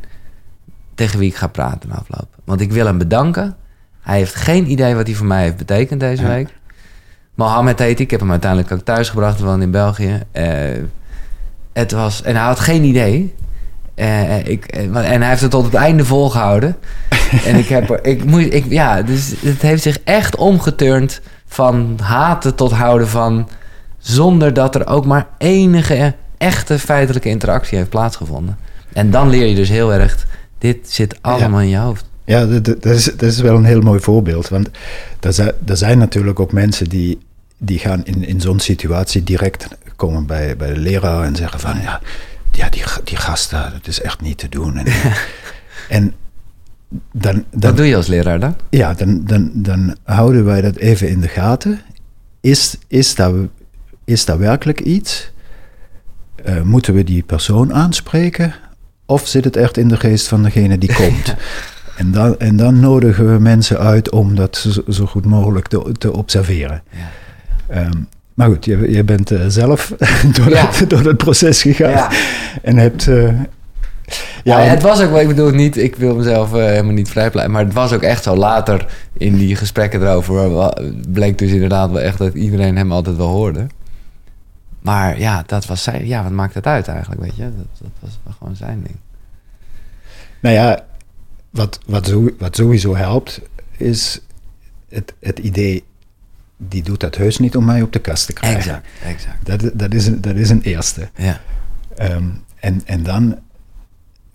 tegen 0.96 1.20
wie 1.20 1.30
ik 1.30 1.36
ga 1.36 1.48
praten 1.48 1.90
na 1.90 1.96
afloop. 1.96 2.28
Want 2.44 2.62
ik 2.62 2.72
wil 2.72 2.86
hem 2.86 2.98
bedanken. 2.98 3.56
Hij 4.02 4.18
heeft 4.18 4.36
geen 4.36 4.72
idee 4.72 4.96
wat 4.96 5.08
hij 5.08 5.16
voor 5.16 5.26
mij 5.26 5.42
heeft 5.44 5.58
betekend 5.58 6.00
deze 6.00 6.22
Ja. 6.22 6.28
week. 6.28 6.50
Mohammed 7.36 7.80
heet. 7.80 8.00
Ik 8.00 8.12
heb 8.12 8.20
hem 8.20 8.32
uiteindelijk 8.32 8.72
ook 8.72 8.82
thuis 8.82 9.10
gebracht, 9.10 9.40
want 9.40 9.62
in 9.62 9.72
België. 9.72 10.22
Eh, 10.32 10.48
het 11.74 11.92
was, 11.92 12.22
en 12.22 12.36
hij 12.36 12.46
had 12.46 12.60
geen 12.60 12.84
idee. 12.84 13.36
Eh, 13.96 14.46
ik, 14.48 14.66
eh, 14.66 14.84
en 14.84 15.22
hij 15.22 15.30
heeft 15.30 15.42
het 15.42 15.52
tot 15.52 15.66
het 15.66 15.74
einde 15.74 16.06
volgehouden. 16.06 16.76
en 17.48 17.56
ik 17.56 17.68
heb 17.68 17.90
er, 17.90 18.06
ik 18.06 18.26
moet, 18.26 18.54
ik, 18.54 18.66
ja, 18.70 19.02
dus 19.02 19.34
het 19.40 19.62
heeft 19.62 19.84
zich 19.84 20.00
echt 20.04 20.36
omgeturnd 20.36 21.22
van 21.48 22.00
haten 22.02 22.56
tot 22.56 22.72
houden 22.72 23.08
van. 23.08 23.50
Zonder 23.98 24.54
dat 24.54 24.76
er 24.76 24.88
ook 24.88 25.06
maar 25.06 25.28
enige 25.38 26.16
echte 26.38 26.80
feitelijke 26.80 27.30
interactie 27.30 27.78
heeft 27.78 27.90
plaatsgevonden. 27.90 28.58
En 28.94 29.12
dan 29.12 29.30
leer 29.30 29.46
je 29.46 29.56
dus 29.56 29.70
heel 29.70 29.94
erg, 29.94 30.28
dit 30.58 30.78
zit 30.90 31.18
allemaal 31.22 31.62
in 31.62 31.70
je 31.70 31.78
hoofd. 31.78 32.06
Ja, 32.26 32.46
dat, 32.46 32.86
is, 32.86 33.04
dat 33.04 33.22
is 33.22 33.40
wel 33.40 33.56
een 33.56 33.66
heel 33.66 33.82
mooi 33.82 34.00
voorbeeld. 34.00 34.50
Want 34.50 34.70
er 35.20 35.34
zijn, 35.34 35.52
er 35.66 35.78
zijn 35.78 35.98
natuurlijk 35.98 36.40
ook 36.40 36.52
mensen 36.52 36.90
die, 36.90 37.20
die 37.58 37.80
gaan 37.80 38.06
in, 38.06 38.26
in 38.26 38.42
zo'n 38.42 38.60
situatie 38.60 39.24
direct 39.24 39.68
komen 39.96 40.26
bij, 40.26 40.58
bij 40.58 40.74
de 40.74 40.80
leraar 40.80 41.24
en 41.24 41.36
zeggen 41.36 41.60
van 41.60 41.82
ja, 41.82 42.02
ja 42.52 42.70
die, 42.70 42.84
die 43.04 43.18
gasten, 43.18 43.72
dat 43.74 43.88
is 43.88 44.02
echt 44.02 44.22
niet 44.22 44.38
te 44.38 44.50
doen. 44.50 44.78
En, 44.78 44.86
en 45.98 46.14
dan, 47.12 47.34
dan, 47.52 47.70
Wat 47.70 47.78
doe 47.78 47.86
je 47.86 47.96
als 47.96 48.08
leraar 48.08 48.40
dan? 48.40 48.56
ja, 48.70 48.94
dan, 48.94 49.22
dan, 49.26 49.52
dan 49.54 49.96
houden 50.04 50.46
wij 50.46 50.62
dat 50.62 50.76
even 50.76 51.10
in 51.10 51.20
de 51.20 51.28
gaten. 51.28 51.80
Is, 52.42 52.78
is, 52.88 53.16
daar, 53.16 53.32
is 54.06 54.26
daar 54.26 54.40
werkelijk 54.40 54.80
iets? 54.80 55.32
Eh, 56.44 56.62
moeten 56.62 56.94
we 56.94 57.04
die 57.04 57.24
persoon 57.24 57.74
aanspreken? 57.74 58.54
Of 59.06 59.28
zit 59.28 59.44
het 59.44 59.56
echt 59.56 59.78
in 59.78 59.88
de 59.88 59.98
geest 59.98 60.28
van 60.28 60.44
degene 60.44 60.78
die 60.78 60.94
komt? 61.04 61.36
en, 61.98 62.12
dan, 62.12 62.40
en 62.40 62.56
dan 62.58 62.80
nodigen 62.80 63.34
we 63.34 63.40
mensen 63.40 63.80
uit 63.80 64.10
om 64.12 64.36
dat 64.36 64.58
zo, 64.58 64.82
zo 64.90 65.06
goed 65.06 65.26
mogelijk 65.26 65.68
te, 65.68 65.92
te 65.98 66.14
observeren. 66.14 66.84
Ja. 66.92 67.10
Ehm, 67.76 67.92
maar 68.34 68.48
goed, 68.48 68.66
je, 68.66 68.92
je 68.92 69.04
bent 69.04 69.32
eh, 69.32 69.42
zelf 69.48 69.94
door, 70.38 70.50
Ja. 70.50 70.70
dat, 70.80 70.90
door 70.90 71.04
dat 71.04 71.18
proces 71.18 71.62
gegaan. 71.62 71.90
Ja. 71.92 72.12
En 72.62 72.78
hebt... 72.78 73.08
eh, 73.08 73.34
Ja, 74.44 74.60
het 74.60 74.82
was 74.82 75.02
ook 75.02 75.10
wel, 75.12 75.20
ik 75.20 75.28
bedoel 75.28 75.46
het 75.46 75.56
niet, 75.56 75.78
ik 75.78 75.96
wil 75.96 76.16
mezelf 76.16 76.54
eh, 76.54 76.60
helemaal 76.66 76.94
niet 76.94 77.10
vrijpleiten, 77.10 77.54
maar 77.56 77.64
het 77.66 77.74
was 77.74 77.94
ook 77.94 78.02
echt 78.02 78.24
zo 78.24 78.36
later 78.36 78.86
in 79.18 79.36
die 79.38 79.56
gesprekken 79.56 80.02
erover, 80.02 80.74
bleek 81.08 81.38
dus 81.38 81.52
inderdaad 81.52 81.92
wel 81.92 82.02
echt 82.02 82.18
dat 82.18 82.34
iedereen 82.34 82.76
hem 82.78 82.92
altijd 82.92 83.16
wel 83.18 83.28
hoorde. 83.28 83.68
Maar 84.82 85.20
ja, 85.20 85.44
dat 85.46 85.66
was 85.66 85.84
zijn, 85.84 86.08
ja, 86.08 86.24
wat 86.24 86.32
maakt 86.32 86.54
het 86.54 86.66
uit 86.68 86.88
eigenlijk, 86.88 87.22
weet 87.22 87.36
je? 87.36 87.44
Dat, 87.44 87.66
dat 87.82 87.90
was 88.00 88.20
wel 88.24 88.34
gewoon 88.38 88.56
zijn 88.56 88.82
ding. 88.84 88.96
Nou 90.42 90.56
ja, 90.56 90.86
wat, 91.50 91.80
wat, 91.86 92.08
zo- 92.08 92.30
wat 92.40 92.56
sowieso 92.56 92.96
helpt, 92.96 93.42
is 93.78 94.22
het, 94.90 95.14
het 95.20 95.40
idee, 95.40 95.84
die 96.58 96.84
doet 96.84 97.00
dat 97.00 97.16
heus 97.16 97.40
niet 97.40 97.56
om 97.56 97.66
mij 97.66 97.82
op 97.82 97.94
de 97.94 98.00
kast 98.00 98.26
te 98.26 98.34
krijgen. 98.34 98.60
Exact, 98.60 98.86
exact. 99.06 99.46
Dat, 99.64 99.80
dat, 99.80 99.94
is, 99.94 100.08
een, 100.08 100.22
dat 100.22 100.36
is 100.36 100.50
een 100.50 100.62
eerste. 100.62 101.10
Ja, 101.16 101.40
Ehm, 101.96 102.24
en, 102.60 102.82
en 102.86 103.04
dan 103.04 103.38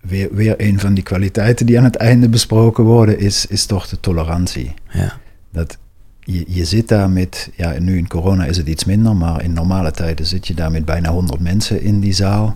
weer, 0.07 0.27
weer 0.31 0.53
een 0.57 0.79
van 0.79 0.93
die 0.93 1.03
kwaliteiten 1.03 1.65
die 1.65 1.77
aan 1.77 1.83
het 1.83 1.95
einde 1.95 2.29
besproken 2.29 2.83
worden, 2.83 3.19
is, 3.19 3.45
is 3.45 3.65
toch 3.65 3.87
de 3.87 3.99
tolerantie. 3.99 4.73
ja, 4.89 5.17
Dat 5.51 5.77
je, 6.19 6.43
je 6.47 6.65
zit 6.65 6.87
daar 6.87 7.09
met, 7.09 7.49
ja, 7.55 7.75
nu 7.79 7.97
in 7.97 8.07
corona 8.07 8.45
is 8.45 8.57
het 8.57 8.67
iets 8.67 8.85
minder, 8.85 9.15
maar 9.15 9.43
in 9.43 9.53
normale 9.53 9.91
tijden 9.91 10.25
zit 10.25 10.47
je 10.47 10.53
daar 10.53 10.71
met 10.71 10.85
bijna 10.85 11.09
100 11.09 11.39
mensen 11.39 11.81
in 11.81 11.99
die 11.99 12.13
zaal. 12.13 12.53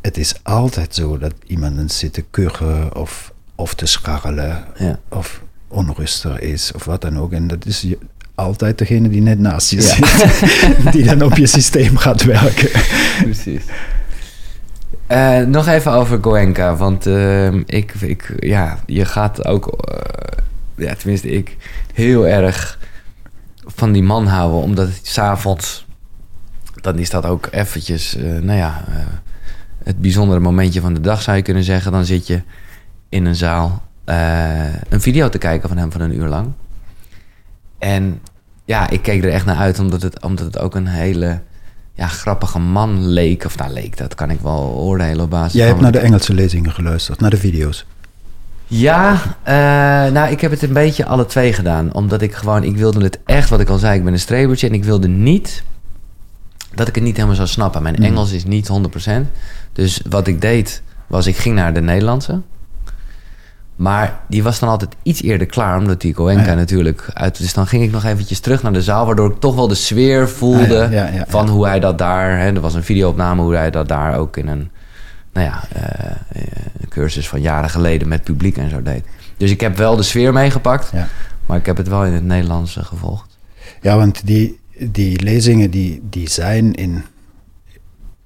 Het 0.00 0.16
is 0.16 0.34
altijd 0.42 0.94
zo 0.94 1.18
dat 1.18 1.34
iemand 1.46 1.92
zit 1.92 2.12
te 2.12 2.24
kuchen 2.30 2.96
of, 2.96 3.32
of 3.54 3.74
te 3.74 3.86
scharrelen 3.86 4.64
ja. 4.78 4.98
of 5.08 5.42
onrustig 5.68 6.38
is 6.38 6.72
of 6.74 6.84
wat 6.84 7.00
dan 7.00 7.18
ook. 7.18 7.32
En 7.32 7.46
dat 7.46 7.66
is 7.66 7.80
je, 7.80 7.98
altijd 8.34 8.78
degene 8.78 9.08
die 9.08 9.22
net 9.22 9.38
naast 9.38 9.70
je 9.70 9.76
Ja. 9.76 9.82
zit, 9.82 10.02
die 10.92 11.04
dan 11.04 11.22
op 11.22 11.36
je 11.36 11.46
systeem 11.46 11.96
gaat 11.96 12.24
werken. 12.24 12.68
Precies. 13.22 13.62
Eh, 15.14 15.38
nog 15.38 15.66
even 15.66 15.92
over 15.92 16.18
Goenka, 16.22 16.76
want 16.76 17.06
ehm, 17.06 17.62
ik, 17.66 17.94
ik, 17.94 18.34
ja, 18.38 18.78
je 18.86 19.04
gaat 19.04 19.46
ook, 19.46 19.66
eh, 19.66 20.38
ja, 20.74 20.94
tenminste 20.94 21.30
ik, 21.30 21.56
heel 21.92 22.26
erg 22.26 22.78
van 23.66 23.92
die 23.92 24.02
man 24.02 24.26
houden, 24.26 24.60
omdat 24.60 24.86
het 24.86 25.00
s'avonds, 25.02 25.86
dan 26.74 26.98
is 26.98 27.10
dat 27.10 27.26
ook 27.26 27.48
eventjes, 27.50 28.16
eh, 28.16 28.24
nou 28.24 28.58
ja, 28.58 28.84
het 29.84 30.00
bijzondere 30.00 30.40
momentje 30.40 30.80
van 30.80 30.94
de 30.94 31.00
dag 31.00 31.22
zou 31.22 31.36
je 31.36 31.42
kunnen 31.42 31.64
zeggen. 31.64 31.92
Dan 31.92 32.04
zit 32.04 32.26
je 32.26 32.42
in 33.08 33.24
een 33.24 33.36
zaal 33.36 33.82
een 34.88 35.00
video 35.00 35.28
te 35.28 35.38
kijken 35.38 35.68
van 35.68 35.78
hem 35.78 35.92
van 35.92 36.00
een 36.00 36.16
uur 36.16 36.28
lang. 36.28 36.52
En 37.78 38.20
ja, 38.64 38.90
ik 38.90 39.02
keek 39.02 39.24
er 39.24 39.32
echt 39.32 39.46
naar 39.46 39.56
uit, 39.56 39.78
omdat 39.78 40.02
het, 40.02 40.22
omdat 40.22 40.46
het 40.46 40.58
ook 40.58 40.74
een 40.74 40.86
hele 40.86 41.40
ja, 41.94 42.06
grappige 42.06 42.58
man 42.58 43.06
leek. 43.06 43.44
Of 43.44 43.56
nou, 43.56 43.72
leek, 43.72 43.96
dat 43.96 44.14
kan 44.14 44.30
ik 44.30 44.40
wel 44.40 44.60
oordelen 44.76 45.24
op 45.24 45.30
basis 45.30 45.52
Jij 45.52 45.66
hebt 45.66 45.80
naar 45.80 45.92
de 45.92 45.98
Engelse 45.98 46.34
lezingen 46.34 46.72
geluisterd, 46.72 47.20
naar 47.20 47.30
de 47.30 47.36
video's. 47.36 47.86
ja, 48.66 49.20
eh, 49.42 49.54
nou, 50.12 50.30
ik 50.30 50.40
heb 50.40 50.50
het 50.50 50.62
een 50.62 50.72
beetje 50.72 51.06
alle 51.06 51.26
twee 51.26 51.52
gedaan. 51.52 51.92
Omdat 51.94 52.22
ik 52.22 52.34
gewoon, 52.34 52.62
ik 52.64 52.76
wilde 52.76 53.02
het 53.04 53.18
echt, 53.24 53.48
wat 53.48 53.60
ik 53.60 53.68
al 53.68 53.78
zei, 53.78 53.98
ik 53.98 54.04
ben 54.04 54.12
een 54.12 54.18
strebertje. 54.18 54.68
En 54.68 54.74
ik 54.74 54.84
wilde 54.84 55.08
niet 55.08 55.62
dat 56.74 56.88
ik 56.88 56.94
het 56.94 57.04
niet 57.04 57.14
helemaal 57.16 57.36
zou 57.36 57.48
snappen. 57.48 57.82
Mijn 57.82 57.94
Mm. 57.98 58.04
Engels 58.04 58.32
is 58.32 58.44
niet 58.44 58.68
100%. 58.68 59.30
Dus 59.72 60.00
wat 60.08 60.26
ik 60.26 60.40
deed, 60.40 60.82
was 61.06 61.26
ik 61.26 61.36
ging 61.36 61.54
naar 61.54 61.74
de 61.74 61.80
Nederlandse. 61.80 62.40
Maar 63.76 64.20
die 64.28 64.42
was 64.42 64.58
dan 64.58 64.68
altijd 64.68 64.96
iets 65.02 65.22
eerder 65.22 65.46
klaar, 65.46 65.78
omdat 65.78 66.00
die 66.00 66.14
Goenka 66.14 66.40
Ah, 66.40 66.46
ja. 66.46 66.54
natuurlijk 66.54 67.10
uit... 67.12 67.38
Dus 67.38 67.54
dan 67.54 67.66
ging 67.66 67.82
ik 67.82 67.90
nog 67.90 68.04
eventjes 68.04 68.40
terug 68.40 68.62
naar 68.62 68.72
de 68.72 68.82
zaal, 68.82 69.06
waardoor 69.06 69.30
ik 69.30 69.40
toch 69.40 69.54
wel 69.54 69.68
de 69.68 69.74
sfeer 69.74 70.28
voelde... 70.28 70.84
Ah, 70.84 70.92
ja, 70.92 71.06
ja, 71.06 71.12
ja, 71.12 71.24
van 71.28 71.48
hoe 71.48 71.66
hij 71.66 71.80
dat 71.80 71.98
daar... 71.98 72.38
Hè, 72.38 72.46
er 72.46 72.60
was 72.60 72.74
een 72.74 72.84
videoopname 72.84 73.42
hoe 73.42 73.54
hij 73.54 73.70
dat 73.70 73.88
daar 73.88 74.16
ook 74.16 74.36
in 74.36 74.48
een... 74.48 74.70
Nou 75.32 75.46
ja, 75.46 75.62
eh, 75.72 76.10
eh, 76.10 76.42
een 76.80 76.88
cursus 76.88 77.28
van 77.28 77.40
jaren 77.40 77.70
geleden 77.70 78.08
met 78.08 78.24
publiek 78.24 78.56
en 78.56 78.70
zo 78.70 78.82
deed. 78.82 79.04
Dus 79.36 79.50
ik 79.50 79.60
heb 79.60 79.76
wel 79.76 79.96
de 79.96 80.02
sfeer 80.02 80.32
meegepakt, 80.32 80.92
maar 81.46 81.58
ik 81.58 81.66
heb 81.66 81.76
het 81.76 81.88
wel 81.88 82.04
in 82.04 82.12
het 82.12 82.24
Nederlands 82.24 82.76
eh, 82.76 82.84
gevolgd. 82.84 83.38
Ja, 83.80 83.96
want 83.96 84.26
die, 84.26 84.60
die 84.78 85.22
lezingen 85.22 85.70
die, 85.70 86.02
die 86.10 86.28
zijn 86.30 86.74
in, 86.74 87.04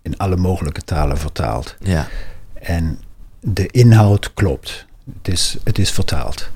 in 0.02 0.16
alle 0.16 0.36
mogelijke 0.36 0.82
talen 0.82 1.18
vertaald. 1.18 1.76
Ja, 1.80 2.06
En 2.54 2.98
de 3.40 3.66
inhoud 3.66 4.34
klopt. 4.34 4.86
Het 5.22 5.32
is, 5.32 5.56
het 5.64 5.78
is 5.78 5.90
vertaald. 5.90 6.48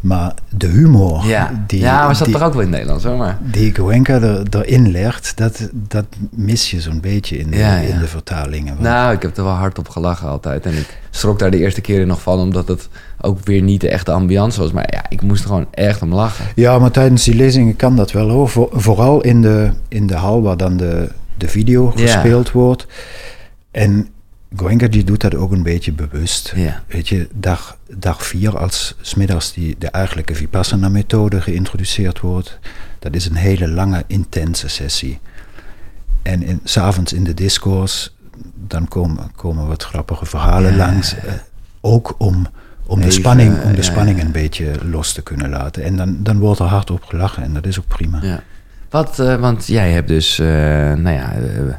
Maar 0.00 0.34
de 0.48 0.66
humor 0.66 1.26
ja. 1.26 1.64
die, 1.66 1.80
ja 1.80 2.04
maar 2.06 2.16
zat 2.16 2.32
toch 2.32 2.42
ook 2.42 2.52
wel 2.52 2.60
in 2.62 2.66
het 2.66 2.70
Nederlands 2.76 3.04
hoor, 3.04 3.16
maar... 3.16 3.38
die 3.42 3.76
Goenka 3.76 4.14
er, 4.20 4.42
erin 4.50 4.90
legt, 4.90 5.36
dat, 5.36 5.68
dat 5.72 6.04
mis 6.30 6.70
je 6.70 6.80
zo'n 6.80 7.00
beetje 7.00 7.38
in 7.38 7.50
de, 7.50 7.56
Ja, 7.56 7.76
ja. 7.78 7.88
in 7.88 7.98
de 7.98 8.06
vertalingen. 8.06 8.66
Want- 8.72 8.80
Nou, 8.80 9.12
ik 9.14 9.22
heb 9.22 9.36
er 9.36 9.44
wel 9.44 9.52
hard 9.52 9.78
op 9.78 9.88
gelachen 9.88 10.28
altijd. 10.28 10.66
En 10.66 10.72
ik 10.72 10.98
schrok 11.10 11.38
daar 11.38 11.50
de 11.50 11.58
eerste 11.58 11.80
keren 11.80 12.06
nog 12.06 12.20
van, 12.22 12.38
omdat 12.38 12.68
het 12.68 12.88
ook 13.20 13.38
weer 13.44 13.62
niet 13.62 13.80
de 13.80 13.88
echte 13.88 14.10
ambiance 14.12 14.60
was. 14.60 14.72
Maar 14.72 14.88
ja, 14.92 15.04
ik 15.08 15.22
moest 15.22 15.40
er 15.42 15.48
gewoon 15.48 15.66
echt 15.70 16.02
om 16.02 16.14
lachen. 16.14 16.44
Ja, 16.54 16.78
maar 16.78 16.90
tijdens 16.90 17.24
die 17.24 17.34
lezingen 17.34 17.76
kan 17.76 17.96
dat 17.96 18.12
wel 18.12 18.28
hoor. 18.28 18.48
Voor- 18.48 18.70
vooral 18.72 19.20
in 19.22 19.42
de, 19.42 19.70
in 19.88 20.06
de 20.06 20.14
hal 20.16 20.42
waar 20.42 20.56
dan 20.56 20.76
de, 20.76 21.08
de 21.38 21.48
video 21.48 21.92
Ja. 21.96 22.02
gespeeld 22.02 22.50
wordt. 22.52 22.86
En 23.70 24.08
Goenka 24.56 24.86
die 24.88 25.04
doet 25.04 25.20
dat 25.20 25.34
ook 25.34 25.52
een 25.52 25.62
beetje 25.62 25.92
bewust. 25.92 26.52
Ja. 26.56 26.82
Weet 26.86 27.08
je, 27.08 27.28
dag, 27.34 27.78
dag 27.96 28.26
vier 28.26 28.58
als 28.58 28.94
smiddags 29.00 29.52
die, 29.52 29.76
de 29.78 29.88
eigenlijke 29.88 30.34
Vipassana-methode 30.34 31.40
geïntroduceerd 31.40 32.20
wordt. 32.20 32.58
Dat 32.98 33.14
is 33.14 33.26
een 33.26 33.34
hele 33.36 33.68
lange, 33.68 34.04
intense 34.06 34.68
sessie. 34.68 35.18
En 36.22 36.42
in, 36.42 36.60
s'avonds 36.64 37.12
in 37.12 37.24
de 37.24 37.34
discours, 37.34 38.14
dan 38.54 38.88
komen, 38.88 39.30
komen 39.36 39.66
wat 39.66 39.82
grappige 39.84 40.26
verhalen 40.26 40.70
Ja, 40.70 40.76
langs. 40.76 41.14
eh, 41.14 41.32
ook 41.80 42.14
om, 42.18 42.46
om 42.86 43.00
de 43.00 43.10
spanning, 43.10 43.62
om 43.62 43.70
de 43.70 43.76
ja, 43.76 43.82
spanning 43.82 44.20
een 44.22 44.32
beetje 44.32 44.72
los 44.90 45.12
te 45.12 45.22
kunnen 45.22 45.50
laten. 45.50 45.82
En 45.82 45.96
dan, 45.96 46.16
dan 46.22 46.38
wordt 46.38 46.60
er 46.60 46.66
hard 46.66 46.90
op 46.90 47.04
gelachen 47.04 47.42
en 47.42 47.52
dat 47.54 47.66
is 47.66 47.78
ook 47.78 47.86
prima. 47.88 48.18
Ja. 48.22 48.42
Wat, 48.90 49.18
eh, 49.18 49.36
want 49.40 49.66
jij 49.66 49.90
hebt 49.92 50.08
dus, 50.08 50.38
eh, 50.38 50.46
nou 50.92 51.10
ja, 51.10 51.32
eh, 51.32 51.74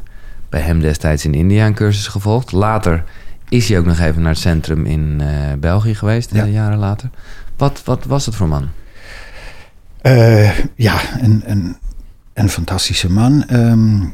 bij 0.50 0.60
hem 0.60 0.80
destijds 0.80 1.24
in 1.24 1.34
India 1.34 1.66
een 1.66 1.74
cursus 1.74 2.06
gevolgd. 2.08 2.52
Later 2.52 3.04
is 3.48 3.68
hij 3.68 3.78
ook 3.78 3.84
nog 3.86 3.98
even 3.98 4.22
naar 4.22 4.30
het 4.32 4.40
centrum 4.40 4.86
in 4.86 5.20
eh, 5.20 5.28
België 5.58 5.94
geweest, 5.94 6.32
Ja. 6.34 6.44
eh, 6.44 6.52
jaren 6.52 6.78
later. 6.78 7.10
Wat, 7.56 7.82
wat 7.84 8.04
was 8.04 8.26
het 8.26 8.34
voor 8.34 8.48
man? 8.48 8.68
Eh, 10.00 10.58
ja, 10.74 11.00
een, 11.20 11.42
een, 11.44 11.76
een 12.32 12.48
fantastische 12.48 13.10
man. 13.10 13.44
Ehm, 13.48 14.04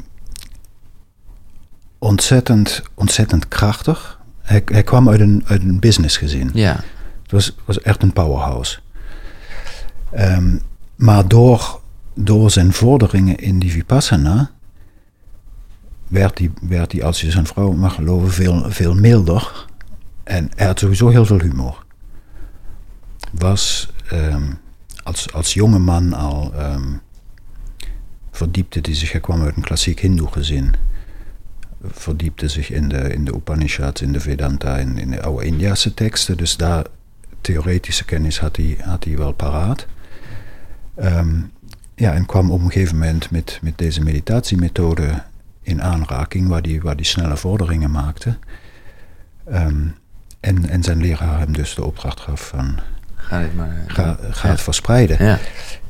ontzettend, 1.98 2.82
ontzettend 2.94 3.48
krachtig. 3.48 4.20
Hij, 4.42 4.62
hij 4.64 4.82
kwam 4.82 5.08
uit 5.08 5.20
een, 5.20 5.42
uit 5.46 5.62
een 5.62 5.78
businessgezin. 5.80 6.50
Ja, 6.54 6.72
Het 7.22 7.32
was, 7.32 7.56
was 7.64 7.80
echt 7.80 8.02
een 8.02 8.12
powerhouse. 8.12 8.78
Ehm, 10.12 10.56
maar 10.96 11.28
door, 11.28 11.80
door 12.14 12.50
zijn 12.50 12.72
vorderingen 12.72 13.36
in 13.36 13.58
die 13.58 13.70
Vipassana 13.72 14.50
werd 16.08 16.38
hij, 16.38 16.50
werd 16.60 16.92
hij, 16.92 17.04
als 17.04 17.20
je 17.20 17.30
zijn 17.30 17.46
vrouw 17.46 17.72
mag 17.72 17.94
geloven, 17.94 18.30
veel, 18.30 18.70
veel 18.70 18.94
milder. 18.94 19.66
En 20.24 20.50
hij 20.54 20.66
had 20.66 20.78
sowieso 20.78 21.08
heel 21.08 21.24
veel 21.24 21.40
humor. 21.40 21.84
Was 23.32 23.92
ehm, 24.08 24.52
als, 25.02 25.32
als 25.32 25.54
jonge 25.54 25.78
man 25.78 26.12
al 26.12 26.54
ehm, 26.54 26.92
verdiepte 28.30 28.78
hij 28.82 28.94
zich, 28.94 29.12
hij 29.12 29.20
kwam 29.20 29.42
uit 29.42 29.56
een 29.56 29.62
klassiek 29.62 30.00
hindoe 30.00 30.28
gezin. 30.32 30.74
Verdiepte 31.82 32.48
zich 32.48 32.70
in 32.70 32.88
de, 32.88 33.12
in 33.12 33.24
de 33.24 33.34
Upanishads, 33.34 34.02
in 34.02 34.12
de 34.12 34.20
Vedanta, 34.20 34.76
in, 34.76 34.98
in 34.98 35.10
de 35.10 35.22
oude 35.22 35.44
Indiase 35.44 35.94
teksten. 35.94 36.36
Dus 36.36 36.56
daar 36.56 36.84
theoretische 37.40 38.04
kennis 38.04 38.38
had 38.38 38.56
hij, 38.56 38.76
had 38.80 39.04
hij 39.04 39.16
wel 39.16 39.32
paraat. 39.32 39.86
Ehm, 40.94 41.40
ja, 41.94 42.12
en 42.12 42.26
kwam 42.26 42.50
op 42.50 42.60
een 42.60 42.70
gegeven 42.70 42.98
moment 42.98 43.30
met, 43.30 43.58
met 43.62 43.78
deze 43.78 44.02
meditatiemethode 44.02 45.22
in 45.66 45.82
aanraking, 45.82 46.48
waar 46.48 46.60
hij 46.62 46.80
waar 46.82 46.96
die 46.96 47.06
snelle 47.06 47.36
vorderingen 47.36 47.90
maakte. 47.90 48.38
Ehm, 49.50 49.86
en, 50.40 50.68
en 50.68 50.82
zijn 50.82 51.00
leraar 51.00 51.38
hem 51.38 51.52
dus 51.52 51.74
de 51.74 51.84
opdracht 51.84 52.20
gaf 52.20 52.48
van 52.48 52.78
ga 53.14 53.40
dit 53.40 53.54
maar. 53.56 53.84
ga, 53.86 54.04
doen. 54.20 54.34
ga 54.34 54.46
Ja. 54.46 54.52
het 54.52 54.62
verspreiden. 54.62 55.24
Ja, 55.24 55.38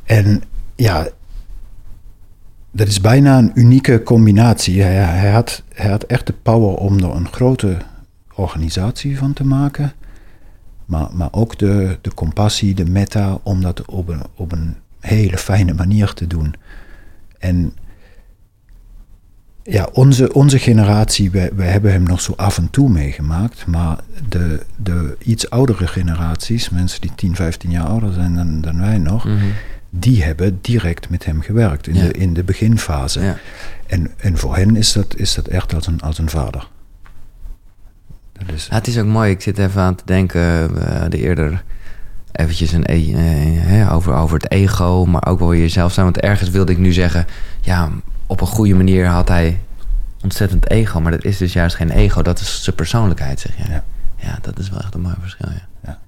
En 0.03 0.43
ja, 0.75 1.07
dat 2.71 2.87
is 2.87 3.01
bijna 3.01 3.37
een 3.37 3.51
unieke 3.53 4.03
combinatie. 4.03 4.81
Hij, 4.81 4.93
hij, 4.93 5.31
had, 5.31 5.63
hij 5.73 5.89
had 5.89 6.03
echt 6.03 6.27
de 6.27 6.33
power 6.33 6.75
om 6.75 6.97
er 6.97 7.15
een 7.15 7.31
grote 7.31 7.77
organisatie 8.33 9.17
van 9.17 9.33
te 9.33 9.43
maken. 9.45 9.93
Maar, 10.85 11.07
maar 11.13 11.29
ook 11.31 11.57
de, 11.57 11.97
de 12.01 12.13
compassie, 12.13 12.73
de 12.75 12.85
meta, 12.85 13.39
om 13.43 13.61
dat 13.61 13.85
op 13.85 14.07
een, 14.07 14.21
op 14.35 14.51
een 14.51 14.75
hele 14.99 15.37
fijne 15.37 15.73
manier 15.73 16.13
te 16.13 16.27
doen. 16.27 16.53
En 17.39 17.73
ja, 19.67 19.89
onze, 19.93 20.33
onze 20.33 20.59
generatie, 20.59 21.31
wij, 21.31 21.49
wij 21.55 21.67
hebben 21.67 21.91
hem 21.91 22.03
nog 22.03 22.21
zo 22.21 22.33
af 22.35 22.57
en 22.57 22.69
toe 22.69 22.89
meegemaakt. 22.89 23.65
Maar 23.65 23.97
de, 24.29 24.65
de 24.75 25.15
iets 25.19 25.49
oudere 25.49 25.87
generaties, 25.87 26.69
mensen 26.69 27.01
die 27.01 27.11
10, 27.15 27.35
15 27.35 27.71
jaar 27.71 27.85
ouder 27.85 28.13
zijn 28.13 28.35
dan, 28.35 28.61
dan 28.61 28.79
wij 28.79 28.97
nog, 28.97 29.25
Mhm. 29.25 29.35
die 29.89 30.23
hebben 30.23 30.57
direct 30.61 31.09
met 31.09 31.25
hem 31.25 31.41
gewerkt 31.41 31.87
in, 31.87 31.95
Ja. 31.95 32.01
de, 32.01 32.11
in 32.11 32.33
de 32.33 32.43
beginfase. 32.43 33.19
ja. 33.21 33.37
En, 33.87 34.11
en 34.17 34.37
voor 34.37 34.55
hen 34.55 34.75
is 34.75 34.93
dat, 34.93 35.15
is 35.15 35.33
dat 35.33 35.47
echt 35.47 35.73
als 35.75 35.87
een, 35.87 36.01
als 36.01 36.17
een 36.17 36.29
vader. 36.29 36.67
Dat 38.33 38.55
is, 38.55 38.67
Ja, 38.69 38.75
het 38.75 38.87
is 38.87 38.97
ook 38.97 39.05
mooi. 39.05 39.31
Ik 39.31 39.41
zit 39.41 39.57
even 39.57 39.81
aan 39.81 39.95
te 39.95 40.03
denken. 40.05 40.73
We 40.73 40.85
hadden 40.99 41.19
eerder 41.19 41.63
eventjes 42.31 42.71
een 42.71 42.83
e- 42.87 43.13
eh, 43.81 43.93
over, 43.95 44.13
over 44.13 44.37
het 44.39 44.51
ego, 44.51 45.05
maar 45.05 45.25
ook 45.27 45.39
wel 45.39 45.55
jezelf 45.55 45.93
zijn. 45.93 46.05
Want 46.05 46.19
ergens 46.19 46.49
wilde 46.49 46.71
ik 46.71 46.77
nu 46.77 46.91
zeggen, 46.93 47.25
ja, 47.61 47.89
op 48.27 48.41
een 48.41 48.47
goede 48.47 48.73
manier 48.73 49.07
had 49.07 49.27
hij 49.27 49.59
ontzettend 50.23 50.69
ego. 50.69 50.99
Maar 51.01 51.11
dat 51.11 51.23
is 51.23 51.37
dus 51.37 51.53
juist 51.53 51.75
geen 51.75 51.89
ego, 51.89 52.21
dat 52.21 52.39
is 52.39 52.63
zijn 52.63 52.75
persoonlijkheid, 52.75 53.39
zeg 53.39 53.57
je. 53.57 53.63
Ja. 53.69 53.83
Ja, 54.15 54.37
dat 54.41 54.59
is 54.59 54.69
wel 54.69 54.79
echt 54.79 54.93
een 54.93 55.01
mooi 55.01 55.15
verschil, 55.21 55.49
ja. 55.83 55.99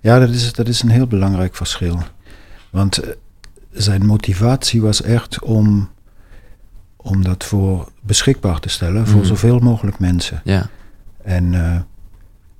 ja, 0.00 0.18
dat 0.18 0.28
is, 0.28 0.52
dat 0.52 0.68
is 0.68 0.82
een 0.82 0.88
heel 0.90 1.06
belangrijk 1.06 1.56
verschil. 1.56 1.98
Want 2.70 2.98
eh, 2.98 3.10
zijn 3.72 4.06
motivatie 4.06 4.82
was 4.82 5.02
echt 5.02 5.40
om, 5.42 5.88
om 6.96 7.22
dat 7.24 7.44
voor 7.44 7.88
beschikbaar 8.00 8.60
te 8.60 8.68
stellen 8.68 9.06
voor 9.06 9.18
Mhm. 9.18 9.26
zoveel 9.28 9.58
mogelijk 9.58 9.98
mensen. 9.98 10.40
Ja, 10.44 10.68
En 11.22 11.54
eh, 11.54 11.80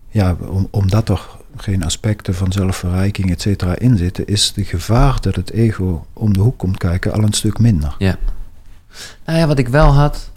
ja, 0.08 0.36
om, 0.48 0.68
omdat 0.70 1.08
er 1.08 1.20
geen 1.56 1.84
aspecten 1.84 2.34
van 2.34 2.52
zelfverrijking, 2.52 3.30
et 3.30 3.40
cetera, 3.40 3.78
in 3.78 3.96
zitten, 3.96 4.26
is 4.26 4.52
de 4.52 4.64
gevaar 4.64 5.20
dat 5.20 5.36
het 5.36 5.50
ego 5.50 6.06
om 6.12 6.32
de 6.32 6.40
hoek 6.40 6.58
komt 6.58 6.76
kijken 6.78 7.12
al 7.12 7.22
een 7.22 7.32
stuk 7.32 7.58
minder. 7.58 7.94
ja. 7.98 8.16
Nou 9.26 9.38
ja, 9.38 9.46
wat 9.46 9.58
ik 9.58 9.68
wel 9.68 9.92
had, 9.92 10.30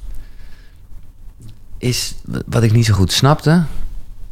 is 1.78 2.16
wat 2.46 2.64
ik 2.64 2.72
niet 2.72 2.86
zo 2.86 2.94
goed 2.94 3.12
snapte, 3.12 3.64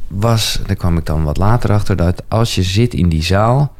was, 0.08 0.60
daar 0.66 0.76
kwam 0.76 0.96
ik 0.96 1.06
dan 1.06 1.24
wat 1.24 1.36
later 1.36 1.72
achter, 1.72 1.96
dat 1.96 2.22
als 2.28 2.54
je 2.54 2.62
zit 2.62 2.94
in 2.94 3.08
die 3.08 3.22
zaal, 3.22 3.74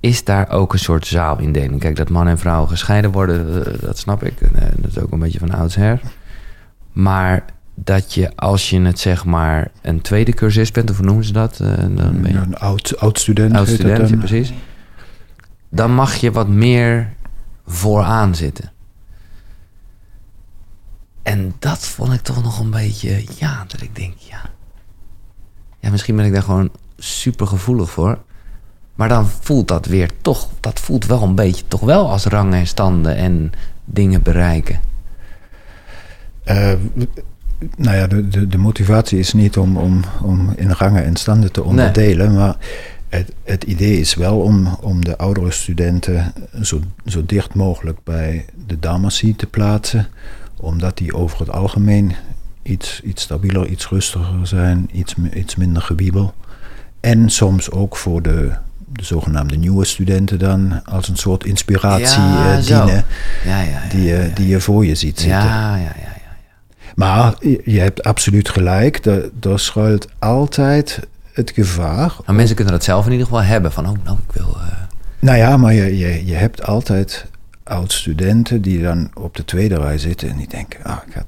is 0.00 0.24
daar 0.24 0.50
ook 0.50 0.72
een 0.72 0.78
soort 0.78 1.06
zaalindeling. 1.06 1.80
Kijk, 1.80 1.96
dat 1.96 2.08
man 2.08 2.28
en 2.28 2.38
vrouw 2.38 2.66
gescheiden 2.66 3.12
worden, 3.12 3.66
eh, 3.66 3.80
dat 3.80 3.98
snap 3.98 4.22
ik. 4.22 4.40
Eh, 4.40 4.62
Dat 4.76 4.90
is 4.90 4.98
ook 4.98 5.12
een 5.12 5.18
beetje 5.18 5.38
van 5.38 5.50
oudsher. 5.50 6.00
Maar 6.92 7.44
dat 7.74 8.14
je, 8.14 8.36
als 8.36 8.70
je 8.70 8.80
het 8.80 8.98
zeg 8.98 9.24
maar 9.24 9.70
een 9.82 10.00
tweede 10.00 10.32
cursist 10.32 10.72
bent, 10.72 10.90
of 10.90 10.96
hoe 10.96 11.06
noemen 11.06 11.24
ze 11.24 11.32
dat? 11.32 11.60
Eh, 11.60 11.68
Dan 11.76 12.20
ben 12.22 12.32
je 12.32 12.38
Een 12.38 12.56
oud, 12.56 12.98
oud 12.98 13.18
student. 13.18 13.54
oud 13.54 13.68
student, 13.68 14.08
ja, 14.08 14.16
precies. 14.16 14.52
Dan 15.68 15.94
mag 15.94 16.14
je 16.14 16.32
wat 16.32 16.48
meer 16.48 17.12
vooraan 17.66 18.34
zitten. 18.34 18.72
En 21.24 21.54
dat 21.58 21.78
vond 21.78 22.12
ik 22.12 22.20
toch 22.20 22.42
nog 22.42 22.58
een 22.58 22.70
beetje, 22.70 23.24
ja, 23.38 23.64
dat 23.68 23.82
ik 23.82 23.96
denk, 23.96 24.14
ja. 24.16 24.40
Ja, 25.80 25.90
misschien 25.90 26.16
ben 26.16 26.24
ik 26.24 26.32
daar 26.32 26.42
gewoon 26.42 26.70
super 26.98 27.46
gevoelig 27.46 27.90
voor. 27.90 28.18
Maar 28.94 29.08
dan 29.08 29.26
voelt 29.26 29.68
dat 29.68 29.86
weer 29.86 30.10
toch, 30.22 30.48
dat 30.60 30.80
voelt 30.80 31.06
wel 31.06 31.22
een 31.22 31.34
beetje, 31.34 31.64
toch 31.68 31.80
wel 31.80 32.10
als 32.10 32.24
rangen 32.24 32.58
en 32.58 32.66
standen 32.66 33.16
en 33.16 33.52
dingen 33.84 34.22
bereiken. 34.22 34.80
Eh, 36.44 36.72
nou 37.76 37.96
ja, 37.96 38.06
de, 38.06 38.28
de, 38.28 38.46
de 38.46 38.58
motivatie 38.58 39.18
is 39.18 39.32
niet 39.32 39.56
om, 39.56 39.76
om, 39.76 40.00
om 40.22 40.52
in 40.56 40.70
rangen 40.70 41.04
en 41.04 41.16
standen 41.16 41.52
te 41.52 41.62
onderdelen, 41.62 42.34
maar 42.34 42.56
het, 43.08 43.32
het 43.44 43.64
idee 43.64 44.00
is 44.00 44.14
wel 44.14 44.40
om, 44.40 44.66
om 44.80 45.04
de 45.04 45.18
oudere 45.18 45.50
studenten 45.50 46.32
zo, 46.62 46.80
zo 47.06 47.26
dicht 47.26 47.54
mogelijk 47.54 47.98
bij 48.04 48.44
de 48.66 48.78
Dharmacy 48.78 49.36
te 49.36 49.46
plaatsen, 49.46 50.06
omdat 50.64 50.96
die 50.96 51.14
over 51.14 51.38
het 51.38 51.50
algemeen 51.50 52.12
iets, 52.62 53.00
iets 53.04 53.22
stabieler, 53.22 53.66
iets 53.66 53.88
rustiger 53.88 54.46
zijn, 54.46 54.88
iets, 54.92 55.14
iets 55.34 55.56
minder 55.56 55.82
gewiebel. 55.82 56.34
En 57.00 57.30
soms 57.30 57.70
ook 57.70 57.96
voor 57.96 58.22
de, 58.22 58.50
de 58.92 59.04
zogenaamde 59.04 59.56
nieuwe 59.56 59.84
studenten 59.84 60.38
dan 60.38 60.84
als 60.84 61.08
een 61.08 61.16
soort 61.16 61.44
inspiratie 61.44 62.22
Ja, 62.22 62.56
eh, 62.58 62.64
dienen, 62.66 63.04
Ja, 63.44 63.60
ja, 63.62 63.82
die, 63.90 64.02
je 64.04 64.30
die 64.34 64.48
je 64.48 64.60
voor 64.60 64.86
je 64.86 64.94
ziet 64.94 65.20
zitten. 65.20 65.38
ja, 65.38 65.76
ja, 65.76 65.82
ja. 65.82 66.12
Maar 66.94 67.34
je 67.64 67.80
hebt 67.80 68.02
absoluut 68.02 68.48
gelijk. 68.48 69.04
Er, 69.06 69.30
er 69.40 69.60
schuilt 69.60 70.08
altijd 70.18 71.00
het 71.32 71.50
gevaar. 71.54 72.12
Maar 72.26 72.34
mensen 72.34 72.56
kunnen 72.56 72.74
dat 72.74 72.84
zelf 72.84 73.04
in 73.06 73.12
ieder 73.12 73.26
geval 73.26 73.42
hebben. 73.42 73.72
Van, 73.72 73.86
oh, 73.88 73.94
nou, 74.04 74.18
ik 74.28 74.32
wil... 74.34 74.56
eh, 74.56 74.72
Nou 75.18 75.36
ja, 75.38 75.56
maar 75.56 75.72
je, 75.72 75.98
je, 75.98 76.26
je 76.26 76.34
hebt 76.34 76.66
altijd 76.66 77.26
oud-studenten 77.64 78.62
die 78.62 78.82
dan 78.82 79.10
op 79.14 79.36
de 79.36 79.44
tweede 79.44 79.74
rij 79.76 79.98
zitten 79.98 80.28
en 80.30 80.36
die 80.36 80.48
denken: 80.48 80.84
ah, 80.84 80.96
ik, 81.06 81.14
had, 81.14 81.26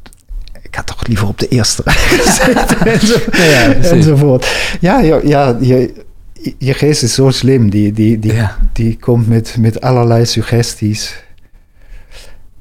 ik 0.62 0.74
had 0.74 0.86
toch 0.86 1.06
liever 1.06 1.28
op 1.28 1.38
de 1.38 1.48
eerste 1.48 1.82
rij 1.84 1.94
gezeten. 2.18 2.86
enzo- 2.86 3.30
Ja, 3.42 3.72
enzovoort. 3.72 4.76
Ja, 4.80 5.00
ja, 5.00 5.20
ja 5.24 5.56
je, 5.60 6.04
je 6.58 6.74
geest 6.74 7.02
is 7.02 7.14
zo 7.14 7.30
slim. 7.30 7.70
Die, 7.70 7.92
die, 7.92 8.18
die, 8.18 8.32
Ja. 8.34 8.56
die 8.72 8.96
komt 8.98 9.28
met, 9.28 9.56
met 9.58 9.80
allerlei 9.80 10.26
suggesties. 10.26 11.24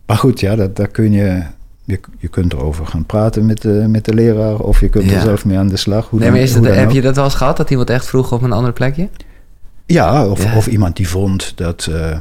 Maar 0.06 0.18
goed, 0.18 0.40
ja, 0.40 0.56
dat, 0.56 0.76
daar 0.76 0.88
kun 0.88 1.12
je. 1.12 1.42
Je, 1.88 2.00
je 2.20 2.28
kunt 2.28 2.54
erover 2.54 2.86
gaan 2.86 3.06
praten 3.06 3.46
met 3.46 3.62
de, 3.62 3.86
met 3.90 4.06
de 4.06 4.14
leraar 4.14 4.60
of 4.60 4.80
je 4.80 4.90
kunt 4.90 5.10
Ja. 5.10 5.16
er 5.16 5.22
zelf 5.22 5.46
mee 5.46 5.58
aan 5.58 5.68
de 5.68 5.78
slag. 5.78 6.10
Hoe 6.10 6.20
nee, 6.20 6.28
dan- 6.28 6.38
maar 6.38 6.48
is 6.48 6.54
hoe 6.54 6.60
het, 6.62 6.70
dan 6.70 6.80
heb 6.80 6.90
ook. 6.90 6.96
je 6.96 7.02
dat 7.02 7.16
wel 7.16 7.24
eens 7.24 7.34
gehad? 7.36 7.58
Dat 7.58 7.70
iemand 7.70 7.90
echt 7.90 8.06
vroeg 8.06 8.32
op 8.32 8.42
een 8.42 8.52
ander 8.52 8.74
plekje? 8.74 9.10
Ja, 9.86 10.28
of, 10.28 10.56
of 10.56 10.68
iemand 10.68 10.96
die 10.96 11.08
vond 11.10 11.52
dat, 11.58 11.88
eh, 11.92 12.18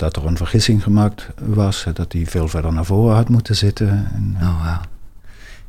dat 0.00 0.16
er 0.16 0.26
een 0.26 0.36
vergissing 0.36 0.82
gemaakt 0.82 1.28
was, 1.38 1.86
dat 1.94 2.12
hij 2.12 2.26
veel 2.26 2.48
verder 2.48 2.72
naar 2.72 2.84
voren 2.84 3.16
had 3.16 3.28
moeten 3.28 3.56
zitten. 3.56 3.88
En, 4.14 4.36
eh, 4.40 4.46
Oh. 4.48 4.76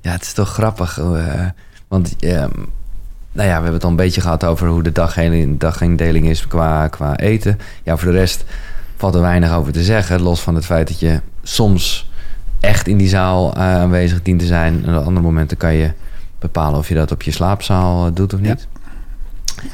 Ja, 0.01 0.11
het 0.11 0.21
is 0.21 0.33
toch 0.33 0.49
grappig. 0.53 0.99
eh, 0.99 1.45
want, 1.87 2.15
ehm, 2.19 2.49
nou 3.31 3.47
ja, 3.47 3.47
we 3.47 3.51
hebben 3.51 3.73
het 3.73 3.83
al 3.83 3.89
een 3.89 3.95
beetje 3.95 4.21
gehad 4.21 4.43
over 4.43 4.67
hoe 4.67 4.83
de 4.83 4.91
dagindeling, 4.91 5.59
dagindeling 5.59 6.27
is 6.27 6.47
qua, 6.47 6.87
qua 6.87 7.15
eten. 7.17 7.59
Ja, 7.83 7.97
voor 7.97 8.11
de 8.11 8.17
rest 8.17 8.43
valt 8.97 9.15
er 9.15 9.21
weinig 9.21 9.53
over 9.53 9.71
te 9.71 9.83
zeggen. 9.83 10.21
Los 10.21 10.41
van 10.41 10.55
het 10.55 10.65
feit 10.65 10.87
dat 10.87 10.99
je 10.99 11.21
soms 11.43 12.09
echt 12.59 12.87
in 12.87 12.97
die 12.97 13.07
zaal 13.09 13.53
eh, 13.53 13.61
aanwezig 13.61 14.21
dient 14.21 14.39
te 14.39 14.45
zijn. 14.45 14.85
En 14.85 14.97
op 14.97 15.05
andere 15.05 15.25
momenten 15.25 15.57
kan 15.57 15.73
je 15.73 15.91
bepalen 16.39 16.79
of 16.79 16.87
je 16.87 16.95
dat 16.95 17.11
op 17.11 17.21
je 17.21 17.31
slaapzaal 17.31 18.13
doet 18.13 18.33
of 18.33 18.39
niet. 18.39 18.67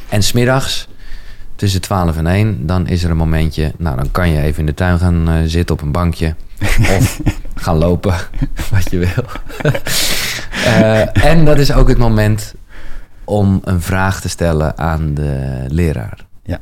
En 0.09 0.23
smiddags, 0.23 0.87
tussen 1.57 1.81
12 1.81 2.17
en 2.17 2.27
1, 2.27 2.65
dan 2.65 2.87
is 2.87 3.03
er 3.03 3.09
een 3.09 3.17
momentje. 3.17 3.73
Nou, 3.77 3.95
dan 3.95 4.11
kan 4.11 4.29
je 4.29 4.41
even 4.41 4.59
in 4.59 4.65
de 4.65 4.73
tuin 4.73 4.99
gaan 4.99 5.29
eh, 5.29 5.35
zitten 5.45 5.75
op 5.75 5.81
een 5.81 5.91
bankje. 5.91 6.35
of 6.97 7.21
gaan 7.55 7.77
lopen, 7.77 8.15
wat 8.71 8.91
je 8.91 8.97
wil. 8.97 9.25
Eh, 10.65 11.25
en 11.25 11.45
dat 11.45 11.57
is 11.57 11.73
ook 11.73 11.87
het 11.87 11.97
moment 11.97 12.53
om 13.23 13.61
een 13.63 13.81
vraag 13.81 14.21
te 14.21 14.29
stellen 14.29 14.77
aan 14.77 15.13
de 15.13 15.63
leraar. 15.67 16.25
Ja. 16.43 16.59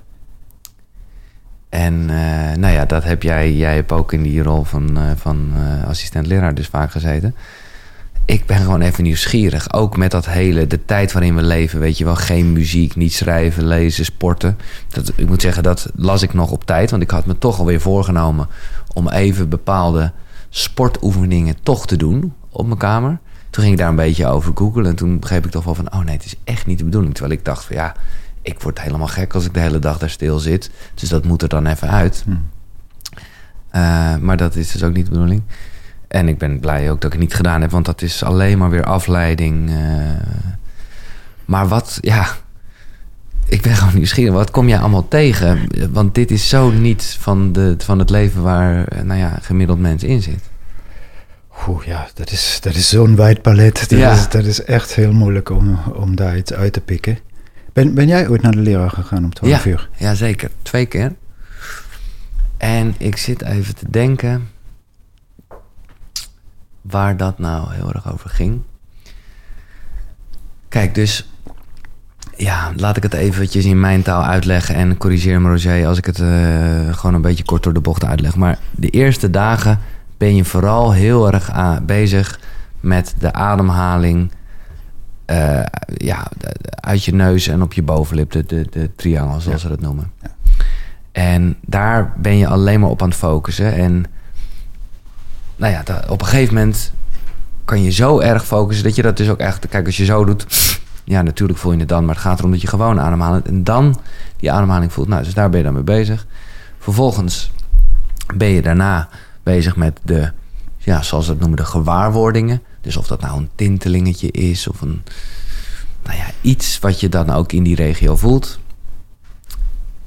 En 1.70 2.10
eh, 2.10 2.58
nou 2.58 2.74
ja, 2.74 2.86
dat 2.86 3.04
heb 3.04 3.24
jij. 3.24 3.54
Jij 3.54 3.76
hebt 3.76 3.92
ook 3.92 4.14
in 4.14 4.24
die 4.24 4.44
rol 4.44 4.64
van, 4.64 4.98
van 5.16 5.54
assistent-leraar 5.88 6.56
dus 6.56 6.68
vaak 6.68 6.92
gezeten. 6.92 7.36
Ik 8.26 8.46
ben 8.46 8.58
gewoon 8.58 8.82
even 8.82 9.04
nieuwsgierig. 9.04 9.74
Ook 9.74 9.98
met 9.98 10.12
dat 10.12 10.26
hele, 10.26 10.68
de 10.68 10.86
tijd 10.86 11.12
waarin 11.12 11.36
we 11.36 11.42
leven, 11.42 11.80
weet 11.80 11.98
je 11.98 12.06
wel. 12.06 12.16
Geen 12.16 12.54
muziek, 12.54 12.96
niet 12.96 13.14
schrijven, 13.14 13.68
lezen, 13.68 14.06
sporten. 14.06 14.58
Dat, 14.88 15.12
ik 15.16 15.28
moet 15.28 15.42
zeggen, 15.42 15.64
dat 15.64 15.92
las 15.96 16.22
ik 16.22 16.34
nog 16.34 16.52
op 16.52 16.64
tijd. 16.64 16.92
Want 16.92 17.02
ik 17.02 17.10
had 17.10 17.26
me 17.26 17.38
toch 17.38 17.60
alweer 17.60 17.82
voorgenomen 17.82 18.48
om 18.94 19.10
even 19.10 19.50
bepaalde 19.50 20.12
sportoefeningen 20.50 21.56
toch 21.64 21.88
te 21.88 21.96
doen 21.96 22.34
op 22.50 22.66
mijn 22.66 22.80
kamer. 22.80 23.20
Toen 23.50 23.64
ging 23.64 23.76
ik 23.76 23.80
daar 23.80 23.90
een 23.90 23.96
beetje 23.96 24.28
over 24.28 24.52
googlen. 24.56 24.86
En 24.86 24.96
toen 24.96 25.20
begreep 25.20 25.46
ik 25.46 25.52
toch 25.52 25.64
wel 25.64 25.76
van, 25.76 25.94
oh 25.94 26.04
nee, 26.04 26.16
het 26.16 26.26
is 26.26 26.36
echt 26.44 26.66
niet 26.66 26.78
de 26.78 26.84
bedoeling. 26.84 27.14
Terwijl 27.14 27.36
ik 27.36 27.46
dacht 27.46 27.66
van, 27.66 27.76
ja, 27.76 27.96
ik 28.42 28.62
word 28.62 28.82
helemaal 28.82 29.08
gek 29.08 29.34
als 29.34 29.46
ik 29.46 29.54
de 29.54 29.60
hele 29.60 29.80
dag 29.80 29.98
daar 29.98 30.10
stil 30.10 30.40
zit. 30.40 30.72
Dus 30.94 31.10
dat 31.10 31.26
moet 31.26 31.42
er 31.42 31.50
dan 31.50 31.66
even 31.66 31.90
uit. 31.90 32.24
Hm. 32.26 32.32
Eh, 33.70 34.16
maar 34.18 34.38
dat 34.38 34.56
is 34.56 34.72
dus 34.72 34.84
ook 34.84 34.94
niet 34.94 35.06
de 35.06 35.12
bedoeling. 35.12 35.42
En 36.16 36.28
ik 36.28 36.38
ben 36.38 36.60
blij 36.60 36.92
ook 36.92 37.02
dat 37.02 37.14
ik 37.14 37.20
het 37.20 37.28
niet 37.28 37.34
gedaan 37.36 37.62
heb, 37.62 37.72
want 37.72 37.86
dat 37.86 38.02
is 38.02 38.24
alleen 38.24 38.58
maar 38.58 38.70
weer 38.70 38.84
afleiding. 38.84 39.70
eh. 39.70 39.76
maar 41.46 41.68
wat, 41.68 41.98
ja, 42.02 42.28
ik 43.46 43.62
ben 43.62 43.76
gewoon 43.76 43.96
nieuwsgierig. 43.96 44.34
Wat 44.34 44.52
kom 44.52 44.68
jij 44.68 44.80
allemaal 44.80 45.08
tegen? 45.08 45.68
Want 45.92 46.16
dit 46.16 46.32
is 46.32 46.50
zo 46.50 46.72
niet 46.72 47.18
van, 47.20 47.52
de, 47.52 47.76
van 47.78 48.00
het 48.00 48.10
leven 48.10 48.42
waar, 48.42 48.88
eh, 48.88 49.02
nou 49.02 49.20
ja, 49.20 49.38
gemiddeld 49.42 49.80
mens 49.80 50.04
in 50.04 50.22
zit. 50.22 50.44
Oeh, 51.68 51.86
ja, 51.86 52.08
dat 52.14 52.32
is, 52.32 52.58
dat 52.62 52.76
is 52.76 52.90
zo'n 52.90 53.16
wijd 53.16 53.42
palet. 53.42 53.80
Dat, 53.90 54.00
Ja. 54.00 54.12
is, 54.12 54.30
dat 54.30 54.46
is 54.46 54.64
echt 54.64 54.94
heel 54.96 55.14
moeilijk 55.14 55.50
om, 55.50 55.80
om 55.94 56.16
daar 56.16 56.38
iets 56.38 56.54
uit 56.54 56.74
te 56.74 56.82
pikken. 56.82 57.18
Ben, 57.74 57.94
ben 57.94 58.08
jij 58.08 58.28
ooit 58.30 58.42
naar 58.42 58.52
de 58.52 58.58
leraar 58.62 58.90
gegaan 58.90 59.24
om 59.24 59.34
12 59.34 59.64
Ja. 59.64 59.70
uur? 59.72 59.90
Ja, 59.98 60.14
zeker. 60.14 60.50
Twee 60.62 60.86
keer. 60.86 61.14
En 62.58 62.96
ik 62.98 63.18
zit 63.18 63.42
even 63.42 63.76
te 63.76 63.86
denken 63.90 64.50
waar 66.90 67.18
dat 67.18 67.40
nou 67.40 67.74
heel 67.74 67.94
erg 67.94 68.12
over 68.14 68.30
ging. 68.30 68.62
Kijk, 70.70 70.96
dus 70.96 71.30
ja, 72.38 72.72
laat 72.76 72.98
ik 72.98 73.04
het 73.04 73.14
eventjes 73.14 73.66
in 73.66 73.80
mijn 73.80 74.02
taal 74.02 74.24
uitleggen 74.24 74.76
en 74.76 74.98
corrigeer 74.98 75.42
me 75.42 75.50
Roger 75.50 75.88
als 75.88 75.98
ik 75.98 76.06
het 76.06 76.20
eh, 76.20 76.94
gewoon 76.94 77.14
een 77.16 77.22
beetje 77.22 77.44
kort 77.44 77.64
door 77.64 77.74
de 77.74 77.80
bocht 77.80 78.06
uitleg. 78.06 78.36
Maar 78.36 78.60
de 78.72 78.90
eerste 78.90 79.30
dagen 79.30 79.80
ben 80.18 80.36
je 80.36 80.46
vooral 80.46 80.94
heel 80.94 81.32
erg 81.32 81.52
aan- 81.52 81.86
bezig 81.86 82.40
met 82.80 83.16
de 83.20 83.34
ademhaling. 83.34 84.32
eh, 85.26 85.60
ja, 85.98 86.28
uit 86.76 87.04
je 87.04 87.14
neus 87.14 87.48
en 87.48 87.62
op 87.62 87.74
je 87.74 87.84
bovenlip, 87.84 88.32
de, 88.32 88.44
de, 88.46 88.68
de 88.70 88.90
triangel 88.96 89.40
zoals 89.40 89.62
ze 89.62 89.68
dat 89.68 89.80
noemen. 89.82 90.12
Ja. 90.22 90.30
En 91.12 91.56
daar 91.66 92.14
ben 92.18 92.38
je 92.38 92.48
alleen 92.48 92.80
maar 92.80 92.90
op 92.90 93.02
aan 93.02 93.10
het 93.10 93.18
focussen. 93.18 93.74
En 93.74 94.06
nou 95.56 95.74
ja, 95.74 96.04
op 96.08 96.22
een 96.22 96.28
gegeven 96.28 96.54
moment 96.54 96.92
kan 97.66 97.84
je 97.84 97.92
zo 97.92 98.20
erg 98.20 98.46
focussen 98.46 98.84
dat 98.84 98.96
je 98.96 99.02
dat 99.02 99.18
dus 99.18 99.30
ook 99.30 99.40
echt... 99.40 99.68
Kijk, 99.68 99.86
als 99.86 99.98
je 99.98 100.06
zo 100.06 100.26
doet, 100.26 100.46
ja, 101.04 101.22
natuurlijk 101.22 101.60
voel 101.60 101.72
je 101.72 101.80
het 101.80 101.90
dan. 101.90 102.06
Maar 102.06 102.16
het 102.16 102.24
gaat 102.24 102.40
erom 102.40 102.52
dat 102.52 102.62
je 102.62 102.68
gewoon 102.68 103.00
ademhaalt. 103.00 103.48
En 103.48 103.64
dan 103.64 104.00
die 104.38 104.52
ademhaling 104.52 104.94
voelt. 104.94 105.08
Nou, 105.08 105.24
dus 105.24 105.34
daar 105.34 105.50
ben 105.50 105.60
je 105.60 105.66
dan 105.66 105.74
mee 105.74 105.84
bezig. 105.84 106.28
Vervolgens 106.80 107.52
ben 108.36 108.48
je 108.48 108.62
daarna 108.62 109.10
bezig 109.44 109.76
met 109.76 110.00
de, 110.04 110.32
ja, 110.78 111.02
zoals 111.02 111.26
ze 111.26 111.32
het 111.32 111.40
noemen, 111.40 111.58
de 111.58 111.66
gewaarwordingen. 111.66 112.62
Dus 112.82 112.98
of 112.98 113.08
dat 113.08 113.22
nou 113.22 113.38
een 113.38 113.50
tintelingetje 113.56 114.32
is 114.32 114.68
of 114.68 114.82
een, 114.82 115.04
nou 116.04 116.18
ja, 116.18 116.26
iets 116.42 116.80
wat 116.80 117.00
je 117.00 117.10
dan 117.10 117.30
ook 117.30 117.52
in 117.52 117.64
die 117.64 117.76
regio 117.76 118.16
voelt. 118.16 118.60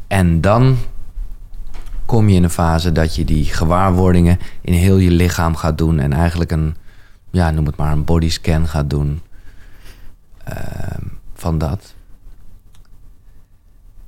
En 0.07 0.41
dan 0.41 0.77
kom 2.09 2.29
je 2.29 2.37
in 2.37 2.45
een 2.45 2.51
fase 2.51 2.93
dat 2.93 3.15
je 3.15 3.25
die 3.25 3.45
gewaarwordingen 3.45 4.39
in 4.61 4.73
heel 4.73 4.97
je 4.97 5.11
lichaam 5.11 5.57
gaat 5.57 5.79
doen. 5.79 5.99
En 5.99 6.13
eigenlijk 6.13 6.51
een, 6.51 6.77
ja, 7.31 7.51
noem 7.51 7.67
het 7.67 7.77
maar 7.77 7.93
een 7.93 8.05
bodyscan 8.05 8.69
gaat 8.69 8.91
doen 8.91 9.21
ehm, 10.45 11.03
van 11.35 11.59
dat. 11.59 11.95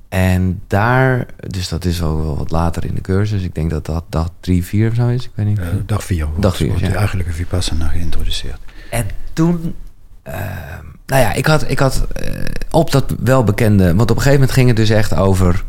En 0.09 0.61
daar, 0.67 1.25
dus 1.47 1.69
dat 1.69 1.85
is 1.85 2.01
ook 2.01 2.23
wel 2.23 2.37
wat 2.37 2.51
later 2.51 2.85
in 2.85 2.95
de 2.95 3.01
cursus. 3.01 3.43
Ik 3.43 3.55
denk 3.55 3.69
dat 3.69 3.85
dat 3.85 4.03
dag 4.09 4.29
drie, 4.39 4.65
vier 4.65 4.89
of 4.89 4.95
zo 4.95 5.07
is. 5.07 5.25
Ik 5.25 5.31
weet 5.33 5.45
niet. 5.45 5.59
Eh, 5.59 5.67
dag 5.85 6.03
4 6.03 6.25
wordt, 6.25 6.41
Dag 6.41 6.55
vier, 6.55 6.67
wordt 6.67 6.81
ja. 6.83 6.89
de 6.89 6.97
eigenlijke 6.97 7.31
Vipassana 7.31 7.87
geïntroduceerd. 7.87 8.59
En 8.89 9.05
toen, 9.33 9.75
ehm, 10.23 10.85
nou 11.05 11.21
ja, 11.21 11.33
ik 11.33 11.45
had, 11.45 11.69
ik 11.69 11.79
had 11.79 12.07
eh, 12.13 12.45
op 12.69 12.91
dat 12.91 13.15
welbekende, 13.19 13.95
want 13.95 14.11
op 14.11 14.15
een 14.15 14.21
gegeven 14.21 14.39
moment 14.39 14.51
ging 14.51 14.67
het 14.67 14.75
dus 14.77 14.89
echt 14.89 15.15
over, 15.15 15.63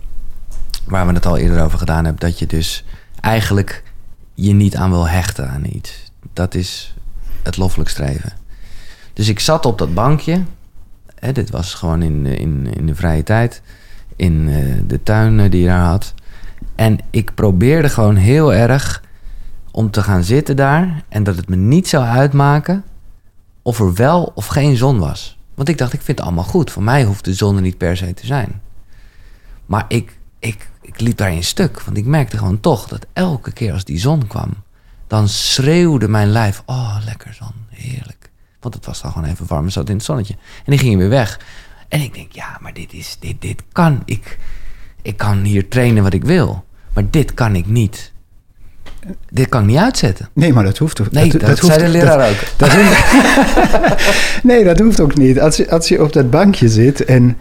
waar 0.85 1.07
we 1.07 1.13
het 1.13 1.27
al 1.27 1.37
eerder 1.37 1.63
over 1.63 1.79
gedaan 1.79 2.05
hebben, 2.05 2.29
dat 2.29 2.39
je 2.39 2.47
dus 2.47 2.85
eigenlijk 3.21 3.83
je 4.35 4.53
niet 4.53 4.77
aan 4.77 4.91
wil 4.91 5.09
hechten 5.09 5.51
aan 5.51 5.65
iets. 5.65 6.13
Dat 6.33 6.55
is 6.55 6.95
het 7.43 7.57
loffelijk 7.57 7.91
streven. 7.91 8.33
Dus 9.13 9.29
ik 9.29 9.41
zat 9.41 9.67
op 9.67 9.79
dat 9.79 9.95
bankje, 9.95 10.43
hè, 11.15 11.33
dit 11.33 11.51
was 11.51 11.75
gewoon 11.75 12.03
in, 12.03 12.27
in, 12.27 12.75
in 12.75 12.87
de 12.87 12.95
vrije 12.95 13.23
tijd, 13.23 13.63
in 14.17 14.49
eh, 14.49 14.81
de 14.87 15.03
tuin 15.03 15.41
eh, 15.41 15.51
die 15.51 15.61
je 15.61 15.67
daar 15.67 15.87
had. 15.87 16.15
En 16.75 16.99
ik 17.11 17.35
probeerde 17.35 17.89
gewoon 17.89 18.17
heel 18.17 18.55
erg 18.55 19.03
om 19.71 19.91
te 19.91 20.03
gaan 20.03 20.23
zitten 20.23 20.57
daar 20.57 21.05
en 21.09 21.23
dat 21.23 21.37
het 21.37 21.49
me 21.49 21.57
niet 21.57 21.89
zou 21.89 22.05
uitmaken 22.05 22.85
of 23.63 23.79
er 23.79 23.95
wel 23.95 24.33
of 24.35 24.47
geen 24.47 24.77
zon 24.77 24.99
was. 24.99 25.39
Want 25.55 25.69
ik 25.69 25.79
dacht, 25.79 25.93
ik 25.93 26.03
vind 26.03 26.19
het 26.19 26.27
allemaal 26.27 26.45
goed. 26.45 26.71
Voor 26.71 26.83
mij 26.83 27.05
hoeft 27.05 27.25
de 27.25 27.35
zon 27.35 27.57
er 27.57 27.63
niet 27.63 27.79
per 27.79 27.97
se 27.97 28.15
te 28.15 28.27
zijn. 28.27 28.61
Maar 29.67 29.85
ik, 29.89 30.19
ik, 30.39 30.71
ik 30.93 31.01
liep 31.01 31.17
daar 31.17 31.33
in 31.33 31.45
stuk. 31.45 31.81
Want 31.81 31.97
ik 31.97 32.05
merkte 32.07 32.39
gewoon 32.39 32.61
toch 32.61 32.89
dat 32.89 33.07
elke 33.13 33.53
keer 33.53 33.73
als 33.73 33.85
die 33.85 33.99
zon 33.99 34.27
kwam... 34.27 34.51
dan 35.07 35.29
schreeuwde 35.29 36.09
mijn 36.09 36.29
lijf, 36.31 36.63
oh, 36.67 36.97
lekker 37.05 37.35
zon, 37.35 37.53
heerlijk. 37.71 38.31
Want 38.61 38.75
het 38.75 38.87
was 38.87 39.03
dan 39.03 39.13
gewoon 39.13 39.29
even 39.29 39.47
warm 39.49 39.65
en 39.65 39.73
zat 39.73 39.89
in 39.89 39.97
het 39.97 40.05
zonnetje. 40.05 40.35
En 40.35 40.71
die 40.71 40.79
ging 40.79 40.97
weer 40.97 41.09
weg. 41.09 41.41
En 41.89 42.01
ik 42.01 42.15
denk, 42.15 42.33
ja, 42.33 42.59
maar 42.61 42.73
dit, 42.73 42.93
is, 42.93 43.17
dit, 43.21 43.41
dit 43.41 43.63
kan. 43.73 44.03
Ik, 44.05 44.39
ik 45.03 45.17
kan 45.17 45.39
hier 45.43 45.69
trainen 45.69 46.03
wat 46.03 46.13
ik 46.13 46.25
wil. 46.25 46.65
Maar 46.93 47.05
dit 47.11 47.35
kan 47.35 47.57
ik 47.57 47.67
niet. 47.67 48.13
Dit 49.31 49.49
kan 49.49 49.61
ik 49.61 49.67
niet 49.67 49.77
uitzetten. 49.77 50.29
Nee, 50.33 50.53
maar 50.53 50.65
dat 50.65 50.79
hoeft 50.79 51.01
ook 51.01 51.11
Nee, 51.11 51.31
dat, 51.39 51.59
hoeft- 51.59 51.65
zei 51.65 51.83
de 51.83 51.89
leraar 51.89 52.19
dat- 52.19 52.31
ook. 52.31 52.39
Dat 52.57 52.73
nee, 54.51 54.65
dat 54.65 54.79
hoeft 54.79 55.01
ook 55.01 55.17
niet. 55.17 55.41
Als 55.41 55.57
je, 55.57 55.71
als 55.71 55.89
je 55.89 56.03
op 56.03 56.13
dat 56.13 56.31
bankje 56.31 56.69
zit 56.69 57.05
en, 57.05 57.37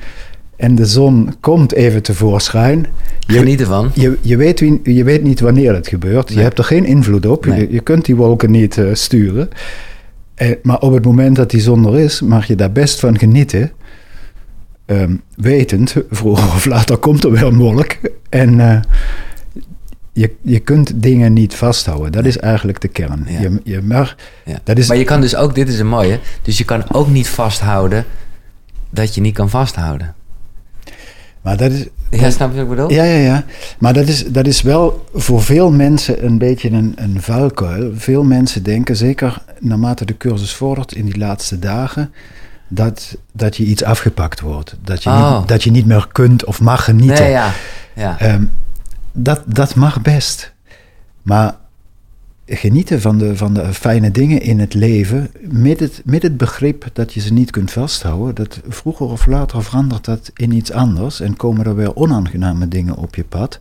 en 0.62 0.76
de 0.76 0.86
zon 0.86 1.34
komt 1.40 1.74
even 1.74 2.02
tevoorschijn. 2.04 2.86
Je, 3.20 3.38
Geniet 3.38 3.60
ervan. 3.60 3.92
je, 3.94 4.18
je, 4.22 4.38
weet, 4.38 4.60
wie- 4.60 4.80
je 4.84 5.04
weet 5.04 5.24
niet 5.24 5.40
wanneer 5.40 5.74
het 5.74 5.88
gebeurt. 5.88 6.34
Je 6.34 6.40
hebt 6.40 6.58
er 6.58 6.64
geen 6.64 6.86
invloed 6.86 7.26
op. 7.26 7.46
Nee. 7.46 7.60
Je, 7.60 7.74
je 7.74 7.80
kunt 7.80 8.06
die 8.06 8.16
wolken 8.16 8.52
niet 8.52 8.78
eh, 8.78 8.86
sturen. 8.94 9.50
Eh, 10.36 10.52
maar 10.64 10.80
op 10.80 10.94
het 10.94 11.06
moment 11.06 11.36
dat 11.36 11.50
die 11.52 11.62
zon 11.62 11.86
er 11.88 12.00
is, 12.00 12.22
mag 12.22 12.46
je 12.46 12.56
daar 12.56 12.72
best 12.72 13.00
van 13.00 13.18
genieten. 13.20 13.72
Ehm, 14.86 15.16
wetend, 15.36 15.96
vroeger 16.10 16.46
of 16.56 16.66
later 16.66 16.98
komt 16.98 17.24
er 17.24 17.32
weer 17.32 17.44
een 17.46 17.58
wolk. 17.58 17.92
En 18.30 18.60
eh, 18.60 18.80
je, 20.14 20.32
je 20.42 20.60
kunt 20.60 20.92
dingen 21.04 21.34
niet 21.34 21.56
vasthouden. 21.56 22.12
Dat 22.12 22.26
is 22.26 22.38
eigenlijk 22.38 22.82
de 22.82 22.88
kern. 22.88 23.26
Ja. 23.28 23.40
Je, 23.40 23.60
je 23.64 23.82
mag, 23.82 24.16
Ja. 24.46 24.60
dat 24.64 24.78
is, 24.78 24.88
Maar 24.88 24.98
je 24.98 25.04
kan 25.04 25.22
dus 25.22 25.36
ook, 25.36 25.56
dit 25.56 25.70
is 25.70 25.80
een 25.80 25.88
mooie, 25.88 26.20
dus 26.42 26.58
je 26.58 26.66
kan 26.66 26.84
ook 26.92 27.08
niet 27.10 27.28
vasthouden 27.30 28.06
dat 28.90 29.16
je 29.16 29.22
niet 29.22 29.34
kan 29.34 29.50
vasthouden. 29.50 30.16
Maar 31.42 31.58
dat 31.58 31.72
is, 31.72 31.86
Ja, 32.10 32.30
snap 32.30 32.50
je 32.50 32.56
wat 32.56 32.64
ik 32.64 32.70
bedoel? 32.70 32.92
Ja, 32.92 33.04
ja, 33.04 33.18
ja. 33.18 33.44
Maar 33.80 33.94
dat 33.94 34.08
is, 34.08 34.26
dat 34.28 34.48
is 34.48 34.62
wel 34.62 35.06
voor 35.14 35.42
veel 35.44 35.72
mensen 35.72 36.26
een 36.26 36.38
beetje 36.38 36.70
een, 36.70 36.94
een 36.96 37.22
vuilkuil. 37.22 37.92
Veel 37.96 38.24
mensen 38.24 38.64
denken, 38.64 38.96
zeker 38.96 39.42
naarmate 39.60 40.06
de 40.06 40.18
cursus 40.18 40.54
vordert 40.54 40.94
in 40.96 41.06
die 41.06 41.18
laatste 41.18 41.60
dagen, 41.60 42.12
dat, 42.68 43.18
dat 43.32 43.58
je 43.58 43.64
iets 43.64 43.84
afgepakt 43.84 44.40
wordt. 44.40 44.76
Dat 44.84 45.04
je, 45.04 45.10
Oh. 45.10 45.40
niet, 45.40 45.48
dat 45.48 45.64
je 45.64 45.72
niet 45.72 45.86
meer 45.86 46.08
kunt 46.12 46.46
of 46.46 46.62
mag 46.62 46.84
genieten. 46.84 47.24
Nee, 47.24 47.32
ja. 47.32 47.52
ja. 47.96 48.20
Ehm, 48.20 48.44
dat, 49.12 49.42
dat 49.46 49.76
mag 49.76 50.02
best. 50.02 50.54
Maar 51.22 51.56
genieten 52.46 53.02
van 53.02 53.18
de, 53.18 53.38
van 53.38 53.54
de 53.54 53.74
fijne 53.74 54.12
dingen 54.12 54.42
in 54.42 54.60
het 54.60 54.74
leven, 54.74 55.32
met 55.42 55.80
het, 55.80 56.02
met 56.06 56.22
het 56.22 56.38
begrip 56.38 56.86
dat 56.94 57.14
je 57.14 57.20
ze 57.20 57.34
niet 57.34 57.52
kunt 57.52 57.72
vasthouden, 57.72 58.36
dat 58.36 58.62
vroeger 58.68 59.06
of 59.06 59.26
later 59.26 59.64
verandert 59.64 60.06
dat 60.06 60.32
in 60.36 60.52
iets 60.52 60.72
anders 60.72 61.20
en 61.20 61.36
komen 61.36 61.66
er 61.66 61.76
weer 61.76 61.96
onaangename 61.96 62.68
dingen 62.68 62.96
op 62.96 63.16
je 63.16 63.24
pad. 63.24 63.60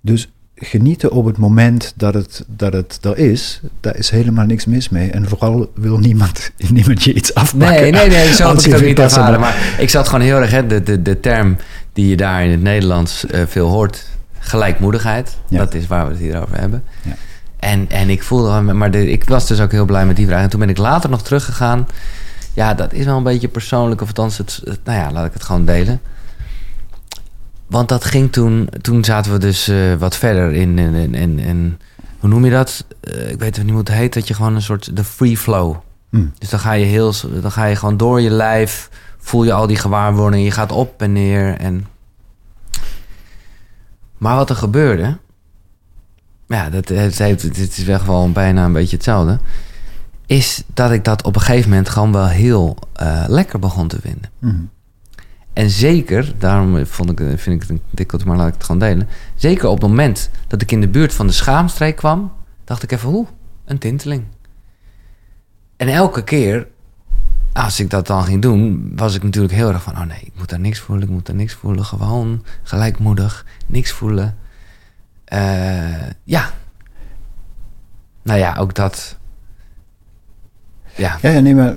Dus 0.00 0.30
genieten 0.54 1.10
op 1.10 1.24
het 1.24 1.36
moment 1.36 1.92
dat 1.96 2.14
het, 2.14 2.44
dat 2.46 2.72
het 2.72 2.98
er 3.02 3.18
is, 3.18 3.60
daar 3.80 3.96
is 3.96 4.10
helemaal 4.10 4.46
niks 4.46 4.64
mis 4.64 4.88
mee. 4.88 5.10
En 5.10 5.28
vooral 5.28 5.72
wil 5.74 5.98
niemand, 5.98 6.50
niemand 6.72 7.02
je 7.04 7.14
iets 7.14 7.34
afpakken. 7.34 7.80
Nee, 7.80 7.90
nee, 7.90 8.08
nee, 8.08 8.34
zo 8.34 8.44
had 8.52 8.64
ik 8.64 8.72
het 8.72 8.84
niet 8.84 8.98
ervaren. 8.98 9.40
Maar 9.40 9.76
ik 9.78 9.90
zat 9.90 10.08
gewoon 10.08 10.24
heel 10.24 10.40
erg, 10.40 10.50
hè, 10.50 10.66
de, 10.66 10.82
de, 10.82 11.02
de 11.02 11.20
term 11.20 11.56
die 11.92 12.08
je 12.08 12.16
daar 12.16 12.44
in 12.44 12.50
het 12.50 12.62
Nederlands 12.62 13.26
eh, 13.26 13.42
veel 13.46 13.68
hoort, 13.68 14.06
gelijkmoedigheid. 14.38 15.36
Ja. 15.48 15.58
Dat 15.58 15.74
is 15.74 15.86
waar 15.86 16.04
we 16.04 16.10
het 16.10 16.20
hier 16.20 16.42
over 16.42 16.58
hebben. 16.58 16.82
Ja. 17.02 17.16
En, 17.56 17.90
en 17.90 18.08
ik 18.10 18.22
voelde, 18.22 18.60
maar 18.60 18.90
de, 18.90 19.10
ik 19.10 19.24
was 19.28 19.46
dus 19.46 19.60
ook 19.60 19.70
heel 19.72 19.84
blij 19.84 20.06
met 20.06 20.16
die 20.16 20.26
vraag. 20.26 20.42
En 20.42 20.48
toen 20.50 20.60
ben 20.60 20.68
ik 20.68 20.78
later 20.78 21.10
nog 21.10 21.22
teruggegaan. 21.22 21.86
Ja, 22.54 22.74
dat 22.74 22.92
is 22.92 23.04
wel 23.04 23.16
een 23.16 23.22
beetje 23.22 23.48
persoonlijk, 23.48 24.00
of 24.00 24.06
althans, 24.08 24.38
het, 24.38 24.60
het- 24.64 24.80
nou 24.84 24.98
ja, 24.98 25.12
laat 25.12 25.26
ik 25.26 25.32
het 25.32 25.42
gewoon 25.42 25.64
delen. 25.64 26.00
Want 27.66 27.88
dat 27.88 28.04
ging 28.04 28.32
toen, 28.32 28.68
toen 28.80 29.04
zaten 29.04 29.32
we 29.32 29.38
dus 29.38 29.68
eh, 29.68 29.94
wat 29.98 30.16
verder 30.16 30.52
in, 30.52 30.78
in, 30.78 30.94
in, 30.94 31.14
in- 31.14 31.38
in- 31.38 31.78
hoe 32.18 32.28
noem 32.28 32.44
je 32.44 32.50
dat? 32.50 32.84
Eh, 33.00 33.30
ik 33.30 33.38
weet 33.38 33.52
even 33.52 33.62
niet 33.64 33.70
hoe 33.74 33.78
het 33.80 33.88
heet, 33.92 34.14
dat 34.14 34.28
je 34.28 34.34
gewoon 34.34 34.54
een 34.54 34.62
soort, 34.62 34.96
de 34.96 35.04
free 35.04 35.36
flow. 35.38 35.76
Hm. 36.10 36.26
Dus 36.38 36.48
dan 36.50 36.60
ga 36.60 36.72
je 36.72 36.84
heel, 36.84 37.12
dan 37.42 37.52
ga 37.52 37.64
je 37.64 37.76
gewoon 37.76 37.96
door 37.96 38.20
je 38.20 38.30
lijf, 38.30 38.90
voel 39.18 39.44
je 39.44 39.52
al 39.52 39.66
die 39.66 39.76
gewaarwordingen, 39.76 40.44
je 40.44 40.50
gaat 40.50 40.72
op 40.72 41.02
en 41.02 41.12
neer. 41.12 41.56
En... 41.56 41.86
Maar 44.18 44.36
wat 44.36 44.50
er 44.50 44.56
gebeurde, 44.56 45.16
ja, 46.46 46.70
dat 46.70 46.88
het, 46.88 47.18
heeft, 47.18 47.42
het 47.42 47.56
is 47.56 47.84
weg 47.84 48.04
wel 48.04 48.32
bijna 48.32 48.64
een 48.64 48.72
beetje 48.72 48.96
hetzelfde, 48.96 49.38
is 50.26 50.62
dat 50.74 50.90
ik 50.90 51.04
dat 51.04 51.24
op 51.24 51.34
een 51.34 51.40
gegeven 51.40 51.70
moment 51.70 51.88
gewoon 51.88 52.12
wel 52.12 52.26
heel 52.26 52.76
eh, 52.92 53.24
lekker 53.26 53.58
begon 53.58 53.88
te 53.88 54.00
vinden. 54.00 54.30
Mhm. 54.38 54.62
En 55.52 55.70
zeker, 55.70 56.34
daarom 56.38 56.86
vond 56.86 57.10
ik, 57.10 57.18
vind 57.18 57.46
ik 57.46 57.60
het 57.60 57.70
een 57.70 57.82
dikkeltje, 57.90 58.28
maar 58.28 58.36
laat 58.36 58.48
ik 58.48 58.54
het 58.54 58.64
gewoon 58.64 58.80
delen. 58.80 59.08
Zeker 59.34 59.68
op 59.68 59.80
het 59.80 59.88
moment 59.88 60.30
dat 60.46 60.62
ik 60.62 60.72
in 60.72 60.80
de 60.80 60.88
buurt 60.88 61.14
van 61.14 61.26
de 61.26 61.32
schaamstreek 61.32 61.96
kwam, 61.96 62.32
dacht 62.64 62.82
ik 62.82 62.92
even, 62.92 63.08
oeh, 63.08 63.28
een 63.64 63.78
tinteling. 63.78 64.24
En 65.76 65.88
elke 65.88 66.24
keer, 66.24 66.66
als 67.52 67.80
ik 67.80 67.90
dat 67.90 68.06
dan 68.06 68.24
ging 68.24 68.42
doen, 68.42 68.92
was 68.96 69.14
ik 69.14 69.22
natuurlijk 69.22 69.54
heel 69.54 69.68
erg 69.68 69.82
van, 69.82 69.92
oh 69.92 70.04
nee, 70.04 70.20
ik 70.22 70.32
moet 70.38 70.48
daar 70.48 70.60
niks 70.60 70.78
voelen, 70.78 71.04
ik 71.04 71.10
moet 71.10 71.26
daar 71.26 71.36
niks 71.36 71.54
voelen. 71.54 71.84
Gewoon 71.84 72.44
gelijkmoedig, 72.62 73.46
niks 73.66 73.90
voelen. 73.90 74.36
Eh, 75.26 76.08
ja. 76.24 76.50
Nou 78.22 78.38
ja, 78.38 78.56
ook 78.58 78.74
dat. 78.74 79.16
Ja. 80.94 81.18
Ja, 81.22 81.30
ja, 81.30 81.40
nee, 81.40 81.54
maar 81.54 81.74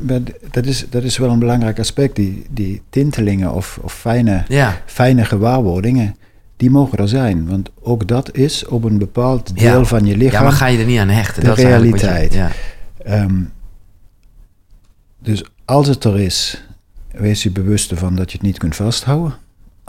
dat 0.51 0.65
is, 0.65 0.85
dat 0.89 1.03
is 1.03 1.17
wel 1.17 1.29
een 1.29 1.39
belangrijk 1.39 1.79
aspect. 1.79 2.15
Die, 2.15 2.45
die 2.49 2.81
tintelingen 2.89 3.53
of, 3.53 3.79
of 3.81 3.93
fijne, 3.93 4.43
Ja. 4.47 4.81
fijne 4.85 5.25
gewaarwordingen, 5.25 6.15
die 6.57 6.69
mogen 6.69 6.97
er 6.97 7.07
zijn. 7.07 7.47
Want 7.47 7.69
ook 7.81 8.07
dat 8.07 8.35
is 8.35 8.65
op 8.65 8.83
een 8.83 8.97
bepaald 8.97 9.57
deel 9.57 9.77
Ja. 9.79 9.83
van 9.85 10.05
je 10.05 10.11
ja, 10.11 10.17
lichaam 10.17 10.43
maar 10.43 10.51
ga 10.51 10.65
je 10.65 10.77
er 10.79 10.85
niet 10.85 10.99
aan 10.99 11.09
hechten? 11.09 11.41
de 11.41 11.47
dat 11.47 11.57
is 11.57 11.63
eigenlijk 11.63 11.91
wat 11.91 12.01
je- 12.01 12.07
realiteit. 12.07 12.33
ja. 12.33 12.49
Ehm, 13.05 13.41
dus 15.19 15.43
als 15.65 15.87
het 15.87 16.03
er 16.03 16.19
is, 16.19 16.63
wees 17.11 17.43
je 17.43 17.51
bewust 17.51 17.91
ervan 17.91 18.15
dat 18.15 18.31
je 18.31 18.37
het 18.37 18.45
niet 18.45 18.57
kunt 18.57 18.75
vasthouden. 18.75 19.33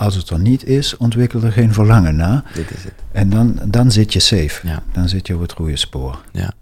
Als 0.00 0.14
het 0.14 0.30
er 0.30 0.38
niet 0.38 0.64
is, 0.64 0.96
ontwikkel 0.96 1.42
er 1.42 1.52
geen 1.52 1.72
verlangen 1.72 2.16
na. 2.16 2.44
Dit 2.54 2.70
is 2.70 2.84
het. 2.84 2.92
En 3.12 3.30
dan, 3.30 3.58
dan 3.64 3.90
zit 3.90 4.12
je 4.12 4.20
safe. 4.20 4.66
Ja. 4.66 4.82
Dan 4.92 5.08
zit 5.08 5.26
je 5.26 5.34
op 5.34 5.40
het 5.40 5.52
goede 5.52 5.76
spoor. 5.76 6.20
Ja. 6.32 6.52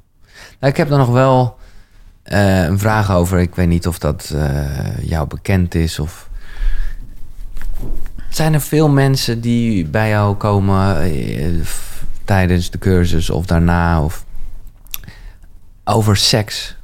Nou, 0.58 0.72
ik 0.72 0.76
heb 0.76 0.90
er 0.90 0.98
nog 0.98 1.08
wel 1.08 1.58
eh, 2.22 2.64
een 2.64 2.78
vraag 2.78 3.10
over. 3.10 3.38
Ik 3.38 3.54
weet 3.54 3.68
niet 3.68 3.86
of 3.86 3.98
dat 3.98 4.30
eh, 4.34 4.98
jou 5.02 5.26
bekend 5.26 5.74
is 5.74 5.98
of. 5.98 6.28
Zijn 8.28 8.54
er 8.54 8.60
veel 8.60 8.88
mensen 8.88 9.40
die 9.40 9.86
bij 9.86 10.08
jou 10.08 10.36
komen 10.36 11.00
eh, 11.00 11.46
tijdens 12.24 12.70
de 12.70 12.78
cursus 12.78 13.30
of 13.30 13.46
daarna 13.46 14.02
of 14.02 14.24
over 15.84 16.16
seks 16.16 16.76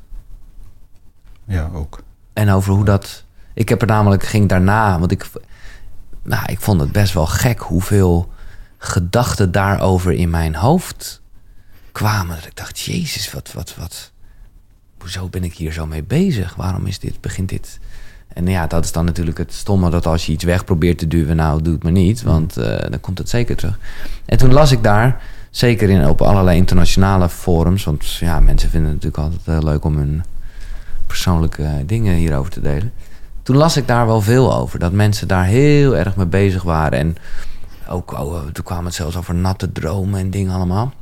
Ja, 1.45 1.71
ook. 1.73 2.03
en 2.33 2.51
over 2.51 2.73
hoe 2.73 2.85
dat. 2.85 3.25
Ik 3.55 3.69
heb 3.69 3.81
er 3.81 3.87
namelijk 3.87 4.23
ging 4.23 4.49
daarna, 4.49 4.99
want 4.99 5.11
ik, 5.11 5.27
nou, 6.25 6.43
ik 6.47 6.61
vond 6.61 6.81
het 6.81 6.93
best 6.93 7.13
wel 7.13 7.27
gek 7.27 7.61
hoeveel 7.61 8.33
gedachten 8.79 9.53
daarover 9.53 10.13
in 10.13 10.31
mijn 10.31 10.55
hoofd 10.55 11.21
kwamen. 11.93 12.37
Dat 12.37 12.47
ik 12.47 12.57
dacht, 12.57 12.81
Jezus, 12.81 13.33
wat, 13.33 13.53
wat, 13.53 13.75
wat. 13.79 14.13
Hoezo 14.99 15.29
ben 15.29 15.45
ik 15.45 15.55
hier 15.55 15.73
zo 15.73 15.87
mee 15.87 16.03
bezig? 16.03 16.55
Waarom 16.55 16.87
is 16.87 16.99
dit, 16.99 17.21
begint 17.21 17.49
dit? 17.49 17.79
En 18.29 18.47
ja, 18.47 18.67
dat 18.67 18.85
is 18.85 18.93
dan 18.93 19.05
natuurlijk 19.05 19.39
het 19.39 19.53
stomme 19.53 19.91
dat 19.91 20.07
als 20.07 20.27
je 20.27 20.33
iets 20.33 20.45
weg 20.45 20.65
probeert 20.65 20.99
te 20.99 21.09
duwen, 21.09 21.37
nou, 21.37 21.63
doe 21.63 21.73
het 21.73 21.83
maar 21.83 21.93
niet, 21.93 22.23
want 22.23 22.57
eh, 22.57 22.91
dan 22.91 23.01
komt 23.01 23.19
het 23.19 23.29
zeker 23.29 23.57
terug. 23.57 23.79
En 24.25 24.39
toen 24.39 24.53
las 24.53 24.73
ik 24.73 24.83
daar, 24.83 25.23
zeker 25.51 25.91
in, 25.91 26.07
op 26.07 26.23
allerlei 26.23 26.57
internationale 26.57 27.29
forums, 27.29 27.85
want 27.85 28.13
ja, 28.13 28.41
mensen 28.41 28.71
vinden 28.71 28.91
het 28.91 29.03
natuurlijk 29.03 29.33
altijd 29.33 29.57
heel 29.57 29.71
leuk 29.71 29.85
om 29.85 29.97
hun 29.97 30.25
persoonlijke 31.07 31.83
dingen 31.87 32.15
hierover 32.15 32.51
te 32.51 32.61
delen. 32.61 32.93
Toen 33.45 33.57
las 33.57 33.77
ik 33.77 33.87
daar 33.87 34.07
wel 34.07 34.21
veel 34.21 34.55
over. 34.55 34.79
Dat 34.79 34.93
mensen 34.93 35.29
daar 35.29 35.45
heel 35.45 35.97
erg 35.97 36.17
mee 36.17 36.27
bezig 36.27 36.63
waren. 36.63 36.99
En 36.99 37.17
ook, 37.89 38.13
oh, 38.13 38.43
toen 38.53 38.65
kwam 38.65 38.85
het 38.85 38.95
zelfs 38.95 39.17
over 39.17 39.35
natte 39.35 39.73
dromen 39.73 40.21
en 40.21 40.31
dingen 40.31 40.55
allemaal. 40.55 40.93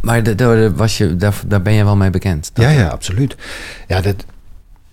Maar 0.00 0.22
de- 0.22 0.72
was 0.74 0.98
je, 0.98 1.16
daar, 1.16 1.40
daar 1.46 1.62
ben 1.62 1.72
je 1.72 1.84
wel 1.84 1.96
mee 1.96 2.10
bekend. 2.10 2.50
Ja, 2.54 2.68
ja, 2.68 2.88
absoluut. 2.88 3.36
Ja, 3.88 4.00
dat, 4.00 4.24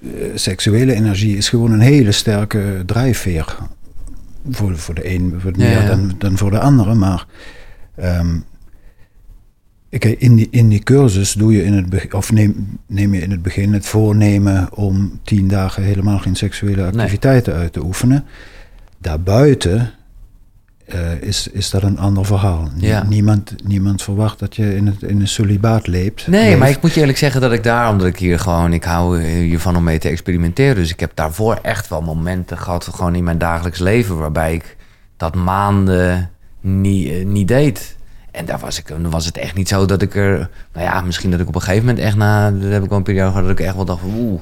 eh, 0.01 0.09
seksuele 0.35 0.93
energie 0.93 1.38
is 1.38 1.49
gewoon 1.49 1.71
een 1.71 1.80
hele 1.80 2.11
sterke 2.11 2.84
drijfveer. 2.85 3.55
Voor, 4.49 4.77
voor 4.77 4.95
de 4.95 5.09
een 5.15 5.39
Ja, 5.43 5.51
meer 5.51 5.81
ja. 5.81 5.85
Dan, 5.88 6.15
dan 6.17 6.38
voor 6.38 6.51
de 6.51 6.59
andere. 6.59 6.93
Maar 6.93 7.26
ehm, 7.95 8.38
ik, 9.89 10.05
in, 10.05 10.35
die, 10.35 10.47
in 10.51 10.69
die 10.69 10.83
cursus 10.83 11.33
doe 11.33 11.53
je 11.53 11.63
in 11.63 11.73
het 11.73 12.13
of 12.13 12.31
neem, 12.31 12.79
neem 12.87 13.13
je 13.13 13.21
in 13.21 13.31
het 13.31 13.41
begin 13.41 13.73
het 13.73 13.85
voornemen 13.85 14.73
om 14.73 15.19
tien 15.23 15.47
dagen 15.47 15.83
helemaal 15.83 16.19
geen 16.19 16.35
seksuele 16.35 16.85
activiteiten 16.85 17.53
uit 17.53 17.73
te 17.73 17.83
oefenen. 17.83 18.25
Daarbuiten 18.97 19.93
eh, 20.85 21.21
is, 21.21 21.47
is 21.47 21.69
dat 21.69 21.83
een 21.83 21.99
ander 21.99 22.25
verhaal. 22.25 22.69
Ja. 22.75 23.03
Niemand, 23.03 23.55
niemand 23.63 24.01
verwacht 24.01 24.39
dat 24.39 24.55
je 24.55 24.75
in, 24.75 24.87
het, 24.87 25.03
in 25.03 25.21
een 25.21 25.27
celibaat 25.27 25.87
leeft. 25.87 26.27
Nee, 26.27 26.43
leeft. 26.43 26.59
maar 26.59 26.69
ik 26.69 26.81
moet 26.81 26.93
je 26.93 26.99
eerlijk 26.99 27.17
zeggen 27.17 27.41
dat 27.41 27.51
ik 27.51 27.63
daar, 27.63 27.89
omdat 27.89 28.07
ik 28.07 28.17
hier 28.17 28.39
gewoon, 28.39 28.73
ik 28.73 28.83
hou 28.83 29.21
hiervan 29.21 29.75
om 29.75 29.83
mee 29.83 29.99
te 29.99 30.09
experimenteren. 30.09 30.75
Dus 30.75 30.91
ik 30.91 30.99
heb 30.99 31.11
daarvoor 31.13 31.59
echt 31.61 31.87
wel 31.87 32.01
momenten 32.01 32.57
gehad, 32.57 32.83
gewoon 32.93 33.15
in 33.15 33.23
mijn 33.23 33.37
dagelijks 33.37 33.79
leven, 33.79 34.17
waarbij 34.17 34.53
ik 34.53 34.75
dat 35.17 35.35
maanden 35.35 36.29
niet, 36.61 37.07
eh, 37.09 37.25
niet 37.25 37.47
deed. 37.47 37.97
En 38.31 38.45
daar 38.45 38.60
was, 38.60 38.80
ik, 38.80 38.93
was 39.01 39.26
het 39.26 39.38
echt 39.38 39.56
niet 39.56 39.68
zo 39.68 39.85
dat 39.85 40.01
ik 40.01 40.15
er, 40.15 40.49
nou 40.73 40.85
ja, 40.85 41.01
misschien 41.01 41.31
dat 41.31 41.39
ik 41.39 41.47
op 41.47 41.56
een 41.56 41.61
gegeven 41.61 41.85
moment 41.85 42.03
echt 42.03 42.15
na, 42.15 42.51
dat 42.51 42.72
heb 42.72 42.84
ik 42.84 42.89
wel 42.89 42.97
een 42.97 43.03
periode 43.03 43.30
gehad, 43.30 43.43
dat 43.47 43.60
ik 43.60 43.65
echt 43.65 43.76
wel 43.76 43.85
dacht 43.85 43.99
van, 43.99 44.14
oeh, 44.15 44.41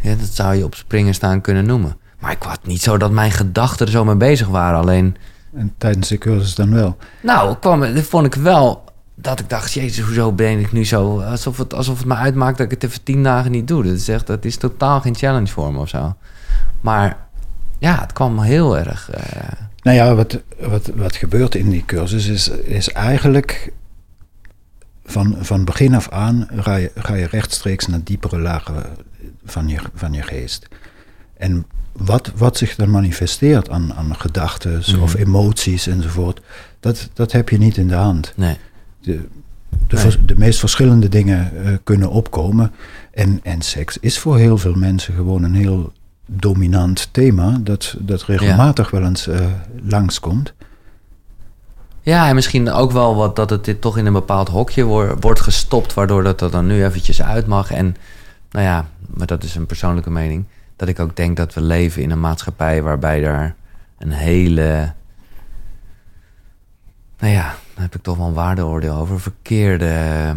ja, 0.00 0.14
dat 0.14 0.28
zou 0.28 0.54
je 0.54 0.64
op 0.64 0.74
springen 0.74 1.14
staan 1.14 1.40
kunnen 1.40 1.66
noemen. 1.66 1.96
Maar 2.18 2.30
ik 2.32 2.42
had 2.42 2.66
niet 2.66 2.82
zo 2.82 2.96
dat 2.96 3.10
mijn 3.10 3.30
gedachten 3.30 3.86
er 3.86 3.92
zo 3.92 4.04
mee 4.04 4.14
bezig 4.16 4.46
waren. 4.48 4.78
Alleen, 4.80 5.16
En 5.54 5.74
tijdens 5.78 6.08
de 6.08 6.18
cursus 6.18 6.54
dan 6.54 6.74
wel. 6.74 6.96
nou, 7.22 7.56
kwam, 7.56 7.80
dat 7.80 8.04
vond 8.04 8.26
ik 8.26 8.34
wel 8.34 8.84
dat 9.14 9.40
ik 9.40 9.48
dacht, 9.50 9.72
jezus, 9.72 10.04
hoezo 10.04 10.32
ben 10.32 10.58
ik 10.58 10.72
nu 10.72 10.84
zo... 10.84 11.20
Alsof 11.20 11.58
het, 11.58 11.74
alsof 11.74 11.98
het 11.98 12.06
me 12.06 12.14
uitmaakt 12.14 12.56
dat 12.58 12.66
ik 12.66 12.72
het 12.72 12.84
even 12.84 13.02
tien 13.02 13.22
dagen 13.22 13.50
niet 13.50 13.68
doe. 13.68 13.82
Dat 13.82 13.92
is, 13.92 14.08
echt, 14.08 14.26
dat 14.26 14.44
is 14.44 14.56
totaal 14.56 15.00
geen 15.00 15.14
challenge 15.14 15.46
voor 15.46 15.72
me 15.72 15.78
of 15.78 15.88
zo. 15.88 16.16
Maar 16.80 17.16
ja, 17.78 18.00
het 18.00 18.12
kwam 18.12 18.40
heel 18.40 18.78
erg... 18.78 19.10
eh, 19.10 19.65
Nou 19.86 19.98
ja, 19.98 20.14
wat, 20.14 20.40
wat, 20.60 20.90
wat 20.94 21.16
gebeurt 21.16 21.54
in 21.54 21.70
die 21.70 21.84
cursus 21.86 22.26
is, 22.26 22.48
is 22.48 22.88
eigenlijk 22.92 23.72
van, 25.04 25.36
van 25.40 25.64
begin 25.64 25.94
af 25.94 26.08
aan 26.10 26.48
ga 26.56 26.74
je, 26.76 26.90
ga 26.94 27.14
je 27.14 27.26
rechtstreeks 27.26 27.86
naar 27.86 28.00
diepere 28.04 28.38
lagen 28.38 28.84
van 29.44 29.68
je, 29.68 29.78
van 29.94 30.12
je 30.12 30.22
geest. 30.22 30.68
En 31.36 31.66
wat, 31.92 32.32
wat 32.36 32.56
zich 32.56 32.74
dan 32.74 32.90
manifesteert 32.90 33.70
aan, 33.70 33.94
aan 33.94 34.16
gedachten 34.16 34.82
Mhm. 34.86 35.02
of 35.02 35.14
emoties 35.14 35.86
enzovoort, 35.86 36.40
dat, 36.80 37.10
dat 37.12 37.32
heb 37.32 37.48
je 37.48 37.58
niet 37.58 37.76
in 37.76 37.88
de 37.88 37.94
hand. 37.94 38.32
nee. 38.36 38.56
De, 39.00 39.12
de, 39.12 39.28
Nee. 39.88 40.00
vers- 40.00 40.18
de 40.26 40.36
meest 40.36 40.58
verschillende 40.58 41.08
dingen 41.08 41.64
eh, 41.64 41.72
kunnen 41.84 42.10
opkomen. 42.10 42.72
En, 43.10 43.40
en 43.42 43.62
seks 43.62 43.98
is 43.98 44.18
voor 44.18 44.38
heel 44.38 44.58
veel 44.58 44.74
mensen 44.74 45.14
gewoon 45.14 45.42
een 45.42 45.54
heel 45.54 45.92
dominant 46.26 47.08
thema, 47.12 47.58
dat, 47.60 47.94
dat 47.98 48.22
regelmatig 48.22 48.90
wel 48.90 49.02
eens 49.02 49.26
eh, 49.26 49.46
langskomt. 49.82 50.54
Ja, 52.00 52.28
en 52.28 52.34
misschien 52.34 52.70
ook 52.70 52.92
wel 52.92 53.16
wat 53.16 53.36
dat 53.36 53.50
het 53.50 53.64
dit 53.64 53.80
toch 53.80 53.98
in 53.98 54.06
een 54.06 54.12
bepaald 54.12 54.48
hokje 54.48 54.84
wor- 54.84 55.16
wordt 55.20 55.40
gestopt... 55.40 55.94
waardoor 55.94 56.22
dat 56.22 56.40
er 56.40 56.50
dan 56.50 56.66
nu 56.66 56.84
eventjes 56.84 57.22
uit 57.22 57.46
mag. 57.46 57.70
En 57.70 57.96
nou 58.50 58.64
ja, 58.64 58.86
maar 59.06 59.26
dat 59.26 59.42
is 59.42 59.54
een 59.54 59.66
persoonlijke 59.66 60.10
mening... 60.10 60.44
dat 60.76 60.88
ik 60.88 61.00
ook 61.00 61.16
denk 61.16 61.36
dat 61.36 61.54
we 61.54 61.60
leven 61.60 62.02
in 62.02 62.10
een 62.10 62.20
maatschappij... 62.20 62.82
waarbij 62.82 63.24
er 63.24 63.54
een 63.98 64.12
hele... 64.12 64.92
Nou 67.18 67.32
ja, 67.32 67.42
daar 67.42 67.82
heb 67.82 67.94
ik 67.94 68.02
toch 68.02 68.16
wel 68.16 68.26
een 68.26 68.32
waardeoordeel 68.32 68.94
over... 68.94 69.20
verkeerde 69.20 69.88
eh, 69.88 70.30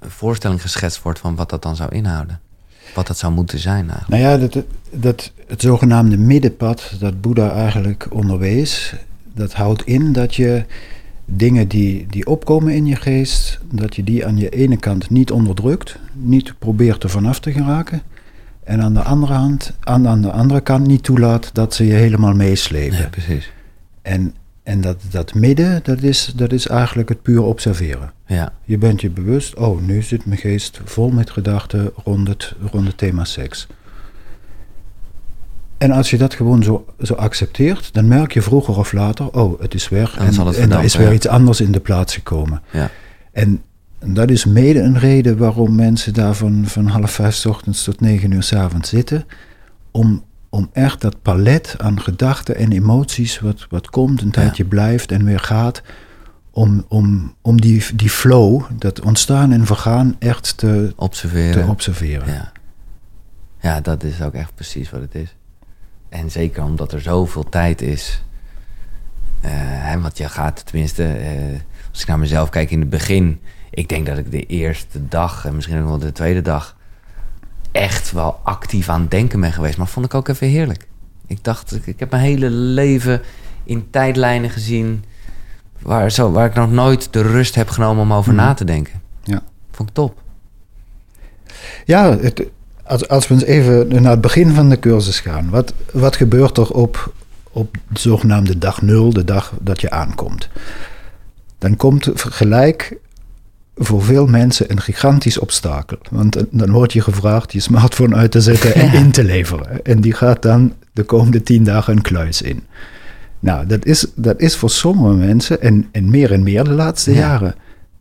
voorstelling 0.00 0.60
geschetst 0.60 1.02
wordt... 1.02 1.18
van 1.18 1.36
wat 1.36 1.50
dat 1.50 1.62
dan 1.62 1.76
zou 1.76 1.90
inhouden. 1.90 2.40
Wat 2.94 3.06
dat 3.06 3.18
zou 3.18 3.32
moeten 3.32 3.58
zijn 3.58 3.90
eigenlijk. 3.90 4.08
Nou 4.08 4.22
ja, 4.22 4.46
dat, 4.46 4.64
dat, 4.90 5.32
het 5.46 5.60
zogenaamde 5.60 6.16
middenpad 6.16 6.92
dat 6.98 7.20
Boeddha 7.20 7.50
eigenlijk 7.52 8.06
onderwees, 8.10 8.94
dat 9.34 9.52
houdt 9.52 9.86
in 9.86 10.12
dat 10.12 10.34
je 10.34 10.64
dingen 11.24 11.68
die, 11.68 12.06
die 12.10 12.26
opkomen 12.26 12.74
in 12.74 12.86
je 12.86 12.96
geest, 12.96 13.58
dat 13.70 13.96
je 13.96 14.04
die 14.04 14.26
aan 14.26 14.36
je 14.36 14.48
ene 14.48 14.76
kant 14.76 15.10
niet 15.10 15.30
onderdrukt, 15.30 15.96
niet 16.12 16.54
probeert 16.58 17.02
er 17.02 17.10
vanaf 17.10 17.40
te 17.40 17.52
geraken. 17.52 18.02
En 18.64 18.82
aan 18.82 18.94
de 18.94 19.02
andere, 19.02 19.32
hand, 19.32 19.72
aan, 19.80 20.08
aan 20.08 20.22
de 20.22 20.30
andere 20.30 20.60
kant 20.60 20.86
niet 20.86 21.02
toelaat 21.02 21.50
dat 21.52 21.74
ze 21.74 21.86
je 21.86 21.92
helemaal 21.92 22.34
meeslepen. 22.34 22.98
Ja, 22.98 23.08
precies. 23.08 23.52
En, 24.02 24.34
en 24.70 24.80
dat, 24.80 24.96
dat 25.10 25.34
midden, 25.34 25.80
dat 25.82 26.02
is, 26.02 26.32
dat 26.36 26.52
is 26.52 26.66
eigenlijk 26.66 27.08
het 27.08 27.22
puur 27.22 27.42
observeren. 27.42 28.12
Ja, 28.26 28.52
Je 28.64 28.78
bent 28.78 29.00
je 29.00 29.10
bewust, 29.10 29.54
oh, 29.54 29.80
nu 29.82 30.02
zit 30.02 30.26
mijn 30.26 30.40
geest 30.40 30.80
vol 30.84 31.10
met 31.10 31.30
gedachten 31.30 31.92
rond 32.04 32.28
het, 32.28 32.54
rond 32.70 32.86
het 32.86 32.98
thema 32.98 33.24
seks. 33.24 33.66
En 35.78 35.90
als 35.90 36.10
je 36.10 36.18
dat 36.18 36.34
gewoon 36.34 36.62
zo, 36.62 36.86
zo 37.02 37.14
accepteert, 37.14 37.94
dan 37.94 38.08
merk 38.08 38.32
je 38.32 38.42
vroeger 38.42 38.76
of 38.76 38.92
later, 38.92 39.30
oh, 39.32 39.60
het 39.60 39.74
is 39.74 39.88
weg. 39.88 40.16
En, 40.16 40.46
het 40.46 40.56
en 40.56 40.72
er 40.72 40.82
is 40.82 40.96
weer 40.96 41.08
ja. 41.08 41.12
iets 41.12 41.28
anders 41.28 41.60
in 41.60 41.72
de 41.72 41.80
plaats 41.80 42.14
gekomen. 42.14 42.62
ja. 42.70 42.90
En 43.32 43.62
dat 44.06 44.30
is 44.30 44.44
mede 44.44 44.80
een 44.80 44.98
reden 44.98 45.36
waarom 45.36 45.74
mensen 45.74 46.14
daar 46.14 46.34
van, 46.34 46.62
van 46.66 46.86
half 46.86 47.10
vijf 47.10 47.34
's 47.34 47.46
ochtends 47.46 47.84
tot 47.84 48.00
negen 48.00 48.30
uur 48.30 48.42
's 48.42 48.52
avonds 48.52 48.88
zitten. 48.88 49.24
Om, 49.90 50.24
om 50.50 50.70
echt 50.72 51.00
dat 51.00 51.22
palet 51.22 51.74
aan 51.78 52.00
gedachten 52.00 52.56
en 52.56 52.72
emoties, 52.72 53.40
wat, 53.40 53.66
wat 53.68 53.90
komt, 53.90 54.22
een 54.22 54.30
tijdje 54.30 54.64
blijft 54.64 55.12
en 55.12 55.24
weer 55.24 55.40
gaat. 55.40 55.82
Om, 56.50 56.84
om, 56.88 57.34
om 57.42 57.60
die, 57.60 57.84
die 57.94 58.10
flow, 58.10 58.62
dat 58.78 59.00
ontstaan 59.00 59.52
en 59.52 59.66
vergaan, 59.66 60.16
echt 60.18 60.56
te, 60.56 60.92
Observeren. 60.96 61.64
te 61.64 61.70
observeren. 61.70 62.32
Ja. 62.32 62.52
ja, 63.60 63.80
dat 63.80 64.02
is 64.02 64.22
ook 64.22 64.34
echt 64.34 64.54
precies 64.54 64.90
wat 64.90 65.00
het 65.00 65.14
is. 65.14 65.36
En 66.08 66.30
zeker 66.30 66.62
omdat 66.62 66.92
er 66.92 67.00
zoveel 67.00 67.48
tijd 67.48 67.82
is. 67.82 68.22
Eh, 69.40 69.50
hè, 69.54 70.00
want 70.00 70.18
je 70.18 70.28
gaat 70.28 70.66
tenminste, 70.66 71.04
eh, 71.04 71.60
als 71.90 72.00
ik 72.00 72.06
naar 72.06 72.18
mezelf 72.18 72.48
kijk 72.48 72.70
in 72.70 72.80
het 72.80 72.90
begin. 72.90 73.40
Ik 73.70 73.88
denk 73.88 74.06
dat 74.06 74.18
ik 74.18 74.30
de 74.30 74.46
eerste 74.46 75.08
dag 75.08 75.46
en 75.46 75.54
misschien 75.54 75.80
ook 75.80 75.88
wel 75.88 75.98
de 75.98 76.12
tweede 76.12 76.42
dag. 76.42 76.76
Echt 77.72 78.12
wel 78.12 78.40
actief 78.42 78.88
aan 78.88 79.00
het 79.00 79.10
denken 79.10 79.40
ben 79.40 79.52
geweest. 79.52 79.76
Maar 79.78 79.86
vond 79.86 80.06
ik 80.06 80.14
ook 80.14 80.28
even 80.28 80.46
heerlijk. 80.48 80.86
Ik 81.26 81.44
dacht, 81.44 81.74
ik, 81.74 81.86
ik 81.86 81.98
heb 82.00 82.10
mijn 82.10 82.22
hele 82.22 82.50
leven 82.50 83.22
in 83.64 83.86
tijdlijnen 83.90 84.50
gezien. 84.50 85.04
Waar, 85.82 86.10
zo, 86.10 86.30
waar 86.32 86.46
ik 86.46 86.54
nog 86.54 86.70
nooit 86.70 87.12
de 87.12 87.22
rust 87.22 87.54
heb 87.54 87.68
genomen 87.68 88.02
om 88.02 88.12
over 88.12 88.32
Mhm. 88.32 88.42
na 88.42 88.54
te 88.54 88.64
denken. 88.64 89.00
Ja. 89.22 89.42
Vond 89.70 89.88
ik 89.88 89.94
top. 89.94 90.22
Ja, 91.84 92.16
het, 92.18 92.42
als, 92.84 93.08
als 93.08 93.28
we 93.28 93.34
eens 93.34 93.44
even 93.44 94.02
naar 94.02 94.10
het 94.10 94.20
begin 94.20 94.54
van 94.54 94.68
de 94.68 94.78
cursus 94.78 95.20
gaan. 95.20 95.50
Wat, 95.50 95.72
wat 95.92 96.16
gebeurt 96.16 96.56
er 96.56 96.70
op, 96.70 97.12
op 97.52 97.76
de 97.88 98.00
zogenaamde 98.00 98.58
dag 98.58 98.82
nul, 98.82 99.12
de 99.12 99.24
dag 99.24 99.52
dat 99.60 99.80
je 99.80 99.90
aankomt? 99.90 100.48
Dan 101.58 101.76
komt 101.76 102.10
gelijk 102.14 102.96
voor 103.82 104.02
veel 104.02 104.26
mensen 104.26 104.70
een 104.70 104.80
gigantisch 104.80 105.38
obstakel. 105.38 105.98
Want 106.10 106.32
dan- 106.32 106.46
dan 106.50 106.70
wordt 106.70 106.92
je 106.92 107.00
gevraagd 107.00 107.52
je 107.52 107.60
smartphone 107.60 108.14
uit 108.16 108.30
te 108.30 108.40
zetten 108.40 108.74
en 108.74 108.86
Ja. 108.92 108.92
in 108.92 109.10
te 109.10 109.24
leveren. 109.24 109.84
En 109.84 110.00
die 110.00 110.12
gaat 110.12 110.42
dan 110.42 110.72
de 110.92 111.02
komende 111.02 111.42
tien 111.42 111.64
dagen 111.64 111.92
een 111.96 112.02
kluis 112.02 112.42
in. 112.42 112.62
Nou, 113.40 113.66
dat 113.66 113.84
is, 113.84 114.06
dat 114.14 114.40
is 114.40 114.56
voor 114.56 114.70
sommige 114.70 115.14
mensen, 115.14 115.62
en, 115.62 115.88
en 115.92 116.10
meer 116.10 116.32
en 116.32 116.42
meer 116.42 116.64
de 116.64 116.70
laatste 116.70 117.12
Ja. 117.12 117.18
jaren, 117.18 117.54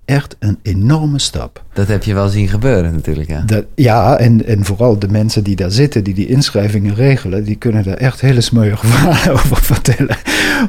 echt 0.10 0.36
een 0.40 0.58
enorme 0.62 1.20
stap. 1.20 1.64
Dat 1.74 1.88
heb 1.88 2.04
je 2.04 2.14
wel 2.14 2.28
zien 2.30 2.48
gebeuren 2.48 2.94
natuurlijk, 2.94 3.30
ja. 3.30 3.42
Dat, 3.42 3.66
ja, 3.76 4.18
en, 4.18 4.46
en 4.46 4.66
vooral 4.66 5.00
de 5.00 5.08
mensen 5.08 5.44
die 5.44 5.56
daar 5.56 5.72
zitten, 5.72 6.04
die 6.04 6.14
die 6.14 6.28
inschrijvingen 6.28 6.96
regelen, 6.96 7.44
die 7.44 7.56
kunnen 7.56 7.84
daar 7.84 7.98
echt 7.98 8.22
hele 8.22 8.42
smeuïge 8.42 8.88
verhalen 8.94 9.32
over 9.34 9.58
vertellen. 9.64 10.18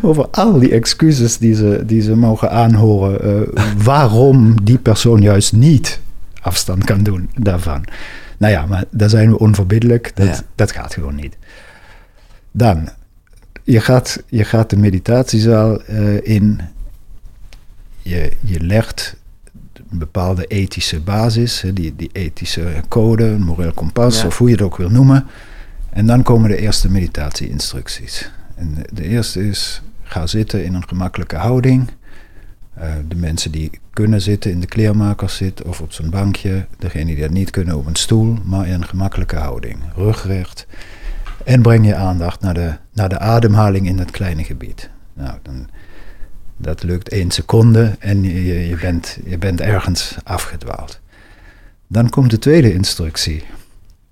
Over 0.02 0.28
al 0.30 0.58
die 0.58 0.70
excuses 0.72 1.38
die 1.38 1.54
ze, 1.54 1.82
die 1.86 2.02
ze 2.02 2.16
mogen 2.16 2.50
aanhoren. 2.50 3.46
eh, 3.56 3.62
waarom 3.82 4.64
die 4.64 4.78
persoon 4.78 5.20
juist 5.22 5.52
niet 5.52 6.00
afstand 6.40 6.84
kan 6.84 7.02
doen 7.02 7.30
daarvan. 7.34 7.84
Nou 8.38 8.52
ja, 8.52 8.66
maar 8.66 8.84
daar 8.90 9.08
zijn 9.08 9.30
we 9.30 9.38
onverbiddelijk. 9.38 10.12
Dat, 10.14 10.26
Ja. 10.26 10.40
dat 10.54 10.72
gaat 10.72 10.94
gewoon 10.94 11.14
niet. 11.14 11.36
Dan, 12.52 12.88
je 13.62 13.80
gaat, 13.80 14.22
je 14.26 14.44
gaat 14.44 14.70
de 14.70 14.76
meditatiezaal 14.76 15.82
eh, 15.82 16.26
in. 16.26 16.60
Je, 18.02 18.32
je 18.40 18.60
legt 18.60 19.16
een 19.90 19.98
bepaalde 19.98 20.46
ethische 20.46 21.00
basis, 21.00 21.64
die, 21.74 21.96
die 21.96 22.10
ethische 22.12 22.66
code, 22.88 23.24
een 23.24 23.42
moreel 23.42 23.72
kompas, 23.72 24.20
Ja. 24.20 24.26
of 24.26 24.38
hoe 24.38 24.48
je 24.48 24.54
het 24.54 24.62
ook 24.64 24.76
wil 24.76 24.90
noemen. 24.90 25.26
En 25.90 26.06
dan 26.06 26.22
komen 26.22 26.50
de 26.50 26.56
eerste 26.56 26.90
meditatie-instructies. 26.90 28.30
En 28.54 28.74
de, 28.92 29.02
eerste 29.04 29.48
is, 29.48 29.82
ga 30.02 30.26
zitten 30.26 30.64
in 30.64 30.74
een 30.74 30.88
gemakkelijke 30.88 31.36
houding. 31.36 31.88
Eh, 32.74 32.92
de 33.08 33.16
mensen 33.16 33.50
die 33.50 33.70
kunnen 33.92 34.20
zitten 34.20 34.50
in 34.50 34.60
de 34.60 34.66
kleermakers 34.66 35.36
zit 35.36 35.62
of 35.62 35.80
op 35.80 35.92
zo'n 35.92 36.10
bankje. 36.10 36.66
Degene 36.78 37.04
die 37.04 37.20
dat 37.20 37.30
niet 37.30 37.50
kunnen 37.50 37.76
op 37.76 37.86
een 37.86 37.96
stoel, 37.96 38.38
maar 38.44 38.66
in 38.66 38.72
een 38.72 38.86
gemakkelijke 38.86 39.36
houding. 39.36 39.76
Rugrecht. 39.96 40.66
En 41.44 41.62
breng 41.62 41.86
je 41.86 41.94
aandacht 41.94 42.40
naar 42.40 42.54
de, 42.54 42.72
naar 42.92 43.08
de 43.08 43.18
ademhaling 43.18 43.86
in 43.86 43.96
dat 43.96 44.10
kleine 44.10 44.44
gebied. 44.44 44.90
Nou, 45.14 45.38
dan, 45.42 45.68
dat 46.60 46.82
lukt 46.82 47.08
één 47.08 47.30
seconde 47.30 47.96
en 47.98 48.22
je, 48.22 48.76
bent, 48.80 49.18
je 49.24 49.38
bent 49.38 49.60
ergens 49.60 50.16
afgedwaald. 50.24 51.00
Dan 51.86 52.08
komt 52.08 52.30
de 52.30 52.38
tweede 52.38 52.72
instructie. 52.72 53.44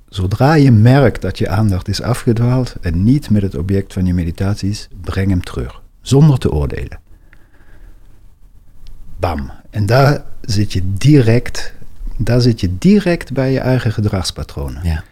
Zodra 0.08 0.54
je 0.54 0.70
merkt 0.70 1.22
dat 1.22 1.38
je 1.38 1.48
aandacht 1.48 1.88
is 1.88 2.02
afgedwaald 2.02 2.76
en 2.80 3.04
niet 3.04 3.30
met 3.30 3.42
het 3.42 3.56
object 3.56 3.92
van 3.92 4.06
je 4.06 4.14
meditaties, 4.14 4.88
breng 5.00 5.30
hem 5.30 5.42
terug, 5.42 5.82
zonder 6.00 6.38
te 6.38 6.52
oordelen. 6.52 7.00
Bam. 9.18 9.50
En 9.70 9.86
daar 9.86 10.24
zit 10.40 10.72
je 10.72 10.80
direct, 10.84 11.74
daar 12.16 12.40
zit 12.40 12.60
je 12.60 12.78
direct 12.78 13.32
bij 13.32 13.52
je 13.52 13.60
eigen 13.60 13.92
gedragspatronen. 13.92 14.84
Ja. 14.84 15.04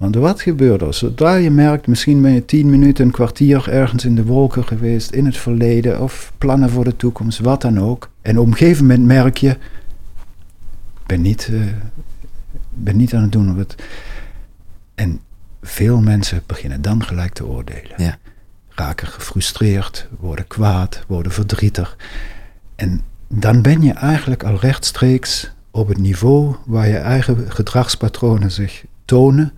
Want 0.00 0.14
wat 0.14 0.40
gebeurt 0.40 0.82
er? 0.82 0.94
Zodra 0.94 1.34
je 1.34 1.50
merkt, 1.50 1.86
misschien 1.86 2.22
ben 2.22 2.32
je 2.32 2.44
tien 2.44 2.70
minuten, 2.70 3.04
een 3.04 3.10
kwartier 3.10 3.68
ergens 3.68 4.04
in 4.04 4.14
de 4.14 4.24
wolken 4.24 4.66
geweest, 4.66 5.10
in 5.10 5.26
het 5.26 5.36
verleden, 5.36 6.00
of 6.00 6.32
plannen 6.38 6.70
voor 6.70 6.84
de 6.84 6.96
toekomst, 6.96 7.38
wat 7.38 7.62
dan 7.62 7.80
ook. 7.80 8.10
En 8.22 8.38
op 8.38 8.46
een 8.46 8.56
gegeven 8.56 8.86
moment 8.86 9.06
merk 9.06 9.36
je, 9.36 9.48
ik 9.48 11.06
ben 11.06 11.20
niet, 11.20 11.48
eh, 11.52 11.60
ben 12.70 12.96
niet 12.96 13.14
aan 13.14 13.22
het 13.22 13.32
doen. 13.32 13.56
Wat. 13.56 13.74
En 14.94 15.20
veel 15.62 16.00
mensen 16.00 16.42
beginnen 16.46 16.82
dan 16.82 17.04
gelijk 17.04 17.32
te 17.32 17.46
oordelen. 17.46 17.94
Ja. 17.96 18.18
Raken 18.68 19.06
gefrustreerd, 19.06 20.08
worden 20.20 20.46
kwaad, 20.46 21.04
worden 21.06 21.32
verdrietig. 21.32 21.96
En 22.76 23.00
dan 23.28 23.62
ben 23.62 23.82
je 23.82 23.92
eigenlijk 23.92 24.44
al 24.44 24.56
rechtstreeks 24.56 25.50
op 25.70 25.88
het 25.88 25.98
niveau 25.98 26.54
waar 26.66 26.88
je 26.88 26.98
eigen 26.98 27.52
gedragspatronen 27.52 28.50
zich 28.50 28.84
tonen 29.04 29.52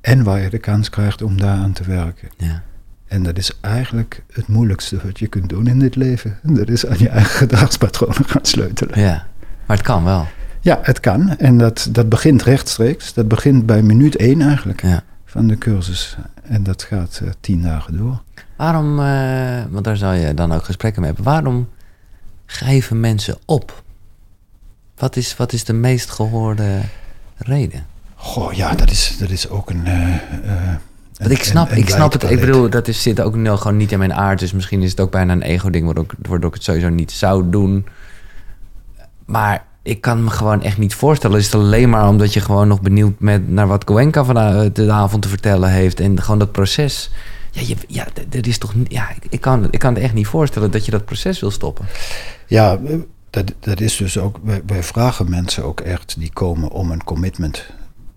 en 0.00 0.22
waar 0.24 0.40
je 0.40 0.50
de 0.50 0.58
kans 0.58 0.90
krijgt 0.90 1.22
om 1.22 1.40
daaraan 1.40 1.72
te 1.72 1.84
werken. 1.84 2.28
Ja. 2.36 2.62
En 3.06 3.22
dat 3.22 3.38
is 3.38 3.60
eigenlijk 3.60 4.22
het 4.32 4.48
moeilijkste 4.48 5.00
wat 5.04 5.18
je 5.18 5.26
kunt 5.26 5.48
doen 5.48 5.66
in 5.66 5.78
dit 5.78 5.96
leven. 5.96 6.38
Dat 6.42 6.68
is 6.68 6.86
aan 6.86 6.98
je 6.98 7.08
eigen 7.08 7.30
gedragspatronen 7.38 8.24
gaan 8.26 8.44
sleutelen. 8.44 9.00
ja. 9.00 9.26
Maar 9.66 9.76
het 9.76 9.86
kan 9.86 10.04
wel. 10.04 10.26
Ja, 10.60 10.78
het 10.82 11.00
kan. 11.00 11.36
En 11.36 11.58
dat, 11.58 11.88
dat 11.90 12.08
begint 12.08 12.42
rechtstreeks. 12.42 13.14
Dat 13.14 13.28
begint 13.28 13.66
bij 13.66 13.82
minuut 13.82 14.16
één 14.16 14.40
eigenlijk 14.42 14.82
Ja. 14.82 15.02
van 15.24 15.46
de 15.46 15.58
cursus. 15.58 16.16
En 16.42 16.62
dat 16.62 16.82
gaat 16.82 17.20
eh, 17.24 17.30
tien 17.40 17.62
dagen 17.62 17.96
door. 17.96 18.22
Waarom, 18.56 19.00
eh, 19.00 19.62
want 19.70 19.84
daar 19.84 19.96
zal 19.96 20.12
je 20.12 20.34
dan 20.34 20.52
ook 20.52 20.64
gesprekken 20.64 21.02
mee 21.02 21.10
hebben. 21.14 21.32
Waarom 21.32 21.68
geven 22.46 23.00
mensen 23.00 23.36
op? 23.44 23.82
Wat 24.96 25.16
is, 25.16 25.36
wat 25.36 25.52
is 25.52 25.64
de 25.64 25.72
meest 25.72 26.10
gehoorde 26.10 26.80
reden? 27.36 27.84
Goh, 28.22 28.52
ja, 28.52 28.74
dat 28.74 28.90
is, 28.90 29.16
dat 29.18 29.30
is 29.30 29.48
ook 29.48 29.70
een... 29.70 29.86
eh, 29.86 30.14
eh, 30.14 31.30
ik 31.30 31.42
snap, 31.44 31.70
ik 31.70 31.88
snap 31.88 32.12
het. 32.12 32.22
Ik 32.30 32.40
bedoel, 32.40 32.70
dat 32.70 32.88
is, 32.88 33.02
zit 33.02 33.20
ook 33.20 33.36
nou 33.36 33.58
gewoon 33.58 33.76
niet 33.76 33.92
in 33.92 33.98
mijn 33.98 34.14
aard. 34.14 34.38
Dus 34.38 34.52
misschien 34.52 34.82
is 34.82 34.90
het 34.90 35.00
ook 35.00 35.10
bijna 35.10 35.32
een 35.32 35.42
ego-ding, 35.42 35.84
waardoor, 35.84 36.04
ik- 36.48 36.54
het 36.54 36.62
sowieso 36.64 36.88
niet 36.88 37.12
zou 37.12 37.50
doen. 37.50 37.86
Maar 39.26 39.64
ik 39.82 40.00
kan 40.00 40.24
me 40.24 40.30
gewoon 40.30 40.62
echt 40.62 40.78
niet 40.78 40.94
voorstellen. 40.94 41.38
Is 41.38 41.44
het 41.44 41.54
alleen 41.54 41.90
maar 41.90 42.08
omdat 42.08 42.32
je 42.32 42.40
gewoon 42.40 42.68
nog 42.68 42.80
benieuwd 42.80 43.18
bent 43.18 43.48
naar 43.50 43.66
wat 43.66 43.84
Goenka 43.86 44.24
vanavond 44.24 44.76
de 44.76 44.90
avond 44.92 45.22
te 45.22 45.28
vertellen 45.28 45.70
heeft. 45.70 46.00
En 46.00 46.22
gewoon 46.22 46.38
dat 46.38 46.52
proces. 46.52 47.10
Ja, 47.50 47.60
je, 47.66 47.76
ja 47.88 48.06
dat 48.28 48.46
is 48.46 48.58
toch. 48.58 48.72
Ja, 48.88 49.10
ik, 49.10 49.26
ik, 49.30 49.40
kan, 49.40 49.68
ik 49.70 49.78
kan 49.78 49.94
het 49.94 50.02
echt 50.02 50.14
niet 50.14 50.26
voorstellen 50.26 50.70
dat 50.70 50.84
je 50.84 50.90
dat 50.90 51.04
proces 51.04 51.40
wil 51.40 51.50
stoppen. 51.50 51.86
Ja, 52.46 52.78
eh, 52.86 52.94
dat, 53.30 53.52
dat 53.60 53.80
is 53.80 53.96
dus 53.96 54.18
ook... 54.18 54.38
Wij, 54.42 54.62
wij 54.66 54.82
vragen 54.82 55.30
mensen 55.30 55.64
ook 55.64 55.80
echt 55.80 56.14
die 56.18 56.30
komen 56.32 56.70
om 56.70 56.90
een 56.90 57.04
commitment 57.04 57.66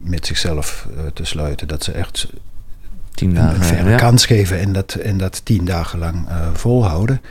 met 0.03 0.25
zichzelf 0.25 0.87
eh, 0.97 1.05
te 1.13 1.25
sluiten. 1.25 1.67
Dat 1.67 1.83
ze 1.83 1.91
echt 1.91 2.27
Tien 3.13 3.29
een, 3.29 3.35
dagen. 3.35 3.55
een 3.55 3.63
verre 3.63 3.89
ja. 3.89 3.97
kans 3.97 4.25
geven 4.25 4.59
en 4.59 4.73
dat, 4.73 4.93
en 4.93 5.17
dat 5.17 5.45
tien 5.45 5.65
dagen 5.65 5.99
lang 5.99 6.27
eh, 6.27 6.47
volhouden. 6.53 7.21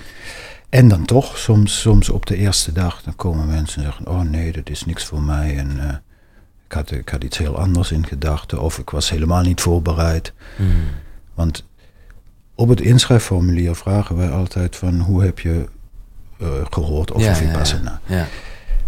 En 0.69 0.89
dan 0.89 1.05
toch, 1.05 1.39
soms, 1.39 1.81
soms 1.81 2.09
op 2.09 2.27
de 2.27 2.37
eerste 2.37 2.73
dag, 2.73 3.03
dan 3.03 3.17
komen 3.17 3.47
mensen 3.47 3.77
en 3.77 3.89
zeggen: 3.89 4.07
Oh 4.07 4.21
nee, 4.21 4.53
dat 4.53 4.71
is 4.71 4.85
niks 4.85 5.05
voor 5.05 5.23
mij. 5.23 5.57
En 5.57 5.89
eh, 5.89 5.95
ik, 6.67 6.73
had, 6.73 6.91
ik 6.91 7.09
had 7.09 7.25
iets 7.25 7.39
heel 7.39 7.59
anders 7.59 7.91
in 7.91 8.07
gedachten, 8.07 8.61
of 8.61 8.79
ik 8.79 8.91
was 8.91 9.11
helemaal 9.11 9.43
niet 9.43 9.61
voorbereid. 9.61 10.33
Hmm. 10.57 10.85
Want 11.35 11.65
op 12.55 12.69
het 12.69 12.81
inschrijfformulier 12.81 13.77
vragen 13.77 14.17
wij 14.17 14.31
altijd 14.31 14.77
van 14.77 15.01
hoe 15.01 15.25
heb 15.25 15.39
je 15.39 15.69
uh, 16.39 16.49
gehoord 16.71 17.13
over 17.13 17.27
Ja, 17.27 17.37
ja, 17.37 17.37
Vipassana. 17.37 18.01
Ja. 18.07 18.27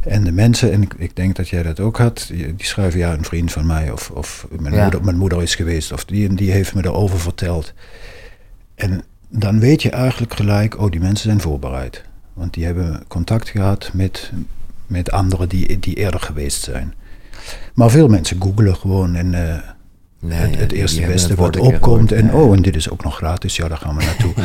En 0.07 0.25
de 0.25 0.33
mensen, 0.33 0.73
en 0.73 0.83
ik, 0.83 0.95
ik 0.97 1.17
denk 1.17 1.37
dat 1.37 1.49
jij 1.49 1.63
dat 1.63 1.81
ook 1.81 1.97
had, 1.97 2.25
die, 2.29 2.55
die 2.55 2.67
schrijven 2.67 2.99
ja, 2.99 3.13
een 3.13 3.25
vriend 3.25 3.53
van 3.53 3.67
mij 3.67 3.91
of, 3.91 4.11
of 4.11 4.47
mijn, 4.59 4.75
Ja. 4.75 4.83
moeder, 4.83 5.05
mijn 5.05 5.17
moeder 5.17 5.43
is 5.43 5.55
geweest 5.55 5.93
of 5.93 6.05
die 6.05 6.29
en 6.29 6.37
die 6.37 6.51
heeft 6.51 6.75
me 6.75 6.85
erover 6.85 7.21
verteld. 7.21 7.73
En 8.75 9.05
dan 9.29 9.59
weet 9.61 9.83
je 9.83 9.91
eigenlijk 9.91 10.35
gelijk, 10.35 10.79
oh 10.81 10.91
die 10.91 11.01
mensen 11.01 11.25
zijn 11.29 11.41
voorbereid. 11.41 12.05
Want 12.33 12.55
die 12.55 12.65
hebben 12.65 13.05
contact 13.09 13.49
gehad 13.49 13.91
met, 13.93 14.33
met 14.87 15.11
anderen 15.11 15.49
die, 15.49 15.79
die 15.79 15.95
eerder 15.95 16.21
geweest 16.21 16.63
zijn. 16.63 16.95
Maar 17.75 17.91
veel 17.91 18.09
mensen 18.09 18.43
googelen 18.43 18.77
gewoon 18.77 19.15
en 19.15 19.35
eh, 19.35 19.59
Nee, 20.25 20.57
het, 20.57 20.73
eerste 20.73 21.01
beste 21.01 21.35
wat 21.35 21.57
opkomt. 21.57 22.13
En 22.13 22.33
oh, 22.33 22.55
en 22.57 22.63
dit 22.63 22.77
is 22.77 22.91
ook 22.91 23.05
nog 23.05 23.17
gratis, 23.17 23.57
ja, 23.57 23.69
daar 23.69 23.79
gaan 23.79 23.97
we 23.97 24.05
naartoe. 24.05 24.35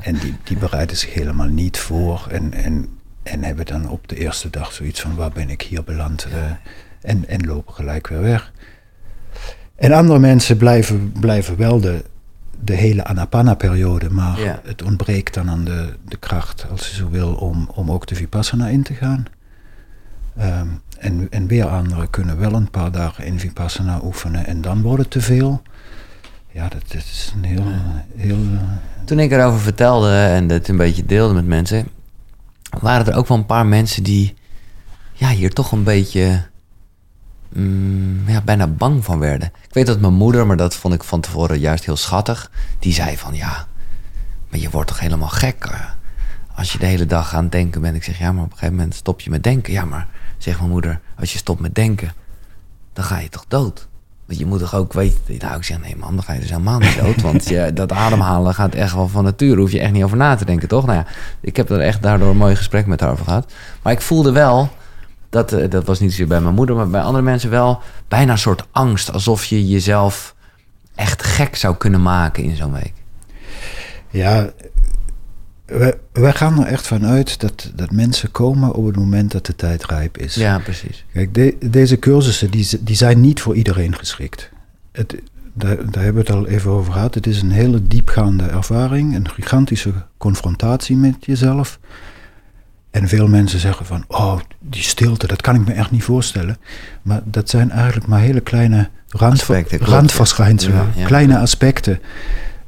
En 0.00 0.14
die, 0.14 0.34
die 0.44 0.56
bereiden 0.56 0.96
zich 0.96 1.14
helemaal 1.14 1.46
niet 1.46 1.78
voor. 1.78 2.26
En, 2.30 2.52
en, 2.52 2.88
en 3.30 3.44
hebben 3.44 3.66
dan 3.66 3.88
op 3.88 4.08
de 4.08 4.16
eerste 4.16 4.50
dag 4.50 4.72
zoiets 4.72 5.00
van, 5.00 5.14
waar 5.14 5.30
ben 5.32 5.50
ik 5.50 5.62
hier 5.62 5.84
beland? 5.84 6.24
Eh, 6.24 6.38
en, 7.00 7.28
en 7.28 7.46
lopen 7.46 7.74
gelijk 7.74 8.06
weer 8.08 8.20
weg. 8.20 8.52
En 9.76 9.92
andere 9.92 10.18
mensen 10.18 10.56
blijven, 10.56 11.12
blijven 11.20 11.56
wel 11.56 11.80
de, 11.80 12.04
de 12.60 12.74
hele 12.74 13.04
Anapana-periode, 13.04 14.10
maar 14.10 14.40
Ja. 14.40 14.60
het 14.64 14.82
ontbreekt 14.82 15.34
dan 15.34 15.50
aan 15.50 15.64
de, 15.64 15.92
de 16.08 16.16
kracht, 16.16 16.66
als 16.70 16.88
je 16.88 16.94
zo 16.96 17.08
wil, 17.10 17.34
om, 17.34 17.68
om 17.74 17.90
ook 17.90 18.06
de 18.06 18.14
Vipassana 18.14 18.66
in 18.68 18.82
te 18.82 18.94
gaan. 18.94 19.24
Ehm, 20.36 20.66
en, 20.98 21.26
en 21.30 21.46
weer 21.46 21.66
anderen 21.66 22.10
kunnen 22.10 22.38
wel 22.38 22.52
een 22.52 22.70
paar 22.70 22.92
dagen 22.92 23.24
in 23.24 23.38
Vipassana 23.40 24.00
oefenen 24.02 24.46
en 24.46 24.60
dan 24.60 24.82
wordt 24.82 25.02
het 25.02 25.10
te 25.10 25.20
veel. 25.20 25.62
Ja, 26.52 26.68
dat, 26.68 26.82
dat 26.88 27.02
is 27.02 27.32
een 27.36 27.44
heel, 27.44 27.64
heel 28.16 28.36
eh, 28.36 29.04
Toen 29.04 29.18
ik 29.18 29.30
erover 29.32 29.60
vertelde 29.60 30.10
en 30.12 30.48
het 30.48 30.68
een 30.68 30.76
beetje 30.76 31.06
deelde 31.06 31.34
met 31.34 31.46
mensen, 31.46 31.86
waren 32.80 33.06
er 33.06 33.16
ook 33.16 33.28
wel 33.28 33.38
een 33.38 33.46
paar 33.46 33.66
mensen 33.66 34.02
die 34.02 34.34
ja, 35.12 35.28
hier 35.30 35.52
toch 35.52 35.72
een 35.72 35.84
beetje 35.84 36.46
mm, 37.48 38.28
ja, 38.28 38.40
bijna 38.40 38.66
bang 38.66 39.04
van 39.04 39.18
werden. 39.18 39.52
Ik 39.68 39.74
weet 39.74 39.86
dat 39.86 40.00
mijn 40.00 40.14
moeder, 40.14 40.46
maar 40.46 40.56
dat 40.56 40.74
vond 40.74 40.94
ik 40.94 41.04
van 41.04 41.20
tevoren 41.20 41.58
juist 41.58 41.84
heel 41.84 41.96
schattig, 41.96 42.50
die 42.78 42.92
zei 42.92 43.16
van 43.16 43.34
ja, 43.34 43.66
maar 44.50 44.60
je 44.60 44.70
wordt 44.70 44.88
toch 44.88 45.00
helemaal 45.00 45.28
gek 45.28 45.64
eh, 45.64 45.80
als 46.54 46.72
je 46.72 46.78
de 46.78 46.86
hele 46.86 47.06
dag 47.06 47.34
aan 47.34 47.48
denken 47.48 47.80
bent. 47.80 47.96
Ik 47.96 48.04
zeg 48.04 48.18
ja, 48.18 48.32
maar 48.32 48.44
op 48.44 48.50
een 48.50 48.56
gegeven 48.56 48.76
moment 48.76 48.94
stop 48.94 49.20
je 49.20 49.30
met 49.30 49.42
denken. 49.42 49.72
Ja, 49.72 49.84
maar 49.84 50.08
zegt 50.38 50.58
mijn 50.58 50.70
moeder, 50.70 51.00
als 51.18 51.32
je 51.32 51.38
stopt 51.38 51.60
met 51.60 51.74
denken, 51.74 52.12
dan 52.92 53.04
ga 53.04 53.18
je 53.18 53.28
toch 53.28 53.44
dood. 53.48 53.88
Want 54.28 54.40
je 54.40 54.46
moet 54.46 54.58
toch 54.58 54.74
ook 54.74 54.92
weten. 54.92 55.36
Nou, 55.38 55.56
ik 55.56 55.64
zeg 55.64 55.80
nee, 55.80 55.96
man, 55.96 56.14
dan 56.14 56.24
ga 56.24 56.32
je 56.32 56.40
dus 56.40 56.50
helemaal 56.50 56.78
niet 56.78 56.98
dood. 57.00 57.20
Want 57.20 57.48
je, 57.48 57.70
dat 57.74 57.92
ademhalen 57.92 58.54
gaat 58.54 58.74
echt 58.74 58.94
wel 58.94 59.08
van 59.08 59.24
nature. 59.24 59.60
Hoef 59.60 59.72
je 59.72 59.80
echt 59.80 59.92
niet 59.92 60.04
over 60.04 60.16
na 60.16 60.34
te 60.34 60.44
denken, 60.44 60.68
toch? 60.68 60.86
Nou 60.86 60.98
ja, 60.98 61.06
ik 61.40 61.56
heb 61.56 61.70
er 61.70 61.80
echt 61.80 62.02
daardoor 62.02 62.30
een 62.30 62.36
mooi 62.36 62.56
gesprek 62.56 62.86
met 62.86 63.00
haar 63.00 63.10
over 63.10 63.24
gehad. 63.24 63.52
Maar 63.82 63.92
ik 63.92 64.00
voelde 64.00 64.32
wel, 64.32 64.70
dat, 65.30 65.52
eh, 65.52 65.70
dat 65.70 65.84
was 65.84 66.00
niet 66.00 66.10
zozeer 66.10 66.26
bij 66.26 66.40
mijn 66.40 66.54
moeder, 66.54 66.76
maar 66.76 66.88
bij 66.88 67.00
andere 67.00 67.24
mensen 67.24 67.50
wel, 67.50 67.80
bijna 68.08 68.32
een 68.32 68.38
soort 68.38 68.66
angst. 68.70 69.12
Alsof 69.12 69.44
je 69.44 69.68
jezelf 69.68 70.34
echt 70.94 71.22
gek 71.22 71.56
zou 71.56 71.76
kunnen 71.76 72.02
maken 72.02 72.42
in 72.42 72.56
zo'n 72.56 72.72
week. 72.72 72.92
Ja, 74.10 74.50
we, 75.68 75.98
wij 76.12 76.32
gaan 76.32 76.60
er 76.60 76.66
echt 76.66 76.86
van 76.86 77.06
uit 77.06 77.40
dat, 77.40 77.72
dat 77.74 77.90
mensen 77.90 78.30
komen 78.30 78.72
op 78.74 78.86
het 78.86 78.96
moment 78.96 79.32
dat 79.32 79.46
de 79.46 79.56
tijd 79.56 79.84
rijp 79.86 80.18
is. 80.18 80.34
Ja, 80.34 80.58
precies. 80.58 81.04
Kijk, 81.12 81.34
de- 81.34 81.56
deze 81.70 81.98
cursussen 81.98 82.50
die, 82.50 82.68
die 82.80 82.96
zijn 82.96 83.20
niet 83.20 83.40
voor 83.40 83.54
iedereen 83.56 83.94
geschikt. 83.96 84.50
Het, 84.92 85.14
daar, 85.54 85.76
daar 85.90 86.02
hebben 86.04 86.24
we 86.24 86.30
het 86.32 86.38
al 86.38 86.46
even 86.46 86.70
over 86.70 86.92
gehad. 86.92 87.14
Het 87.14 87.26
is 87.26 87.42
een 87.42 87.50
hele 87.50 87.86
diepgaande 87.86 88.44
ervaring, 88.44 89.14
een 89.14 89.30
gigantische 89.30 89.92
confrontatie 90.16 90.96
met 90.96 91.14
jezelf. 91.20 91.78
En 92.90 93.08
veel 93.08 93.28
mensen 93.28 93.60
zeggen 93.60 93.86
van, 93.86 94.04
oh, 94.08 94.38
die 94.60 94.82
stilte, 94.82 95.26
dat 95.26 95.40
kan 95.40 95.54
ik 95.54 95.66
me 95.66 95.72
echt 95.72 95.90
niet 95.90 96.02
voorstellen. 96.02 96.56
Maar 97.02 97.20
dat 97.24 97.50
zijn 97.50 97.70
eigenlijk 97.70 98.06
maar 98.06 98.20
hele 98.20 98.40
kleine 98.40 98.88
Aspecten, 99.18 99.78
randverschijnselen, 99.78 100.76
ja. 100.76 100.86
Ja, 100.94 101.00
ja. 101.00 101.06
kleine 101.06 101.38
aspecten. 101.38 102.00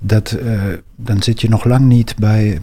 Dat, 0.03 0.31
eh, 0.31 0.63
dan 0.97 1.23
zit 1.23 1.41
je 1.41 1.49
nog 1.49 1.65
lang 1.65 1.85
niet 1.85 2.15
bij, 2.17 2.59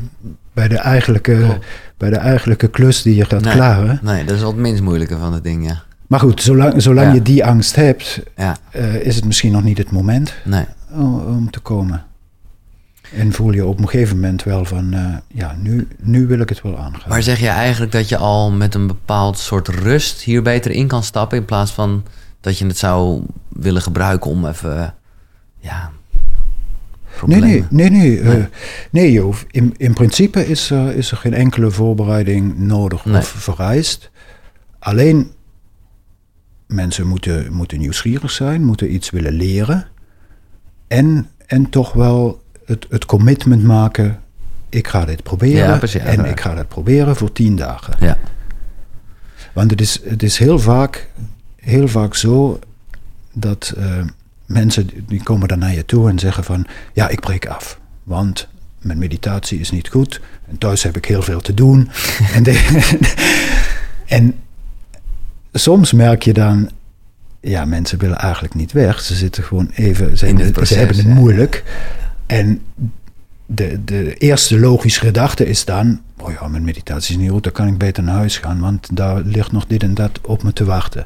bij, 0.54 0.68
de 0.68 0.78
eigenlijke, 0.78 1.60
bij 1.98 2.10
de 2.10 2.16
eigenlijke 2.18 2.68
klus 2.68 3.02
die 3.02 3.16
je 3.16 3.26
gaat 3.26 3.42
Nee. 3.44 3.54
klaren. 3.54 4.00
Nee, 4.02 4.24
dat 4.26 4.36
is 4.36 4.42
wel 4.42 4.52
het 4.52 4.60
minst 4.60 4.82
moeilijke 4.82 5.18
van 5.18 5.34
het 5.34 5.44
ding, 5.44 5.68
ja. 5.68 5.84
Maar 6.08 6.20
goed, 6.20 6.42
zolang, 6.42 6.82
zolang 6.82 7.08
Ja. 7.08 7.14
je 7.14 7.22
die 7.22 7.46
angst 7.46 7.76
hebt, 7.76 8.22
Ja, 8.36 8.58
eh, 8.72 8.96
is 8.96 9.16
het 9.16 9.26
misschien 9.26 9.52
nog 9.52 9.64
niet 9.64 9.78
het 9.78 9.92
moment 9.92 10.34
nee. 10.46 10.66
om, 10.92 11.20
om 11.20 11.52
te 11.52 11.60
komen. 11.60 12.06
En 13.16 13.32
voel 13.34 13.52
je 13.52 13.66
op 13.66 13.80
een 13.80 13.90
gegeven 13.90 14.16
moment 14.16 14.44
wel 14.44 14.66
van, 14.66 14.94
eh, 14.94 15.16
ja, 15.28 15.56
nu, 15.62 15.88
nu 16.02 16.28
wil 16.28 16.40
ik 16.40 16.50
het 16.50 16.62
wel 16.62 16.78
aangaan. 16.78 17.10
Maar 17.10 17.24
zeg 17.24 17.40
je 17.40 17.48
eigenlijk 17.48 17.92
dat 17.92 18.10
je 18.10 18.18
al 18.18 18.52
met 18.52 18.76
een 18.76 18.88
bepaald 18.88 19.38
soort 19.38 19.68
rust 19.68 20.22
hier 20.22 20.42
beter 20.42 20.72
in 20.72 20.88
kan 20.88 21.04
stappen... 21.04 21.38
in 21.38 21.46
plaats 21.46 21.72
van 21.72 22.04
dat 22.42 22.58
je 22.58 22.66
het 22.66 22.78
zou 22.78 23.22
willen 23.50 23.82
gebruiken 23.82 24.32
om 24.32 24.46
even... 24.48 24.96
eh, 25.62 25.86
Nee, 27.26 27.40
nee, 27.42 27.66
nee, 27.70 27.90
nee. 27.90 28.20
eh, 28.20 28.28
Nee. 28.28 28.48
nee 28.92 29.12
je 29.12 29.20
hoeft- 29.20 29.46
in, 29.52 29.74
in 29.78 29.94
principe 29.94 30.48
is 30.48 30.70
er, 30.70 30.96
is 30.96 31.12
er 31.12 31.18
geen 31.18 31.34
enkele 31.34 31.72
voorbereiding 31.72 32.58
nodig 32.58 33.06
Nee. 33.06 33.18
of 33.18 33.28
vereist. 33.28 34.12
Alleen 34.80 35.32
mensen 36.68 37.08
moeten, 37.08 37.54
moeten 37.54 37.80
nieuwsgierig 37.80 38.32
zijn, 38.32 38.64
moeten 38.66 38.94
iets 38.94 39.10
willen 39.10 39.34
leren. 39.34 39.88
En, 40.88 41.28
en 41.46 41.70
toch 41.70 41.94
wel 41.94 42.42
het, 42.66 42.86
het 42.90 43.06
commitment 43.06 43.64
maken, 43.64 44.20
ik 44.70 44.88
ga 44.88 45.06
dit 45.06 45.24
proberen. 45.24 45.68
Ja, 45.70 45.78
precies, 45.78 46.02
en 46.02 46.26
ik 46.26 46.40
ga 46.40 46.54
dat 46.56 46.68
proberen 46.68 47.16
voor 47.16 47.32
tien 47.32 47.56
dagen. 47.56 47.96
Ja, 48.00 48.18
Want 49.54 49.72
het 49.72 49.82
is, 49.82 50.02
het 50.04 50.24
is 50.24 50.38
heel, 50.38 50.60
vaak, 50.60 51.10
heel 51.56 51.88
vaak 51.88 52.16
zo 52.16 52.60
dat 53.34 53.74
eh, 53.78 54.04
mensen 54.48 54.90
die 55.08 55.24
komen 55.24 55.48
dan 55.48 55.60
naar 55.60 55.74
je 55.74 55.86
toe 55.86 56.10
en 56.10 56.20
zeggen 56.20 56.44
van 56.44 56.66
ja, 56.94 57.08
ik 57.08 57.20
breek 57.20 57.46
af. 57.48 57.80
Want 58.04 58.48
mijn 58.82 58.98
meditatie 58.98 59.60
is 59.60 59.72
niet 59.72 59.88
goed 59.90 60.22
en 60.50 60.58
thuis 60.58 60.84
heb 60.84 60.98
ik 60.98 61.06
heel 61.06 61.22
veel 61.22 61.40
te 61.42 61.54
doen. 61.54 61.90
en, 62.36 62.44
de- 62.44 62.98
en 64.06 64.36
soms 65.54 65.92
merk 65.92 66.24
je 66.24 66.34
dan, 66.34 66.70
ja, 67.42 67.66
mensen 67.66 68.00
willen 68.00 68.18
eigenlijk 68.18 68.54
niet 68.56 68.72
weg. 68.72 69.00
Ze 69.02 69.16
zitten 69.16 69.44
gewoon 69.44 69.70
even, 69.74 70.18
ze, 70.18 70.26
hebben- 70.26 70.52
proces, 70.52 70.70
ze 70.70 70.78
hebben 70.78 70.98
het 70.98 71.06
ja. 71.06 71.14
moeilijk. 71.14 71.64
En 72.26 72.62
de, 73.46 73.84
de 73.86 74.14
eerste 74.14 74.60
logische 74.60 75.00
gedachte 75.00 75.46
is 75.46 75.66
dan, 75.66 76.02
oh 76.18 76.32
ja, 76.32 76.48
mijn 76.48 76.64
meditatie 76.64 77.16
is 77.16 77.22
niet 77.22 77.32
goed, 77.32 77.44
dan 77.44 77.52
kan 77.52 77.68
ik 77.68 77.78
beter 77.78 78.04
naar 78.04 78.16
huis 78.16 78.38
gaan, 78.38 78.60
want 78.60 78.88
daar 78.94 79.22
ligt 79.22 79.52
nog 79.52 79.68
dit 79.68 79.84
en 79.84 79.94
dat 79.94 80.20
op 80.22 80.44
me 80.44 80.54
te 80.54 80.66
wachten. 80.66 81.06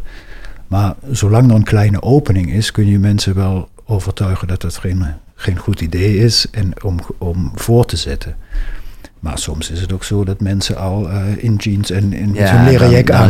Maar 0.72 0.96
zolang 1.10 1.50
er 1.50 1.56
een 1.56 1.64
kleine 1.64 2.02
opening 2.02 2.52
is, 2.52 2.72
kun 2.72 2.88
je 2.88 3.00
mensen 3.00 3.36
wel 3.36 3.70
overtuigen 3.86 4.48
dat 4.48 4.62
het 4.62 4.78
geen, 4.78 5.06
geen 5.36 5.58
goed 5.58 5.82
idee 5.82 6.18
is 6.18 6.48
en 6.52 6.84
om, 6.84 7.00
om 7.18 7.52
voor 7.56 7.86
te 7.86 7.98
zetten. 7.98 8.36
Maar 9.20 9.38
soms 9.38 9.72
is 9.72 9.82
het 9.82 9.94
ook 9.94 10.04
zo 10.04 10.24
dat 10.24 10.42
mensen 10.42 10.78
al 10.78 11.10
eh, 11.10 11.44
in 11.44 11.56
jeans 11.56 11.92
en 11.92 12.14
in 12.14 12.34
Ja, 12.34 12.48
zo'n 12.48 12.64
leren 12.64 12.90
jack 12.90 13.12
aan 13.12 13.30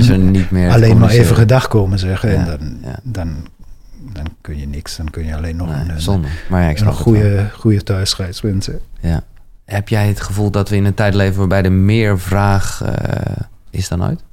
alleen 0.71 0.97
maar 0.97 1.09
even 1.09 1.35
gedag 1.35 1.67
komen 1.67 1.99
zeggen. 1.99 2.31
Ja, 2.31 2.37
en 2.37 2.45
dan, 2.45 2.77
ja. 2.83 2.99
dan, 3.03 3.47
dan 4.13 4.25
kun 4.41 4.59
je 4.59 4.67
niks, 4.67 4.97
dan 4.97 5.09
kun 5.09 5.25
je 5.25 5.35
alleen 5.35 5.55
nog 5.55 5.67
nee, 5.67 5.89
een, 5.89 6.01
zonde. 6.01 6.27
Maar 6.49 6.69
ik 6.69 6.79
een 6.79 6.93
goede, 6.93 7.49
goede 7.57 7.83
thuisreis 7.83 8.41
wensen. 8.41 8.79
Ja. 8.99 9.23
Heb 9.65 9.89
jij 9.89 10.07
het 10.07 10.21
gevoel 10.21 10.51
dat 10.51 10.69
we 10.69 10.75
in 10.75 10.85
een 10.85 10.93
tijd 10.93 11.13
leven 11.13 11.37
waarbij 11.37 11.63
er 11.63 11.71
meer 11.71 12.19
vraag 12.19 12.81
eh, 12.83 13.43
is 13.69 13.87
dan 13.87 14.03
ooit? 14.03 14.23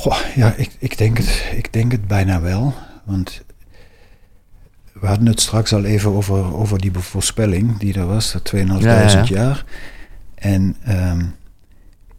Goh, 0.00 0.18
ja, 0.34 0.54
ik, 0.54 0.70
ik, 0.78 0.98
denk 0.98 1.18
het, 1.18 1.44
ik 1.56 1.72
denk 1.72 1.92
het 1.92 2.06
bijna 2.06 2.40
wel. 2.40 2.74
Want 3.04 3.42
we 4.92 5.06
hadden 5.06 5.26
het 5.26 5.40
straks 5.40 5.72
al 5.72 5.84
even 5.84 6.10
over, 6.10 6.54
over 6.54 6.78
die 6.80 6.92
voorspelling 6.92 7.78
die 7.78 7.94
er 7.94 8.06
was, 8.06 8.32
dat 8.32 8.52
2.500 8.54 8.60
Ja, 8.66 8.76
ja, 8.78 9.08
ja. 9.08 9.24
jaar. 9.24 9.64
En 10.34 10.76
ehm, 10.84 11.24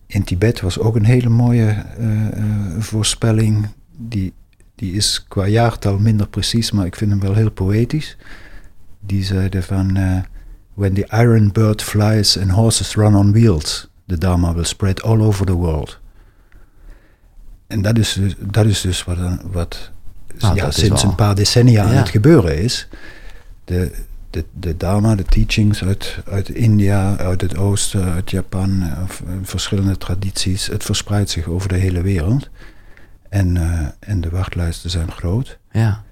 in 0.08 0.24
Tibet 0.24 0.62
was 0.62 0.80
ook 0.80 0.96
een 0.96 1.06
hele 1.06 1.30
mooie 1.30 1.68
eh, 1.98 2.28
eh, 2.28 2.44
voorspelling. 2.80 3.68
Die, 3.98 4.34
die 4.76 4.94
is 4.94 5.26
qua 5.28 5.48
jaartal 5.48 5.98
minder 5.98 6.28
precies, 6.28 6.72
maar 6.72 6.86
ik 6.86 6.96
vind 6.96 7.12
hem 7.12 7.20
wel 7.20 7.34
heel 7.36 7.52
poëtisch. 7.52 8.18
Die 9.00 9.24
zeiden 9.24 9.64
van... 9.64 9.96
eh, 9.96 10.18
When 10.74 10.94
the 10.94 11.08
iron 11.12 11.52
bird 11.52 11.82
flies 11.82 12.38
and 12.38 12.52
horses 12.52 12.96
run 12.96 13.16
on 13.16 13.32
wheels, 13.32 13.90
the 14.08 14.18
Dharma 14.18 14.54
will 14.54 14.64
spread 14.66 15.02
all 15.02 15.22
over 15.22 15.46
the 15.46 15.56
world. 15.56 16.00
En 17.72 17.82
dat 17.82 17.98
is 17.98 18.14
dus, 18.14 18.36
dat 18.40 18.66
is 18.66 18.82
dus 18.82 19.04
wat, 19.04 19.18
wat 19.52 19.92
Nou, 20.40 20.56
ja, 20.56 20.72
sinds 20.72 21.02
wel- 21.02 21.12
een 21.12 21.18
paar 21.18 21.36
decennia 21.36 21.84
aan 21.84 21.90
het 21.96 22.10
gebeuren 22.10 22.58
is. 22.58 22.88
De, 23.66 23.92
de, 24.30 24.46
de 24.60 24.78
Dharma, 24.78 25.16
de 25.16 25.24
teachings 25.24 25.84
uit, 25.84 26.18
uit 26.30 26.50
India, 26.50 27.18
uit 27.18 27.42
het 27.42 27.58
oosten, 27.58 28.04
uit 28.12 28.32
Japan, 28.32 28.82
eh, 28.82 28.98
verschillende 29.44 29.98
tradities, 29.98 30.68
het 30.68 30.84
verspreidt 30.84 31.30
zich 31.30 31.48
over 31.48 31.70
de 31.70 31.76
hele 31.78 32.02
wereld. 32.02 32.50
En, 33.30 33.58
eh, 33.58 33.88
en 34.00 34.22
de 34.22 34.30
wachtlijsten 34.30 34.90
zijn 34.90 35.12
groot. 35.12 35.58
Ja. 35.72 36.04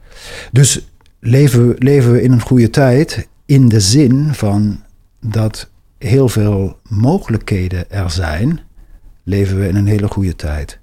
Dus 0.52 0.82
leven, 1.20 1.68
we- 1.68 1.76
leven 1.78 2.12
we 2.12 2.22
in 2.22 2.32
een 2.32 2.42
goede 2.42 2.70
tijd? 2.70 3.28
in 3.46 3.70
de 3.70 3.80
zin 3.80 4.34
van 4.34 4.84
dat 5.22 5.70
heel 5.98 6.30
veel 6.30 6.80
mogelijkheden 6.90 7.92
er 7.92 8.10
zijn, 8.12 8.60
leven 9.24 9.60
we 9.60 9.68
in 9.68 9.76
een 9.76 9.88
hele 9.88 10.08
goede 10.08 10.36
tijd. 10.36 10.80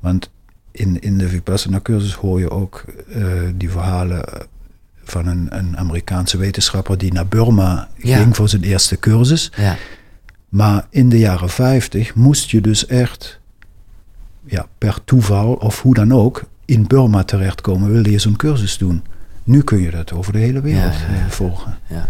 Want 0.00 0.30
in, 0.70 1.00
in 1.00 1.18
de 1.18 1.28
Vipassana-cursus 1.28 2.14
hoor 2.14 2.38
je 2.38 2.50
ook 2.50 2.84
uh, 3.08 3.26
die 3.54 3.70
verhalen 3.70 4.24
van 5.04 5.26
een, 5.26 5.46
een, 5.50 5.78
Amerikaanse 5.78 6.36
wetenschapper 6.36 6.98
die 6.98 7.12
naar 7.12 7.26
Burma 7.26 7.88
ging 7.98 8.36
voor 8.36 8.48
zijn 8.48 8.62
eerste 8.62 8.98
cursus. 8.98 9.52
Ja. 9.56 9.76
Maar 10.48 10.86
in 10.90 11.08
de 11.08 11.18
jaren 11.18 11.50
50 11.50 12.14
moest 12.14 12.50
je 12.50 12.60
dus 12.60 12.86
echt 12.86 13.40
ja, 14.44 14.66
per 14.78 14.98
toeval 15.04 15.52
of 15.52 15.82
hoe 15.82 15.94
dan 15.94 16.12
ook 16.12 16.44
in 16.64 16.86
Burma 16.86 17.24
terechtkomen, 17.24 17.92
wilde 17.92 18.10
je 18.10 18.18
zo'n 18.18 18.36
cursus 18.36 18.78
doen. 18.78 19.02
Nu 19.44 19.62
kun 19.62 19.80
je 19.80 19.90
dat 19.90 20.12
over 20.12 20.32
de 20.32 20.38
hele 20.38 20.60
wereld 20.60 20.94
ja, 20.94 21.28
volgen. 21.28 21.78
Ja. 21.86 22.08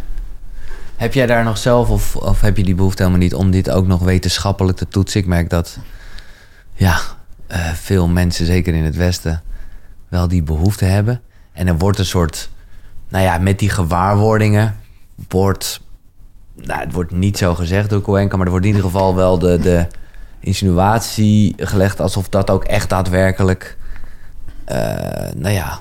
Heb 0.97 1.15
jij 1.15 1.27
daar 1.27 1.45
nog 1.45 1.59
zelf, 1.59 1.91
of, 1.91 2.17
of 2.17 2.41
heb 2.41 2.57
je 2.57 2.65
die 2.65 2.75
behoefte 2.75 3.03
helemaal 3.03 3.23
niet 3.23 3.35
om 3.35 3.51
dit 3.51 3.71
ook 3.71 3.87
nog 3.87 4.03
wetenschappelijk 4.03 4.79
te 4.79 4.89
toetsen? 4.89 5.21
Ik 5.21 5.27
merk 5.27 5.51
dat 5.51 5.79
ja, 6.75 7.01
uh, 7.53 7.73
veel 7.73 8.09
mensen, 8.09 8.47
zeker 8.47 8.75
in 8.75 8.85
het 8.85 8.97
Westen, 8.97 9.43
wel 10.09 10.29
die 10.29 10.43
behoefte 10.43 10.85
hebben. 10.85 11.21
En 11.53 11.67
er 11.67 11.79
wordt 11.79 11.99
een 11.99 12.05
soort, 12.05 12.51
nou 13.09 13.25
ja, 13.25 13.39
met 13.39 13.59
die 13.59 13.71
gewaarwordingen 13.71 14.77
wordt, 15.29 15.81
nou, 16.55 16.81
het 16.81 16.93
wordt 16.93 17.11
niet 17.11 17.39
zo 17.39 17.55
gezegd 17.55 17.91
door 17.91 18.01
Coenca, 18.01 18.37
maar 18.37 18.45
er 18.45 18.51
wordt 18.51 18.67
in 18.67 18.73
ieder 18.73 18.91
geval 18.91 19.15
wel 19.15 19.39
de, 19.39 19.59
de 19.59 19.87
insinuatie 20.41 21.55
gelegd 21.57 22.01
alsof 22.01 22.29
dat 22.29 22.51
ook 22.51 22.65
echt 22.65 22.89
daadwerkelijk, 22.89 23.77
uh, 24.69 24.77
nou 25.35 25.55
ja, 25.55 25.81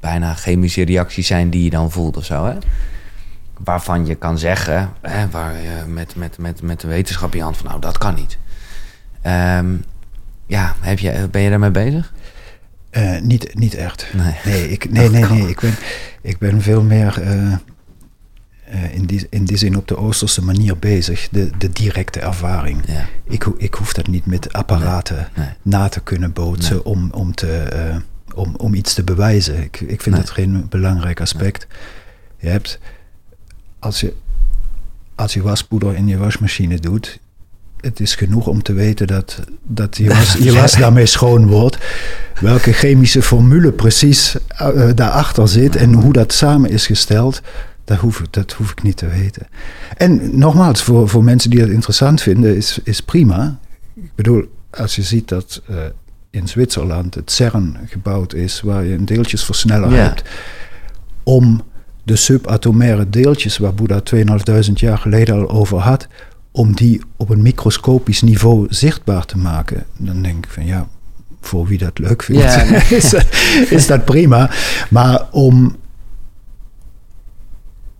bijna 0.00 0.34
chemische 0.34 0.84
reacties 0.84 1.26
zijn 1.26 1.50
die 1.50 1.64
je 1.64 1.70
dan 1.70 1.90
voelt 1.90 2.16
of 2.16 2.24
zo. 2.24 2.44
Hè? 2.46 2.54
Waarvan 3.64 4.06
je 4.06 4.14
kan 4.14 4.38
zeggen, 4.38 4.90
hè, 5.00 5.28
waar 5.30 5.54
je 5.54 5.84
met, 5.86 6.16
met, 6.16 6.38
met, 6.38 6.62
met 6.62 6.80
de 6.80 6.88
wetenschap 6.88 7.30
in 7.32 7.36
je 7.38 7.44
hand 7.44 7.56
van, 7.56 7.66
nou, 7.66 7.80
dat 7.80 7.98
kan 7.98 8.14
niet. 8.14 8.38
Um, 9.26 9.84
ja, 10.50 10.76
heb 10.80 10.98
je, 10.98 11.28
ben 11.30 11.42
je 11.42 11.50
daarmee 11.50 11.70
bezig? 11.70 12.12
Uh, 12.92 13.20
niet, 13.20 13.54
niet 13.54 13.74
echt. 13.74 14.06
Nee, 14.12 14.34
nee, 14.44 14.70
ik, 14.70 14.90
nee, 14.90 15.10
nee, 15.10 15.24
nee, 15.24 15.48
ik, 15.48 15.60
ben, 15.60 15.74
ik 16.22 16.38
ben 16.38 16.62
veel 16.62 16.82
meer 16.82 17.22
uh, 17.22 17.52
uh, 18.72 18.94
in, 18.94 19.04
die, 19.04 19.26
in 19.30 19.44
die 19.44 19.56
zin 19.56 19.76
op 19.76 19.88
de 19.88 19.96
Oosterse 19.96 20.44
manier 20.44 20.78
bezig. 20.78 21.28
De, 21.28 21.50
de 21.58 21.72
directe 21.72 22.20
ervaring. 22.20 22.82
Ja. 22.86 23.06
Ik, 23.24 23.44
ik 23.56 23.74
hoef 23.74 23.92
dat 23.92 24.06
niet 24.06 24.26
met 24.26 24.52
apparaten 24.52 25.28
nee, 25.36 25.48
na 25.62 25.88
te 25.88 26.00
kunnen 26.00 26.32
bootsen 26.32 26.84
om, 26.84 27.10
om, 27.10 27.34
te, 27.34 28.00
om, 28.34 28.54
om 28.56 28.74
iets 28.74 28.94
te 28.94 29.04
bewijzen. 29.04 29.62
Ik, 29.62 29.80
ik 29.80 30.02
vind 30.02 30.16
dat 30.16 30.30
geen 30.30 30.66
belangrijk 30.68 31.20
aspect. 31.20 31.66
Je 32.38 32.48
hebt, 32.48 32.78
als 33.78 34.00
je, 34.00 34.14
als 35.14 35.34
je 35.34 35.42
waspoeder 35.42 35.94
in 35.94 36.06
je 36.06 36.16
wasmachine 36.16 36.78
doet, 36.78 37.18
het 37.80 38.00
is 38.00 38.14
genoeg 38.14 38.46
om 38.46 38.62
te 38.62 38.72
weten 38.72 39.06
dat, 39.06 39.40
dat 39.62 39.96
je, 39.96 40.08
was, 40.08 40.32
je 40.46 40.52
was 40.52 40.76
daarmee 40.76 41.06
schoon 41.06 41.46
wordt. 41.46 41.78
Welke 42.40 42.72
chemische 42.72 43.22
formule 43.22 43.72
precies 43.72 44.36
uh, 44.62 44.90
daarachter 44.94 45.48
zit 45.48 45.76
en 45.76 45.92
hoe 45.92 46.12
dat 46.12 46.32
samen 46.32 46.70
is 46.70 46.86
gesteld, 46.86 47.40
dat 47.84 47.98
hoef, 47.98 48.22
dat 48.30 48.52
hoef 48.52 48.70
ik 48.70 48.82
niet 48.82 48.96
te 48.96 49.08
weten. 49.08 49.46
En 49.96 50.38
nogmaals, 50.38 50.82
voor, 50.82 51.08
voor 51.08 51.24
mensen 51.24 51.50
die 51.50 51.60
het 51.60 51.70
interessant 51.70 52.22
vinden, 52.22 52.56
is, 52.56 52.78
is 52.84 53.00
prima. 53.00 53.58
Ik 53.94 54.12
bedoel, 54.14 54.44
als 54.70 54.96
je 54.96 55.02
ziet 55.02 55.28
dat 55.28 55.62
uh, 55.70 55.76
in 56.30 56.48
Zwitserland 56.48 57.14
het 57.14 57.30
CERN 57.30 57.76
gebouwd 57.86 58.34
is, 58.34 58.60
waar 58.60 58.84
je 58.84 58.94
een 58.94 59.04
deeltjesversneller 59.04 59.90
hebt, 59.90 60.22
om 61.22 61.62
de 62.02 62.16
subatomaire 62.16 63.10
deeltjes 63.10 63.58
waar 63.58 63.74
Boeddha 63.74 64.00
2.500 64.14 64.72
jaar 64.74 64.98
geleden 64.98 65.34
al 65.34 65.50
over 65.50 65.78
had, 65.78 66.06
om 66.52 66.74
die 66.74 67.00
op 67.16 67.28
een 67.28 67.42
microscopisch 67.42 68.22
niveau 68.22 68.66
zichtbaar 68.68 69.24
te 69.24 69.38
maken. 69.38 69.86
Dan 69.96 70.22
denk 70.22 70.44
ik 70.44 70.50
van 70.50 70.66
ja, 70.66 70.88
voor 71.40 71.66
wie 71.66 71.78
dat 71.78 71.98
leuk 71.98 72.22
vindt, 72.22 72.42
ja, 72.42 72.62
is, 72.96 73.14
is, 73.70 73.86
dat 73.86 74.04
prima. 74.04 74.50
Maar 74.90 75.26
om, 75.30 75.76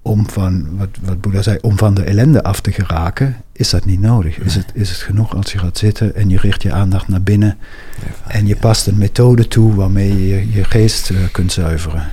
om 0.02 0.30
van, 0.30 0.76
wat, 0.76 0.88
wat 1.00 1.20
Boeddha 1.20 1.42
zei, 1.42 1.58
om 1.60 1.78
van 1.78 1.94
de 1.94 2.02
ellende 2.02 2.42
af 2.42 2.60
te 2.60 2.72
geraken, 2.72 3.36
is 3.52 3.70
dat 3.70 3.84
niet 3.84 4.00
nodig. 4.00 4.38
Is, 4.38 4.54
het, 4.54 4.70
is 4.74 4.90
het 4.90 4.98
genoeg 4.98 5.36
als 5.36 5.52
je 5.52 5.58
gaat 5.58 5.78
zitten 5.78 6.14
en 6.14 6.28
je 6.28 6.38
richt 6.38 6.62
je 6.62 6.72
aandacht 6.72 7.08
naar 7.08 7.22
binnen 7.22 7.58
en 8.26 8.46
je 8.46 8.56
past 8.56 8.86
een 8.86 8.98
methode 8.98 9.48
toe 9.48 9.74
waarmee 9.74 10.26
je 10.28 10.52
je 10.52 10.64
geest 10.64 11.10
uh, 11.10 11.18
kunt 11.32 11.52
zuiveren. 11.52 12.08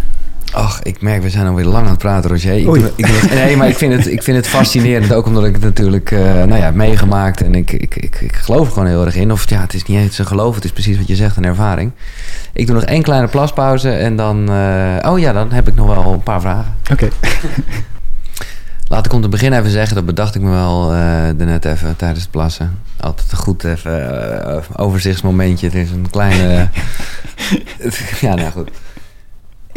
Ach, 0.51 0.83
ik 0.83 1.01
merk, 1.01 1.21
we 1.21 1.29
zijn 1.29 1.47
alweer 1.47 1.65
lang 1.65 1.83
aan 1.83 1.89
het 1.89 1.99
praten, 1.99 2.29
Roger. 2.29 2.53
Ik, 2.53 2.91
ik, 2.95 3.29
nee, 3.29 3.57
maar 3.57 3.67
ik 3.67 3.77
vind, 3.77 3.93
het, 3.93 4.07
ik 4.07 4.23
vind 4.23 4.37
het 4.37 4.47
fascinerend, 4.47 5.13
ook 5.13 5.25
omdat 5.25 5.45
ik 5.45 5.53
het 5.53 5.63
natuurlijk 5.63 6.11
uh, 6.11 6.19
nou 6.19 6.55
ja, 6.55 6.65
heb 6.65 6.73
meegemaakt. 6.73 7.41
En 7.41 7.55
ik, 7.55 7.71
ik, 7.71 7.95
ik, 7.95 8.21
ik 8.21 8.35
geloof 8.35 8.65
er 8.65 8.73
gewoon 8.73 8.87
heel 8.87 9.05
erg 9.05 9.15
in. 9.15 9.31
Of 9.31 9.49
ja, 9.49 9.61
het 9.61 9.73
is 9.73 9.83
niet 9.83 9.97
eens 9.97 10.17
een 10.17 10.25
geloof, 10.25 10.55
het 10.55 10.63
is 10.63 10.71
precies 10.71 10.97
wat 10.97 11.07
je 11.07 11.15
zegt, 11.15 11.37
een 11.37 11.45
ervaring. 11.45 11.91
Ik 12.53 12.65
doe 12.65 12.75
nog 12.75 12.83
één 12.83 13.01
kleine 13.01 13.27
plaspauze 13.27 13.89
en 13.89 14.15
dan... 14.15 14.51
Uh, 14.51 15.11
oh 15.11 15.19
ja, 15.19 15.33
dan 15.33 15.51
heb 15.51 15.67
ik 15.67 15.75
nog 15.75 15.87
wel 15.87 16.13
een 16.13 16.23
paar 16.23 16.41
vragen. 16.41 16.75
Oké. 16.91 16.91
Okay. 16.93 17.31
Laat 18.89 19.05
ik 19.05 19.13
om 19.13 19.21
te 19.21 19.29
beginnen 19.29 19.59
even 19.59 19.71
zeggen, 19.71 19.95
dat 19.95 20.05
bedacht 20.05 20.35
ik 20.35 20.41
me 20.41 20.49
wel 20.49 20.93
uh, 20.93 21.29
net 21.37 21.65
even 21.65 21.95
tijdens 21.95 22.21
het 22.21 22.31
plassen. 22.31 22.79
Altijd 22.99 23.33
goed 23.33 23.63
even 23.63 24.77
overzichtsmomentje. 24.77 25.65
Het 25.65 25.75
is 25.75 25.91
een 25.91 26.09
kleine... 26.09 26.67
ja, 28.21 28.35
nou 28.35 28.51
goed 28.51 28.69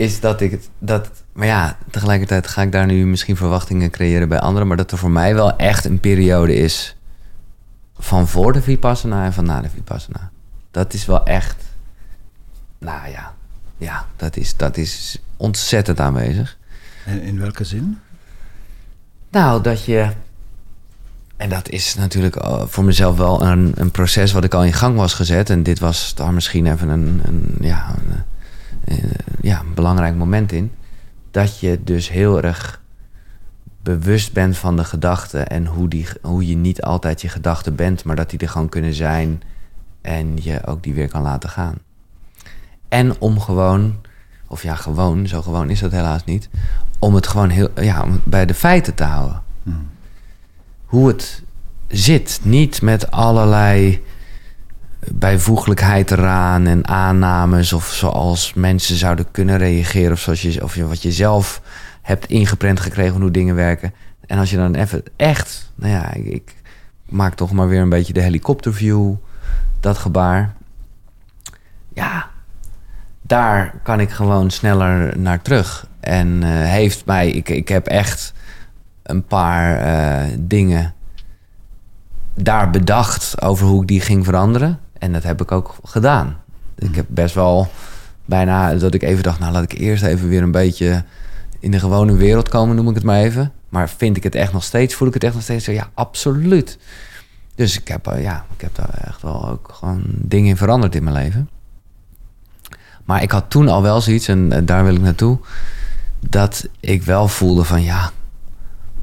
is 0.00 0.20
dat 0.20 0.40
ik 0.40 0.50
het. 0.50 0.68
Dat, 0.78 1.10
maar 1.32 1.46
ja, 1.46 1.76
tegelijkertijd 1.90 2.46
ga 2.46 2.62
ik 2.62 2.72
daar 2.72 2.86
nu 2.86 3.06
misschien 3.06 3.36
verwachtingen 3.36 3.90
creëren 3.90 4.28
bij 4.28 4.40
anderen. 4.40 4.68
Maar 4.68 4.76
dat 4.76 4.90
er 4.90 4.98
voor 4.98 5.10
mij 5.10 5.34
wel 5.34 5.56
echt 5.56 5.84
een 5.84 6.00
periode 6.00 6.54
is. 6.54 6.96
van 7.98 8.28
voor 8.28 8.52
de 8.52 8.62
Vipassana 8.62 9.24
en 9.24 9.32
van 9.32 9.44
na 9.44 9.60
de 9.60 9.68
Vipassana. 9.68 10.30
Dat 10.70 10.94
is 10.94 11.06
wel 11.06 11.24
echt. 11.24 11.56
Nou 12.78 13.08
ja, 13.10 13.34
ja 13.76 14.06
dat, 14.16 14.36
is, 14.36 14.56
dat 14.56 14.76
is 14.76 15.18
ontzettend 15.36 16.00
aanwezig. 16.00 16.56
En 17.04 17.22
in 17.22 17.38
welke 17.38 17.64
zin? 17.64 17.98
Nou, 19.30 19.62
dat 19.62 19.84
je. 19.84 20.08
En 21.36 21.48
dat 21.48 21.68
is 21.68 21.94
natuurlijk 21.94 22.36
eh, 22.36 22.62
voor 22.66 22.84
mezelf 22.84 23.16
wel 23.16 23.42
een, 23.42 23.72
een 23.74 23.90
proces 23.90 24.32
wat 24.32 24.44
ik 24.44 24.54
al 24.54 24.64
in 24.64 24.72
gang 24.72 24.96
was 24.96 25.14
gezet. 25.14 25.50
En 25.50 25.62
dit 25.62 25.78
was 25.78 26.14
daar 26.14 26.32
misschien 26.32 26.66
even 26.66 26.88
een, 26.88 27.20
een 27.24 27.56
ja, 27.60 27.94
een, 27.94 28.22
ja, 29.40 29.60
een 29.60 29.74
belangrijk 29.74 30.14
moment 30.14 30.52
in. 30.52 30.72
Dat 31.30 31.60
je 31.60 31.80
dus 31.84 32.08
heel 32.08 32.42
erg 32.42 32.80
bewust 33.82 34.32
bent 34.32 34.56
van 34.56 34.76
de 34.76 34.84
gedachten 34.84 35.48
en 35.48 35.66
hoe, 35.66 35.88
die, 35.88 36.06
hoe 36.22 36.46
je 36.46 36.56
niet 36.56 36.82
altijd 36.82 37.20
je 37.20 37.28
gedachten 37.28 37.74
bent, 37.74 38.04
maar 38.04 38.16
dat 38.16 38.30
die 38.30 38.38
er 38.38 38.48
gewoon 38.48 38.68
kunnen 38.68 38.94
zijn 38.94 39.42
en 40.00 40.36
je 40.42 40.66
ook 40.66 40.82
die 40.82 40.94
weer 40.94 41.08
kan 41.08 41.22
laten 41.22 41.50
gaan. 41.50 41.74
En 42.88 43.20
om 43.20 43.40
gewoon, 43.40 43.96
of 44.46 44.62
ja, 44.62 44.74
gewoon, 44.74 45.26
zo 45.26 45.42
gewoon 45.42 45.70
is 45.70 45.80
dat 45.80 45.90
helaas 45.90 46.24
niet, 46.24 46.48
om 46.98 47.14
het 47.14 47.26
gewoon 47.26 47.48
heel, 47.48 47.68
ja, 47.80 48.02
om 48.02 48.20
bij 48.24 48.46
de 48.46 48.54
feiten 48.54 48.94
te 48.94 49.04
houden. 49.04 49.42
Hmm. 49.62 49.88
Hoe 50.84 51.08
het 51.08 51.42
zit, 51.88 52.40
niet 52.42 52.82
met 52.82 53.10
allerlei 53.10 54.02
bijvoeglijkheid 55.08 56.10
eraan 56.10 56.66
en 56.66 56.86
aannames 56.88 57.72
of 57.72 57.92
zoals 57.92 58.54
mensen 58.54 58.96
zouden 58.96 59.30
kunnen 59.30 59.58
reageren 59.58 60.12
of, 60.12 60.20
zoals 60.20 60.42
je, 60.42 60.62
of 60.62 60.74
je, 60.74 60.86
wat 60.86 61.02
je 61.02 61.12
zelf 61.12 61.62
hebt 62.02 62.26
ingeprent 62.26 62.80
gekregen 62.80 63.20
hoe 63.20 63.30
dingen 63.30 63.54
werken. 63.54 63.94
En 64.26 64.38
als 64.38 64.50
je 64.50 64.56
dan 64.56 64.74
even 64.74 65.02
echt, 65.16 65.72
nou 65.74 65.92
ja, 65.92 66.12
ik, 66.12 66.54
maak 67.10 67.34
toch 67.34 67.52
maar 67.52 67.68
weer 67.68 67.80
een 67.80 67.88
beetje 67.88 68.12
de 68.12 68.20
helikopterview, 68.20 69.14
dat 69.80 69.98
gebaar. 69.98 70.54
Ja, 71.94 72.28
daar 73.22 73.74
kan 73.82 74.00
ik 74.00 74.10
gewoon 74.10 74.50
sneller 74.50 75.18
naar 75.18 75.42
terug. 75.42 75.86
En 76.00 76.42
uh, 76.42 76.48
heeft 76.48 77.04
mij, 77.04 77.30
ik, 77.30 77.48
ik 77.48 77.68
heb 77.68 77.86
echt 77.86 78.32
een 79.02 79.24
paar 79.24 79.86
uh, 79.86 80.34
dingen 80.38 80.94
daar 82.34 82.70
bedacht 82.70 83.42
over 83.42 83.66
hoe 83.66 83.82
ik 83.82 83.88
die 83.88 84.00
ging 84.00 84.24
veranderen. 84.24 84.78
En 85.00 85.12
dat 85.12 85.22
heb 85.22 85.40
ik 85.40 85.52
ook 85.52 85.74
gedaan. 85.84 86.36
Ik 86.74 86.94
heb 86.94 87.06
best 87.08 87.34
wel 87.34 87.68
bijna 88.24 88.74
dat 88.74 88.94
ik 88.94 89.02
even 89.02 89.22
dacht, 89.22 89.38
nou 89.38 89.52
laat 89.52 89.62
ik 89.62 89.72
eerst 89.72 90.02
even 90.02 90.28
weer 90.28 90.42
een 90.42 90.50
beetje 90.50 91.04
in 91.58 91.70
de 91.70 91.78
gewone 91.78 92.16
wereld 92.16 92.48
komen, 92.48 92.76
noem 92.76 92.88
ik 92.88 92.94
het 92.94 93.04
maar 93.04 93.20
even. 93.20 93.52
Maar 93.68 93.88
vind 93.88 94.16
ik 94.16 94.22
het 94.22 94.34
echt 94.34 94.52
nog 94.52 94.64
steeds, 94.64 94.94
voel 94.94 95.08
ik 95.08 95.14
het 95.14 95.24
echt 95.24 95.34
nog 95.34 95.42
steeds 95.42 95.64
zo? 95.64 95.72
Ja, 95.72 95.90
absoluut. 95.94 96.78
Dus 97.54 97.78
ik 97.78 97.88
heb, 97.88 98.08
uh, 98.08 98.22
ja, 98.22 98.44
ik 98.54 98.60
heb 98.60 98.74
daar 98.74 98.94
echt 99.06 99.22
wel 99.22 99.48
ook 99.48 99.70
gewoon 99.72 100.02
dingen 100.04 100.48
in 100.48 100.56
veranderd 100.56 100.94
in 100.94 101.04
mijn 101.04 101.16
leven. 101.16 101.48
Maar 103.04 103.22
ik 103.22 103.30
had 103.30 103.50
toen 103.50 103.68
al 103.68 103.82
wel 103.82 104.00
zoiets, 104.00 104.28
en 104.28 104.66
daar 104.66 104.84
wil 104.84 104.94
ik 104.94 105.00
naartoe, 105.00 105.38
dat 106.28 106.68
ik 106.80 107.02
wel 107.02 107.28
voelde 107.28 107.64
van 107.64 107.82
ja, 107.82 108.10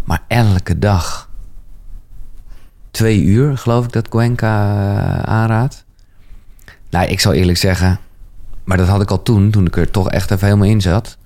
maar 0.03 0.23
elke 0.27 0.79
dag 0.79 1.29
twee 2.91 3.21
uur, 3.21 3.57
geloof 3.57 3.85
ik 3.85 3.91
dat 3.91 4.09
Cuenca 4.09 4.73
uh, 4.73 5.19
aanraadt. 5.19 5.85
Nou, 6.89 7.07
ik 7.07 7.19
zal 7.19 7.33
eerlijk 7.33 7.57
zeggen, 7.57 7.99
maar 8.63 8.77
dat 8.77 8.87
had 8.87 9.01
ik 9.01 9.11
al 9.11 9.23
toen, 9.23 9.51
toen 9.51 9.65
ik 9.65 9.77
er 9.77 9.91
toch 9.91 10.09
echt 10.09 10.31
even 10.31 10.47
helemaal 10.47 10.67
in 10.67 10.81
zat. 10.81 11.17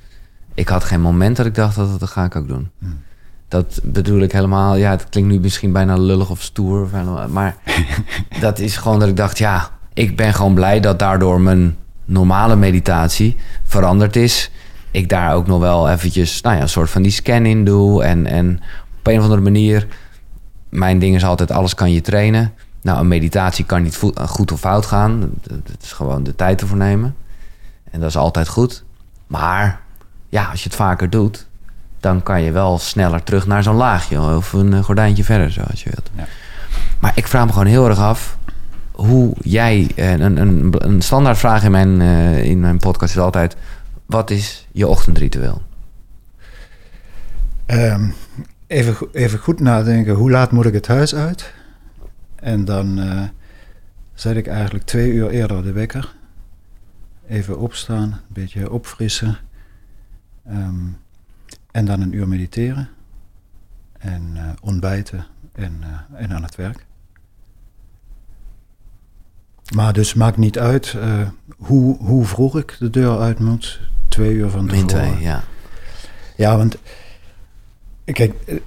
Ik 0.53 0.67
had 0.67 0.83
geen 0.83 1.01
moment 1.01 1.38
dat 1.38 1.45
ik 1.45 1.55
dacht 1.55 1.75
dat 1.75 1.99
dat 1.99 2.09
ga 2.09 2.23
ik 2.23 2.35
ook 2.35 2.47
doen. 2.47 2.69
Hmm. 2.79 2.99
Dat 3.47 3.79
bedoel 3.83 4.19
ik 4.19 4.31
helemaal. 4.31 4.75
Ja, 4.75 4.89
het 4.91 5.09
klinkt 5.09 5.29
nu 5.29 5.39
misschien 5.39 5.71
bijna 5.71 5.97
lullig 5.97 6.29
of 6.29 6.41
stoer. 6.41 6.89
Maar 7.29 7.55
dat 8.39 8.59
is 8.59 8.77
gewoon 8.77 8.99
dat 8.99 9.07
ik 9.07 9.15
dacht, 9.15 9.38
ja, 9.38 9.69
ik 9.93 10.15
ben 10.15 10.33
gewoon 10.33 10.53
blij 10.53 10.79
dat 10.79 10.99
daardoor 10.99 11.41
mijn 11.41 11.77
normale 12.05 12.55
meditatie 12.55 13.35
veranderd 13.63 14.15
is. 14.15 14.51
Ik 14.91 15.09
daar 15.09 15.33
ook 15.33 15.47
nog 15.47 15.59
wel 15.59 15.89
eventjes, 15.89 16.41
nou 16.41 16.55
ja, 16.55 16.61
een 16.61 16.69
soort 16.69 16.89
van 16.89 17.01
die 17.01 17.11
scan 17.11 17.45
in 17.45 17.65
doe. 17.65 18.03
En, 18.03 18.25
en 18.25 18.59
op 18.99 19.07
een 19.07 19.17
of 19.17 19.23
andere 19.23 19.41
manier, 19.41 19.88
mijn 20.69 20.99
ding 20.99 21.15
is 21.15 21.25
altijd, 21.25 21.51
alles 21.51 21.73
kan 21.73 21.91
je 21.91 22.01
trainen. 22.01 22.53
Nou, 22.82 22.99
een 22.99 23.08
meditatie 23.08 23.66
kan 23.66 23.84
niet 23.84 23.99
goed 24.16 24.52
of 24.52 24.60
fout 24.60 24.86
gaan. 24.86 25.32
Het 25.52 25.82
is 25.82 25.91
gewoon 25.91 26.24
de 26.24 26.36
tijd 26.36 26.62
ervoor 26.62 26.78
nemen. 26.78 27.16
En 27.91 27.99
dat 27.99 28.10
is 28.10 28.18
altijd 28.18 28.48
goed. 28.48 28.84
Maar 29.28 29.82
ja, 30.30 30.45
als 30.45 30.64
je 30.64 30.70
het 30.70 30.78
vaker 30.78 31.10
doet, 31.10 31.48
dan 31.99 32.24
kan 32.24 32.41
je 32.41 32.52
wel 32.52 32.78
sneller 32.78 33.24
terug 33.24 33.48
naar 33.48 33.64
zo'n 33.64 33.76
laagje 33.76 34.22
of 34.22 34.53
een 34.53 34.74
eh, 34.74 34.84
gordijntje 34.84 35.24
verder, 35.24 35.52
zoals 35.52 35.84
je 35.84 35.90
wilt. 35.90 36.10
Ja. 36.16 36.26
Maar 36.99 37.12
ik 37.16 37.28
vraag 37.28 37.45
me 37.45 37.52
gewoon 37.52 37.68
heel 37.68 37.88
erg 37.88 37.99
af 37.99 38.38
hoe 38.91 39.34
jij, 39.41 39.91
eh, 39.95 40.12
een, 40.12 40.38
een, 40.38 40.74
een 40.78 41.02
standaardvraag 41.02 41.64
in 41.64 41.72
mijn, 41.72 42.02
eh, 42.02 42.44
in 42.44 42.60
mijn 42.60 42.78
podcast 42.78 43.16
is 43.16 43.22
altijd: 43.22 43.56
wat 44.06 44.30
is 44.30 44.68
je 44.72 44.88
ochtendritueel? 44.88 45.62
Ehm, 47.66 48.10
even, 48.68 48.95
even 49.12 49.40
goed 49.40 49.60
nadenken, 49.60 50.14
hoe 50.14 50.32
laat 50.32 50.52
moet 50.52 50.66
ik 50.66 50.74
het 50.74 50.88
huis 50.88 51.16
uit? 51.16 51.53
En 52.41 52.65
dan 52.65 52.99
eh, 52.99 53.23
zet 54.13 54.35
ik 54.35 54.47
eigenlijk 54.47 54.85
twee 54.85 55.11
uur 55.11 55.30
eerder 55.30 55.63
de 55.63 55.72
wekker. 55.72 56.15
Even 57.27 57.59
opstaan, 57.59 58.11
een 58.11 58.19
beetje 58.27 58.72
opfrissen. 58.72 59.38
Ehm, 60.45 60.85
en 61.72 61.85
dan 61.85 62.01
een 62.01 62.13
uur 62.13 62.27
mediteren. 62.27 62.89
En 63.97 64.31
eh, 64.35 64.49
ontbijten 64.61 65.26
en, 65.51 65.77
eh, 65.81 66.22
en 66.22 66.31
aan 66.34 66.43
het 66.43 66.55
werk. 66.55 66.85
Maar 69.76 69.93
dus 69.93 70.13
maakt 70.13 70.38
niet 70.38 70.59
uit 70.59 70.97
hoe, 71.57 71.97
hoe 71.97 72.26
vroeg 72.26 72.57
ik 72.57 72.76
de 72.80 72.89
deur 72.89 73.19
uit 73.19 73.39
moet. 73.39 73.80
Twee 74.07 74.34
uur 74.34 74.49
van 74.49 74.68
tevoren. 74.68 74.88
twee, 74.88 75.19
ja. 75.19 75.43
Ja, 76.35 76.57
want 76.57 76.77
kijk, 78.05 78.61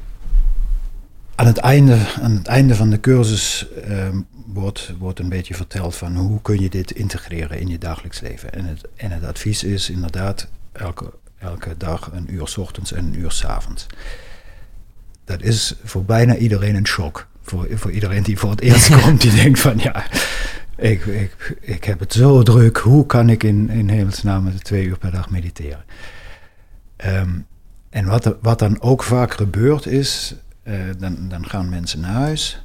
aan 1.34 1.46
het 1.46 1.58
einde, 1.58 1.98
aan 2.22 2.34
het 2.34 2.46
einde 2.46 2.74
van 2.74 2.90
de 2.90 3.00
cursus 3.00 3.66
ehm, 3.84 4.20
wordt, 4.46 4.92
wordt 4.98 5.18
een 5.18 5.28
beetje 5.28 5.54
verteld 5.54 5.96
van 5.96 6.16
hoe 6.16 6.42
kun 6.42 6.60
je 6.60 6.70
dit 6.70 6.90
integreren 6.90 7.60
in 7.60 7.68
je 7.68 7.78
dagelijks 7.78 8.20
leven. 8.20 8.52
En 8.52 8.64
het, 8.64 8.84
en 8.96 9.10
het 9.10 9.24
advies 9.24 9.64
is 9.64 9.90
inderdaad 9.90 10.48
elke, 10.72 11.12
elke 11.38 11.76
dag 11.76 12.10
een 12.12 12.34
uur 12.34 12.48
's 12.48 12.56
ochtends 12.56 12.92
en 12.92 13.04
een 13.04 13.18
uur 13.18 13.32
's 13.32 13.44
avonds. 13.44 13.86
Dat 15.24 15.42
is 15.42 15.74
voor 15.84 16.04
bijna 16.04 16.36
iedereen 16.36 16.74
een 16.74 16.86
shock. 16.86 17.26
Voor, 17.42 17.66
voor 17.74 17.90
iedereen 17.90 18.22
die 18.22 18.38
voor 18.38 18.50
het 18.50 18.60
eerst 18.60 18.88
komt, 19.02 19.20
die 19.20 19.34
denkt 19.34 19.60
van 19.60 19.78
ja, 19.78 20.06
ik, 20.76 21.06
ik, 21.06 21.56
ik 21.60 21.84
heb 21.84 22.00
het 22.00 22.12
zo 22.12 22.42
druk. 22.42 22.76
Hoe 22.76 23.06
kan 23.06 23.28
ik 23.28 23.42
in, 23.42 23.70
in 23.70 23.88
hemelsnaam 23.88 24.58
twee 24.58 24.84
uur 24.84 24.98
per 24.98 25.10
dag 25.10 25.30
mediteren? 25.30 25.84
Ehm, 26.96 27.30
en 27.90 28.06
wat, 28.06 28.36
wat 28.40 28.58
dan 28.58 28.80
ook 28.80 29.02
vaak 29.02 29.34
gebeurt 29.34 29.86
is, 29.86 30.34
eh, 30.64 30.74
dan, 30.98 31.28
dan 31.28 31.46
gaan 31.48 31.68
mensen 31.68 32.00
naar 32.00 32.12
huis 32.12 32.64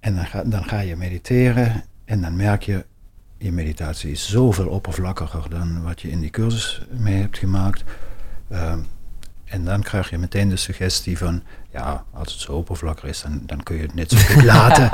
en 0.00 0.14
dan 0.14 0.26
ga, 0.26 0.42
dan 0.44 0.64
ga 0.64 0.80
je 0.80 0.96
mediteren 0.96 1.84
en 2.04 2.20
dan 2.20 2.36
merk 2.36 2.62
je, 2.62 2.84
je 3.38 3.52
meditatie 3.52 4.10
is 4.10 4.28
zoveel 4.28 4.68
oppervlakkiger 4.68 5.50
dan 5.50 5.82
wat 5.82 6.00
je 6.00 6.10
in 6.10 6.20
die 6.20 6.30
cursus 6.30 6.82
mee 6.90 7.20
hebt 7.20 7.38
gemaakt. 7.38 7.84
Ehm, 8.50 8.78
en 9.44 9.64
dan 9.64 9.82
krijg 9.82 10.10
je 10.10 10.18
meteen 10.18 10.48
de 10.48 10.56
suggestie 10.56 11.18
van, 11.18 11.42
ja, 11.72 12.04
als 12.12 12.32
het 12.32 12.40
zo 12.40 12.52
oppervlakkig 12.52 13.04
is, 13.04 13.22
dan, 13.22 13.42
dan 13.46 13.62
kun 13.62 13.76
je 13.76 13.82
het 13.82 13.94
net 13.94 14.10
zo 14.10 14.18
goed 14.34 14.44
laten. 14.54 14.90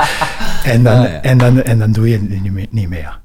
en, 0.65 0.83
dan, 0.83 1.03
ja. 1.03 1.23
En, 1.23 1.39
dan, 1.39 1.63
en 1.63 1.79
dan 1.79 1.93
doe 1.93 2.09
je 2.09 2.19
het 2.19 2.29
niet 2.43 2.53
meer- 2.53 2.67
niet 2.71 2.89
meer. 2.89 3.21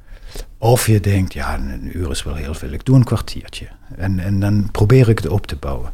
Of 0.58 0.88
je 0.88 1.00
denkt, 1.00 1.34
ja, 1.34 1.56
een 1.56 1.98
uur 1.98 2.12
is 2.12 2.24
wel 2.24 2.36
heel 2.36 2.54
veel, 2.54 2.72
ik 2.72 2.86
doe 2.86 2.96
een 2.96 3.04
kwartiertje. 3.04 3.68
En, 3.96 4.20
en 4.20 4.40
dan 4.40 4.72
probeer 4.72 5.10
ik 5.10 5.18
het 5.18 5.28
op 5.28 5.48
te 5.48 5.56
bouwen. 5.56 5.92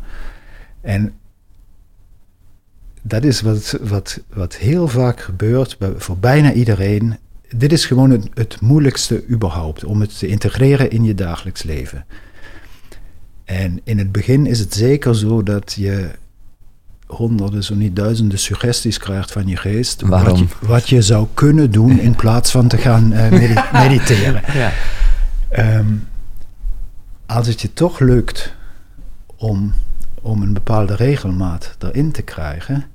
En 0.82 1.14
dat 3.06 3.24
is 3.24 3.42
wat, 3.42 3.80
wat, 3.82 4.20
wat 4.34 4.56
heel 4.56 4.88
vaak 4.88 5.22
gebeurt 5.22 5.78
bij, 5.78 5.94
voor 5.98 6.18
bijna 6.18 6.54
iedereen. 6.54 7.18
Dit 7.56 7.72
is 7.72 7.86
gewoon 7.86 8.10
het, 8.10 8.30
het 8.34 8.62
moeilijkste 8.62 9.28
überhaupt, 9.30 9.84
om 9.84 10.02
het 10.02 10.20
te 10.20 10.28
integreren 10.28 10.92
in 10.92 11.04
je 11.04 11.14
dagelijks 11.14 11.64
leven. 11.64 12.06
En 13.46 13.80
in 13.84 13.98
het 13.98 14.12
begin 14.12 14.46
is 14.46 14.60
het 14.60 14.74
zeker 14.74 15.16
zo 15.16 15.44
dat 15.44 15.74
je 15.78 16.10
honderden, 17.08 17.64
zo 17.64 17.76
niet 17.76 17.96
duizenden 17.96 18.40
suggesties 18.40 18.98
krijgt 18.98 19.32
van 19.32 19.48
je 19.48 19.58
geest. 19.58 20.02
Waarom? 20.02 20.30
Wat 20.30 20.40
je, 20.40 20.68
wat 20.68 20.90
je 20.90 21.02
zou 21.02 21.28
kunnen 21.34 21.72
doen 21.72 22.00
in 22.00 22.16
plaats 22.16 22.52
van 22.52 22.68
te 22.68 22.78
gaan 22.78 23.14
eh, 23.14 23.32
medi- 23.32 23.62
mediteren. 23.88 24.42
Ja. 24.54 24.72
Ehm, 25.50 25.94
als 27.26 27.48
het 27.48 27.62
je 27.62 27.74
toch 27.74 28.00
lukt 28.00 28.54
om, 29.36 29.74
om 30.22 30.42
een 30.42 30.54
bepaalde 30.54 30.96
regelmaat 30.96 31.76
erin 31.80 32.12
te 32.12 32.22
krijgen, 32.22 32.86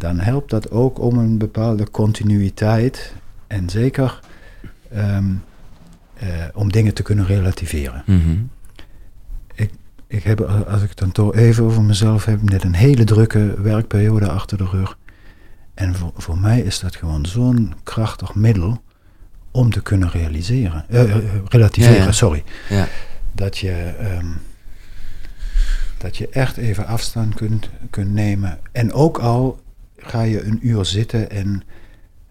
dan 0.00 0.18
helpt 0.18 0.50
dat 0.50 0.70
ook 0.70 0.98
om 1.00 1.18
een 1.18 1.38
bepaalde 1.38 1.90
continuïteit 1.90 3.14
en 3.46 3.68
zeker 3.70 4.20
ehm, 4.90 5.24
eh, 6.14 6.28
om 6.54 6.72
dingen 6.72 6.94
te 6.94 7.02
kunnen 7.02 7.26
relativeren. 7.26 8.02
Mhm. 8.06 8.36
Ik 10.06 10.22
heb, 10.22 10.40
eh, 10.40 10.60
als 10.66 10.82
ik 10.82 10.88
het 10.88 10.98
dan 10.98 11.12
toch 11.12 11.34
even 11.34 11.64
over 11.64 11.82
mezelf 11.82 12.24
heb, 12.24 12.42
net 12.42 12.64
een 12.64 12.74
hele 12.74 13.04
drukke 13.04 13.54
werkperiode 13.62 14.30
achter 14.30 14.58
de 14.58 14.64
rug. 14.70 14.98
En 15.74 15.94
voor, 15.94 16.12
voor 16.16 16.38
mij 16.38 16.60
is 16.60 16.80
dat 16.80 16.96
gewoon 16.96 17.26
zo'n 17.26 17.72
krachtig 17.82 18.34
middel 18.34 18.82
om 19.50 19.70
te 19.70 19.82
kunnen 19.82 20.10
realiseren. 20.10 20.84
eh, 20.88 21.16
eh, 21.16 21.22
relativeren, 21.48 21.96
Ja, 21.96 22.04
ja. 22.04 22.12
sorry. 22.12 22.44
Ja. 22.68 22.86
Dat 23.32 23.58
je, 23.58 23.72
ehm, 24.00 24.26
dat 25.98 26.16
je 26.16 26.28
echt 26.28 26.56
even 26.56 26.86
afstand 26.86 27.34
kunt, 27.34 27.68
kunt 27.90 28.12
nemen. 28.12 28.58
En 28.72 28.92
ook 28.92 29.18
al 29.18 29.60
ga 30.00 30.22
je 30.22 30.42
een 30.42 30.58
uur 30.62 30.84
zitten 30.84 31.30
en 31.30 31.62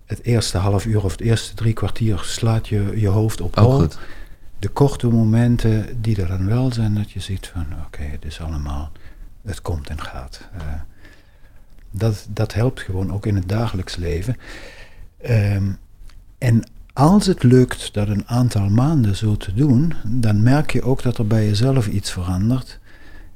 het 0.06 0.24
eerste 0.24 0.58
half 0.58 0.86
uur 0.86 1.04
of 1.04 1.12
het 1.12 1.22
eerste 1.22 1.54
drie 1.54 1.74
kwartier 1.74 2.20
slaat 2.24 2.68
je 2.68 2.92
je 2.96 3.08
hoofd 3.08 3.42
op 3.42 3.58
Ook 3.58 3.66
hol. 3.66 3.80
goed. 3.80 4.00
De 4.60 4.68
korte 4.68 5.08
momenten 5.08 6.02
die 6.02 6.22
er 6.22 6.28
dan 6.28 6.46
wel 6.48 6.74
zijn, 6.74 6.96
dat 6.96 7.12
je 7.12 7.20
ziet 7.20 7.48
van 7.48 7.66
oké, 7.86 8.02
het 8.02 8.26
is 8.26 8.42
allemaal, 8.42 8.92
het 9.42 9.62
komt 9.62 9.90
en 9.90 10.02
gaat. 10.02 10.50
Eh, 10.58 10.62
dat, 11.92 12.28
dat 12.30 12.54
helpt 12.54 12.80
gewoon 12.80 13.14
ook 13.14 13.26
in 13.26 13.36
het 13.36 13.50
dagelijks 13.50 13.96
leven. 13.96 14.36
Ehm, 15.18 15.72
en 16.38 16.64
als 16.94 17.26
het 17.26 17.44
lukt 17.44 17.94
dat 17.94 18.08
een 18.08 18.28
aantal 18.28 18.70
maanden 18.70 19.16
zo 19.16 19.38
te 19.38 19.54
doen, 19.54 19.94
dan 20.06 20.44
merk 20.44 20.72
je 20.72 20.82
ook 20.82 21.04
dat 21.04 21.18
er 21.18 21.28
bij 21.28 21.46
jezelf 21.46 21.88
iets 21.88 22.12
verandert. 22.12 22.80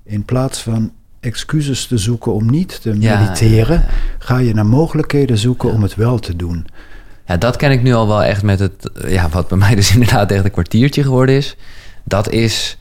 In 0.04 0.26
plaats 0.26 0.62
van 0.62 0.92
excuses 1.24 1.88
te 1.88 1.98
zoeken 1.98 2.34
om 2.34 2.50
niet 2.50 2.82
te 2.82 3.00
Ja, 3.00 3.20
mediteren, 3.20 3.76
ja, 3.76 3.86
ja. 3.86 4.16
ga 4.20 4.38
je 4.38 4.54
naar 4.54 4.66
mogelijkheden 4.66 5.38
zoeken 5.38 5.72
om 5.72 5.82
het 5.82 5.96
wel 5.96 6.20
te 6.20 6.36
doen. 6.36 6.68
Ja, 7.26 7.38
dat 7.38 7.56
ken 7.56 7.72
ik 7.72 7.84
nu 7.84 7.94
al 7.94 8.08
wel 8.08 8.24
echt 8.24 8.44
met 8.44 8.60
het... 8.60 8.90
Ja, 9.08 9.30
wat 9.30 9.48
bij 9.48 9.58
mij 9.68 9.76
dus 9.76 9.94
inderdaad 9.94 10.32
echt 10.32 10.46
een 10.46 10.52
kwartiertje 10.52 11.04
geworden 11.04 11.36
is. 11.36 11.58
Dat 12.04 12.30
is, 12.30 12.78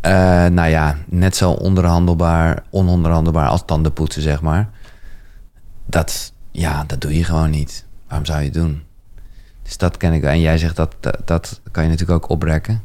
eh, 0.00 0.12
nou 0.46 0.68
ja, 0.68 0.96
net 1.06 1.36
zo 1.36 1.50
onderhandelbaar, 1.50 2.62
ononderhandelbaar 2.70 3.48
als 3.48 3.62
tandenpoetsen, 3.66 4.22
zeg 4.22 4.40
maar. 4.40 4.70
Dat, 5.86 6.32
ja, 6.50 6.84
dat 6.86 7.00
doe 7.00 7.16
je 7.16 7.24
gewoon 7.24 7.50
niet. 7.50 7.84
Waarom 8.08 8.26
zou 8.26 8.38
je 8.38 8.44
het 8.44 8.54
doen? 8.54 8.82
Dus 9.62 9.76
dat 9.76 9.96
ken 9.96 10.12
ik 10.12 10.20
wel. 10.20 10.30
En 10.30 10.40
jij 10.40 10.58
zegt 10.58 10.76
dat, 10.76 10.96
dat, 11.00 11.20
dat 11.24 11.60
kan 11.70 11.82
je 11.82 11.88
natuurlijk 11.90 12.24
ook 12.24 12.30
oprekken. 12.30 12.82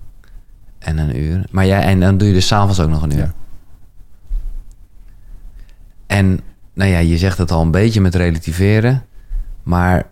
En 0.79 0.97
een 0.97 1.19
uur. 1.19 1.43
Maar 1.51 1.65
jij, 1.65 1.81
en 1.81 1.99
dan 1.99 2.17
doe 2.17 2.27
je 2.27 2.33
dus 2.33 2.47
s'avonds 2.47 2.79
ook 2.79 2.89
nog 2.89 3.01
een 3.01 3.17
uur. 3.17 3.33
En 6.10 6.40
nou 6.73 6.90
ja, 6.91 6.98
je 6.98 7.18
zegt 7.18 7.38
het 7.38 7.52
al 7.52 7.61
een 7.61 7.72
beetje 7.72 8.02
met 8.02 8.15
relativeren. 8.15 9.06
Maar 9.64 10.10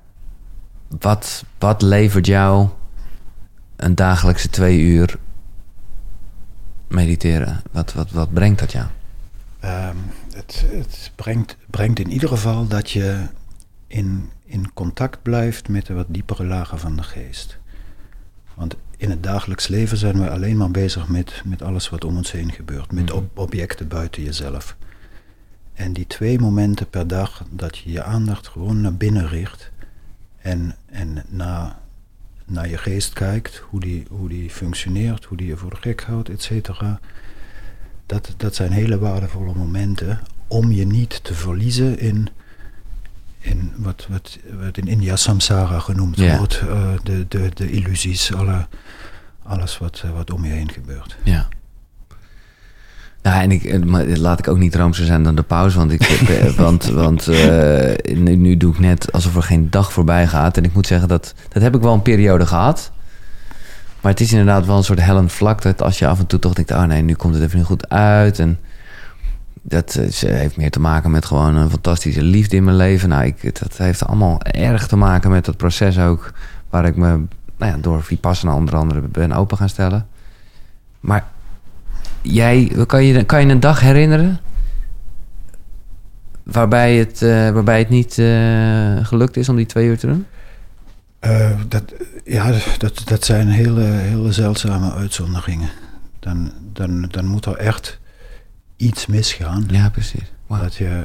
wat, 1.00 1.44
wat 1.60 1.82
levert 1.82 2.26
jou 2.26 2.68
een 3.76 3.96
dagelijkse 3.96 4.50
twee 4.50 4.80
uur 4.80 5.18
mediteren? 6.88 7.62
Wat, 7.72 7.94
wat, 7.94 8.12
wat 8.12 8.34
brengt 8.34 8.60
dat 8.60 8.72
jou? 8.72 8.86
Ehm, 9.60 9.96
het 10.34 10.66
het 10.72 11.12
brengt, 11.16 11.58
brengt 11.70 12.00
in 12.00 12.12
ieder 12.12 12.30
geval 12.30 12.68
dat 12.68 12.92
je 12.92 13.22
in, 13.88 14.30
in 14.46 14.74
contact 14.74 15.22
blijft 15.22 15.70
met 15.70 15.86
de 15.86 15.94
wat 15.94 16.06
diepere 16.10 16.46
lagen 16.46 16.80
van 16.80 16.96
de 16.96 17.04
geest. 17.04 17.58
Want 18.54 18.76
in 18.98 19.10
het 19.10 19.24
dagelijks 19.24 19.68
leven 19.68 19.98
zijn 19.98 20.20
we 20.20 20.30
alleen 20.30 20.58
maar 20.58 20.72
bezig 20.72 21.08
met, 21.08 21.42
met 21.46 21.62
alles 21.62 21.90
wat 21.90 22.04
om 22.06 22.18
ons 22.18 22.32
heen 22.32 22.52
gebeurt, 22.52 22.92
met 22.92 23.06
Mhm. 23.06 23.16
ob- 23.16 23.38
objecten 23.38 23.88
buiten 23.88 24.24
jezelf. 24.24 24.76
En 25.78 25.94
die 25.94 26.08
twee 26.08 26.40
momenten 26.40 26.90
per 26.90 27.08
dag 27.08 27.44
dat 27.50 27.78
je 27.78 27.92
je 27.92 28.04
aandacht 28.04 28.48
gewoon 28.48 28.82
naar 28.82 28.94
binnen 28.96 29.28
richt 29.28 29.72
en, 30.42 30.76
en 30.86 31.24
naar, 31.30 31.76
naar 32.46 32.70
je 32.70 32.78
geest 32.78 33.14
kijkt, 33.14 33.58
hoe 33.70 33.80
die, 33.80 34.06
hoe 34.10 34.30
die 34.30 34.50
functioneert, 34.50 35.24
hoe 35.26 35.38
die 35.38 35.48
je 35.48 35.58
voor 35.58 35.70
de 35.70 35.76
gek 35.80 36.02
houdt, 36.02 36.30
et 36.30 36.42
cetera. 36.42 37.00
dat, 38.06 38.34
dat 38.38 38.56
zijn 38.56 38.72
hele 38.72 39.00
waardevolle 39.00 39.54
momenten 39.54 40.20
om 40.48 40.72
je 40.72 40.86
niet 40.86 41.24
te 41.24 41.34
verliezen 41.34 42.00
in, 42.00 42.30
in 43.40 43.72
wat, 43.76 44.08
wat, 44.10 44.38
wat 44.62 44.78
in 44.78 44.88
India 44.88 45.16
samsara 45.16 45.80
genoemd 45.80 46.18
Ja. 46.18 46.38
wordt. 46.38 46.60
eh, 46.60 46.90
de, 47.04 47.26
de, 47.28 47.52
de 47.54 47.72
illusies, 47.72 48.34
alle, 48.34 48.68
alles 49.44 49.78
wat, 49.78 50.02
eh, 50.06 50.12
wat 50.12 50.32
om 50.32 50.46
je 50.46 50.52
heen 50.52 50.72
gebeurt. 50.72 51.18
Ja. 51.24 51.48
Nou, 53.28 53.42
en 53.42 53.52
ik, 53.52 53.64
eh, 53.64 53.82
maar 53.82 54.06
laat 54.06 54.40
ik 54.40 54.48
ook 54.48 54.58
niet 54.58 54.76
roomser 54.76 55.06
zijn 55.06 55.24
dan 55.24 55.36
de 55.36 55.44
pauze. 55.44 55.78
Want, 55.78 55.92
ik, 55.92 56.28
want, 56.58 56.86
want 56.86 57.28
eh, 57.28 58.16
nu, 58.16 58.58
doe 58.58 58.74
ik 58.74 58.80
net 58.80 59.12
alsof 59.12 59.36
er 59.36 59.44
geen 59.44 59.70
dag 59.70 59.94
voorbij 59.94 60.28
gaat. 60.28 60.58
En 60.58 60.64
ik 60.64 60.74
moet 60.74 60.88
zeggen, 60.88 61.08
dat, 61.08 61.34
dat 61.50 61.64
heb 61.64 61.76
ik 61.76 61.82
wel 61.82 61.94
een 61.94 62.02
periode 62.02 62.46
gehad. 62.46 62.92
Maar 64.02 64.12
het 64.12 64.22
is 64.22 64.32
inderdaad 64.32 64.66
wel 64.66 64.78
een 64.78 64.84
soort 64.84 65.02
hellend 65.02 65.32
vlak. 65.32 65.62
Dat 65.62 65.82
als 65.82 66.00
je 66.00 66.08
af 66.08 66.20
en 66.20 66.28
toe 66.28 66.40
toch 66.40 66.54
denkt, 66.54 66.72
oh 66.72 66.84
nee, 66.84 67.02
nu 67.02 67.14
komt 67.14 67.34
het 67.34 67.44
even 67.44 67.58
niet 67.58 67.68
goed 67.68 67.90
uit. 67.90 68.40
En 68.40 68.60
dat 69.62 69.96
eh, 69.96 70.30
heeft 70.32 70.58
meer 70.58 70.72
te 70.72 70.80
maken 70.80 71.12
met 71.12 71.26
gewoon 71.26 71.56
een 71.56 71.70
fantastische 71.70 72.24
liefde 72.24 72.56
in 72.56 72.64
mijn 72.64 72.78
leven. 72.78 73.10
Nou, 73.10 73.26
ik, 73.26 73.60
dat 73.60 73.78
heeft 73.78 74.06
allemaal 74.06 74.42
erg 74.42 74.88
te 74.88 74.96
maken 74.96 75.30
met 75.30 75.46
dat 75.46 75.58
proces 75.58 76.00
ook. 76.00 76.32
Waar 76.70 76.86
ik 76.86 76.96
me 76.96 77.08
nou 77.58 77.72
ja, 77.72 77.78
door 77.82 78.04
Vipassana 78.04 78.56
onder 78.56 78.76
andere 78.76 79.02
ben 79.02 79.32
open 79.32 79.58
gaan 79.58 79.70
stellen. 79.70 80.08
Maar 81.00 81.26
jij, 82.32 82.72
kan 82.86 83.04
je, 83.04 83.24
kan 83.24 83.46
je 83.46 83.52
een 83.52 83.60
dag 83.60 83.80
herinneren? 83.80 84.40
Waarbij 86.44 86.96
het, 86.96 87.22
eh, 87.22 87.50
waarbij 87.50 87.80
het 87.80 87.90
niet 87.90 88.18
eh, 88.18 89.06
gelukt 89.06 89.38
is 89.38 89.50
om 89.50 89.56
die 89.56 89.66
twee 89.66 89.88
uur 89.88 89.98
te 89.98 90.08
doen? 90.08 90.26
Eh, 91.20 91.52
dat, 91.68 91.84
ja, 92.26 92.54
dat, 92.78 93.02
dat 93.06 93.26
zijn 93.26 93.48
hele, 93.48 93.82
hele 93.82 94.32
zeldzame 94.32 94.94
uitzonderingen. 94.94 95.70
Dan, 96.20 96.52
dan, 96.74 97.02
dan 97.02 97.26
moet 97.26 97.46
er 97.46 97.56
echt 97.56 98.00
iets 98.76 99.06
misgaan. 99.06 99.66
Ja, 99.72 99.90
precies. 99.90 100.32
Dat, 100.48 100.76
je, 100.76 101.04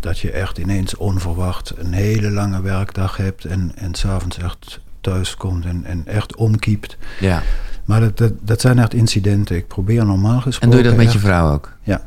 dat 0.00 0.18
je 0.18 0.30
echt 0.30 0.58
ineens 0.58 0.96
onverwacht 0.96 1.72
een 1.76 1.92
hele 1.92 2.30
lange 2.30 2.62
werkdag 2.62 3.16
hebt 3.16 3.44
en, 3.44 3.72
en 3.74 3.94
s'avonds 3.94 4.38
echt 4.38 4.80
thuis 5.00 5.36
komt 5.36 5.64
en, 5.64 5.84
en 5.84 6.06
echt 6.06 6.36
omkiept. 6.36 6.96
Ja. 7.20 7.42
Maar 7.86 8.00
dat, 8.00 8.16
dat, 8.18 8.32
dat 8.42 8.60
zijn 8.60 8.78
echt 8.78 8.94
incidenten. 8.94 9.56
Ik 9.56 9.66
probeer 9.66 10.04
normaal 10.06 10.40
gesproken... 10.40 10.60
En 10.60 10.70
doe 10.70 10.78
je 10.78 10.96
dat 10.96 11.04
met 11.04 11.12
je 11.12 11.18
vrouw 11.18 11.52
ook? 11.52 11.72
Ja. 11.82 12.00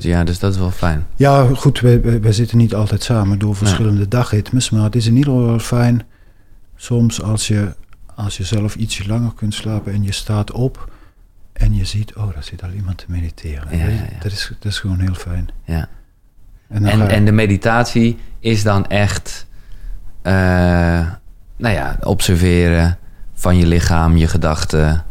Ja, 0.00 0.24
dus 0.24 0.38
dat 0.38 0.52
is 0.52 0.58
wel 0.58 0.70
fijn. 0.70 1.06
Ja, 1.16 1.46
goed, 1.54 1.80
wij, 1.80 2.20
wij, 2.20 2.32
zitten 2.32 2.58
niet 2.58 2.74
altijd 2.74 3.02
samen 3.02 3.38
door 3.38 3.56
verschillende 3.56 4.08
dagritmes, 4.08 4.70
maar 4.70 4.82
het 4.82 4.96
is 4.96 5.06
in 5.06 5.16
ieder 5.16 5.32
geval 5.32 5.46
wel 5.48 5.58
fijn 5.58 6.02
soms 6.76 7.22
als 7.22 7.48
je, 7.48 7.74
als 8.14 8.36
je 8.36 8.44
zelf 8.44 8.74
ietsje 8.74 9.06
langer 9.06 9.32
kunt 9.34 9.54
slapen 9.54 9.92
en 9.92 10.02
je 10.02 10.12
staat 10.12 10.52
op 10.52 10.92
en 11.52 11.74
je 11.74 11.84
ziet, 11.84 12.14
oh, 12.14 12.32
daar 12.34 12.44
zit 12.44 12.62
al 12.62 12.70
iemand 12.70 12.98
te 12.98 13.04
mediteren. 13.08 13.78
Ja, 13.78 13.84
dat, 13.84 13.92
is, 13.92 13.98
ja. 14.00 14.18
Dat, 14.22 14.32
is, 14.32 14.52
dat 14.60 14.72
is 14.72 14.78
gewoon 14.78 14.98
heel 15.00 15.14
fijn. 15.14 15.48
Ja. 15.64 15.88
En, 16.68 16.82
je- 16.96 17.02
en 17.02 17.24
de 17.24 17.32
meditatie 17.32 18.18
is 18.40 18.62
dan 18.62 18.86
echt, 18.86 19.46
eh, 20.22 20.32
nou 21.56 21.74
ja, 21.74 21.96
observeren 22.02 22.98
van 23.34 23.56
je 23.56 23.66
lichaam, 23.66 24.16
je 24.16 24.26
gedachten, 24.28 25.04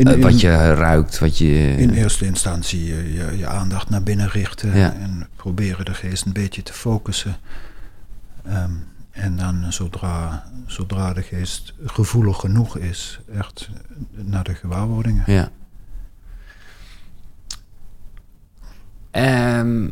in, 0.00 0.06
eh, 0.06 0.12
in- 0.14 0.20
wat 0.20 0.40
je 0.40 0.74
ruikt, 0.74 1.18
wat 1.18 1.38
je... 1.38 1.76
in 1.76 1.90
eerste 1.90 2.26
instantie 2.26 2.84
je, 2.84 3.12
je, 3.12 3.38
je 3.38 3.46
aandacht 3.46 3.90
naar 3.90 4.02
binnen 4.02 4.28
richten 4.28 4.76
Ja. 4.78 4.92
en 4.92 5.28
proberen 5.36 5.84
de 5.84 5.94
geest 5.94 6.26
een 6.26 6.32
beetje 6.32 6.62
te 6.62 6.72
focussen. 6.72 7.36
Ehm, 8.46 8.70
en 9.10 9.36
dan 9.36 9.64
zodra, 9.68 10.44
zodra 10.66 11.12
de 11.12 11.22
geest 11.22 11.74
gevoelig 11.84 12.36
genoeg 12.36 12.76
is, 12.78 13.20
echt 13.34 13.70
naar 14.14 14.44
de 14.44 14.54
gewaarwordingen. 14.54 15.22
Ja. 15.26 15.48
Ehm, 19.10 19.88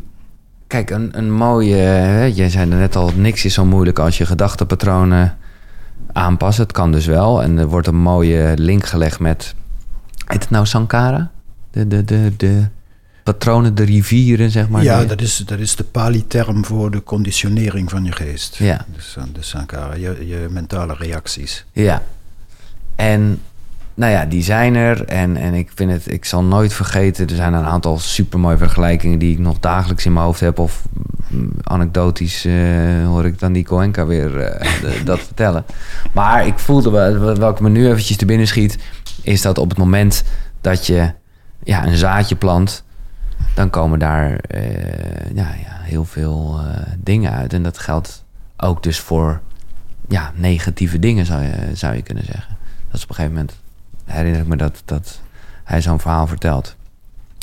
kijk, 0.66 0.90
een, 0.90 1.18
een 1.18 1.32
mooie... 1.32 1.76
Jij 2.35 2.51
zei 2.51 2.66
net 2.66 2.97
al, 2.97 3.10
niks 3.16 3.44
is 3.44 3.55
zo 3.55 3.64
moeilijk 3.64 3.98
als 3.98 4.18
je 4.18 4.26
gedachtenpatronen 4.26 5.36
aanpassen. 6.12 6.62
Het 6.62 6.72
kan 6.72 6.93
dus 6.93 7.06
wel. 7.06 7.43
En 7.43 7.59
er 7.59 7.66
wordt 7.66 7.86
een 7.86 7.97
mooie 8.01 8.52
link 8.56 8.86
gelegd 8.86 9.20
met... 9.20 9.55
Heet 10.28 10.40
het 10.42 10.50
nou 10.50 10.66
Sankara? 10.66 11.30
De, 11.70 11.86
de, 11.88 12.05
de, 12.05 12.32
de 12.36 12.64
patronen, 13.22 13.74
de 13.74 13.82
rivieren, 13.84 14.50
zeg 14.50 14.68
maar. 14.68 14.82
ja, 14.82 14.98
Die- 14.98 15.06
dat 15.09 15.20
is, 15.20 15.36
dat 15.46 15.59
is 15.59 15.76
de 15.76 15.84
Pali-term 15.84 16.64
voor 16.64 16.90
de 16.90 17.02
conditionering 17.02 17.90
van 17.90 18.05
je 18.05 18.12
geest. 18.12 18.56
Ja. 18.56 18.84
Dus, 18.94 19.16
de 19.34 19.42
sankara, 19.42 19.94
je, 19.94 20.26
je 20.26 20.46
mentale 20.50 20.94
reacties. 20.98 21.64
Ja. 21.72 22.02
En 22.96 23.40
nou 23.94 24.12
ja, 24.12 24.24
die 24.24 24.42
zijn 24.42 24.74
er. 24.74 25.05
En, 25.05 25.36
en 25.36 25.55
ik 25.55 25.70
vind 25.74 25.90
het, 25.90 26.12
ik 26.12 26.24
zal 26.24 26.42
nooit 26.44 26.72
vergeten. 26.72 27.28
Er 27.28 27.34
zijn 27.36 27.52
een 27.52 27.64
aantal 27.64 27.98
supermooie 27.98 28.56
vergelijkingen 28.56 29.18
die 29.18 29.32
ik 29.32 29.38
nog 29.38 29.59
dagelijks 29.60 30.06
in 30.06 30.12
mijn 30.12 30.24
hoofd 30.24 30.40
heb. 30.40 30.59
Of 30.59 30.82
mm, 31.28 31.50
anekdotisch 31.62 32.44
eh, 32.44 32.55
hoor 33.06 33.26
ik 33.26 33.38
dan 33.38 33.52
die 33.52 33.64
Koenka 33.64 34.06
weer 34.06 34.40
eh, 34.40 34.80
de- 34.80 35.00
dat 35.05 35.18
vertellen. 35.20 35.64
Maar 36.12 36.46
ik 36.46 36.59
voelde 36.59 36.90
wel, 36.90 37.34
welke 37.36 37.62
me 37.62 37.68
nu 37.68 37.86
eventjes 37.88 38.16
te 38.16 38.24
binnen 38.26 38.46
schiet, 38.46 38.78
is 39.23 39.43
dat 39.43 39.59
op 39.59 39.69
het 39.69 39.78
moment 39.78 40.24
dat 40.61 40.86
je 40.86 41.12
ja, 41.62 41.86
een 41.86 41.97
zaadje 41.97 42.36
plant, 42.36 42.85
dan 43.55 43.70
komen 43.70 43.99
daar 43.99 44.36
eh, 44.36 45.35
ja, 45.35 45.55
ja, 45.55 45.78
heel 45.81 46.05
veel 46.05 46.61
eh, 46.61 46.82
dingen 46.99 47.32
uit. 47.32 47.53
En 47.53 47.62
dat 47.62 47.78
geldt 47.78 48.24
ook 48.57 48.82
dus 48.82 49.01
voor 49.01 49.40
ja, 50.09 50.32
negatieve 50.35 50.99
dingen, 50.99 51.27
zou 51.27 51.43
je, 51.43 51.70
zou 51.74 51.95
je 51.95 52.03
kunnen 52.03 52.24
zeggen. 52.24 52.57
Dat 52.86 52.97
is 52.97 53.03
op 53.03 53.09
een 53.09 53.15
gegeven 53.15 53.36
moment, 53.36 53.57
herinner 54.05 54.40
ik 54.40 54.47
me 54.47 54.57
dat, 54.57 54.82
dat 54.85 55.20
hij 55.65 55.81
zo'n 55.81 56.01
verhaal 56.01 56.27
vertelt. 56.27 56.77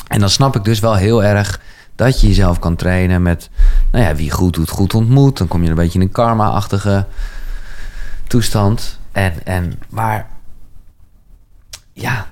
En 0.07 0.19
dan 0.19 0.29
snap 0.29 0.55
ik 0.55 0.63
dus 0.63 0.79
wel 0.79 0.95
heel 0.95 1.23
erg 1.23 1.59
dat 1.95 2.21
je 2.21 2.27
jezelf 2.27 2.59
kan 2.59 2.75
trainen 2.75 3.21
met, 3.21 3.49
nou 3.91 4.05
ja, 4.05 4.15
wie 4.15 4.31
goed 4.31 4.53
doet, 4.53 4.69
goed 4.69 4.93
ontmoet. 4.93 5.37
Dan 5.37 5.47
kom 5.47 5.63
je 5.63 5.69
een 5.69 5.75
beetje 5.75 5.99
in 5.99 6.05
een 6.05 6.11
karma-achtige 6.11 7.05
toestand. 8.27 8.99
En, 9.11 9.45
en, 9.45 9.79
maar, 9.89 10.27
ja, 11.95 12.27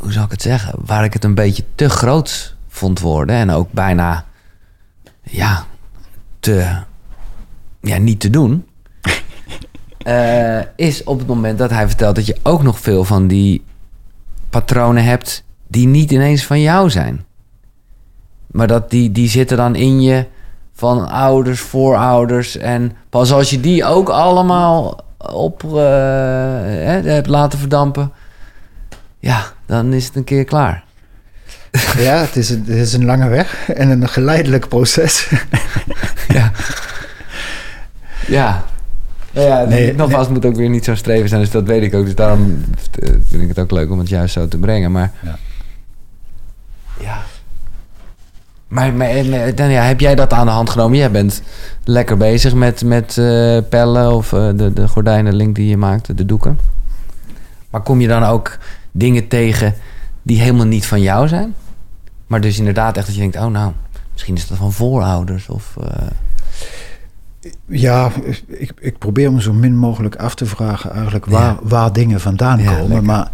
hoe 0.00 0.12
zou 0.12 0.24
ik 0.24 0.30
het 0.30 0.42
zeggen? 0.42 0.74
Waar 0.84 1.04
ik 1.04 1.12
het 1.12 1.24
een 1.24 1.34
beetje 1.34 1.64
te 1.74 1.88
groot 1.88 2.56
vond 2.68 3.00
worden 3.00 3.36
en 3.36 3.50
ook 3.50 3.72
bijna, 3.72 4.24
ja, 5.22 5.64
te, 6.40 6.76
ja, 7.80 7.98
niet 7.98 8.20
te 8.20 8.30
doen. 8.30 8.66
eh, 9.98 10.60
is 10.76 11.04
op 11.04 11.18
het 11.18 11.28
moment 11.28 11.58
dat 11.58 11.70
hij 11.70 11.86
vertelt 11.86 12.14
dat 12.14 12.26
je 12.26 12.36
ook 12.42 12.62
nog 12.62 12.80
veel 12.80 13.04
van 13.04 13.26
die 13.26 13.64
patronen 14.50 15.04
hebt 15.04 15.44
die 15.66 15.86
niet 15.86 16.10
ineens 16.10 16.46
van 16.46 16.60
jou 16.60 16.90
zijn. 16.90 17.24
Maar 18.46 18.66
dat 18.66 18.90
die, 18.90 19.12
die 19.12 19.28
zitten 19.28 19.56
dan 19.56 19.74
in 19.74 20.00
je 20.00 20.26
van 20.72 21.08
ouders, 21.08 21.60
voorouders. 21.60 22.56
En 22.56 22.92
pas 23.10 23.32
als 23.32 23.50
je 23.50 23.60
die 23.60 23.84
ook 23.84 24.08
allemaal 24.08 25.04
op 25.18 25.64
eh, 25.64 25.70
hè, 25.70 27.00
hebt 27.00 27.26
laten 27.26 27.58
verdampen, 27.58 28.12
ja, 29.26 29.52
dan 29.66 29.92
is 29.92 30.04
het 30.06 30.16
een 30.16 30.24
keer 30.24 30.44
klaar. 30.44 30.84
Ja, 31.98 32.16
het 32.16 32.36
is, 32.36 32.50
een, 32.50 32.64
het 32.66 32.76
is 32.76 32.92
een 32.92 33.04
lange 33.04 33.28
weg 33.28 33.68
en 33.68 33.90
een 33.90 34.08
geleidelijk 34.08 34.68
proces. 34.68 35.28
Ja. 36.28 36.52
ja. 38.26 38.64
Ja, 39.30 39.64
Nee, 39.64 39.94
nogmaals, 39.94 40.24
het 40.26 40.34
moet 40.34 40.44
ook 40.44 40.56
weer 40.56 40.68
niet 40.68 40.84
zo 40.84 40.94
streven 40.94 41.28
zijn, 41.28 41.40
dus 41.40 41.50
dat 41.50 41.64
weet 41.64 41.82
ik 41.82 41.94
ook. 41.94 42.04
Dus 42.04 42.14
daarom 42.14 42.64
eh, 43.00 43.08
vind 43.28 43.42
ik 43.42 43.48
het 43.48 43.58
ook 43.58 43.70
leuk 43.70 43.90
om 43.90 43.98
het 43.98 44.08
juist 44.08 44.32
zo 44.32 44.48
te 44.48 44.58
brengen. 44.58 44.92
Maar 44.92 45.12
Ja. 45.20 45.38
ja. 47.00 47.22
Maar, 48.68 48.92
maar, 48.92 49.24
maar 49.24 49.54
dan, 49.54 49.70
ja, 49.70 49.82
heb 49.82 50.00
jij 50.00 50.14
dat 50.14 50.32
aan 50.32 50.46
de 50.46 50.52
hand 50.52 50.70
genomen? 50.70 50.98
Jij 50.98 51.10
bent 51.10 51.42
lekker 51.84 52.16
bezig 52.16 52.54
met, 52.54 52.84
met 52.84 53.18
eh, 53.18 53.58
pellen 53.68 54.12
of 54.12 54.32
eh, 54.32 54.48
de, 54.54 54.72
de 54.72 54.88
gordijnenlink 54.88 55.54
die 55.54 55.68
je 55.68 55.76
maakte, 55.76 56.14
de 56.14 56.26
doeken. 56.26 56.58
Maar 57.70 57.80
kom 57.80 58.00
je 58.00 58.08
dan 58.08 58.24
ook 58.24 58.58
dingen 58.98 59.28
tegen 59.28 59.74
die 60.22 60.40
helemaal 60.40 60.66
niet 60.66 60.86
van 60.86 61.00
jou 61.02 61.28
zijn? 61.28 61.54
Maar 62.26 62.40
dus 62.40 62.58
inderdaad 62.58 62.96
echt 62.96 63.06
dat 63.06 63.14
je 63.14 63.20
denkt, 63.20 63.36
oh 63.36 63.46
nou, 63.46 63.72
misschien 64.12 64.34
is 64.34 64.46
dat 64.46 64.58
van 64.58 64.72
voorouders 64.72 65.48
of... 65.48 65.76
eh, 65.80 66.06
Ja, 67.66 68.12
ik, 68.46 68.72
ik 68.80 68.98
probeer 68.98 69.32
me 69.32 69.42
zo 69.42 69.52
min 69.52 69.76
mogelijk 69.76 70.16
af 70.16 70.34
te 70.34 70.46
vragen 70.46 70.92
eigenlijk 70.92 71.26
waar, 71.26 71.42
Ja. 71.54 71.58
waar 71.62 71.92
dingen 71.92 72.20
vandaan 72.20 72.58
Ja, 72.60 72.70
komen. 72.72 72.88
lekker. 72.88 73.06
Maar, 73.06 73.30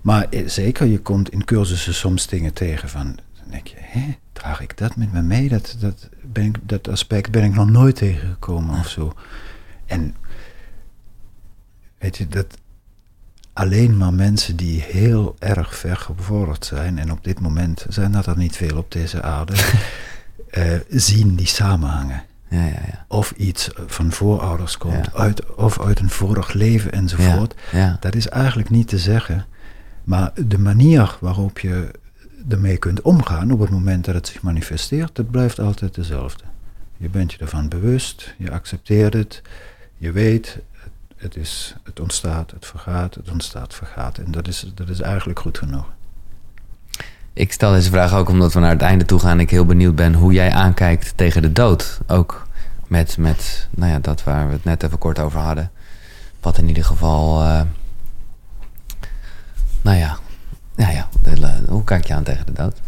maar 0.00 0.26
zeker, 0.46 0.86
je 0.86 0.98
komt 0.98 1.30
in 1.30 1.44
cursussen 1.44 1.94
soms 1.94 2.26
dingen 2.26 2.52
tegen 2.52 2.88
van... 2.88 3.04
Dan 3.34 3.50
denk 3.50 3.66
je, 3.66 3.76
hè, 3.80 4.16
draag 4.32 4.60
ik 4.60 4.76
dat 4.78 4.96
met 4.96 5.12
me 5.12 5.22
mee? 5.22 5.48
Dat, 5.48 5.76
dat, 5.80 6.08
ben 6.22 6.44
ik, 6.44 6.56
dat 6.62 6.88
aspect 6.88 7.30
ben 7.30 7.44
ik 7.44 7.54
nog 7.54 7.70
nooit 7.70 7.96
tegengekomen 7.96 8.78
of 8.78 8.88
zo. 8.88 9.12
En 9.86 10.14
weet 11.98 12.16
je, 12.16 12.26
dat 12.28 12.46
alleen 13.52 13.96
maar 13.96 14.14
mensen 14.14 14.56
die 14.56 14.80
heel 14.80 15.36
erg 15.38 15.76
ver 15.76 15.96
gevorderd 15.96 16.64
zijn... 16.64 16.98
en 16.98 17.12
op 17.12 17.24
dit 17.24 17.40
moment 17.40 17.86
zijn 17.88 18.12
dat 18.12 18.26
er 18.26 18.36
niet 18.36 18.56
veel 18.56 18.76
op 18.76 18.92
deze 18.92 19.22
aarde... 19.22 19.52
eh, 20.50 20.64
zien 20.88 21.34
die 21.34 21.46
samenhangen 21.46 22.22
ja, 22.50 22.64
ja, 22.64 22.82
ja. 22.86 23.04
of 23.08 23.30
iets 23.30 23.70
van 23.86 24.12
voorouders 24.12 24.76
komt, 24.76 25.14
uit, 25.14 25.54
of 25.54 25.80
uit 25.80 25.98
een 25.98 26.10
vorig 26.10 26.52
leven 26.52 26.92
enzovoort. 26.92 27.54
Dat 28.00 28.14
is 28.14 28.28
eigenlijk 28.28 28.70
niet 28.70 28.88
te 28.88 28.98
zeggen. 28.98 29.46
Maar 30.04 30.32
de 30.46 30.58
manier 30.58 31.16
waarop 31.20 31.58
je 31.58 31.90
ermee 32.48 32.76
kunt 32.76 33.00
omgaan 33.00 33.52
op 33.52 33.60
het 33.60 33.70
moment 33.70 34.04
dat 34.04 34.14
het 34.14 34.26
zich 34.26 34.42
manifesteert, 34.42 35.14
dat 35.14 35.30
blijft 35.30 35.58
altijd 35.58 35.94
dezelfde. 35.94 36.44
Je 36.96 37.08
bent 37.08 37.32
je 37.32 37.38
ervan 37.38 37.68
bewust, 37.68 38.34
je 38.38 38.50
accepteert 38.50 39.12
het, 39.12 39.42
je 39.96 40.12
weet, 40.12 40.58
het, 41.20 41.36
is, 41.36 41.74
het 41.84 42.00
ontstaat, 42.00 42.50
het 42.50 42.66
vergaat, 42.66 43.14
het 43.14 43.30
ontstaat, 43.30 43.74
vergaat. 43.74 44.18
En 44.18 44.30
dat 44.30 44.48
is, 44.48 44.72
dat 44.74 44.88
is 44.88 45.00
eigenlijk 45.00 45.38
goed 45.38 45.58
genoeg. 45.58 45.84
Ik 47.32 47.52
stel 47.52 47.72
deze 47.72 47.90
vraag 47.90 48.14
ook 48.14 48.28
omdat 48.28 48.52
we 48.52 48.60
naar 48.60 48.70
het 48.70 48.82
einde 48.82 49.04
toe 49.04 49.18
gaan. 49.18 49.30
En 49.30 49.40
ik 49.40 49.50
heel 49.50 49.64
benieuwd 49.64 49.94
ben 49.94 50.14
hoe 50.14 50.32
jij 50.32 50.52
aankijkt 50.52 51.12
tegen 51.16 51.42
de 51.42 51.52
dood. 51.52 52.00
Ook 52.06 52.46
met, 52.86 53.16
met 53.16 53.68
nou 53.70 53.92
ja, 53.92 53.98
dat 53.98 54.24
waar 54.24 54.46
we 54.46 54.52
het 54.52 54.64
net 54.64 54.82
even 54.82 54.98
kort 54.98 55.18
over 55.18 55.40
hadden. 55.40 55.70
Wat 56.40 56.58
in 56.58 56.68
ieder 56.68 56.84
geval, 56.84 57.42
uh, 57.42 57.60
nou 59.82 59.96
ja, 59.96 60.18
ja, 60.76 60.90
ja, 60.90 61.08
hoe 61.68 61.84
kijk 61.84 62.06
je 62.06 62.14
aan 62.14 62.22
tegen 62.22 62.46
de 62.46 62.52
dood? 62.52 62.80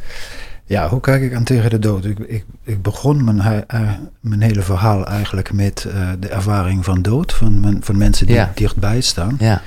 Ja, 0.73 0.89
hoe 0.89 1.01
kijk 1.01 1.23
ik 1.23 1.35
aan 1.35 1.45
tegen 1.45 1.71
de 1.71 1.79
dood? 1.79 2.05
Ik, 2.05 2.19
ik, 2.19 2.45
ik 2.63 2.83
begon 2.83 3.25
mijn, 3.25 3.67
uh, 3.75 3.91
mijn 4.21 4.43
hele 4.43 4.63
verhaal 4.63 5.07
eigenlijk 5.07 5.53
met 5.53 5.85
uh, 5.89 6.11
de 6.21 6.29
ervaring 6.29 6.85
van 6.85 7.03
dood, 7.03 7.33
van, 7.33 7.77
van 7.81 7.97
mensen 7.97 8.27
die 8.27 8.35
ja. 8.35 8.53
dichtbij 8.55 9.01
staan. 9.01 9.37
Ja. 9.39 9.63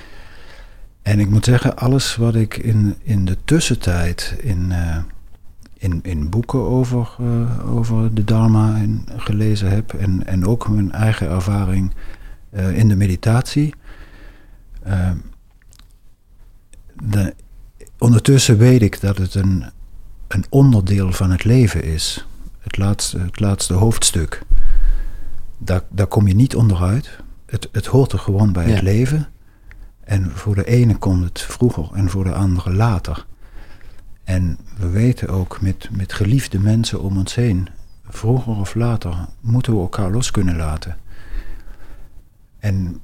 En 1.01 1.19
ik 1.19 1.29
moet 1.29 1.45
zeggen, 1.45 1.77
alles 1.77 2.15
wat 2.15 2.35
ik 2.35 2.57
in, 2.57 2.95
in 3.03 3.25
de 3.25 3.37
tussentijd 3.45 4.35
in, 4.41 4.65
uh, 4.69 4.97
in, 5.77 5.99
in 6.03 6.29
boeken 6.29 6.59
over, 6.59 7.09
over 7.65 8.13
de 8.13 8.23
Dharma 8.23 8.75
en 8.75 9.05
gelezen 9.17 9.69
heb, 9.69 9.93
en, 9.93 10.27
en 10.27 10.45
ook 10.45 10.69
mijn 10.69 10.91
eigen 10.91 11.29
ervaring 11.29 11.93
in 12.51 12.87
de 12.87 12.95
meditatie. 12.95 13.73
De, 17.03 17.33
ondertussen 17.97 18.57
weet 18.57 18.81
ik 18.81 19.01
dat 19.01 19.17
het 19.17 19.35
een 19.35 19.65
een 20.27 20.45
onderdeel 20.49 21.11
van 21.11 21.31
het 21.31 21.43
leven 21.43 21.83
is. 21.83 22.27
Het 22.59 22.77
laatste, 22.77 23.19
het 23.19 23.39
laatste 23.39 23.73
hoofdstuk. 23.73 24.41
Daar, 25.57 25.81
daar 25.89 26.07
kom 26.07 26.27
je 26.27 26.35
niet 26.35 26.55
onderuit. 26.55 27.19
Het, 27.45 27.69
het 27.71 27.85
hoort 27.85 28.11
er 28.11 28.19
gewoon 28.19 28.53
bij 28.53 28.65
het 28.65 28.81
leven. 28.81 29.27
En 30.03 30.31
voor 30.31 30.55
de 30.55 30.65
ene 30.65 30.95
komt 30.95 31.23
het 31.23 31.41
vroeger 31.41 31.89
en 31.93 32.09
voor 32.09 32.23
de 32.23 32.33
andere 32.33 32.73
later. 32.73 33.25
En 34.23 34.57
we 34.77 34.89
weten 34.89 35.29
ook 35.29 35.61
met, 35.61 35.89
met 35.91 36.13
geliefde 36.13 36.59
mensen 36.59 37.01
om 37.01 37.17
ons 37.17 37.35
heen, 37.35 37.67
vroeger 38.07 38.55
of 38.55 38.75
later 38.75 39.15
moeten 39.41 39.73
we 39.73 39.79
elkaar 39.79 40.11
los 40.11 40.31
kunnen 40.31 40.55
laten. 40.55 40.97
En 42.59 43.01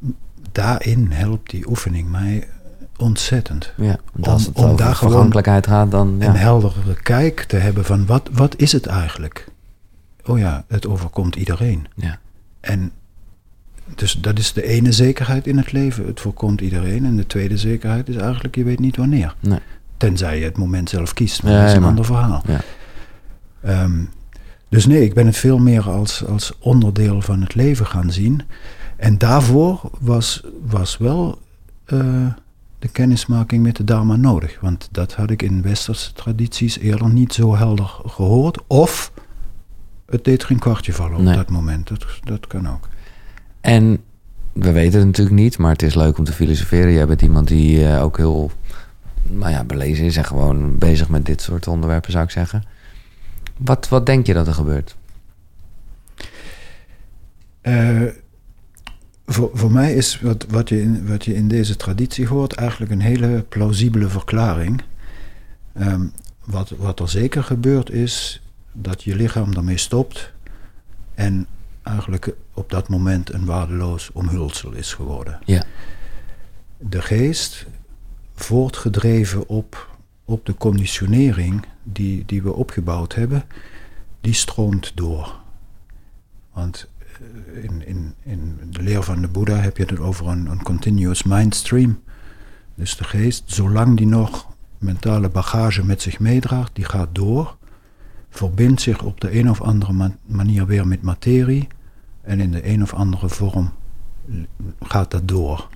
daarin 0.51 1.11
helpt 1.11 1.49
die 1.49 1.69
oefening 1.69 2.09
mij 2.09 2.47
ontzettend. 3.01 3.73
Ja, 3.77 3.97
als 4.21 4.45
het 4.45 4.55
om, 4.55 4.69
om 4.69 4.75
daar 4.75 4.95
vergankelijkheid 4.95 5.67
gaat, 5.67 5.91
dan... 5.91 6.15
Ja. 6.19 6.27
Een 6.27 6.35
heldere 6.35 6.93
kijk 7.01 7.43
te 7.43 7.55
hebben 7.55 7.85
van 7.85 8.05
wat, 8.05 8.29
wat 8.31 8.55
is 8.55 8.71
het 8.71 8.85
eigenlijk? 8.85 9.47
Oh 10.25 10.39
ja, 10.39 10.65
het 10.67 10.87
overkomt 10.87 11.35
iedereen. 11.35 11.87
Ja. 11.95 12.19
En 12.59 12.91
dus 13.95 14.13
dat 14.21 14.39
is 14.39 14.53
de 14.53 14.63
ene 14.63 14.91
zekerheid 14.91 15.47
in 15.47 15.57
het 15.57 15.71
leven. 15.71 16.05
Het 16.05 16.19
voorkomt 16.19 16.61
iedereen. 16.61 17.05
En 17.05 17.15
de 17.15 17.27
tweede 17.27 17.57
zekerheid 17.57 18.09
is 18.09 18.15
eigenlijk, 18.15 18.55
je 18.55 18.63
weet 18.63 18.79
niet 18.79 18.97
wanneer. 18.97 19.35
Nee. 19.39 19.59
Tenzij 19.97 20.39
je 20.39 20.45
het 20.45 20.57
moment 20.57 20.89
zelf 20.89 21.13
kiest. 21.13 21.43
Maar 21.43 21.59
dat 21.59 21.69
is 21.69 21.75
een 21.75 21.83
ander 21.83 22.05
verhaal. 22.05 22.43
Ja. 22.45 22.61
Um, 23.83 24.09
dus 24.69 24.85
nee, 24.85 25.03
ik 25.03 25.13
ben 25.13 25.25
het 25.25 25.37
veel 25.37 25.57
meer 25.57 25.89
als, 25.89 26.25
als 26.25 26.53
onderdeel 26.59 27.21
van 27.21 27.41
het 27.41 27.55
leven 27.55 27.87
gaan 27.87 28.11
zien. 28.11 28.41
En 28.95 29.17
daarvoor 29.17 29.81
was, 29.99 30.43
was 30.65 30.97
wel... 30.97 31.41
Uh, 31.87 32.25
de 32.81 32.87
kennismaking 32.87 33.63
met 33.63 33.75
de 33.75 33.83
Dharma 33.83 34.15
nodig. 34.15 34.59
Want 34.59 34.89
dat 34.91 35.13
had 35.13 35.29
ik 35.29 35.41
in 35.41 35.61
westerse 35.61 36.13
tradities 36.13 36.79
eerder 36.79 37.09
niet 37.09 37.33
zo 37.33 37.55
helder 37.55 37.85
gehoord. 38.05 38.67
Of 38.67 39.11
het 40.05 40.23
deed 40.23 40.43
geen 40.43 40.59
kwartje 40.59 40.93
vallen 40.93 41.17
op 41.17 41.25
dat 41.33 41.49
moment. 41.49 41.87
Dat, 41.87 42.05
dat 42.23 42.47
kan 42.47 42.69
ook. 42.69 42.87
En 43.61 44.03
we 44.53 44.71
weten 44.71 44.97
het 44.97 45.07
natuurlijk 45.07 45.35
niet, 45.35 45.57
maar 45.57 45.71
het 45.71 45.81
is 45.81 45.95
leuk 45.95 46.17
om 46.17 46.23
te 46.23 46.33
filosoferen. 46.33 46.93
Jij 46.93 47.07
bent 47.07 47.21
iemand 47.21 47.47
die 47.47 47.79
uh, 47.79 48.03
ook 48.03 48.17
heel 48.17 48.51
nou 49.21 49.51
ja, 49.51 49.63
belezen 49.63 50.05
is 50.05 50.17
en 50.17 50.25
gewoon 50.25 50.77
bezig 50.77 51.09
met 51.09 51.25
dit 51.25 51.41
soort 51.41 51.67
onderwerpen, 51.67 52.11
zou 52.11 52.23
ik 52.23 52.31
zeggen. 52.31 52.63
Wat, 53.57 53.89
wat 53.89 54.05
denk 54.05 54.25
je 54.25 54.33
dat 54.33 54.47
er 54.47 54.53
gebeurt? 54.53 54.95
Uh, 57.61 58.07
voor, 59.33 59.49
voor 59.53 59.71
mij 59.71 59.93
is 59.93 60.21
wat, 60.21 60.45
wat, 60.49 60.69
je 60.69 60.81
in, 60.81 61.07
wat 61.07 61.25
je 61.25 61.33
in 61.33 61.47
deze 61.47 61.75
traditie 61.75 62.27
hoort 62.27 62.53
eigenlijk 62.53 62.91
een 62.91 63.01
hele 63.01 63.45
plausibele 63.49 64.09
verklaring. 64.09 64.81
Ehm, 65.73 66.07
wat, 66.43 66.69
wat 66.69 66.99
er 66.99 67.09
zeker 67.09 67.43
gebeurt 67.43 67.89
is 67.89 68.41
dat 68.71 69.03
je 69.03 69.15
lichaam 69.15 69.53
daarmee 69.53 69.77
stopt 69.77 70.31
en 71.13 71.47
eigenlijk 71.83 72.33
op 72.53 72.69
dat 72.69 72.89
moment 72.89 73.33
een 73.33 73.45
waardeloos 73.45 74.11
omhulsel 74.11 74.71
is 74.71 74.93
geworden. 74.93 75.39
Ja. 75.45 75.63
De 76.77 77.01
geest, 77.01 77.65
voortgedreven 78.35 79.47
op, 79.47 79.97
op 80.25 80.45
de 80.45 80.55
conditionering 80.55 81.65
die, 81.83 82.23
die 82.25 82.41
we 82.41 82.53
opgebouwd 82.53 83.15
hebben, 83.15 83.43
die 84.21 84.33
stroomt 84.33 84.91
door. 84.95 85.39
Want 86.53 86.87
in, 87.61 87.87
in, 87.87 88.13
in 88.23 88.59
de 88.69 88.81
leer 88.81 89.03
van 89.03 89.21
de 89.21 89.27
Boeddha 89.27 89.55
heb 89.55 89.77
je 89.77 89.83
het 89.83 89.99
over 89.99 90.27
een, 90.27 90.45
een 90.45 90.63
continuous 90.63 91.23
mindstream. 91.23 91.99
Dus 92.75 92.97
de 92.97 93.03
geest, 93.03 93.43
zolang 93.45 93.97
die 93.97 94.07
nog 94.07 94.47
mentale 94.77 95.29
bagage 95.29 95.85
met 95.85 96.01
zich 96.01 96.19
meedraagt, 96.19 96.75
die 96.75 96.85
gaat 96.85 97.09
door, 97.11 97.57
verbindt 98.29 98.81
zich 98.81 99.03
op 99.03 99.21
de 99.21 99.39
een 99.39 99.49
of 99.49 99.61
andere 99.61 100.11
manier 100.25 100.65
weer 100.65 100.87
met 100.87 101.01
materie 101.01 101.67
en 102.21 102.39
in 102.39 102.51
de 102.51 102.67
een 102.67 102.81
of 102.81 102.93
andere 102.93 103.29
vorm 103.29 103.73
gaat 104.79 105.11
dat 105.11 105.27
door. 105.27 105.69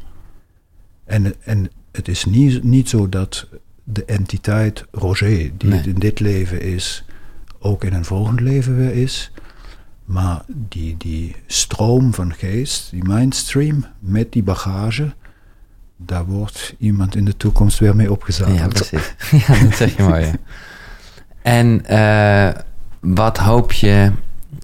En, 1.03 1.33
en 1.43 1.69
het 1.91 2.07
is 2.07 2.25
niet, 2.25 2.63
niet 2.63 2.89
zo 2.89 3.09
dat 3.09 3.47
de 3.83 4.05
entiteit 4.05 4.85
Roger, 4.91 5.51
die 5.57 5.71
het 5.71 5.85
in 5.85 5.99
dit 5.99 6.19
leven 6.19 6.61
is, 6.61 7.05
ook 7.59 7.83
in 7.83 7.93
een 7.93 8.05
volgend 8.05 8.39
leven 8.39 8.77
weer 8.77 8.93
is. 8.93 9.31
Maar 10.05 10.41
die, 10.47 10.97
die 10.97 11.35
stroom 11.47 12.13
van 12.13 12.33
geest, 12.33 12.89
die 12.89 13.03
mindstream 13.03 13.85
met 13.99 14.31
die 14.31 14.43
bagage, 14.43 15.13
daar 15.97 16.25
wordt 16.25 16.75
iemand 16.77 17.15
in 17.15 17.25
de 17.25 17.37
toekomst 17.37 17.79
weer 17.79 17.95
mee 17.95 18.11
opgezadeld. 18.11 18.59
Ja, 18.59 18.67
precies. 18.67 19.15
Ja, 19.47 19.63
dat 19.63 19.75
zeg 19.75 19.97
je 19.97 20.03
mooi. 20.03 20.33
En 21.41 21.81
uh, 21.89 22.61
wat 22.99 23.37
hoop 23.37 23.71
je 23.71 24.11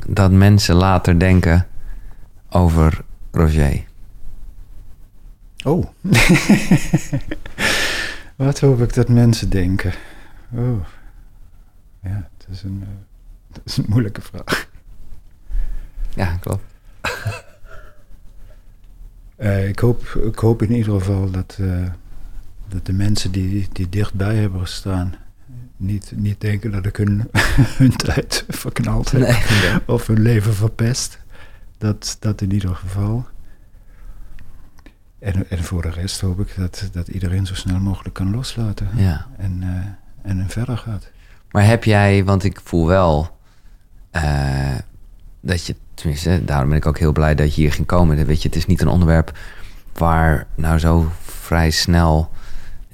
dat 0.08 0.32
mensen 0.32 0.76
later 0.76 1.20
denken 1.20 1.68
over 2.50 3.02
Roger? 3.32 3.84
Oh. 5.64 5.86
wat 8.36 8.60
hoop 8.60 8.82
ik 8.82 8.94
dat 8.94 9.10
mensen 9.10 9.50
denken? 9.50 9.94
Oh. 10.56 10.86
Ja, 12.04 12.30
het 12.38 12.48
is 12.50 12.64
een, 12.64 12.80
uh, 12.84 12.88
dat 13.54 13.62
is 13.66 13.78
een 13.78 13.86
moeilijke 13.88 14.22
vraag. 14.22 14.70
Ja, 16.16 16.38
klopt. 16.38 16.64
uh, 19.38 19.68
ik, 19.70 19.80
hoop, 19.80 20.04
ik 20.04 20.40
hoop 20.40 20.62
in 20.62 20.72
ieder 20.72 20.94
geval 20.94 21.32
dat, 21.32 21.58
uh, 21.62 21.88
dat 22.68 22.86
de 22.86 22.94
mensen 22.94 23.32
die, 23.32 23.68
die 23.72 23.90
dichtbij 23.90 24.36
hebben 24.36 24.60
gestaan... 24.60 25.16
niet, 25.78 26.12
niet 26.16 26.42
denken 26.42 26.72
dat 26.72 26.86
ik 26.86 26.96
hun, 26.96 27.30
hun 27.82 27.96
tijd 27.96 28.46
verknald 28.48 29.12
heb 29.12 29.22
nee, 29.22 29.80
of 29.96 30.08
hun 30.08 30.22
leven 30.22 30.54
verpest. 30.54 31.20
Dat, 31.78 32.18
dat 32.20 32.42
in 32.42 32.54
ieder 32.54 32.76
geval. 32.76 33.26
En, 35.20 35.50
en 35.50 35.64
voor 35.64 35.82
de 35.82 35.90
rest 35.90 36.22
hoop 36.22 36.40
ik 36.40 36.56
dat, 36.56 36.90
dat 36.92 37.08
iedereen 37.08 37.46
zo 37.46 37.56
snel 37.56 37.80
mogelijk 37.80 38.16
kan 38.16 38.32
loslaten. 38.32 38.90
Ja. 38.96 39.28
En, 39.38 39.62
uh, 39.64 40.32
en 40.32 40.50
verder 40.50 40.78
gaat. 40.78 41.12
Maar 41.52 41.66
heb 41.66 41.84
jij, 41.84 42.24
want 42.24 42.44
ik 42.44 42.60
voel 42.64 42.88
wel 42.88 43.40
dat 45.42 45.66
je 45.66 45.76
tenminste, 45.94 46.46
daarom 46.46 46.70
ben 46.70 46.78
ik 46.78 46.86
ook 46.86 47.00
heel 47.00 47.12
blij 47.12 47.36
dat 47.36 47.56
je 47.56 47.62
hier 47.62 47.72
ging 47.72 47.88
komen. 47.88 48.26
Weet 48.26 48.42
je, 48.42 48.48
het 48.48 48.58
is 48.58 48.66
niet 48.66 48.82
een 48.82 48.88
onderwerp 48.88 49.38
waar 49.94 50.48
nou 50.56 50.80
zo 50.80 51.12
vrij 51.22 51.72
snel 51.72 52.30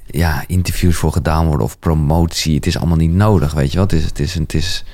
ja, 0.06 0.44
interviews 0.46 0.96
voor 0.96 1.12
gedaan 1.12 1.46
worden 1.46 1.66
of 1.66 1.78
promotie. 1.78 2.54
Het 2.54 2.66
is 2.66 2.78
allemaal 2.78 2.96
niet 2.96 3.12
nodig, 3.12 3.52
weet 3.52 3.72
je 3.72 3.76
wel. 3.76 3.86
Het 3.86 3.92
is, 3.92 4.04
het 4.04 4.18
is, 4.18 4.34
het 4.34 4.54
is 4.54 4.84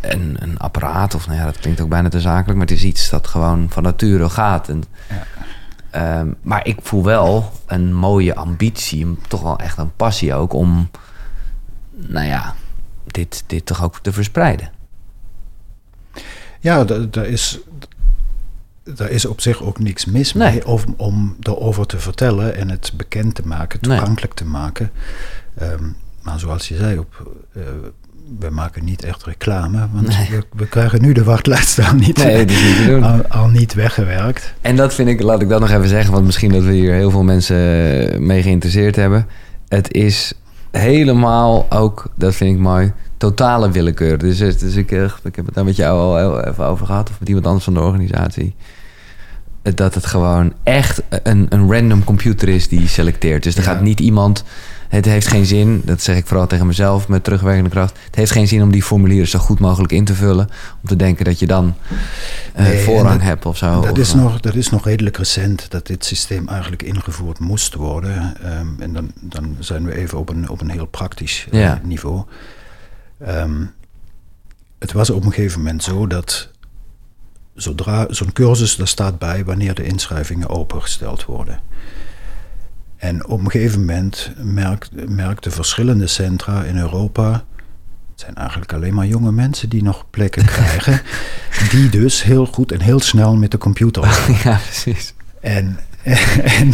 een, 0.00 0.36
een 0.38 0.58
apparaat, 0.58 1.14
of 1.14 1.26
nou 1.26 1.38
ja, 1.38 1.44
dat 1.44 1.58
klinkt 1.58 1.80
ook 1.80 1.88
bijna 1.88 2.08
te 2.08 2.20
zakelijk, 2.20 2.58
maar 2.58 2.66
het 2.66 2.76
is 2.76 2.84
iets 2.84 3.10
dat 3.10 3.26
gewoon 3.26 3.66
van 3.70 3.82
nature 3.82 4.28
gaat. 4.28 4.68
En, 4.68 4.82
ja. 5.08 5.26
Ehm, 5.90 6.28
maar 6.42 6.66
ik 6.66 6.78
voel 6.82 7.04
wel 7.04 7.52
een 7.66 7.94
mooie 7.94 8.34
ambitie, 8.34 9.16
toch 9.28 9.42
wel 9.42 9.58
echt 9.58 9.78
een 9.78 9.96
passie 9.96 10.34
ook 10.34 10.52
om, 10.52 10.90
nou 11.90 12.26
ja, 12.26 12.54
dit, 13.06 13.44
dit 13.46 13.66
toch 13.66 13.84
ook 13.84 13.98
te 13.98 14.12
verspreiden. 14.12 14.70
Ja, 16.60 16.84
daar 16.84 17.26
is, 17.26 17.58
daar 18.82 19.10
is 19.10 19.24
op 19.24 19.40
zich 19.40 19.62
ook 19.62 19.78
niks 19.78 20.04
mis 20.04 20.32
mee 20.32 20.66
om, 20.66 20.80
om 20.96 21.36
erover 21.42 21.86
te 21.86 21.98
vertellen 21.98 22.56
en 22.56 22.70
het 22.70 22.92
bekend 22.96 23.34
te 23.34 23.42
maken, 23.46 23.80
toegankelijk 23.80 24.34
te 24.34 24.44
maken. 24.44 24.90
Um, 25.62 25.96
maar 26.22 26.38
zoals 26.38 26.68
je 26.68 26.76
zei, 26.76 26.98
op, 26.98 27.32
uh, 27.56 27.62
we 28.38 28.50
maken 28.50 28.84
niet 28.84 29.04
echt 29.04 29.24
reclame, 29.24 29.88
want 29.92 30.06
we, 30.06 30.42
we, 30.52 30.66
krijgen 30.66 31.02
nu 31.02 31.12
de 31.12 31.24
wachtlijst 31.24 31.78
al 31.78 31.94
niet, 31.94 32.16
nee, 32.16 32.44
niet 32.44 32.48
te 32.48 32.84
doen. 32.86 33.02
Al, 33.12 33.26
al, 33.26 33.48
niet 33.48 33.74
weggewerkt. 33.74 34.54
En 34.60 34.76
dat 34.76 34.94
vind 34.94 35.08
ik, 35.08 35.22
laat 35.22 35.42
ik 35.42 35.48
dat 35.48 35.60
nog 35.60 35.70
even 35.70 35.88
zeggen, 35.88 36.12
want 36.12 36.24
misschien 36.24 36.52
dat 36.52 36.62
we 36.62 36.72
hier 36.72 36.92
heel 36.94 37.10
veel 37.10 37.22
mensen 37.22 37.56
mee 38.26 38.42
geïnteresseerd 38.42 38.96
hebben. 38.96 39.26
Het 39.68 39.92
is 39.92 40.32
helemaal 40.70 41.66
ook, 41.70 42.06
dat 42.14 42.34
vind 42.34 42.54
ik 42.54 42.60
mooi, 42.60 42.92
totale 43.20 43.70
willekeur. 43.70 44.18
Dus, 44.18 44.38
dus 44.38 44.74
ik, 44.74 44.90
ik 45.22 45.36
heb 45.36 45.46
het 45.46 45.54
daar 45.54 45.64
met 45.64 45.76
jou 45.76 45.98
al 45.98 46.40
even 46.44 46.64
over 46.64 46.86
gehad, 46.86 47.10
of 47.10 47.18
met 47.18 47.28
iemand 47.28 47.46
anders 47.46 47.64
van 47.64 47.74
de 47.74 47.80
organisatie 47.80 48.54
dat 49.62 49.94
het 49.94 50.06
gewoon 50.06 50.52
echt 50.62 51.02
een, 51.22 51.46
een 51.48 51.72
random 51.72 52.04
computer 52.04 52.48
is 52.48 52.68
die 52.68 52.88
selecteert. 52.88 53.42
Dus 53.42 53.56
er 53.56 53.62
gaat 53.62 53.80
niet 53.80 54.00
iemand. 54.00 54.44
Het 54.88 55.04
heeft 55.04 55.26
geen 55.26 55.46
zin, 55.46 55.82
dat 55.84 56.02
zeg 56.02 56.16
ik 56.16 56.26
vooral 56.26 56.46
tegen 56.46 56.66
mezelf 56.66 57.08
met 57.08 57.24
terugwerkende 57.24 57.70
kracht. 57.70 57.98
Het 58.04 58.14
heeft 58.14 58.30
geen 58.30 58.48
zin 58.48 58.62
om 58.62 58.70
die 58.70 58.82
formulieren 58.82 59.28
zo 59.28 59.38
goed 59.38 59.60
mogelijk 59.60 59.92
in 59.92 60.04
te 60.04 60.14
vullen. 60.14 60.48
Om 60.82 60.88
te 60.88 60.96
denken 60.96 61.24
dat 61.24 61.38
je 61.38 61.46
dan 61.46 61.74
uh, 62.58 62.66
voorrang 62.66 63.22
hebt 63.22 63.46
of 63.46 63.56
zo. 63.56 63.80
Dat, 63.80 63.90
of, 63.90 63.98
is 63.98 64.14
nog, 64.14 64.40
dat 64.40 64.54
is 64.54 64.70
nog 64.70 64.84
redelijk 64.84 65.16
recent 65.16 65.70
dat 65.70 65.86
dit 65.86 66.04
systeem 66.04 66.48
eigenlijk 66.48 66.82
ingevoerd 66.82 67.38
moest 67.38 67.74
worden. 67.74 68.36
Um, 68.44 68.76
en 68.78 68.92
dan, 68.92 69.10
dan 69.20 69.56
zijn 69.58 69.84
we 69.84 69.96
even 69.96 70.18
op 70.18 70.28
een, 70.28 70.48
op 70.48 70.60
een 70.60 70.70
heel 70.70 70.86
praktisch 70.86 71.46
ja. 71.50 71.80
niveau. 71.82 72.22
Um, 73.28 73.74
het 74.78 74.92
was 74.92 75.10
op 75.10 75.24
een 75.24 75.32
gegeven 75.32 75.58
moment 75.58 75.82
zo 75.82 76.06
dat 76.06 76.50
zodra 77.54 78.06
zo'n 78.10 78.32
cursus, 78.32 78.76
daar 78.76 78.88
staat 78.88 79.18
bij 79.18 79.44
wanneer 79.44 79.74
de 79.74 79.84
inschrijvingen 79.84 80.48
opengesteld 80.48 81.24
worden. 81.24 81.60
En 82.96 83.26
op 83.26 83.40
een 83.40 83.50
gegeven 83.50 83.78
moment 83.78 84.32
merkt, 84.36 85.08
merkten 85.08 85.52
verschillende 85.52 86.06
centra 86.06 86.62
in 86.64 86.78
Europa, 86.78 87.32
het 88.10 88.20
zijn 88.20 88.34
eigenlijk 88.34 88.72
alleen 88.72 88.94
maar 88.94 89.06
jonge 89.06 89.32
mensen 89.32 89.68
die 89.68 89.82
nog 89.82 90.06
plekken 90.10 90.44
krijgen, 90.56 91.00
die 91.70 91.88
dus 91.88 92.22
heel 92.22 92.46
goed 92.46 92.72
en 92.72 92.80
heel 92.80 93.00
snel 93.00 93.36
met 93.36 93.50
de 93.50 93.58
computer 93.58 94.02
Ja, 94.44 94.60
precies. 94.64 95.14
En, 95.40 95.78
en, 96.02 96.72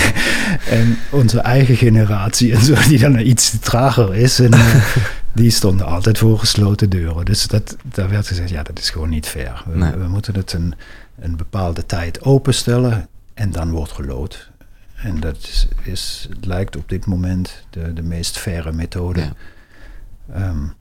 en, 0.69 0.99
onze 1.11 1.41
eigen 1.41 1.77
generatie 1.77 2.55
en 2.55 2.63
zo, 2.63 2.75
die 2.89 2.99
dan 2.99 3.19
iets 3.19 3.59
trager 3.61 4.15
is. 4.15 4.41
En, 4.41 4.51
die 5.37 5.51
stonden 5.51 5.87
altijd 5.87 6.19
voor 6.19 6.39
gesloten 6.39 6.91
deuren. 6.91 7.25
Dus 7.25 7.47
dat, 7.47 7.77
daar 7.83 8.09
werd 8.09 8.27
gezegd, 8.27 8.51
ja, 8.51 8.63
dat 8.63 8.79
is 8.79 8.91
gewoon 8.91 9.09
niet 9.09 9.27
fair. 9.27 9.63
We, 9.67 9.77
nee. 9.79 9.93
we 9.93 10.09
moeten 10.09 10.35
het 10.35 10.53
een, 10.53 10.75
een 11.19 11.37
bepaalde 11.37 11.87
tijd 11.87 12.23
openstellen 12.23 13.09
en 13.35 13.51
dan 13.51 13.71
wordt 13.71 13.93
gelood. 13.93 14.51
En 14.95 15.21
dat 15.21 15.37
is, 15.37 15.69
is 15.83 16.29
lijkt 16.41 16.77
op 16.77 16.89
dit 16.89 17.07
moment 17.07 17.67
de, 17.71 17.93
de 17.93 18.03
meest 18.03 18.39
faire 18.39 18.73
methode. 18.73 19.21
Ja. 19.21 20.49
Um, 20.49 20.73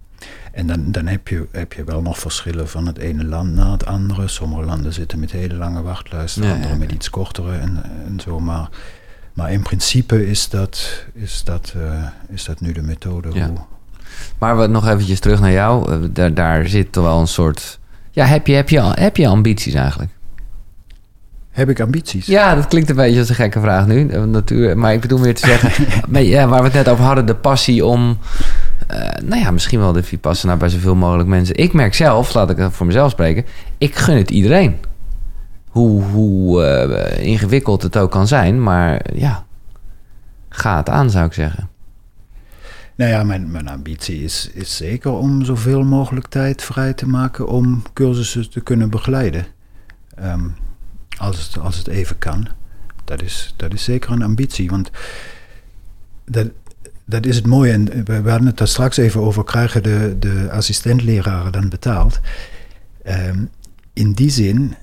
en 0.52 0.68
dan, 0.68 0.92
dan 0.92 1.08
heb, 1.08 1.28
je, 1.28 1.48
heb 1.52 1.74
je 1.74 1.84
wel 1.84 2.02
nog 2.02 2.20
verschillen 2.20 2.70
van 2.70 2.88
het 2.88 2.98
ene 2.98 3.26
land 3.26 3.54
naar 3.54 3.72
het 3.72 3.86
andere. 3.86 4.28
Sommige 4.28 4.64
landen 4.64 4.94
zitten 4.94 5.20
met 5.20 5.32
hele 5.32 5.54
lange 5.54 5.82
wachtlijsten, 5.82 6.44
ja, 6.44 6.54
andere 6.54 6.74
ja, 6.74 6.80
met 6.80 6.92
iets 6.92 7.10
kortere 7.10 7.58
en, 7.58 7.84
en 8.06 8.20
zo. 8.20 8.40
Maar, 8.40 8.70
maar 9.34 9.52
in 9.52 9.62
principe 9.62 10.28
is 10.28 10.50
dat, 10.50 11.06
is 11.14 11.44
dat, 11.44 11.74
uh, 11.78 12.08
is 12.28 12.46
dat 12.46 12.60
nu 12.60 12.72
de 12.72 12.82
methode 12.82 13.28
hoe, 13.28 13.54
maar 14.38 14.58
we, 14.58 14.68
nog 14.68 14.88
eventjes 14.88 15.20
terug 15.20 15.40
naar 15.40 15.52
jou. 15.52 15.92
Uh, 15.92 15.98
daar, 16.12 16.34
daar 16.34 16.68
zit 16.68 16.92
toch 16.92 17.04
wel 17.04 17.20
een 17.20 17.28
soort... 17.28 17.80
Ja, 18.12 18.26
heb 18.26 18.48
je, 18.48 18.54
heb, 18.54 18.70
je, 18.70 18.82
heb 18.82 19.18
je 19.18 19.28
ambities 19.28 19.74
eigenlijk? 19.74 20.12
Heb 21.52 21.70
ik 21.70 21.80
ambities? 21.80 22.26
Ja, 22.26 22.56
dat 22.56 22.68
klinkt 22.68 22.90
een 22.90 22.96
beetje 22.96 23.20
als 23.20 23.30
een 23.30 23.36
gekke 23.36 23.60
vraag 23.60 23.88
nu. 23.88 24.04
Natuur, 24.26 24.78
maar 24.78 24.94
ik 24.94 25.02
bedoel 25.02 25.20
meer 25.20 25.36
te 25.36 25.46
zeggen... 25.46 25.86
ja, 26.26 26.48
waar 26.48 26.60
we 26.60 26.66
het 26.66 26.74
net 26.74 26.90
over 26.90 27.04
hadden, 27.04 27.26
de 27.26 27.36
passie 27.36 27.86
om... 27.86 28.18
Uh, 28.92 28.98
nou 29.24 29.42
ja, 29.42 29.52
misschien 29.52 29.80
wel 29.80 29.92
de 29.92 30.04
Vipassana 30.04 30.56
bij 30.56 30.70
zoveel 30.70 30.96
mogelijk 30.96 31.30
mensen. 31.30 31.56
Ik 31.56 31.74
merk 31.74 31.94
zelf, 31.94 32.34
laat 32.34 32.50
ik 32.50 32.68
voor 32.72 32.86
mezelf 32.86 33.12
spreken... 33.12 33.46
ik 33.78 33.96
gun 33.96 34.18
het 34.18 34.32
iedereen. 34.32 34.76
Hoe, 35.68 36.04
hoe 36.04 36.64
uh, 36.88 37.26
ingewikkeld 37.26 37.82
het 37.82 37.98
ook 37.98 38.12
kan 38.12 38.28
zijn, 38.28 38.64
maar 38.64 39.02
ja... 39.14 39.46
Ga 40.50 40.78
het 40.78 40.90
aan, 40.90 41.10
zou 41.10 41.26
ik 41.26 41.34
zeggen. 41.34 41.70
Nou 42.96 43.12
ja, 43.12 43.24
mijn, 43.24 43.52
mijn 43.52 43.68
ambitie 43.68 44.24
is, 44.24 44.50
is 44.54 44.76
zeker 44.76 45.12
om 45.12 45.46
zoveel 45.46 45.84
mogelijk 45.84 46.28
tijd 46.28 46.64
vrij 46.64 46.94
te 46.94 47.08
maken 47.08 47.48
om 47.48 47.84
cursussen 47.94 48.50
te 48.50 48.62
kunnen 48.62 48.90
begeleiden. 48.90 49.46
Um, 50.22 50.56
als, 51.18 51.46
het, 51.46 51.60
als 51.60 51.78
het 51.78 51.88
even 51.88 52.18
kan. 52.18 52.48
Dat 53.04 53.22
is, 53.22 53.54
dat 53.56 53.74
is 53.74 53.84
zeker 53.84 54.12
een 54.12 54.22
ambitie. 54.22 54.70
Want 54.70 54.92
dat, 56.26 56.48
dat 57.06 57.26
is 57.26 57.36
het 57.36 57.46
mooie. 57.46 57.72
En 57.72 58.06
we, 58.06 58.14
hadden 58.14 58.46
het 58.46 58.58
daar 58.58 58.68
straks 58.68 58.98
even 58.98 59.22
over. 59.22 59.44
Krijgen 59.44 59.84
de, 59.84 60.16
de 60.20 60.48
assistentleraren 60.52 61.52
dan 61.52 61.70
betaald? 61.70 62.20
Um, 63.08 63.50
in 63.94 64.14
die 64.14 64.30
zin 64.30 64.76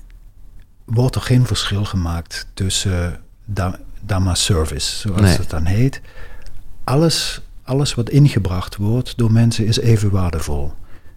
wordt 0.85 1.15
er 1.15 1.21
geen 1.21 1.45
verschil 1.45 1.85
gemaakt 1.85 2.47
tussen 2.53 3.19
da, 3.45 3.79
Dhamma 4.05 4.35
service, 4.35 4.99
zoals 4.99 5.21
nee. 5.21 5.37
het 5.37 5.49
dan 5.49 5.65
heet. 5.65 6.01
Alles 6.83 7.41
alles 7.63 7.93
wat 7.93 8.09
ingebracht 8.09 8.75
wordt 8.75 9.17
door 9.17 9.31
mensen 9.31 9.65
is 9.65 9.79
even 9.79 10.09
waardevol. 10.09 10.73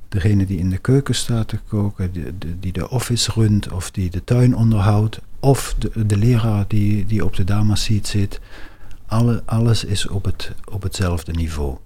Degene 0.09 0.47
die 0.47 0.59
in 0.59 0.71
de 0.71 0.79
keuken 0.79 1.15
staat 1.15 1.49
te 1.49 1.59
koken, 1.69 2.13
die 2.13 2.39
de, 2.39 2.59
die 2.59 2.73
de 2.73 2.91
office 2.91 3.31
runt 3.35 3.73
of 3.73 3.91
die 3.91 4.11
de 4.11 4.25
tuin 4.25 4.57
onderhoudt, 4.57 5.21
of 5.41 5.75
de, 5.79 6.07
de 6.07 6.17
leraar 6.17 6.65
die, 6.69 7.07
die 7.07 7.25
op 7.25 7.37
de 7.37 7.45
damaseat 7.45 8.07
zit, 8.07 8.41
alle, 9.07 9.43
alles 9.45 9.85
is 9.85 10.09
op, 10.09 10.25
het, 10.25 10.53
op 10.73 10.83
hetzelfde 10.83 11.33
niveau. 11.33 11.77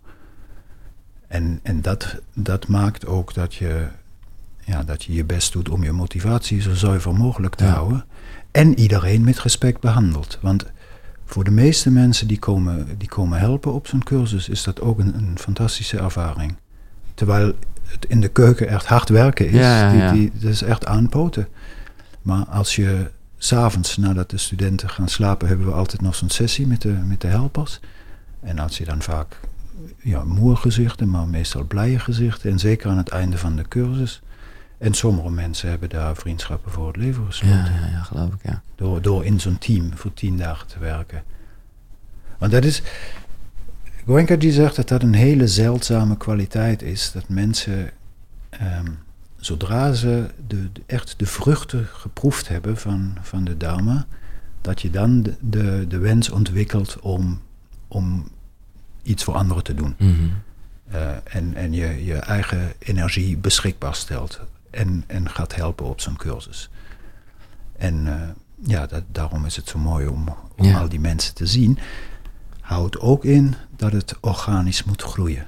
En, 1.26 1.60
en 1.62 1.82
dat, 1.82 2.20
dat 2.34 2.68
maakt 2.68 3.06
ook 3.06 3.34
dat 3.34 3.54
je, 3.54 3.88
ja, 4.64 4.82
dat 4.82 5.04
je 5.04 5.12
je 5.12 5.24
best 5.24 5.52
doet 5.52 5.68
om 5.68 5.82
je 5.82 5.92
motivatie 5.92 6.60
zo 6.60 6.74
zuiver 6.74 7.14
mogelijk 7.14 7.54
te 7.54 7.64
ja. 7.64 7.70
houden. 7.70 8.04
En 8.50 8.78
iedereen 8.78 9.24
met 9.24 9.40
respect 9.40 9.80
behandelt. 9.80 10.38
Want 10.40 10.66
voor 11.30 11.44
de 11.44 11.50
meeste 11.50 11.90
mensen 11.90 12.26
die 12.26 12.38
komen, 12.38 12.86
die 12.98 13.08
komen 13.08 13.38
helpen 13.38 13.72
op 13.72 13.86
zo'n 13.86 14.02
cursus, 14.02 14.48
is 14.48 14.62
dat 14.62 14.80
ook 14.80 14.98
een, 14.98 15.14
een, 15.14 15.38
fantastische 15.38 15.98
ervaring. 15.98 16.56
Terwijl 17.14 17.54
het 17.82 18.06
in 18.08 18.20
de 18.20 18.28
keuken 18.28 18.68
echt 18.68 18.86
hard 18.86 19.08
werken 19.08 19.48
is, 19.48 19.54
ja. 19.54 19.90
Die, 19.90 20.20
die, 20.20 20.40
dat 20.40 20.50
is 20.50 20.62
echt 20.62 20.86
aanpoten. 20.86 21.48
Maar 22.22 22.44
als 22.44 22.76
je 22.76 23.10
s'avonds, 23.36 23.96
nadat 23.96 24.30
de 24.30 24.38
studenten 24.38 24.88
gaan 24.88 25.08
slapen, 25.08 25.48
hebben 25.48 25.66
we 25.66 25.72
altijd 25.72 26.00
nog 26.00 26.14
zo'n 26.14 26.30
sessie 26.30 26.66
met 26.66 26.82
de, 26.82 26.88
met 26.88 27.20
de 27.20 27.28
helpers. 27.28 27.80
En 28.40 28.58
als 28.58 28.78
je 28.78 28.84
dan 28.84 29.02
vaak 29.02 29.40
ja, 29.98 30.24
moe 30.24 30.56
gezichten, 30.56 31.10
maar 31.10 31.28
meestal 31.28 31.64
blije 31.64 31.98
gezichten. 31.98 32.50
En 32.50 32.58
zeker 32.58 32.90
aan 32.90 32.96
het 32.96 33.08
einde 33.08 33.38
van 33.38 33.56
de 33.56 33.68
cursus 33.68 34.22
en 34.80 34.94
sommige 34.94 35.30
mensen 35.30 35.68
hebben 35.68 35.88
daar 35.88 36.16
vriendschappen 36.16 36.72
voor 36.72 36.86
het 36.86 36.96
leven 36.96 37.26
gesloten. 37.26 37.56
Ja, 37.56 37.80
ja, 37.80 37.86
ja 37.86 38.02
geloof 38.02 38.32
ik, 38.34 38.42
ja. 38.42 38.62
Door, 38.74 39.02
door 39.02 39.24
in 39.24 39.40
zo'n 39.40 39.58
team 39.58 39.96
voor 39.96 40.14
tien 40.14 40.36
dagen 40.36 40.66
te 40.66 40.78
werken. 40.78 41.22
Want 42.38 42.52
dat 42.52 42.64
is... 42.64 42.82
Goenka 44.04 44.36
die 44.36 44.52
zegt 44.52 44.76
dat 44.76 44.88
dat 44.88 45.02
een 45.02 45.14
hele 45.14 45.48
zeldzame 45.48 46.16
kwaliteit 46.16 46.82
is. 46.82 47.12
Dat 47.12 47.28
mensen, 47.28 47.90
um, 48.62 48.98
zodra 49.36 49.92
ze 49.92 50.30
de, 50.46 50.70
echt 50.86 51.14
de 51.18 51.26
vruchten 51.26 51.86
geproefd 51.86 52.48
hebben 52.48 52.76
van, 52.76 53.16
van 53.20 53.44
de 53.44 53.56
Dharma... 53.56 54.06
dat 54.60 54.82
je 54.82 54.90
dan 54.90 55.22
de, 55.22 55.34
de, 55.40 55.84
de 55.88 55.98
wens 55.98 56.30
ontwikkelt 56.30 56.98
om, 57.00 57.40
om 57.88 58.28
iets 59.02 59.24
voor 59.24 59.34
anderen 59.34 59.64
te 59.64 59.74
doen. 59.74 59.94
Mm 59.98 60.14
-hmm. 60.14 60.32
uh, 60.92 61.10
en 61.24 61.54
en 61.54 61.72
je, 61.72 62.04
je 62.04 62.14
eigen 62.14 62.72
energie 62.78 63.36
beschikbaar 63.36 63.94
stelt 63.94 64.40
en, 64.70 65.04
en 65.06 65.30
gaat 65.30 65.54
helpen 65.54 65.86
op 65.86 66.00
zo'n 66.00 66.16
cursus. 66.16 66.70
En 67.78 68.06
uh, 68.06 68.14
ja, 68.62 68.86
dat, 68.86 69.02
daarom 69.12 69.44
is 69.44 69.56
het 69.56 69.68
zo 69.68 69.78
mooi 69.78 70.06
om, 70.06 70.28
om 70.56 70.66
ja. 70.66 70.78
al 70.78 70.88
die 70.88 71.00
mensen 71.00 71.34
te 71.34 71.46
zien. 71.46 71.78
Houdt 72.60 73.00
ook 73.00 73.24
in 73.24 73.54
dat 73.76 73.92
het 73.92 74.14
organisch 74.20 74.84
moet 74.84 75.02
groeien. 75.02 75.46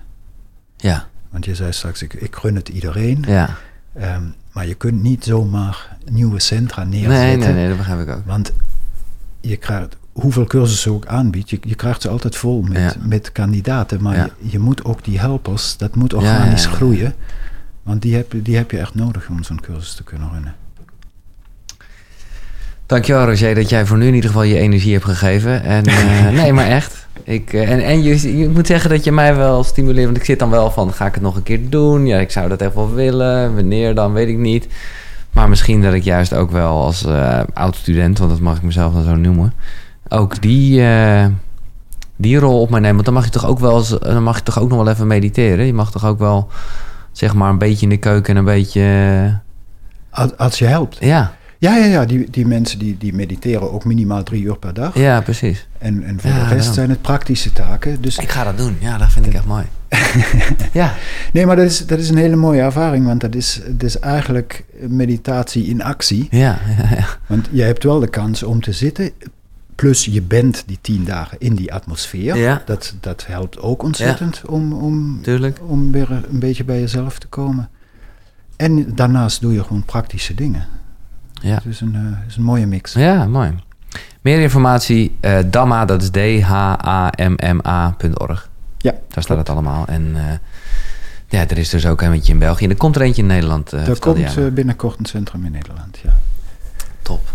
Ja. 0.77 1.07
Want 1.31 1.45
je 1.45 1.55
zei 1.55 1.73
straks, 1.73 2.03
ik, 2.03 2.15
ik 2.15 2.37
gun 2.37 2.55
het 2.55 2.69
iedereen. 2.69 3.25
Ja. 3.27 3.57
Um, 4.01 4.35
maar 4.53 4.67
je 4.67 4.75
kunt 4.75 5.03
niet 5.03 5.25
zomaar 5.25 5.97
nieuwe 6.11 6.41
centra 6.41 6.85
neerzetten. 6.85 7.19
Nee, 7.19 7.37
nee, 7.37 7.53
nee, 7.53 7.69
dat 7.69 7.77
begrijp 7.77 8.09
ik 8.09 8.15
ook. 8.15 8.27
Want 8.27 8.53
je 9.41 9.57
krijgt, 9.57 9.97
hoeveel 10.13 10.45
cursussen 10.45 10.93
ook 10.93 11.07
aanbiedt, 11.07 11.51
je, 11.51 11.59
je 11.63 11.75
krijgt 11.75 12.03
ze 12.03 12.09
altijd 12.09 12.37
vol 12.37 12.63
met, 12.63 12.95
ja. 12.95 12.95
met 13.01 13.33
kandidaten. 13.33 14.03
Maar 14.03 14.17
ja. 14.17 14.25
je, 14.25 14.51
je, 14.51 14.59
moet 14.59 14.85
ook 14.85 15.05
die 15.05 15.19
helpers, 15.19 15.77
dat 15.77 15.95
moet 15.95 16.15
organisch 16.15 16.67
groeien. 16.67 17.15
Want 17.83 18.03
die 18.03 18.15
heb, 18.15 18.35
die 18.37 18.57
heb 18.57 18.71
je 18.71 18.79
echt 18.79 18.95
nodig 18.95 19.29
om 19.29 19.43
zo'n 19.43 19.61
cursus 19.61 19.95
te 19.95 20.05
kunnen 20.05 20.31
runnen. 20.33 20.55
Dankjewel 22.87 23.27
Roger 23.27 23.55
dat 23.55 23.69
jij 23.69 23.87
voor 23.87 23.99
nu 23.99 24.07
in 24.07 24.15
ieder 24.15 24.31
geval 24.31 24.45
je 24.45 24.59
energie 24.59 24.93
hebt 24.93 25.05
gegeven. 25.05 25.63
En 25.63 25.89
uh, 25.89 26.29
nee, 26.43 26.53
maar 26.53 26.67
echt. 26.67 27.07
Ik, 27.25 27.53
uh, 27.53 27.71
en 27.71 27.81
en 27.81 28.03
je, 28.03 28.39
je, 28.39 28.49
moet 28.49 28.67
zeggen 28.67 28.91
dat 28.91 29.05
je 29.05 29.13
mij 29.13 29.37
wel 29.37 29.65
stimuleert. 29.65 30.05
Want 30.05 30.17
ik 30.17 30.25
zit 30.25 30.39
dan 30.39 30.51
wel 30.51 30.71
van, 30.71 30.93
ga 30.93 31.07
ik 31.07 31.15
het 31.15 31.23
nog 31.23 31.37
een 31.37 31.43
keer 31.43 31.71
doen? 31.71 32.07
Ja, 32.07 32.19
ik 32.19 32.31
zou 32.31 32.49
dat 32.49 32.61
echt 32.61 32.75
wel 32.75 32.95
willen. 32.95 33.55
Wanneer 33.55 33.95
dan, 33.95 34.13
weet 34.13 34.29
ik 34.29 34.37
niet. 34.37 34.69
Maar 35.33 35.49
misschien 35.49 35.83
dat 35.83 35.95
ik 35.95 36.03
juist 36.03 36.35
ook 36.35 36.51
wel 36.51 36.83
als 36.83 37.07
uh, 37.07 37.41
oud-student... 37.55 38.19
want 38.19 38.31
dat 38.31 38.41
mag 38.41 38.57
ik 38.57 38.63
mezelf 38.63 38.93
dan 38.93 39.05
zo 39.05 39.15
noemen... 39.17 39.53
ook 40.09 40.41
die, 40.43 40.85
die 42.17 42.39
rol 42.39 42.61
op 42.61 42.71
mij 42.71 42.81
nemen. 42.81 42.95
Want 42.95 43.05
dan 43.05 43.15
mag 43.15 43.25
je 43.25 43.31
toch 43.31 43.47
ook 43.47 43.59
wel, 43.59 43.79
eens- 43.79 43.99
dan 43.99 44.23
mag 44.23 44.37
je 44.37 44.43
toch 44.43 44.61
ook 44.61 44.69
nog 44.69 44.79
wel 44.79 44.93
even 44.93 45.07
mediteren. 45.07 45.67
Je 45.67 45.75
mag 45.75 45.91
toch 45.91 46.07
ook 46.07 46.19
wel, 46.19 46.49
zeg 47.13 47.35
maar, 47.35 47.51
een 47.51 47.59
beetje 47.59 47.83
in 47.83 47.89
de 47.89 47.97
keuken 47.97 48.33
en 48.33 48.39
een 48.39 48.45
beetje... 48.45 48.81
eh, 50.11 50.19
Als, 50.21 50.37
als 50.37 50.59
je 50.59 50.65
helpt. 50.67 50.97
Ja, 51.01 51.35
Ja, 51.59 51.77
ja, 51.77 51.85
ja. 51.85 52.05
Die, 52.05 52.31
die 52.31 52.47
mensen 52.47 52.79
die, 52.79 52.97
die 52.99 53.15
mediteren 53.15 53.73
ook 53.73 53.85
minimaal 53.85 54.23
drie 54.23 54.43
uur 54.43 54.57
per 54.59 54.75
dag. 54.75 54.99
ja, 54.99 55.21
precies. 55.21 55.69
En, 55.79 56.05
en 56.05 56.21
voor 56.21 56.31
Ja, 56.31 56.37
de 56.37 56.41
rest 56.43 56.55
daarom. 56.57 56.75
zijn 56.75 56.91
het 56.91 57.03
praktische 57.03 57.53
taken. 57.53 58.01
Dus 58.03 58.19
Ik 58.19 58.31
ga 58.31 58.45
dat 58.45 58.57
doen. 58.59 58.77
Ja, 58.81 58.99
dat 58.99 59.11
vind 59.13 59.27
ik 59.27 59.35
echt 59.35 59.45
mooi. 59.47 59.65
ja, 60.73 60.95
Nee, 61.33 61.47
maar 61.47 61.57
dat 61.57 61.65
is, 61.67 61.87
dat 61.87 61.99
is 61.99 62.09
een 62.09 62.17
hele 62.17 62.37
mooie 62.37 62.61
ervaring, 62.61 63.07
want 63.07 63.21
dat 63.21 63.35
is, 63.35 63.61
dat 63.69 63.83
is 63.83 63.99
eigenlijk 63.99 64.65
meditatie 64.89 65.65
in 65.67 65.83
actie. 65.83 66.27
ja, 66.31 66.59
ja, 66.79 66.89
ja. 66.97 67.05
Want 67.27 67.49
je 67.51 67.63
hebt 67.63 67.85
wel 67.85 68.01
de 68.01 68.09
kans 68.09 68.43
om 68.43 68.61
te 68.61 68.73
zitten, 68.73 69.11
plus 69.75 70.05
je 70.05 70.23
bent 70.23 70.63
die 70.67 70.79
tien 70.81 71.05
dagen 71.05 71.39
in 71.41 71.55
die 71.55 71.73
atmosfeer. 71.75 72.37
Ja. 72.37 72.63
Dat, 72.67 72.95
dat 73.01 73.27
helpt 73.27 73.59
ook 73.59 73.83
ontzettend 73.83 74.43
om, 74.47 74.73
om, 74.73 75.23
tuurlijk. 75.23 75.59
om 75.67 75.93
weer 75.93 76.11
een 76.11 76.39
beetje 76.39 76.65
bij 76.65 76.81
jezelf 76.81 77.19
te 77.19 77.27
komen. 77.27 77.69
En 78.57 78.95
daarnaast 78.95 79.41
doe 79.41 79.53
je 79.53 79.65
gewoon 79.65 79.85
praktische 79.85 80.35
dingen. 80.35 80.67
Ja. 81.41 81.55
Het 81.55 81.65
is 81.65 81.81
een, 81.81 81.95
eh, 81.95 82.27
is 82.27 82.37
een 82.37 82.43
mooie 82.43 82.67
mix. 82.67 82.93
Ja, 82.93 83.27
mooi. 83.27 83.55
Meer 84.21 84.41
informatie, 84.41 85.17
eh 85.21 85.39
Damma, 85.47 85.85
dat 85.85 86.03
is 86.03 86.11
D-H-A-M-M-A.org. 86.11 87.31
Ja, 88.79 88.95
Daar 89.09 89.23
staat 89.23 89.39
het 89.39 89.49
allemaal. 89.49 89.87
En 89.87 90.13
eh, 90.17 90.23
ja, 91.29 91.49
er 91.49 91.59
is 91.59 91.69
dus 91.69 91.87
ook 91.87 92.03
eentje 92.03 92.33
in 92.33 92.39
België. 92.39 92.65
En 92.65 92.71
er 92.71 92.77
komt 92.77 92.97
er 92.97 93.03
eentje 93.03 93.23
in 93.23 93.29
Nederland. 93.29 93.73
er 93.73 93.99
komt 93.99 94.55
binnenkort 94.55 94.99
een 94.99 95.07
centrum 95.07 95.45
in 95.45 95.53
Nederland. 95.53 95.99
Ja. 96.03 96.19
Top. 97.03 97.33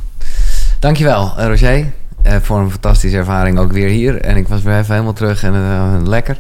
Dankjewel, 0.80 1.34
Roger. 1.38 1.86
Eh, 2.28 2.36
voor 2.42 2.60
een 2.60 2.72
fantastische 2.72 3.18
ervaring 3.18 3.60
ook 3.60 3.72
weer 3.72 3.90
hier. 3.90 4.22
En 4.22 4.38
ik 4.38 4.48
was 4.48 4.62
weer 4.62 4.78
even 4.78 4.92
helemaal 4.92 5.14
terug 5.14 5.44
en 5.44 5.54
eh, 5.54 5.94
lekker. 6.04 6.38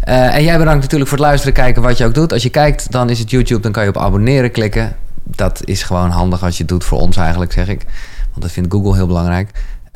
Eh, 0.00 0.34
en 0.34 0.44
jij 0.44 0.58
bedankt 0.58 0.80
natuurlijk 0.82 1.10
voor 1.10 1.18
het 1.18 1.26
luisteren, 1.26 1.54
kijken 1.54 1.82
wat 1.82 1.98
je 1.98 2.04
ook 2.04 2.14
doet. 2.14 2.32
Als 2.32 2.42
je 2.42 2.50
kijkt, 2.50 2.92
dan 2.92 3.10
is 3.10 3.18
het 3.18 3.30
YouTube. 3.30 3.60
Dan 3.60 3.72
kan 3.72 3.82
je 3.82 3.88
op 3.88 3.98
abonneren 3.98 4.50
klikken. 4.50 4.96
Dat 5.24 5.60
is 5.64 5.82
gewoon 5.82 6.10
handig 6.10 6.42
als 6.42 6.56
je 6.56 6.62
het 6.62 6.68
doet 6.68 6.84
voor 6.84 7.00
ons 7.00 7.16
eigenlijk, 7.16 7.52
zeg 7.52 7.68
ik. 7.68 7.82
Want 8.30 8.42
dat 8.42 8.52
vindt 8.52 8.72
Google 8.72 8.94
heel 8.94 9.06
belangrijk. 9.06 9.50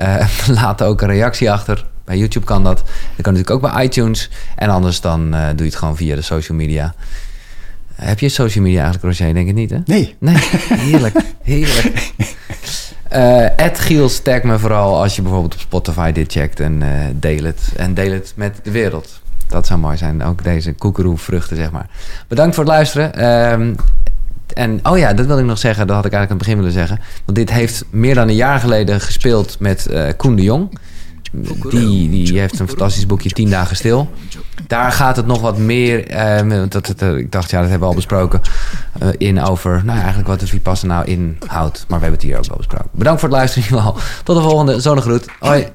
Laat 0.60 0.82
ook 0.82 1.00
een 1.02 1.08
reactie 1.08 1.50
achter. 1.52 1.86
Bij 2.04 2.16
YouTube 2.16 2.46
kan 2.46 2.64
dat. 2.64 2.76
Dat 2.76 3.22
kan 3.22 3.32
natuurlijk 3.34 3.64
ook 3.64 3.72
bij 3.72 3.84
iTunes. 3.84 4.30
En 4.56 4.68
anders 4.68 5.00
dan 5.00 5.30
doe 5.30 5.38
je 5.56 5.64
het 5.64 5.76
gewoon 5.76 5.96
via 5.96 6.14
de 6.14 6.22
social 6.22 6.58
media. 6.58 6.94
heb 7.94 8.18
je 8.18 8.28
social 8.28 8.64
media 8.64 8.82
eigenlijk, 8.82 9.18
Roger? 9.18 9.34
Denk 9.34 9.48
ik 9.48 9.54
niet, 9.54 9.70
hè? 9.70 9.78
Nee, 9.84 10.16
Nee, 10.18 10.36
heerlijk. 10.68 11.16
heerlijk. 11.42 12.12
Eh 13.08 13.58
Ed 13.58 13.78
Giels, 13.78 14.20
tag 14.20 14.42
me 14.42 14.58
vooral 14.58 15.02
als 15.02 15.16
je 15.16 15.22
bijvoorbeeld 15.22 15.54
op 15.54 15.60
Spotify 15.60 16.12
dit 16.12 16.32
checkt 16.32 16.60
en 16.60 16.82
eh, 16.82 16.88
deel 17.14 17.44
het. 17.44 17.72
En 17.76 17.94
deel 17.94 18.12
het 18.12 18.32
met 18.36 18.60
de 18.62 18.70
wereld. 18.70 19.20
Dat 19.48 19.66
zou 19.66 19.80
mooi 19.80 19.96
zijn. 19.96 20.22
Ook 20.22 20.44
deze 20.44 20.72
koekeroe-vruchten, 20.72 21.56
zeg 21.56 21.70
maar. 21.70 21.86
Bedankt 22.28 22.54
voor 22.54 22.64
het 22.64 22.72
luisteren. 22.72 23.14
Ehm, 23.14 23.74
en 24.54 24.80
oh 24.82 24.98
ja, 24.98 25.12
dat 25.12 25.26
wil 25.26 25.38
ik 25.38 25.44
nog 25.44 25.58
zeggen. 25.58 25.86
Dat 25.86 25.96
had 25.96 26.04
ik 26.04 26.12
eigenlijk 26.12 26.42
aan 26.42 26.48
het 26.48 26.58
begin 26.58 26.72
willen 26.78 26.88
zeggen. 26.88 27.20
Want 27.24 27.38
dit 27.38 27.50
heeft 27.50 27.84
meer 27.90 28.14
dan 28.14 28.28
een 28.28 28.34
jaar 28.34 28.60
geleden 28.60 29.00
gespeeld 29.00 29.56
met 29.58 29.86
eh, 29.86 30.02
Koen 30.16 30.36
de 30.36 30.42
Jong. 30.42 30.78
Die, 31.70 32.08
die 32.10 32.38
heeft 32.38 32.58
een 32.58 32.68
fantastisch 32.68 33.06
boekje 33.06 33.30
10 33.30 33.50
dagen 33.50 33.76
stil. 33.76 34.10
Daar 34.66 34.92
gaat 34.92 35.16
het 35.16 35.26
nog 35.26 35.40
wat 35.40 35.58
meer. 35.58 36.06
eh, 36.06 36.62
dat, 36.68 36.88
eh, 36.88 37.16
ik 37.16 37.32
dacht, 37.32 37.50
ja, 37.50 37.60
dat 37.60 37.68
hebben 37.70 37.88
we 37.88 37.94
al 37.94 38.00
besproken. 38.00 38.40
eh, 38.98 39.08
in 39.18 39.42
over 39.42 39.82
nou, 39.84 39.98
eigenlijk 39.98 40.28
wat 40.28 40.40
de 40.40 40.46
Vipassana 40.46 40.94
nou 40.94 41.06
inhoudt. 41.06 41.84
Maar 41.88 41.98
we 41.98 42.04
hebben 42.04 42.20
het 42.20 42.22
hier 42.22 42.38
ook 42.38 42.46
al 42.46 42.56
besproken. 42.56 42.88
Bedankt 42.92 43.20
voor 43.20 43.28
het 43.28 43.38
luisteren. 43.38 43.68
geval. 43.72 43.96
Tot 44.24 44.36
de 44.36 44.42
volgende. 44.42 44.80
Zonnegroet. 44.80 45.26
Hoi. 45.38 45.66